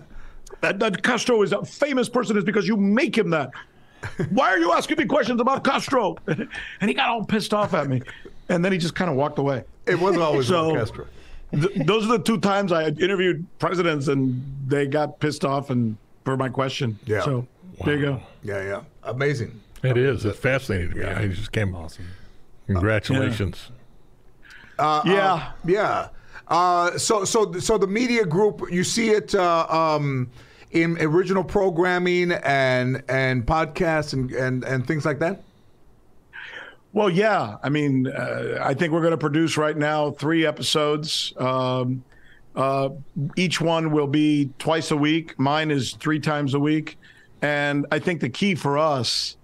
that, 0.61 0.79
that 0.79 1.03
Castro 1.03 1.41
is 1.41 1.51
a 1.51 1.63
famous 1.63 2.09
person 2.09 2.37
is 2.37 2.43
because 2.43 2.67
you 2.67 2.77
make 2.77 3.17
him 3.17 3.29
that. 3.31 3.51
Why 4.29 4.49
are 4.49 4.59
you 4.59 4.71
asking 4.71 4.97
me 4.97 5.05
questions 5.05 5.41
about 5.41 5.63
Castro? 5.63 6.17
and 6.27 6.49
he 6.81 6.93
got 6.93 7.09
all 7.09 7.25
pissed 7.25 7.53
off 7.53 7.73
at 7.73 7.87
me. 7.87 8.01
And 8.49 8.63
then 8.63 8.71
he 8.71 8.77
just 8.77 8.95
kind 8.95 9.09
of 9.09 9.15
walked 9.17 9.39
away. 9.39 9.63
It 9.87 9.99
wasn't 9.99 10.23
always 10.23 10.47
So- 10.47 10.75
Castro. 10.75 11.07
Th- 11.51 11.85
those 11.85 12.03
are 12.05 12.17
the 12.17 12.23
two 12.23 12.39
times 12.39 12.71
I 12.71 12.87
interviewed 12.87 13.45
presidents 13.59 14.07
and 14.07 14.43
they 14.67 14.87
got 14.87 15.19
pissed 15.19 15.45
off 15.45 15.69
and 15.69 15.95
for 16.25 16.35
my 16.35 16.49
question. 16.49 16.99
Yeah. 17.05 17.21
So 17.21 17.47
there 17.85 17.95
you 17.95 18.01
go. 18.01 18.21
Yeah, 18.43 18.63
yeah. 18.63 18.81
Amazing. 19.03 19.59
It 19.84 19.97
is. 19.97 20.26
It's 20.26 20.39
fascinating 20.39 20.91
to 20.91 20.95
me. 20.95 21.03
I 21.05 21.28
just 21.28 21.51
came. 21.51 21.76
Awesome. 21.76 22.05
Congratulations. 22.67 23.71
yeah. 24.80 25.51
Yeah. 25.65 26.09
Uh, 26.47 26.97
so, 26.97 27.26
so, 27.26 27.51
so 27.53 27.78
the 27.78 27.88
media 27.88 28.26
group, 28.26 28.61
you 28.71 28.84
see 28.84 29.09
it 29.09 29.34
uh, 29.34 29.65
um, 29.69 30.30
in 30.71 30.97
original 31.01 31.43
programming 31.43 32.32
and 32.32 33.03
and 33.07 33.45
podcasts 33.45 34.13
and, 34.13 34.32
and 34.32 34.63
and 34.63 34.86
things 34.86 35.05
like 35.05 35.19
that. 35.19 35.41
Well, 36.93 37.09
yeah. 37.09 37.57
I 37.61 37.69
mean, 37.69 38.07
uh, 38.07 38.59
I 38.61 38.73
think 38.73 38.93
we're 38.93 39.01
going 39.01 39.11
to 39.11 39.17
produce 39.17 39.57
right 39.57 39.76
now 39.76 40.11
three 40.11 40.45
episodes. 40.45 41.34
Um, 41.38 42.03
uh, 42.55 42.89
each 43.36 43.59
one 43.59 43.91
will 43.91 44.07
be 44.07 44.49
twice 44.59 44.91
a 44.91 44.95
week. 44.95 45.38
Mine 45.38 45.71
is 45.71 45.93
three 45.93 46.19
times 46.19 46.53
a 46.53 46.59
week. 46.59 46.97
And 47.41 47.86
I 47.91 47.99
think 47.99 48.21
the 48.21 48.30
key 48.30 48.55
for 48.55 48.78
us 48.78 49.36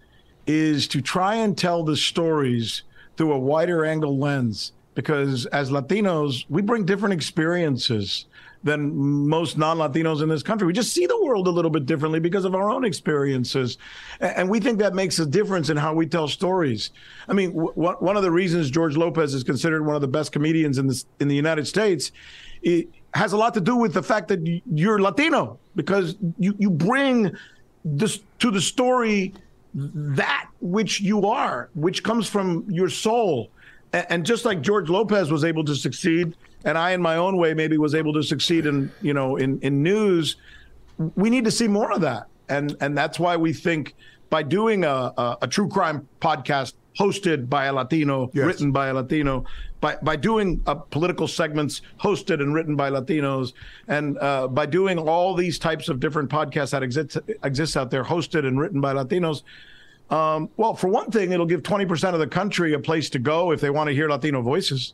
is 0.48 0.88
to 0.90 1.02
try 1.02 1.36
and 1.36 1.58
tell 1.58 1.84
the 1.84 1.96
stories 1.96 2.84
through 3.18 3.34
a 3.34 3.40
wider 3.40 3.86
angle 3.86 4.18
lens 4.18 4.74
because 4.96 5.46
as 5.48 5.72
Latinos, 5.72 6.46
we 6.50 6.62
bring 6.62 6.86
different 6.86 7.14
experiences 7.14 8.26
than 8.64 8.96
most 9.28 9.58
non-Latinos 9.58 10.22
in 10.22 10.30
this 10.30 10.44
country. 10.44 10.68
We 10.68 10.74
just 10.74 10.94
see 10.94 11.08
the 11.08 11.20
world 11.24 11.48
a 11.48 11.50
little 11.50 11.72
bit 11.72 11.88
differently 11.88 12.20
because 12.20 12.46
of 12.46 12.54
our 12.54 12.70
own 12.70 12.86
experiences, 12.86 13.80
and 14.20 14.48
we 14.50 14.60
think 14.60 14.78
that 14.80 14.94
makes 14.94 15.18
a 15.18 15.26
difference 15.26 15.70
in 15.70 15.78
how 15.78 15.96
we 15.96 16.06
tell 16.06 16.28
stories. 16.28 16.92
I 17.28 17.34
mean, 17.34 17.56
w- 17.56 17.74
one 17.74 18.18
of 18.18 18.22
the 18.22 18.30
reasons 18.30 18.70
George 18.70 18.98
Lopez 18.98 19.34
is 19.34 19.44
considered 19.44 19.84
one 19.84 19.96
of 19.96 20.02
the 20.02 20.08
best 20.08 20.32
comedians 20.32 20.78
in 20.78 20.86
this 20.88 21.06
in 21.20 21.28
the 21.28 21.36
United 21.36 21.66
States 21.66 22.12
it 22.62 22.88
has 23.14 23.34
a 23.34 23.38
lot 23.38 23.54
to 23.54 23.62
do 23.62 23.76
with 23.76 23.94
the 23.94 24.04
fact 24.04 24.28
that 24.30 24.62
you're 24.72 25.00
Latino 25.00 25.60
because 25.76 26.16
you 26.38 26.56
you 26.58 26.70
bring 26.70 27.32
this 27.84 28.20
to 28.40 28.52
the 28.52 28.62
story 28.62 29.34
that 29.74 30.48
which 30.60 31.02
you 31.02 31.26
are, 31.26 31.70
which 31.74 32.04
comes 32.04 32.28
from 32.28 32.66
your 32.70 32.90
soul. 32.90 33.52
And 33.94 34.26
just 34.26 34.46
like 34.46 34.62
George 34.62 34.90
Lopez 34.90 35.32
was 35.32 35.44
able 35.44 35.66
to 35.66 35.76
succeed, 35.76 36.36
and 36.64 36.78
I, 36.78 36.92
in 36.92 37.02
my 37.02 37.18
own 37.18 37.38
way, 37.38 37.54
maybe 37.54 37.78
was 37.78 37.96
able 37.96 38.14
to 38.14 38.24
succeed 38.24 38.66
in 38.66 38.92
you 39.02 39.14
know 39.14 39.36
in 39.36 39.60
in 39.60 39.84
news, 39.84 40.38
we 41.16 41.30
need 41.30 41.44
to 41.46 41.52
see 41.52 41.68
more 41.68 41.92
of 41.92 42.02
that, 42.02 42.28
and 42.48 42.76
and 42.80 42.98
that's 42.98 43.20
why 43.20 43.36
we 43.36 43.52
think 43.52 43.96
by 44.30 44.44
doing 44.44 44.86
a 44.86 45.12
a, 45.18 45.38
a 45.42 45.48
true 45.48 45.68
crime 45.68 46.08
podcast 46.22 46.74
hosted 46.98 47.50
by 47.50 47.66
a 47.66 47.74
Latino, 47.74 48.30
Yes. 48.34 48.46
written 48.46 48.72
by 48.72 48.88
a 48.88 48.94
Latino, 48.94 49.46
by 49.80 49.98
by 50.02 50.16
doing 50.16 50.62
uh, 50.68 50.76
political 50.76 51.28
segments 51.28 51.82
hosted 52.00 52.42
and 52.42 52.54
written 52.54 52.76
by 52.76 52.90
Latinos, 52.90 53.54
and 53.88 54.18
uh, 54.20 54.48
by 54.48 54.66
doing 54.66 54.98
all 54.98 55.34
these 55.34 55.58
types 55.58 55.90
of 55.90 56.00
different 56.00 56.30
podcasts 56.30 56.72
that 56.72 56.84
exist 56.84 57.18
exists 57.44 57.78
out 57.78 57.92
there, 57.92 58.04
hosted 58.04 58.46
and 58.46 58.60
written 58.60 58.82
by 58.82 58.94
Latinos. 58.94 59.44
Um, 60.10 60.50
well, 60.58 60.74
for 60.76 60.90
one 60.90 61.10
thing, 61.10 61.32
it'll 61.32 61.46
give 61.46 61.64
20% 61.64 62.14
of 62.14 62.20
the 62.20 62.28
country 62.28 62.74
a 62.74 62.80
place 62.80 63.10
to 63.12 63.20
go 63.20 63.52
if 63.52 63.62
they 63.62 63.70
want 63.70 63.88
to 63.88 63.94
hear 63.94 64.10
Latino 64.10 64.42
voices. 64.42 64.94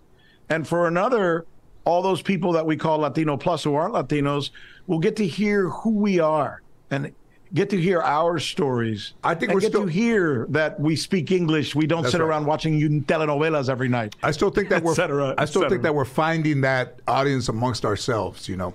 And 0.50 0.68
for 0.68 0.88
another, 0.88 1.48
all 1.86 2.04
those 2.04 2.22
people 2.22 2.52
that 2.52 2.64
we 2.68 2.78
call 2.78 3.00
Latino 3.00 3.36
plus 3.36 3.64
who 3.64 3.74
aren't 3.74 3.95
Latinos 3.95 4.52
will 4.86 5.00
get 5.00 5.16
to 5.16 5.26
hear 5.26 5.70
who 5.70 5.89
we 5.89 6.20
are 6.20 6.62
and 6.91 7.12
get 7.54 7.70
to 7.70 7.80
hear 7.80 8.02
our 8.02 8.39
stories. 8.39 9.14
I 9.24 9.36
think 9.36 9.54
we're 9.54 9.60
get 9.62 9.72
still- 9.72 9.86
to 9.86 9.91
hear 9.91 10.45
that 10.50 10.80
we 10.80 10.95
speak 10.95 11.32
English. 11.32 11.76
We 11.76 11.88
don't 11.88 12.02
That's 12.04 12.12
sit 12.14 12.22
right. 12.22 12.28
around 12.28 12.45
watching 12.45 13.04
telenovelas 13.06 13.70
every 13.70 13.88
night. 13.89 14.16
I 14.24 14.32
still 14.32 14.50
think 14.50 14.70
that 14.70 14.84
we're. 14.84 14.95
cetera, 14.95 15.34
I 15.38 15.45
still 15.45 15.68
think 15.70 15.82
that 15.84 15.93
we're 15.95 16.06
finding 16.06 16.62
that 16.62 17.00
audience 17.08 17.50
amongst 17.50 17.86
ourselves. 17.86 18.48
You 18.50 18.58
know, 18.58 18.74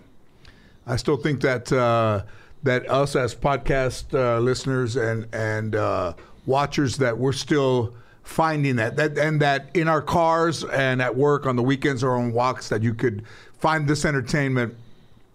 I 0.86 0.96
still 0.96 1.16
think 1.16 1.40
that 1.42 1.72
uh, 1.72 2.22
that 2.62 2.88
us 2.90 3.16
as 3.16 3.34
podcast 3.34 4.14
uh, 4.14 4.38
listeners 4.40 4.96
and 4.96 5.26
and 5.32 5.74
uh, 5.74 6.14
watchers 6.46 6.96
that 6.98 7.16
we're 7.18 7.32
still 7.32 7.94
finding 8.24 8.76
that 8.76 8.96
that 8.96 9.18
and 9.18 9.40
that 9.42 9.66
in 9.74 9.88
our 9.88 10.00
cars 10.00 10.62
and 10.64 11.02
at 11.02 11.14
work 11.16 11.44
on 11.44 11.56
the 11.56 11.62
weekends 11.62 12.04
or 12.04 12.12
on 12.16 12.32
walks 12.32 12.68
that 12.68 12.80
you 12.82 12.94
could 12.94 13.24
find 13.58 13.88
this 13.88 14.04
entertainment 14.04 14.74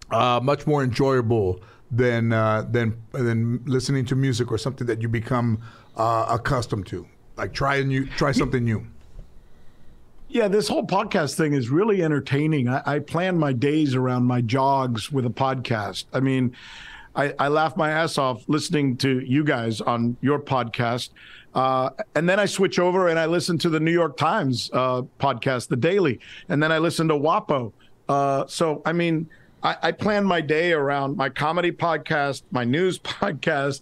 uh, 0.10 0.40
much 0.42 0.66
more 0.66 0.84
enjoyable 0.84 1.60
than 1.92 2.34
uh, 2.34 2.64
than 2.70 3.02
than 3.12 3.64
listening 3.66 4.06
to 4.06 4.16
music 4.16 4.52
or 4.52 4.58
something 4.58 4.88
that 4.88 5.02
you 5.02 5.08
become 5.08 5.62
uh, 5.96 6.26
accustomed 6.30 6.88
to. 6.88 7.08
Like 7.38 7.54
try 7.54 7.78
a 7.78 7.84
new, 7.84 8.06
try 8.06 8.32
something 8.32 8.64
new. 8.64 8.86
Yeah, 10.30 10.50
this 10.50 10.68
whole 10.68 10.86
podcast 10.86 11.36
thing 11.36 11.54
is 11.54 11.70
really 11.70 12.04
entertaining. 12.04 12.68
I, 12.68 12.82
I 12.86 13.00
plan 13.00 13.38
my 13.38 13.54
days 13.54 13.96
around 13.96 14.26
my 14.26 14.42
jogs 14.42 15.12
with 15.12 15.26
a 15.26 15.30
podcast. 15.30 16.06
I 16.12 16.20
mean, 16.20 16.54
I, 17.16 17.34
I 17.40 17.48
laugh 17.48 17.78
my 17.78 17.92
ass 17.92 18.18
off 18.18 18.44
listening 18.48 18.98
to 18.98 19.20
you 19.20 19.46
guys 19.46 19.80
on 19.80 20.18
your 20.22 20.40
podcast. 20.40 21.12
Uh, 21.56 21.90
and 22.14 22.28
then 22.28 22.40
I 22.40 22.46
switch 22.46 22.78
over 22.78 23.08
and 23.08 23.18
I 23.18 23.26
listen 23.26 23.58
to 23.60 23.70
the 23.70 23.80
New 23.80 23.92
York 23.92 24.18
Times 24.18 24.70
uh, 24.74 25.04
podcast, 25.20 25.70
The 25.70 25.78
Daily. 25.78 26.20
And 26.50 26.62
then 26.62 26.72
I 26.72 26.78
listen 26.78 27.08
to 27.08 27.16
WAPO. 27.16 27.72
Uh, 28.10 28.46
so, 28.48 28.82
I 28.86 28.94
mean, 28.94 29.30
I, 29.68 29.76
I 29.90 29.92
plan 29.92 30.24
my 30.24 30.40
day 30.40 30.72
around 30.72 31.18
my 31.18 31.28
comedy 31.28 31.74
podcast, 31.74 32.44
my 32.52 32.64
news 32.64 33.00
podcast, 33.04 33.82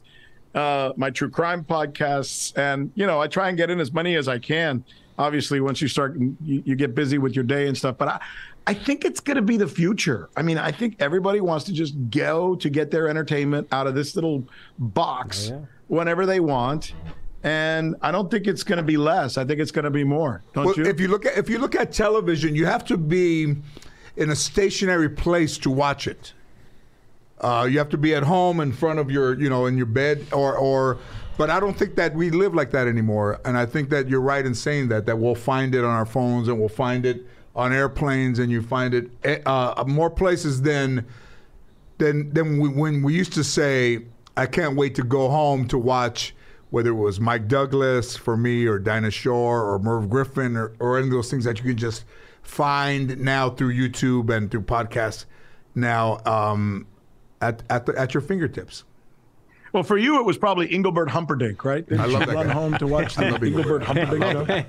uh, 0.56 0.94
my 0.98 1.12
true 1.12 1.30
crime 1.30 1.64
podcasts, 1.64 2.58
and 2.58 2.92
you 2.96 3.06
know, 3.06 3.22
I 3.22 3.28
try 3.28 3.50
and 3.50 3.58
get 3.58 3.70
in 3.70 3.80
as 3.80 3.94
many 3.94 4.16
as 4.16 4.28
I 4.28 4.40
can. 4.40 4.84
Obviously, 5.20 5.62
once 5.62 5.82
you 5.82 5.88
start, 5.88 6.18
you, 6.18 6.64
you 6.66 6.76
get 6.76 6.96
busy 6.96 7.20
with 7.20 7.36
your 7.36 7.44
day 7.44 7.68
and 7.68 7.78
stuff. 7.78 7.98
But 8.00 8.08
I, 8.08 8.20
I 8.68 8.74
think 8.74 9.06
it's 9.06 9.20
going 9.20 9.36
to 9.36 9.44
be 9.44 9.58
the 9.58 9.68
future. 9.68 10.30
I 10.36 10.42
mean, 10.42 10.58
I 10.58 10.72
think 10.72 10.96
everybody 11.00 11.40
wants 11.40 11.66
to 11.66 11.74
just 11.74 11.94
go 12.10 12.56
to 12.56 12.70
get 12.70 12.90
their 12.90 13.08
entertainment 13.08 13.68
out 13.72 13.86
of 13.86 13.94
this 13.94 14.16
little 14.16 14.44
box 14.80 15.52
whenever 15.88 16.26
they 16.26 16.40
want. 16.40 16.94
And 17.44 17.96
I 18.02 18.12
don't 18.12 18.32
think 18.32 18.48
it's 18.48 18.64
going 18.64 18.78
to 18.78 18.84
be 18.84 18.98
less. 18.98 19.38
I 19.38 19.46
think 19.46 19.60
it's 19.60 19.72
going 19.72 19.86
to 19.86 19.92
be 19.92 20.04
more. 20.04 20.42
Don't 20.54 20.66
Well, 20.66 20.76
you? 20.76 20.86
if 20.86 21.00
you 21.00 21.08
look 21.10 21.28
at 21.28 21.38
if 21.38 21.48
you 21.48 21.60
look 21.60 21.76
at 21.76 21.92
television, 21.92 22.56
you 22.56 22.66
have 22.66 22.84
to 22.86 22.98
be 22.98 23.56
in 24.18 24.30
a 24.30 24.36
stationary 24.36 25.10
place 25.10 25.58
to 25.60 25.70
watch 25.70 26.08
it. 26.08 26.34
Uh, 27.42 27.68
you 27.70 27.78
have 27.78 27.90
to 27.90 27.98
be 27.98 28.16
at 28.16 28.24
home 28.24 28.60
in 28.60 28.72
front 28.72 28.98
of 28.98 29.12
your, 29.12 29.40
you 29.40 29.50
know, 29.50 29.66
in 29.66 29.78
your 29.78 29.86
bed, 29.86 30.26
or 30.32 30.58
or. 30.58 30.98
But 31.38 31.50
I 31.50 31.60
don't 31.60 31.78
think 31.78 31.96
that 31.96 32.16
we 32.16 32.30
live 32.30 32.54
like 32.54 32.72
that 32.72 32.88
anymore, 32.88 33.42
and 33.44 33.58
I 33.58 33.66
think 33.66 33.90
that 33.90 34.08
you're 34.08 34.22
right 34.22 34.46
in 34.46 34.56
saying 34.56 34.88
that 34.88 35.06
that 35.06 35.20
we'll 35.20 35.36
find 35.36 35.76
it 35.76 35.84
on 35.84 35.92
our 35.92 36.06
phones 36.06 36.48
and 36.48 36.58
we'll 36.58 36.70
find 36.70 37.06
it 37.06 37.26
on 37.56 37.74
airplanes, 37.74 38.40
and 38.40 38.50
you 38.50 38.62
find 38.62 38.94
it 38.94 39.12
eh, 39.24 39.40
uh, 39.46 39.84
more 39.86 40.10
places 40.10 40.62
than 40.62 41.06
than 41.98 42.34
than 42.34 42.60
we, 42.60 42.70
when 42.70 43.04
we 43.04 43.14
used 43.14 43.34
to 43.34 43.44
say, 43.44 44.06
"I 44.38 44.46
can't 44.46 44.78
wait 44.78 44.96
to 44.96 45.04
go 45.04 45.30
home 45.30 45.68
to 45.68 45.78
watch." 45.78 46.34
Whether 46.72 46.90
it 46.90 46.94
was 46.94 47.22
Mike 47.22 47.48
Douglas 47.48 48.18
for 48.18 48.36
me, 48.36 48.66
or 48.66 48.80
Dinah 48.80 49.12
Shore, 49.12 49.64
or 49.64 49.80
Merv 49.80 50.10
Griffin, 50.10 50.58
or, 50.58 50.74
or 50.80 50.98
any 50.98 51.08
of 51.08 51.14
those 51.14 51.30
things 51.30 51.46
that 51.46 51.60
you 51.60 51.64
can 51.64 51.78
just 51.78 52.04
find 52.46 53.20
now 53.20 53.50
through 53.50 53.74
YouTube 53.74 54.30
and 54.36 54.50
through 54.50 54.62
podcasts 54.62 55.26
now 55.74 56.20
um, 56.26 56.88
at 57.42 57.64
at, 57.70 57.86
the, 57.86 58.00
at 58.00 58.14
your 58.14 58.22
fingertips. 58.22 58.84
well, 59.74 59.84
for 59.84 59.98
you, 59.98 60.20
it 60.20 60.26
was 60.26 60.38
probably 60.38 60.72
Engelbert 60.72 61.10
Humperdinck, 61.10 61.66
right? 61.66 61.88
Didn't 61.88 62.02
I 62.02 62.06
love 62.06 62.22
you 62.22 62.28
that 62.28 62.36
run 62.36 62.48
guy. 62.48 62.54
home 62.54 62.78
to 62.78 62.88
watch 62.96 63.18
I 63.18 63.26
the 63.26 63.32
love 63.32 63.44
Engelbert 63.44 63.84
Engelbert. 63.84 64.20
Humperdinck 64.24 64.48
show? 64.48 64.66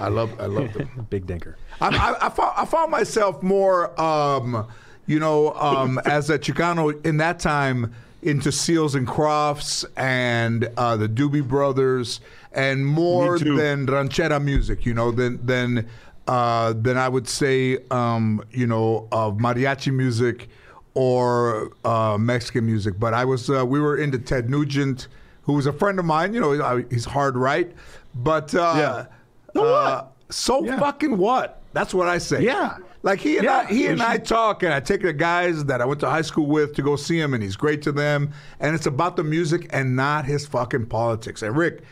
I 0.00 0.08
love 0.08 0.40
I 0.40 0.46
love 0.46 0.72
them. 0.72 1.06
Big 1.10 1.26
dinker. 1.26 1.54
I, 1.80 1.88
I, 1.88 2.26
I, 2.26 2.28
found, 2.30 2.52
I 2.56 2.64
found 2.64 2.90
myself 2.90 3.42
more, 3.42 4.00
um, 4.00 4.66
you 5.06 5.18
know, 5.18 5.52
um, 5.54 6.00
as 6.04 6.30
a 6.30 6.38
Chicano 6.38 7.04
in 7.04 7.18
that 7.18 7.38
time 7.38 7.94
into 8.22 8.50
Seals 8.50 8.94
and 8.94 9.06
Crofts 9.06 9.84
and 9.96 10.70
uh, 10.76 10.96
the 10.96 11.08
Doobie 11.08 11.46
Brothers, 11.46 12.20
and 12.52 12.84
more 12.86 13.38
than 13.38 13.86
ranchera 13.86 14.42
music, 14.42 14.84
you 14.86 14.94
know, 14.94 15.10
than 15.10 15.44
than 15.44 15.88
uh, 16.28 16.74
than 16.74 16.96
I 16.96 17.08
would 17.08 17.26
say, 17.28 17.78
um, 17.90 18.42
you 18.52 18.66
know, 18.66 19.08
of 19.10 19.38
mariachi 19.38 19.92
music 19.92 20.48
or 20.94 21.72
uh, 21.84 22.16
Mexican 22.18 22.66
music. 22.66 22.98
But 22.98 23.14
I 23.14 23.24
was, 23.24 23.48
uh, 23.50 23.64
we 23.66 23.80
were 23.80 23.96
into 23.96 24.18
Ted 24.18 24.50
Nugent, 24.50 25.08
who 25.42 25.54
was 25.54 25.66
a 25.66 25.72
friend 25.72 25.98
of 25.98 26.04
mine. 26.04 26.34
You 26.34 26.40
know, 26.40 26.62
I- 26.62 26.84
he's 26.90 27.04
hard 27.04 27.36
right, 27.36 27.72
but 28.14 28.54
uh, 28.54 29.06
Yeah. 29.54 29.60
uh, 29.60 30.04
so 30.30 30.64
Yeah. 30.64 30.78
fucking 30.78 31.16
what? 31.16 31.62
That's 31.72 31.94
what 31.94 32.08
I 32.08 32.18
say. 32.18 32.42
Yeah. 32.42 32.76
Like 33.02 33.20
he 33.20 33.36
and 33.36 33.44
Yeah, 33.44 33.58
I, 33.58 33.64
he 33.66 33.86
and 33.86 34.02
I 34.02 34.18
talk, 34.18 34.62
and 34.64 34.74
I 34.74 34.80
take 34.80 35.02
the 35.02 35.12
guys 35.12 35.64
that 35.66 35.80
I 35.80 35.84
went 35.84 36.00
to 36.00 36.10
high 36.10 36.22
school 36.22 36.46
with 36.46 36.74
to 36.74 36.82
go 36.82 36.96
see 36.96 37.18
him, 37.18 37.32
and 37.32 37.42
he's 37.42 37.56
great 37.56 37.80
to 37.82 37.92
them. 37.92 38.32
And 38.58 38.74
it's 38.74 38.86
about 38.86 39.14
the 39.16 39.22
music 39.22 39.68
and 39.70 39.94
not 39.94 40.24
his 40.24 40.46
fucking 40.46 40.86
politics. 40.86 41.42
And 41.42 41.56
Rick, 41.56 41.82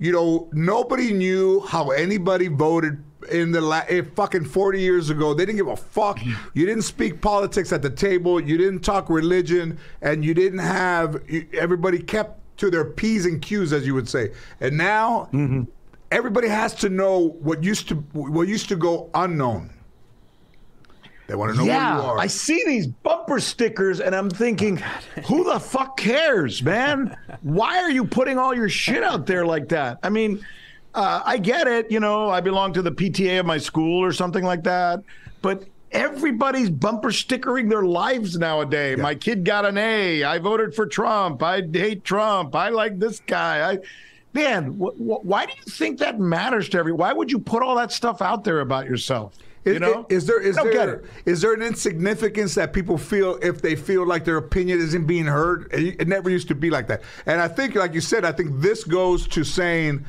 you 0.00 0.10
know, 0.12 0.48
nobody 0.52 1.12
knew 1.12 1.60
how 1.60 1.90
anybody 1.90 2.48
voted 2.48 3.00
in 3.30 3.52
the 3.52 3.60
la- 3.60 3.84
eh, 3.88 4.02
fucking 4.14 4.44
40 4.44 4.80
years 4.80 5.10
ago. 5.10 5.34
They 5.34 5.46
didn't 5.46 5.58
give 5.58 5.68
a 5.68 5.76
fuck. 5.76 6.24
You 6.24 6.66
didn't 6.66 6.82
speak 6.82 7.20
politics 7.20 7.72
at 7.72 7.82
the 7.82 7.90
table. 7.90 8.40
You 8.40 8.56
didn't 8.56 8.80
talk 8.80 9.08
religion, 9.10 9.78
and 10.02 10.24
you 10.24 10.34
didn't 10.34 10.60
have 10.60 11.20
you, 11.28 11.46
everybody 11.54 11.98
kept 11.98 12.40
to 12.58 12.70
their 12.70 12.84
p's 12.84 13.26
and 13.26 13.42
q's, 13.42 13.72
as 13.72 13.86
you 13.86 13.94
would 13.94 14.08
say. 14.08 14.32
And 14.60 14.76
now 14.76 15.28
everybody 16.10 16.48
has 16.48 16.74
to 16.76 16.88
know 16.88 17.36
what 17.40 17.62
used 17.64 17.88
to 17.88 17.96
what 18.12 18.48
used 18.48 18.68
to 18.68 18.76
go 18.76 19.10
unknown. 19.14 19.70
They 21.26 21.34
want 21.34 21.52
to 21.52 21.58
know 21.58 21.64
yeah, 21.64 21.96
who 21.96 22.02
you 22.02 22.08
are. 22.08 22.18
I 22.18 22.26
see 22.26 22.62
these 22.66 22.86
bumper 22.86 23.40
stickers 23.40 24.00
and 24.00 24.14
I'm 24.14 24.28
thinking, 24.28 24.76
who 25.26 25.44
the 25.44 25.58
fuck 25.58 25.96
cares, 25.96 26.62
man? 26.62 27.16
Why 27.42 27.78
are 27.78 27.90
you 27.90 28.04
putting 28.04 28.38
all 28.38 28.54
your 28.54 28.68
shit 28.68 29.02
out 29.02 29.24
there 29.26 29.46
like 29.46 29.68
that? 29.70 29.98
I 30.02 30.10
mean, 30.10 30.44
uh, 30.94 31.22
I 31.24 31.38
get 31.38 31.66
it. 31.66 31.90
You 31.90 32.00
know, 32.00 32.30
I 32.30 32.40
belong 32.40 32.72
to 32.74 32.82
the 32.82 32.92
PTA 32.92 33.40
of 33.40 33.46
my 33.46 33.58
school 33.58 34.02
or 34.02 34.12
something 34.12 34.44
like 34.44 34.62
that, 34.64 35.02
but 35.42 35.64
everybody's 35.92 36.70
bumper 36.70 37.12
stickering 37.12 37.68
their 37.68 37.84
lives 37.84 38.36
nowadays. 38.36 38.98
My 38.98 39.14
kid 39.14 39.44
got 39.44 39.64
an 39.64 39.78
A. 39.78 40.24
I 40.24 40.38
voted 40.38 40.74
for 40.74 40.86
Trump. 40.86 41.42
I 41.42 41.62
hate 41.62 42.04
Trump. 42.04 42.54
I 42.54 42.68
like 42.68 42.98
this 42.98 43.20
guy. 43.20 43.72
I. 43.72 43.78
Man, 44.32 44.80
wh- 44.80 44.96
wh- 44.96 45.24
why 45.24 45.46
do 45.46 45.52
you 45.52 45.72
think 45.72 46.00
that 46.00 46.18
matters 46.18 46.68
to 46.70 46.78
every? 46.78 46.92
Why 46.92 47.12
would 47.12 47.30
you 47.30 47.38
put 47.38 47.62
all 47.62 47.76
that 47.76 47.92
stuff 47.92 48.20
out 48.20 48.42
there 48.42 48.60
about 48.60 48.86
yourself? 48.86 49.38
Is, 49.64 49.74
you 49.74 49.80
know, 49.80 50.06
is 50.10 50.26
there 50.26 50.40
is 50.40 50.58
I 50.58 50.64
don't 50.64 50.72
get 50.72 50.86
there 51.24 51.40
there 51.40 51.54
an 51.54 51.62
insignificance 51.62 52.54
that 52.56 52.72
people 52.72 52.98
feel 52.98 53.38
if 53.42 53.62
they 53.62 53.76
feel 53.76 54.06
like 54.06 54.24
their 54.24 54.36
opinion 54.36 54.80
isn't 54.80 55.06
being 55.06 55.24
heard? 55.24 55.72
It, 55.72 56.00
it 56.00 56.08
never 56.08 56.28
used 56.28 56.48
to 56.48 56.54
be 56.54 56.68
like 56.68 56.88
that. 56.88 57.02
And 57.26 57.40
I 57.40 57.48
think, 57.48 57.74
like 57.76 57.94
you 57.94 58.00
said, 58.00 58.24
I 58.24 58.32
think 58.32 58.60
this 58.60 58.84
goes 58.84 59.26
to 59.28 59.44
saying 59.44 60.04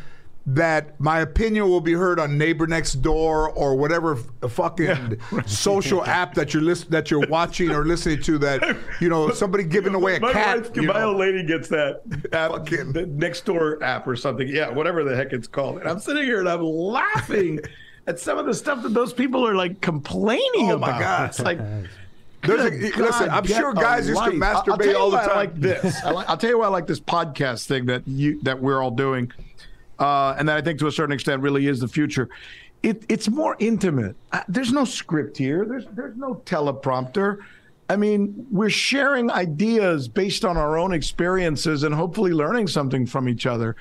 that 0.48 1.00
my 1.00 1.22
opinion 1.22 1.68
will 1.68 1.82
be 1.82 1.94
heard 1.94 2.20
on 2.20 2.38
Neighbor 2.38 2.68
Next 2.68 2.96
Door 3.02 3.52
or 3.54 3.76
whatever 3.76 4.16
fucking 4.48 5.20
social 5.48 6.06
app 6.06 6.36
that 6.36 6.54
you're 6.54 6.62
list- 6.62 6.92
that 6.92 7.10
you're 7.10 7.26
watching 7.28 7.72
or 7.72 7.84
listening 7.84 8.22
to. 8.24 8.38
That 8.38 8.78
you 9.02 9.10
know 9.10 9.30
somebody 9.34 9.64
giving 9.64 9.96
away 9.96 10.18
a 10.18 10.20
my 10.20 10.32
cat. 10.32 10.76
my 10.76 11.02
old 11.04 11.18
lady 11.18 11.44
gets 11.44 11.68
that 11.70 12.02
app, 12.32 12.52
Fucking- 12.52 12.94
the 12.94 13.08
next 13.08 13.46
door 13.46 13.82
app 13.84 14.06
or 14.08 14.16
something. 14.16 14.48
Yeah, 14.48 14.70
whatever 14.70 15.04
the 15.04 15.16
heck 15.16 15.34
it's 15.34 15.48
called. 15.48 15.80
And 15.80 15.90
I'm 15.90 16.00
sitting 16.00 16.24
here 16.24 16.40
and 16.40 16.48
I'm 16.50 16.62
laughing 16.64 17.60
at 18.08 18.20
some 18.20 18.38
of 18.38 18.46
the 18.46 18.54
stuff 18.54 18.84
that 18.84 18.94
those 18.94 19.14
people 19.14 19.48
are 19.48 19.56
like 19.56 19.82
complaining 19.82 20.70
about. 20.70 20.90
Oh, 20.90 20.94
my. 20.94 21.00
God. 21.00 21.30
It's 21.30 21.40
like. 21.42 21.60
There's 22.44 22.64
a- 22.66 22.70
good 22.70 22.96
listen, 22.98 23.26
God, 23.26 23.30
I'm 23.30 23.46
sure 23.48 23.74
guys 23.74 24.08
used 24.08 24.24
to 24.24 24.30
life. 24.30 24.44
I'll- 24.44 24.58
I'll 24.58 24.64
masturbate 24.78 24.84
tell 24.84 24.92
you 24.92 24.98
all 25.00 25.10
the 25.10 25.18
why 25.18 25.24
I 25.24 25.28
time. 25.28 25.36
like 25.38 25.56
this. 25.60 26.04
I 26.04 26.12
like, 26.12 26.30
I'll 26.30 26.38
tell 26.38 26.52
you 26.52 26.60
why 26.60 26.66
I 26.66 26.70
like 26.70 26.86
this 26.86 27.00
podcast 27.00 27.66
thing 27.66 27.88
that 27.88 28.08
you 28.08 28.40
that 28.44 28.62
we're 28.62 28.80
all 28.84 28.92
doing, 28.92 29.32
uh, 30.00 30.36
and 30.38 30.48
that 30.50 30.58
I 30.58 30.62
think 30.62 30.80
to 30.80 30.88
a 30.88 30.92
certain 30.92 31.14
extent 31.14 31.42
really 31.42 31.68
is 31.68 31.80
the 31.80 31.88
future. 31.88 32.30
It, 32.84 33.04
it's 33.10 33.30
more 33.30 33.56
intimate. 33.60 34.16
Uh, 34.32 34.42
there's 34.48 34.72
no 34.72 34.86
script 34.86 35.38
here. 35.38 35.66
There's 35.66 35.86
there's 35.92 36.16
no 36.18 36.36
teleprompter. 36.46 37.40
I 37.90 37.96
mean, 37.96 38.48
we're 38.52 38.70
sharing 38.70 39.30
ideas 39.30 40.08
based 40.08 40.44
on 40.44 40.58
our 40.58 40.78
own 40.78 40.94
experiences 40.94 41.84
and 41.84 41.94
hopefully 41.94 42.32
learning 42.32 42.68
something 42.68 43.06
from 43.06 43.30
each 43.30 43.46
other. 43.46 43.76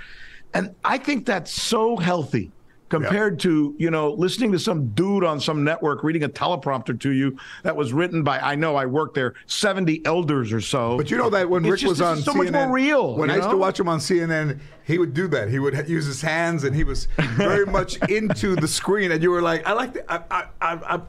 And 0.53 0.75
I 0.85 0.99
think 0.99 1.27
that's 1.27 1.51
so 1.51 1.97
healthy 1.97 2.53
compared 3.01 3.41
to, 3.41 3.75
you 3.79 3.91
know, 3.91 4.13
listening 4.13 4.53
to 4.53 4.59
some 4.59 4.89
dude 4.91 5.25
on 5.25 5.41
some 5.41 5.65
network 5.65 6.05
reading 6.05 6.23
a 6.25 6.29
teleprompter 6.29 6.99
to 7.01 7.11
you 7.11 7.37
that 7.63 7.75
was 7.75 7.93
written 7.93 8.23
by, 8.23 8.39
I 8.39 8.55
know 8.55 8.77
I 8.77 8.87
worked 8.87 9.15
there, 9.15 9.35
70 9.47 10.05
elders 10.07 10.53
or 10.53 10.61
so. 10.61 10.97
But 10.97 11.11
you 11.11 11.17
know 11.17 11.31
that 11.31 11.49
when 11.49 11.65
It's 11.65 11.71
Rick 11.73 11.81
just- 11.81 11.89
was 11.91 12.01
on 12.01 12.19
so 12.19 12.33
CNN, 12.33 12.37
much 12.37 12.53
more 12.53 12.73
real. 12.73 13.17
When 13.17 13.31
I 13.31 13.37
used 13.37 13.51
to 13.51 13.57
watch 13.57 13.81
him 13.81 13.89
on 13.89 13.99
CNN, 13.99 14.59
he 14.85 14.99
would 14.99 15.15
do 15.15 15.27
that. 15.29 15.49
He 15.49 15.59
would 15.59 15.89
use 15.89 16.07
his 16.07 16.21
hands, 16.21 16.65
and 16.65 16.75
he 16.75 16.85
was 16.85 17.09
very 17.37 17.67
much 17.67 17.97
into 18.09 18.55
the 18.57 18.69
screen. 18.69 19.11
And 19.13 19.23
you 19.23 19.31
were 19.31 19.43
like, 19.43 19.67
I 19.67 19.73
like 19.73 19.95
the, 19.95 20.13
I, 20.13 20.23
I, 20.31 20.45
I, 20.61 20.95
I, 20.97 21.01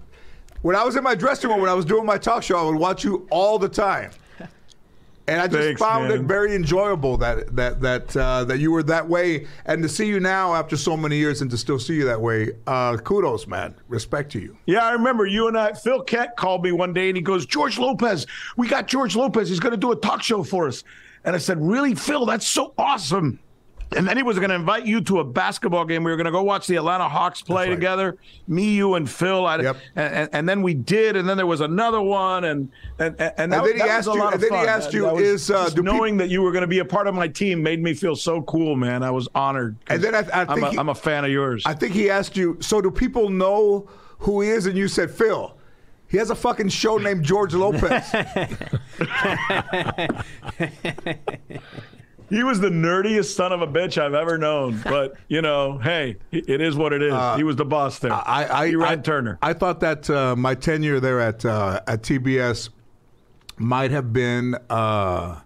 when 0.62 0.76
I 0.76 0.84
was 0.84 0.96
in 0.96 1.04
my 1.04 1.14
dressing 1.14 1.50
room 1.50 1.62
when 1.62 1.70
I 1.70 1.74
was 1.74 1.86
doing 1.86 2.06
my 2.06 2.18
talk 2.18 2.42
show, 2.44 2.58
I 2.58 2.64
would 2.64 2.76
watch 2.78 3.04
you 3.04 3.28
all 3.30 3.60
the 3.60 3.70
time. 3.70 4.12
And 5.28 5.42
I 5.42 5.48
just 5.48 5.58
Thanks, 5.58 5.82
found 5.82 6.12
it 6.12 6.22
very 6.22 6.54
enjoyable 6.54 7.18
that 7.18 7.56
that 7.56 7.82
that 7.82 8.16
uh, 8.16 8.44
that 8.44 8.60
you 8.60 8.72
were 8.72 8.84
that 8.84 9.08
way, 9.08 9.48
and 9.66 9.82
to 9.82 9.90
see 9.90 10.06
you 10.06 10.20
now 10.20 10.54
after 10.54 10.78
so 10.78 10.96
many 10.96 11.18
years, 11.18 11.42
and 11.42 11.50
to 11.50 11.58
still 11.58 11.80
see 11.80 11.96
you 11.96 12.06
that 12.06 12.22
way, 12.22 12.52
uh, 12.68 12.98
kudos, 12.98 13.48
man. 13.48 13.74
Respect 13.88 14.32
to 14.34 14.40
you. 14.40 14.56
Yeah, 14.68 14.86
I 14.86 14.92
remember 14.92 15.26
you 15.26 15.48
and 15.48 15.58
I. 15.58 15.74
Phil 15.74 16.02
Kent 16.04 16.36
called 16.36 16.64
me 16.64 16.72
one 16.72 16.94
day 16.94 17.08
and 17.10 17.18
he 17.18 17.24
goes, 17.24 17.46
George 17.46 17.80
Lopez, 17.80 18.28
we 18.56 18.68
got 18.68 18.88
George 18.88 19.16
Lopez. 19.16 19.50
He's 19.50 19.60
going 19.60 19.72
to 19.72 19.78
do 19.78 19.92
a 19.92 19.96
talk 19.96 20.22
show 20.22 20.44
for 20.44 20.68
us. 20.68 20.84
And 21.24 21.36
I 21.36 21.40
said, 21.40 21.60
Really, 21.60 21.96
Phil? 21.96 22.26
That's 22.26 22.48
so 22.48 22.74
awesome. 22.78 23.40
And 23.96 24.08
then 24.08 24.18
he 24.18 24.24
was 24.24 24.38
going 24.40 24.50
to 24.50 24.56
invite 24.56 24.86
you 24.86 25.00
to 25.02 25.20
a 25.20 25.24
basketball 25.24 25.86
game. 25.86 26.04
We 26.04 26.12
were 26.12 26.18
going 26.18 26.26
to 26.26 26.32
go 26.32 26.44
watch 26.44 26.68
the 26.68 26.76
Atlanta 26.76 27.08
Hawks 27.08 27.42
play 27.42 27.70
right. 27.70 27.76
together, 27.76 28.18
me, 28.48 28.74
you, 28.76 28.96
and 28.96 29.10
Phil. 29.10 29.46
I, 29.46 29.62
Yep. 29.62 29.78
and, 29.96 30.14
and, 30.16 30.30
and 30.34 30.50
then 30.50 30.62
we 30.64 30.74
did, 30.74 31.16
and 31.16 31.30
then 31.30 31.38
there 31.38 31.46
was 31.46 31.62
another 31.62 32.02
one, 32.02 32.44
and 32.46 32.70
and 33.00 33.16
and, 33.20 33.20
that, 33.20 33.36
And 33.38 33.54
then 33.54 33.64
he 33.66 33.74
that 33.80 33.88
asked 33.90 34.08
was 34.08 34.16
a 34.16 34.20
you- 34.20 34.26
and 34.26 34.36
of 34.36 34.42
then 34.42 34.52
he 34.52 34.58
asked 34.68 34.94
you, 34.94 35.04
that 35.04 35.14
was 35.16 35.24
is, 35.24 35.52
uh, 35.52 35.64
just 35.66 35.76
do 35.76 35.84
peop- 35.84 35.94
knowing 35.94 36.18
that 36.18 36.30
you 36.30 36.42
were 36.42 36.52
going 36.52 36.64
to 36.64 36.68
be 36.68 36.80
a 36.80 36.86
part 36.86 37.08
of 37.08 37.16
my 37.16 37.28
team 37.28 37.62
made 37.64 37.82
me 37.82 37.94
feel 37.94 38.16
so 38.16 38.42
cool, 38.42 38.76
man. 38.76 39.04
I 39.04 39.12
was 39.12 39.30
honored. 39.36 39.76
And 39.88 40.04
then 40.04 40.16
I- 40.16 40.20
I 40.34 40.42
I'm, 40.42 40.48
think 40.48 40.62
a, 40.68 40.72
he- 40.72 40.78
I'm 40.80 40.90
a 40.90 40.96
fan 40.96 41.24
of 41.24 41.32
yours. 41.32 41.64
I 41.66 41.74
think 41.74 41.94
he 41.94 42.10
asked 42.10 42.36
you, 42.36 42.58
so 42.62 42.82
do 42.82 42.90
people 42.92 43.30
know 43.30 43.88
who 44.20 44.42
he 44.42 44.50
is? 44.50 44.66
And 44.66 44.78
you 44.78 44.88
said, 44.88 45.12
Phil, 45.12 45.56
he 46.10 46.18
has 46.18 46.32
a 46.32 46.36
fucking 46.36 46.70
show 46.70 46.98
named 46.98 47.24
George 47.24 47.54
Lopez. 47.54 48.12
He 52.30 52.44
was 52.44 52.60
the 52.60 52.70
nerdiest 52.70 53.36
son 53.36 53.52
of 53.52 53.62
a 53.62 53.68
bitch 53.68 54.02
I've 54.02 54.14
ever 54.14 54.38
known. 54.38 54.82
But 54.84 55.16
you 55.28 55.42
know, 55.42 55.78
hey, 55.78 56.18
it 56.32 56.62
is 56.62 56.76
what 56.76 56.94
it 56.94 57.02
is. 57.02 57.14
he 57.38 57.44
was 57.44 57.56
the 57.56 57.66
boss 57.66 58.00
there. 58.00 58.12
Uh, 58.12 58.24
I, 58.26 58.62
I, 58.64 58.68
he 58.68 58.76
ran 58.76 59.00
I, 59.00 59.02
Turner. 59.02 59.40
I 59.42 59.54
thought 59.54 59.80
that 59.82 60.10
uh, 60.10 60.36
my 60.36 60.56
tenure 60.56 61.00
there 61.00 61.20
at 61.20 61.46
uh, 61.46 61.82
at 61.88 62.02
TBS 62.02 62.70
might 63.58 63.92
have 63.92 64.12
been 64.12 64.56
uh, 64.70 65.40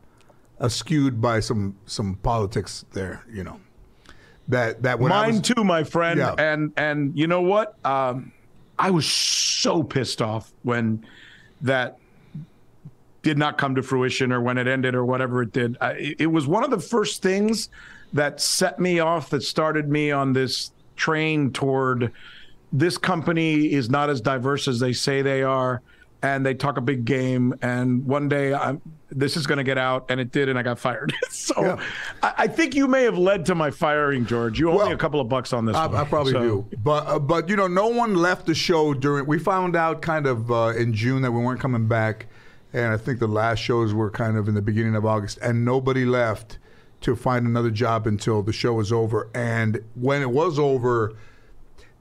skewed 0.68 1.22
by 1.22 1.40
some 1.40 1.76
some 1.86 2.16
politics 2.16 2.86
there. 2.94 3.24
You 3.32 3.44
know, 3.44 3.60
that 4.48 4.82
that 4.84 5.00
when 5.00 5.10
Mine 5.10 5.32
was, 5.34 5.42
too, 5.42 5.64
my 5.64 5.84
friend. 5.84 6.20
Yeah. 6.20 6.36
And 6.38 6.74
and 6.78 7.18
you 7.18 7.28
know 7.28 7.42
what? 7.42 7.76
Um, 7.86 8.32
I 8.78 8.92
was 8.92 9.06
so 9.06 9.84
pissed 9.84 10.22
off 10.22 10.54
when 10.64 11.06
that 11.62 11.98
did 13.22 13.38
not 13.38 13.58
come 13.58 13.76
to 13.76 13.84
fruition 13.84 14.32
or 14.32 14.42
when 14.42 14.58
it 14.58 14.68
ended 14.68 14.96
or 14.96 15.06
whatever 15.06 15.42
it 15.42 15.52
did. 15.52 15.78
I, 15.82 16.16
it- 16.20 16.28
was 16.32 16.48
one 16.48 16.64
of 16.64 16.72
the 16.72 16.80
first 16.80 17.22
things 17.22 17.70
that 18.14 18.40
set 18.42 18.80
me 18.80 19.00
off 19.00 19.30
that 19.32 19.44
started 19.44 19.90
me 19.90 20.12
on 20.12 20.34
this 20.34 20.72
train 20.96 21.52
toward 21.52 22.12
this 22.72 22.98
company 22.98 23.72
is 23.74 23.90
not 23.90 24.10
as 24.10 24.22
diverse 24.22 24.68
as 24.68 24.80
they 24.80 24.94
say 24.94 25.22
they 25.22 25.44
are 25.44 25.82
and 26.22 26.46
they 26.46 26.54
talk 26.54 26.78
a 26.78 26.82
big 26.82 27.06
game 27.06 27.54
and 27.62 28.06
one 28.06 28.28
day 28.28 28.54
I'm, 28.54 28.82
this 29.10 29.38
is 29.38 29.48
going 29.48 29.58
to 29.60 29.64
get 29.64 29.78
out 29.78 30.06
and 30.10 30.20
it 30.20 30.32
did 30.32 30.50
and 30.50 30.60
i 30.60 30.62
got 30.64 30.78
fired 30.78 31.14
so 31.30 31.54
Yeah. 31.62 31.82
I, 32.22 32.34
I 32.40 32.48
think 32.48 32.76
you 32.76 32.88
may 32.88 33.04
have 33.04 33.18
led 33.18 33.46
to 33.48 33.56
my 33.56 33.72
firing 33.72 34.26
george 34.26 34.60
you 34.60 34.70
owe 34.70 34.76
Well, 34.76 34.88
me 34.88 34.94
a 34.94 34.98
couple 34.98 35.22
of 35.22 35.30
bucks 35.30 35.54
on 35.54 35.66
this 35.66 35.76
I, 35.78 35.88
one. 35.88 35.96
I 35.96 36.04
probably 36.04 36.34
So- 36.34 36.42
do, 36.42 36.78
but 36.84 37.08
uh, 37.08 37.18
but 37.20 37.48
you 37.50 37.56
know, 37.56 37.68
no 37.68 37.88
one 37.88 38.16
left 38.16 38.46
the 38.48 38.54
show 38.56 38.94
during. 38.94 39.26
We 39.28 39.40
found 39.40 39.76
out 39.76 40.02
kind 40.02 40.28
of 40.28 40.52
uh, 40.52 40.74
in 40.78 40.94
June 40.94 41.22
that 41.22 41.32
we 41.32 41.42
weren't 41.42 41.60
coming 41.62 41.88
back, 41.88 42.26
and 42.74 42.94
I 42.94 42.98
think 42.98 43.20
the 43.20 43.28
last 43.28 43.60
shows 43.60 43.94
were 43.94 44.10
kind 44.12 44.38
of 44.38 44.48
in 44.48 44.56
the 44.56 44.62
beginning 44.62 44.96
of 44.96 45.06
August, 45.06 45.38
and 45.42 45.64
nobody 45.66 46.06
left 46.06 46.58
to 47.02 47.16
find 47.16 47.46
another 47.48 47.72
job 47.72 48.08
until 48.08 48.42
the 48.44 48.52
show 48.54 48.74
was 48.74 48.92
over. 48.92 49.30
And 49.34 49.80
when 49.96 50.22
it 50.22 50.30
was 50.30 50.60
over, 50.60 51.16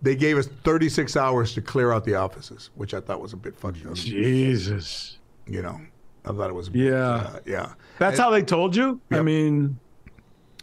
they 0.02 0.16
gave 0.16 0.36
us 0.38 0.48
36 0.64 1.16
hours 1.16 1.54
to 1.54 1.62
clear 1.62 1.92
out 1.92 2.04
the 2.04 2.14
offices, 2.16 2.70
which 2.74 2.94
I 2.94 3.00
thought 3.00 3.20
was 3.20 3.32
a 3.32 3.36
bit 3.36 3.56
funny. 3.56 3.80
jesus 3.94 5.18
You 5.46 5.62
know, 5.62 5.80
I 6.24 6.32
thought 6.32 6.50
it 6.50 6.52
was. 6.54 6.68
a 6.68 6.70
bit, 6.72 6.82
Yeah. 6.92 7.14
uh, 7.14 7.38
yeah. 7.46 7.72
that's 7.98 8.18
how 8.18 8.30
they 8.30 8.42
told 8.42 8.74
you 8.76 9.00
i 9.10 9.22
mean 9.22 9.78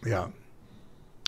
Yeah. 0.06 0.28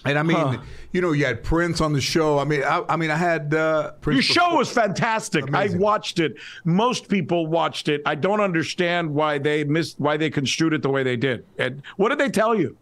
And 0.10 0.18
I 0.20 0.24
mean, 0.24 0.38
Huh. 0.38 0.58
you 0.92 1.02
know, 1.02 1.12
you 1.12 1.26
had 1.26 1.44
Prince 1.44 1.82
on 1.82 1.94
the 1.94 2.02
show. 2.02 2.40
I 2.40 2.44
mean, 2.46 2.64
I, 2.64 2.84
I 2.90 2.96
mean, 2.96 3.12
I 3.12 3.16
had 3.16 3.54
uh, 3.54 3.92
Prince. 4.02 4.16
Your 4.16 4.36
show 4.36 4.46
before- 4.46 4.58
was 4.60 4.72
fantastic. 4.72 5.48
Amazing. 5.48 5.78
I 5.78 5.80
watched 5.80 6.20
it. 6.20 6.36
Most 6.66 7.10
people 7.10 7.48
watched 7.48 7.88
it. 7.90 8.02
I 8.06 8.16
don't 8.16 8.42
understand 8.42 9.14
why 9.14 9.38
they 9.38 9.64
missed 9.64 10.00
why 10.00 10.18
they 10.18 10.30
construed 10.30 10.74
it 10.74 10.82
the 10.82 10.90
way 10.90 11.04
they 11.04 11.18
did. 11.18 11.46
And 11.58 11.82
what 11.98 12.10
did 12.10 12.20
they 12.20 12.30
tell 12.30 12.56
you? 12.56 12.78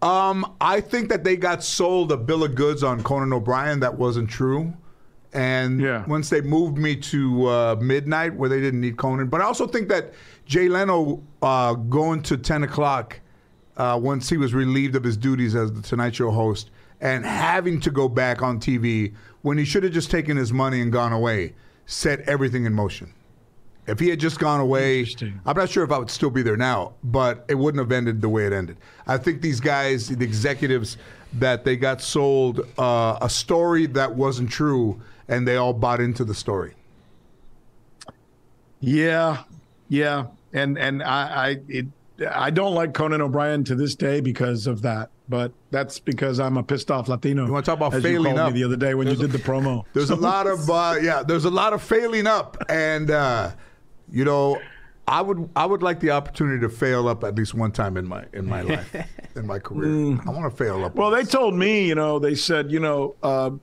Um, 0.00 0.56
I 0.60 0.80
think 0.80 1.08
that 1.10 1.22
they 1.22 1.36
got 1.36 1.62
sold 1.62 2.10
a 2.10 2.16
bill 2.16 2.42
of 2.42 2.54
goods 2.56 2.82
on 2.82 3.02
Conan 3.04 3.32
O'Brien 3.32 3.78
that 3.80 3.96
wasn't 3.96 4.28
true. 4.28 4.72
And 5.32 5.80
Yeah. 5.80 6.04
once 6.06 6.28
they 6.28 6.40
moved 6.40 6.76
me 6.76 6.96
to 6.96 7.46
uh, 7.46 7.76
midnight 7.80 8.34
where 8.34 8.48
they 8.48 8.60
didn't 8.60 8.80
need 8.80 8.96
Conan, 8.96 9.28
but 9.28 9.40
I 9.40 9.44
also 9.44 9.66
think 9.66 9.88
that 9.88 10.12
Jay 10.44 10.68
Leno 10.68 11.22
uh, 11.40 11.74
going 11.74 12.20
to 12.22 12.36
ten 12.36 12.64
o'clock 12.64 13.18
uh, 13.76 13.98
once 14.00 14.28
he 14.28 14.36
was 14.36 14.54
relieved 14.54 14.96
of 14.96 15.04
his 15.04 15.16
duties 15.16 15.54
as 15.54 15.72
the 15.72 15.82
Tonight 15.82 16.14
Show 16.14 16.30
host 16.30 16.70
and 17.00 17.24
having 17.24 17.80
to 17.80 17.90
go 17.90 18.08
back 18.08 18.42
on 18.42 18.60
TV 18.60 19.14
when 19.42 19.58
he 19.58 19.64
should 19.64 19.82
have 19.82 19.92
just 19.92 20.10
taken 20.10 20.36
his 20.36 20.52
money 20.52 20.80
and 20.80 20.92
gone 20.92 21.12
away 21.12 21.54
set 21.86 22.20
everything 22.20 22.64
in 22.64 22.72
motion. 22.72 23.12
If 23.86 23.98
he 23.98 24.08
had 24.08 24.20
just 24.20 24.38
gone 24.38 24.60
away, 24.60 25.04
I'm 25.44 25.56
not 25.56 25.68
sure 25.68 25.82
if 25.82 25.90
I 25.90 25.98
would 25.98 26.10
still 26.10 26.30
be 26.30 26.42
there 26.42 26.56
now, 26.56 26.94
but 27.02 27.44
it 27.48 27.56
wouldn't 27.56 27.80
have 27.80 27.90
ended 27.90 28.20
the 28.20 28.28
way 28.28 28.46
it 28.46 28.52
ended. 28.52 28.76
I 29.08 29.18
think 29.18 29.42
these 29.42 29.58
guys, 29.58 30.08
the 30.08 30.24
executives, 30.24 30.98
that 31.34 31.64
they 31.64 31.76
got 31.76 32.00
sold 32.00 32.60
uh, 32.78 33.18
a 33.20 33.28
story 33.28 33.86
that 33.86 34.14
wasn't 34.14 34.50
true, 34.50 35.00
and 35.26 35.48
they 35.48 35.56
all 35.56 35.72
bought 35.72 36.00
into 36.00 36.24
the 36.24 36.34
story. 36.34 36.74
Yeah, 38.78 39.42
yeah, 39.88 40.26
and 40.52 40.78
and 40.78 41.02
I 41.02 41.48
I 41.48 41.56
it, 41.68 41.86
I 42.30 42.50
don't 42.50 42.74
like 42.74 42.94
Conan 42.94 43.20
O'Brien 43.20 43.64
to 43.64 43.74
this 43.74 43.94
day 43.94 44.20
because 44.20 44.66
of 44.66 44.82
that. 44.82 45.10
But 45.28 45.52
that's 45.70 45.98
because 45.98 46.38
I'm 46.40 46.56
a 46.56 46.62
pissed 46.62 46.90
off 46.90 47.08
Latino. 47.08 47.46
You 47.46 47.52
wanna 47.52 47.64
talk 47.64 47.76
about 47.78 47.94
as 47.94 48.02
failing 48.02 48.34
you 48.34 48.40
up? 48.40 48.52
me 48.52 48.60
the 48.60 48.64
other 48.66 48.76
day 48.76 48.94
when 48.94 49.06
you 49.08 49.16
did 49.16 49.30
the 49.30 49.38
promo. 49.38 49.84
There's 49.94 50.10
a 50.10 50.16
lot 50.16 50.46
of 50.46 50.68
uh, 50.68 50.96
yeah. 51.00 51.22
There's 51.22 51.46
a 51.46 51.50
lot 51.50 51.72
of 51.72 51.82
failing 51.82 52.26
up, 52.26 52.56
and 52.68 53.10
uh, 53.10 53.52
you 54.10 54.24
know, 54.24 54.60
I 55.08 55.22
would 55.22 55.48
I 55.56 55.64
would 55.64 55.82
like 55.82 56.00
the 56.00 56.10
opportunity 56.10 56.60
to 56.60 56.68
fail 56.68 57.08
up 57.08 57.24
at 57.24 57.34
least 57.34 57.54
one 57.54 57.72
time 57.72 57.96
in 57.96 58.06
my 58.06 58.24
in 58.34 58.46
my 58.46 58.60
life, 58.62 58.94
in 59.36 59.46
my 59.46 59.58
career. 59.58 60.20
I 60.26 60.30
want 60.30 60.50
to 60.50 60.56
fail 60.56 60.84
up. 60.84 60.94
Well, 60.96 61.10
they 61.10 61.24
told 61.24 61.54
me, 61.54 61.86
you 61.88 61.94
know, 61.94 62.18
they 62.18 62.34
said, 62.34 62.70
you 62.70 62.80
know, 62.80 63.14
uh, 63.22 63.50
y- 63.52 63.58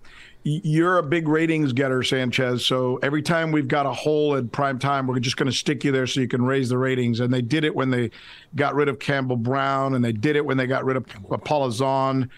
you're 0.63 0.97
a 0.97 1.03
big 1.03 1.27
ratings 1.27 1.73
getter, 1.73 2.01
Sanchez. 2.01 2.65
So 2.65 2.97
every 3.03 3.21
time 3.21 3.51
we've 3.51 3.67
got 3.67 3.85
a 3.85 3.93
hole 3.93 4.35
in 4.35 4.49
prime 4.49 4.79
time, 4.79 5.05
we're 5.05 5.19
just 5.19 5.37
going 5.37 5.51
to 5.51 5.55
stick 5.55 5.83
you 5.83 5.91
there 5.91 6.07
so 6.07 6.21
you 6.21 6.27
can 6.27 6.43
raise 6.43 6.69
the 6.69 6.77
ratings. 6.77 7.19
And 7.19 7.33
they 7.33 7.41
did 7.41 7.63
it 7.63 7.75
when 7.75 7.89
they 7.89 8.11
got 8.55 8.73
rid 8.73 8.87
of 8.87 8.99
Campbell 8.99 9.35
Brown, 9.35 9.95
and 9.95 10.03
they 10.03 10.11
did 10.11 10.35
it 10.35 10.45
when 10.45 10.57
they 10.57 10.67
got 10.67 10.85
rid 10.85 10.97
of 10.97 11.05
Paula 11.43 11.71
Zahn. 11.71 12.29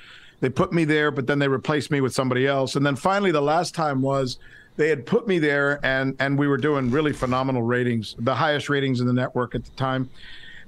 They 0.42 0.50
put 0.50 0.74
me 0.74 0.84
there, 0.84 1.12
but 1.12 1.28
then 1.28 1.40
they 1.40 1.48
replaced 1.48 1.92
me 1.92 2.02
with 2.02 2.14
somebody 2.14 2.48
else. 2.48 2.76
And 2.76 2.86
then 2.86 2.96
finally, 2.96 3.32
the 3.32 3.42
last 3.42 3.76
time 3.76 4.02
was 4.02 4.40
they 4.76 4.90
had 4.90 5.06
put 5.06 5.28
me 5.28 5.40
there, 5.40 5.80
and 5.86 6.16
and 6.20 6.38
we 6.38 6.48
were 6.48 6.58
doing 6.58 6.90
really 6.90 7.14
phenomenal 7.14 7.62
ratings, 7.62 8.16
the 8.20 8.34
highest 8.34 8.68
ratings 8.68 9.00
in 9.00 9.08
the 9.08 9.14
network 9.14 9.54
at 9.56 9.64
the 9.64 9.72
time. 9.72 10.10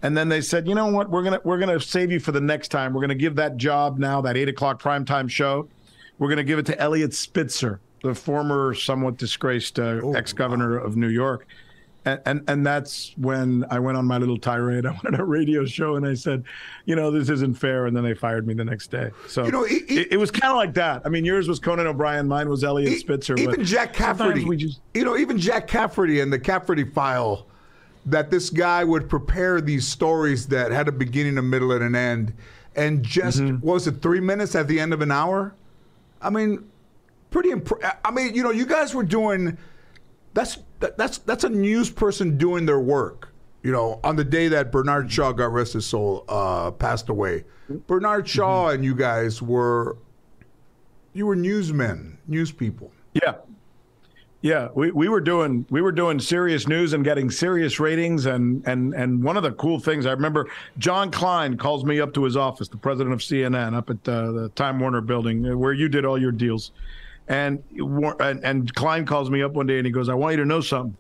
And 0.04 0.16
then 0.16 0.30
they 0.30 0.42
said, 0.42 0.68
you 0.68 0.76
know 0.76 0.88
what, 0.88 1.10
we're 1.10 1.24
gonna 1.24 1.42
we're 1.44 1.58
gonna 1.58 1.80
save 1.80 2.12
you 2.12 2.20
for 2.20 2.32
the 2.32 2.42
next 2.42 2.68
time. 2.68 2.94
We're 2.94 3.02
gonna 3.02 3.16
give 3.16 3.36
that 3.36 3.58
job 3.58 3.98
now, 3.98 4.22
that 4.22 4.38
eight 4.38 4.50
o'clock 4.50 4.82
primetime 4.82 5.30
show. 5.30 5.68
We're 6.20 6.30
gonna 6.30 6.44
give 6.44 6.60
it 6.60 6.66
to 6.68 6.80
Eliot 6.80 7.14
Spitzer, 7.14 7.80
the 8.04 8.16
former 8.16 8.74
somewhat 8.74 9.18
disgraced 9.18 9.80
uh, 9.80 10.10
ex-governor 10.12 10.78
of 10.78 10.96
New 10.96 11.10
York. 11.10 11.48
And, 12.06 12.20
and 12.26 12.44
and 12.50 12.66
that's 12.66 13.14
when 13.18 13.64
I 13.72 13.80
went 13.80 13.98
on 13.98 14.06
my 14.06 14.18
little 14.18 14.38
tirade. 14.38 14.86
I 14.88 14.92
went 14.92 15.06
on 15.06 15.16
a 15.16 15.24
radio 15.26 15.64
show, 15.66 15.96
and 15.96 16.06
I 16.06 16.14
said, 16.16 16.44
you 16.86 16.96
know, 16.98 17.10
this 17.12 17.30
isn't 17.30 17.54
fair. 17.56 17.86
And 17.86 17.96
then 17.96 18.04
they 18.04 18.14
fired 18.14 18.46
me 18.46 18.54
the 18.54 18.66
next 18.66 18.88
day. 18.92 19.12
So 19.28 19.46
You 19.46 19.52
know, 19.52 19.64
it- 19.64 19.90
it- 19.90 20.08
it, 20.12 20.18
was 20.18 20.30
kind 20.30 20.52
of 20.52 20.58
like 20.58 20.74
that. 20.74 21.02
I 21.06 21.10
mean, 21.10 21.24
yours 21.24 21.48
was 21.48 21.60
Conan 21.60 21.88
O'Brien, 21.88 22.28
mine 22.28 22.50
was 22.50 22.64
Eliot 22.66 23.00
Spitzer. 23.00 23.36
Even 23.38 23.56
but 23.56 23.64
Jack 23.66 23.94
Cafferty. 23.94 24.44
we 24.44 24.58
just 24.58 24.82
you 24.94 25.06
know, 25.06 25.16
even 25.18 25.38
Jack 25.38 25.66
Cafferty 25.68 26.20
and 26.20 26.32
the 26.32 26.40
Cafferty 26.40 26.84
file, 26.84 27.48
that 28.06 28.30
this 28.30 28.50
guy 28.50 28.84
would 28.84 29.08
prepare 29.10 29.62
these 29.62 29.88
stories 29.88 30.46
that 30.48 30.72
had 30.74 30.90
a 30.90 30.92
beginning, 30.92 31.38
a 31.38 31.42
middle, 31.42 31.72
and 31.72 31.84
an 31.86 31.96
end, 31.96 32.34
and 32.76 33.02
just 33.02 33.40
Mm-hmm. 33.40 33.66
what 33.66 33.76
was 33.76 33.88
it 33.88 34.02
three 34.02 34.20
minutes 34.20 34.56
at 34.56 34.68
the 34.68 34.78
end 34.78 34.92
of 34.94 35.00
an 35.02 35.10
hour? 35.12 35.56
I 36.24 36.30
mean, 36.30 36.70
pretty. 37.30 37.50
Impre- 37.50 37.98
I 38.04 38.12
mean, 38.12 38.34
you 38.34 38.44
know, 38.44 38.52
you 38.52 38.66
guys 38.66 38.96
were 38.96 39.04
doing. 39.04 39.58
That's 40.34 40.58
that, 40.80 40.98
that's 40.98 41.20
that's 41.20 41.44
a 41.44 41.50
news 41.50 41.90
person 41.90 42.38
doing 42.38 42.66
their 42.66 42.80
work. 42.80 43.30
You 43.62 43.72
know, 43.72 44.00
on 44.04 44.18
the 44.18 44.26
day 44.26 44.50
that 44.50 44.72
Bernard 44.72 45.12
Shaw, 45.12 45.32
got 45.32 45.52
rest 45.52 45.74
his 45.74 45.86
soul, 45.86 46.26
uh, 46.28 46.72
passed 46.72 47.08
away, 47.08 47.46
Bernard 47.88 48.28
Shaw 48.28 48.70
and 48.70 48.84
you 48.84 48.94
guys 48.94 49.42
were, 49.42 49.98
you 51.14 51.26
were 51.26 51.36
newsmen, 51.36 52.18
news 52.28 52.52
people. 52.52 52.92
Yeah. 53.14 53.36
Yeah, 54.44 54.68
we, 54.76 54.92
we 54.92 55.08
were 55.08 55.22
doing 55.22 55.66
we 55.70 55.82
were 55.82 55.94
doing 55.94 56.20
serious 56.20 56.68
news 56.68 56.92
and 56.92 57.02
getting 57.02 57.32
serious 57.32 57.80
ratings 57.80 58.26
and 58.26 58.62
and 58.68 58.94
and 58.94 59.24
one 59.24 59.38
of 59.38 59.44
the 59.44 59.54
cool 59.54 59.80
things 59.80 60.06
I 60.06 60.12
remember 60.12 60.50
Jon 60.78 61.12
Klein 61.12 61.56
calls 61.56 61.86
me 61.86 62.02
up 62.02 62.14
to 62.16 62.26
his 62.26 62.36
office, 62.36 62.68
the 62.68 62.76
president 62.76 63.14
of 63.14 63.20
CNN, 63.20 63.74
up 63.74 63.90
at 63.90 64.06
uh, 64.06 64.34
the 64.34 64.50
Time 64.50 64.82
Warner 64.82 65.00
building 65.00 65.50
uh, 65.50 65.56
where 65.56 65.72
you 65.72 65.88
did 65.88 66.04
all 66.04 66.18
your 66.20 66.34
deals, 66.34 66.74
And, 67.30 67.64
and 68.20 68.44
and 68.44 68.76
Klein 68.76 69.06
calls 69.06 69.30
me 69.30 69.42
up 69.42 69.54
one 69.54 69.66
day 69.66 69.78
and 69.78 69.86
he 69.86 69.94
goes, 69.94 70.10
"I 70.10 70.14
want 70.14 70.34
you 70.34 70.44
to 70.44 70.46
know 70.46 70.60
something. 70.60 70.98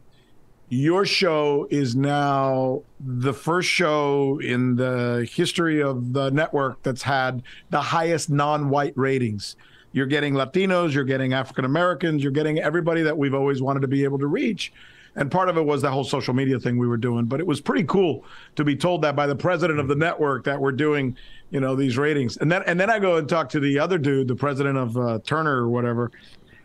Your 0.69 1.05
show 1.05 1.67
is 1.69 1.97
now 1.97 2.83
the 3.01 3.33
first 3.33 3.67
show 3.67 4.39
in 4.39 4.77
the 4.77 5.27
history 5.29 5.83
of 5.83 6.13
the 6.13 6.29
network 6.29 6.81
that's 6.81 7.01
had 7.01 7.43
the 7.71 7.81
highest 7.81 8.29
non-white 8.29 8.93
ratings. 8.95 9.57
You're 9.93 10.07
getting 10.07 10.33
Latinos, 10.33 10.93
you're 10.93 11.05
getting 11.05 11.33
African 11.33 11.63
Americans, 11.63 12.21
you're 12.21 12.31
getting 12.31 12.59
everybody 12.59 13.01
that 13.03 13.17
we've 13.17 13.33
always 13.33 13.61
wanted 13.61 13.81
to 13.81 13.87
be 13.87 14.03
able 14.03 14.19
to 14.19 14.27
reach." 14.27 14.73
And 15.15 15.29
part 15.29 15.47
of 15.47 15.57
it 15.57 15.65
was 15.65 15.81
that 15.83 15.91
whole 15.91 16.03
social 16.03 16.33
media 16.33 16.59
thing 16.59 16.77
we 16.77 16.87
were 16.87 16.97
doing. 16.97 17.25
But 17.25 17.39
it 17.39 17.45
was 17.45 17.61
pretty 17.61 17.83
cool 17.83 18.25
to 18.55 18.63
be 18.63 18.75
told 18.75 19.03
that 19.03 19.15
by 19.15 19.27
the 19.27 19.35
president 19.35 19.79
of 19.79 19.87
the 19.87 19.95
network 19.95 20.43
that 20.45 20.59
we're 20.59 20.71
doing, 20.71 21.15
you 21.51 21.59
know, 21.59 21.75
these 21.75 21.97
ratings. 21.97 22.37
And 22.37 22.51
then 22.51 22.63
and 22.65 22.79
then 22.79 22.89
I 22.89 22.99
go 22.99 23.17
and 23.17 23.29
talk 23.29 23.49
to 23.49 23.59
the 23.59 23.79
other 23.79 23.97
dude, 23.97 24.27
the 24.27 24.35
president 24.35 24.77
of 24.77 24.97
uh, 24.97 25.19
Turner 25.23 25.55
or 25.55 25.69
whatever. 25.69 26.11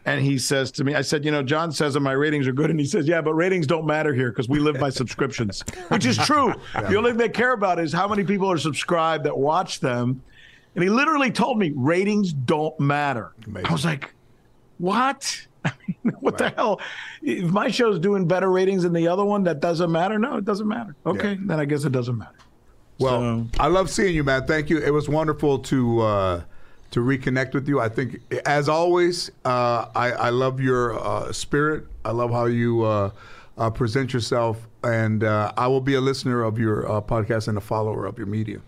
And 0.07 0.23
he 0.23 0.39
says 0.39 0.71
to 0.73 0.85
me, 0.85 0.95
I 0.95 1.03
said, 1.03 1.23
you 1.23 1.31
know, 1.31 1.43
Jon 1.43 1.71
says 1.71 1.93
that 1.93 2.01
my 2.01 2.13
ratings 2.13 2.47
are 2.49 2.53
good. 2.53 2.71
And 2.71 2.81
he 2.81 2.87
says, 2.87 3.07
yeah, 3.07 3.21
but 3.21 3.35
ratings 3.35 3.67
don't 3.67 3.85
matter 3.85 4.15
here 4.15 4.31
because 4.31 4.49
we 4.49 4.59
live 4.59 4.79
by 4.79 4.89
subscriptions, 4.89 5.63
which 5.89 6.07
is 6.07 6.17
true. 6.17 6.55
Yeah. 6.75 6.89
The 6.89 6.97
only 6.97 7.11
thing 7.11 7.19
they 7.19 7.29
care 7.29 7.53
about 7.53 7.79
is 7.79 7.93
how 7.93 8.09
many 8.09 8.25
people 8.25 8.51
are 8.51 8.59
subscribed 8.59 9.25
that 9.25 9.37
watch 9.37 9.81
them. 9.81 10.23
And 10.79 10.85
he 10.85 10.91
literally 10.91 11.33
told 11.33 11.59
me 11.59 11.73
ratings 11.75 12.33
don't 12.33 12.79
matter. 12.79 13.33
Amazing. 13.49 13.67
I 13.67 13.73
was 13.73 13.85
like, 13.85 14.15
what? 14.79 15.45
I 15.65 15.73
mean, 15.89 16.15
what 16.21 16.41
right. 16.41 16.55
the 16.55 16.57
hell? 16.57 16.81
If 17.21 17.51
my 17.51 17.69
show's 17.69 17.99
doing 17.99 18.29
better 18.29 18.49
ratings 18.49 18.85
than 18.85 18.93
the 18.93 19.09
other 19.09 19.25
one, 19.25 19.43
that 19.43 19.59
doesn't 19.59 19.91
matter. 19.91 20.21
No, 20.21 20.37
it 20.37 20.45
doesn't 20.45 20.69
matter. 20.69 20.95
Okay, 21.05 21.33
yeah. 21.33 21.37
then 21.47 21.59
I 21.59 21.65
guess 21.65 21.85
it 21.85 21.91
doesn't 21.91 22.17
matter. 22.17 22.37
Well, 23.01 23.21
so, 23.21 23.47
I 23.59 23.67
love 23.67 23.91
seeing 23.91 24.15
you, 24.15 24.23
man. 24.23 24.47
Thank 24.47 24.71
you. 24.71 24.79
It 24.79 24.93
was 24.93 25.09
wonderful 25.09 25.59
to 25.59 26.01
uh, 26.01 26.43
to 26.93 27.01
reconnect 27.01 27.55
with 27.55 27.67
you. 27.67 27.81
I 27.81 27.89
think, 27.89 28.21
as 28.47 28.69
always, 28.69 29.33
uh, 29.45 29.87
I, 29.97 30.13
I 30.13 30.29
love 30.29 30.61
your 30.61 30.97
uh, 30.97 31.33
spirit. 31.33 31.89
I 32.05 32.13
love 32.13 32.31
how 32.31 32.45
you 32.45 32.85
uh, 32.85 33.11
uh, 33.57 33.71
present 33.71 34.13
yourself, 34.13 34.69
and 34.85 35.25
uh, 35.25 35.53
I 35.57 35.67
will 35.67 35.81
be 35.81 35.95
a 35.95 36.01
listener 36.01 36.45
of 36.45 36.57
your 36.57 36.85
podcast 37.03 37.49
and 37.49 37.59
a 37.59 37.61
follower 37.61 38.07
of 38.07 38.17
your 38.17 38.29
media. 38.29 38.61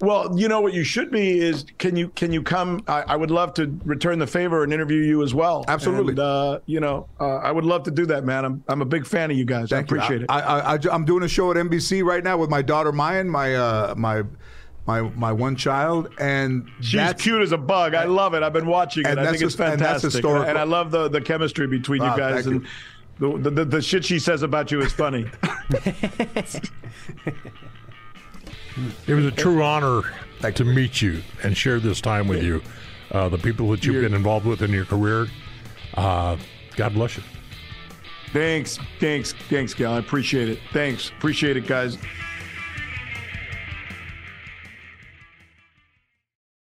Well, 0.00 0.38
you 0.38 0.48
know 0.48 0.62
what 0.62 0.72
you 0.72 0.82
should 0.82 1.10
be 1.10 1.38
is 1.40 1.66
can 1.78 1.94
you 1.94 2.08
can 2.08 2.32
you 2.32 2.42
come? 2.42 2.82
I, 2.88 3.02
I 3.02 3.16
would 3.16 3.30
love 3.30 3.52
to 3.54 3.78
return 3.84 4.18
the 4.18 4.26
favor 4.26 4.64
and 4.64 4.72
interview 4.72 5.02
you 5.02 5.22
as 5.22 5.34
well. 5.34 5.64
Absolutely. 5.68 6.12
And, 6.12 6.20
uh, 6.20 6.60
you 6.64 6.80
know, 6.80 7.06
uh, 7.20 7.36
I 7.36 7.52
would 7.52 7.64
love 7.64 7.82
to 7.84 7.90
do 7.90 8.06
that, 8.06 8.24
man. 8.24 8.46
I'm 8.46 8.64
I'm 8.68 8.80
a 8.80 8.86
big 8.86 9.06
fan 9.06 9.30
of 9.30 9.36
you 9.36 9.44
guys. 9.44 9.68
Thank 9.68 9.92
I 9.92 9.96
appreciate 9.96 10.20
you. 10.20 10.24
it. 10.24 10.30
I, 10.30 10.76
I, 10.76 10.94
am 10.94 11.04
doing 11.04 11.22
a 11.22 11.28
show 11.28 11.50
at 11.50 11.58
NBC 11.58 12.02
right 12.02 12.24
now 12.24 12.38
with 12.38 12.48
my 12.48 12.62
daughter 12.62 12.92
Mayan, 12.92 13.28
my 13.28 13.54
uh, 13.54 13.94
my 13.94 14.22
my 14.86 15.02
my 15.02 15.32
one 15.32 15.54
child, 15.54 16.08
and 16.18 16.66
she's 16.80 17.12
cute 17.14 17.42
as 17.42 17.52
a 17.52 17.58
bug. 17.58 17.94
I 17.94 18.04
love 18.04 18.32
it. 18.32 18.42
I've 18.42 18.54
been 18.54 18.66
watching 18.66 19.04
it. 19.04 19.18
I 19.18 19.30
think 19.30 19.42
it's 19.42 19.54
fantastic, 19.54 20.24
and, 20.24 20.44
and, 20.44 20.58
I 20.58 20.62
love 20.62 20.90
the 20.90 21.08
the 21.08 21.20
chemistry 21.20 21.66
between 21.66 22.02
you 22.02 22.08
ah, 22.08 22.16
guys 22.16 22.46
and. 22.46 22.62
You. 22.62 22.68
The, 23.18 23.50
the, 23.50 23.64
the 23.66 23.82
shit 23.82 24.02
she 24.02 24.18
says 24.18 24.42
about 24.42 24.70
you 24.70 24.80
is 24.80 24.94
funny. 24.94 25.26
It 29.06 29.14
was 29.14 29.24
a 29.26 29.30
true 29.30 29.62
honor 29.62 30.02
to 30.54 30.64
meet 30.64 31.02
you 31.02 31.22
and 31.42 31.56
share 31.56 31.80
this 31.80 32.00
time 32.00 32.28
with 32.28 32.42
you. 32.42 32.62
Uh, 33.10 33.28
the 33.28 33.38
people 33.38 33.68
that 33.70 33.84
you've 33.84 34.02
been 34.02 34.14
involved 34.14 34.46
with 34.46 34.62
in 34.62 34.70
your 34.70 34.84
career, 34.84 35.26
uh, 35.94 36.36
God 36.76 36.94
bless 36.94 37.16
you. 37.16 37.22
Thanks, 38.32 38.78
thanks, 39.00 39.32
thanks, 39.48 39.74
Gal. 39.74 39.94
I 39.94 39.98
appreciate 39.98 40.48
it. 40.48 40.60
Thanks, 40.72 41.10
appreciate 41.10 41.56
it, 41.56 41.66
guys. 41.66 41.98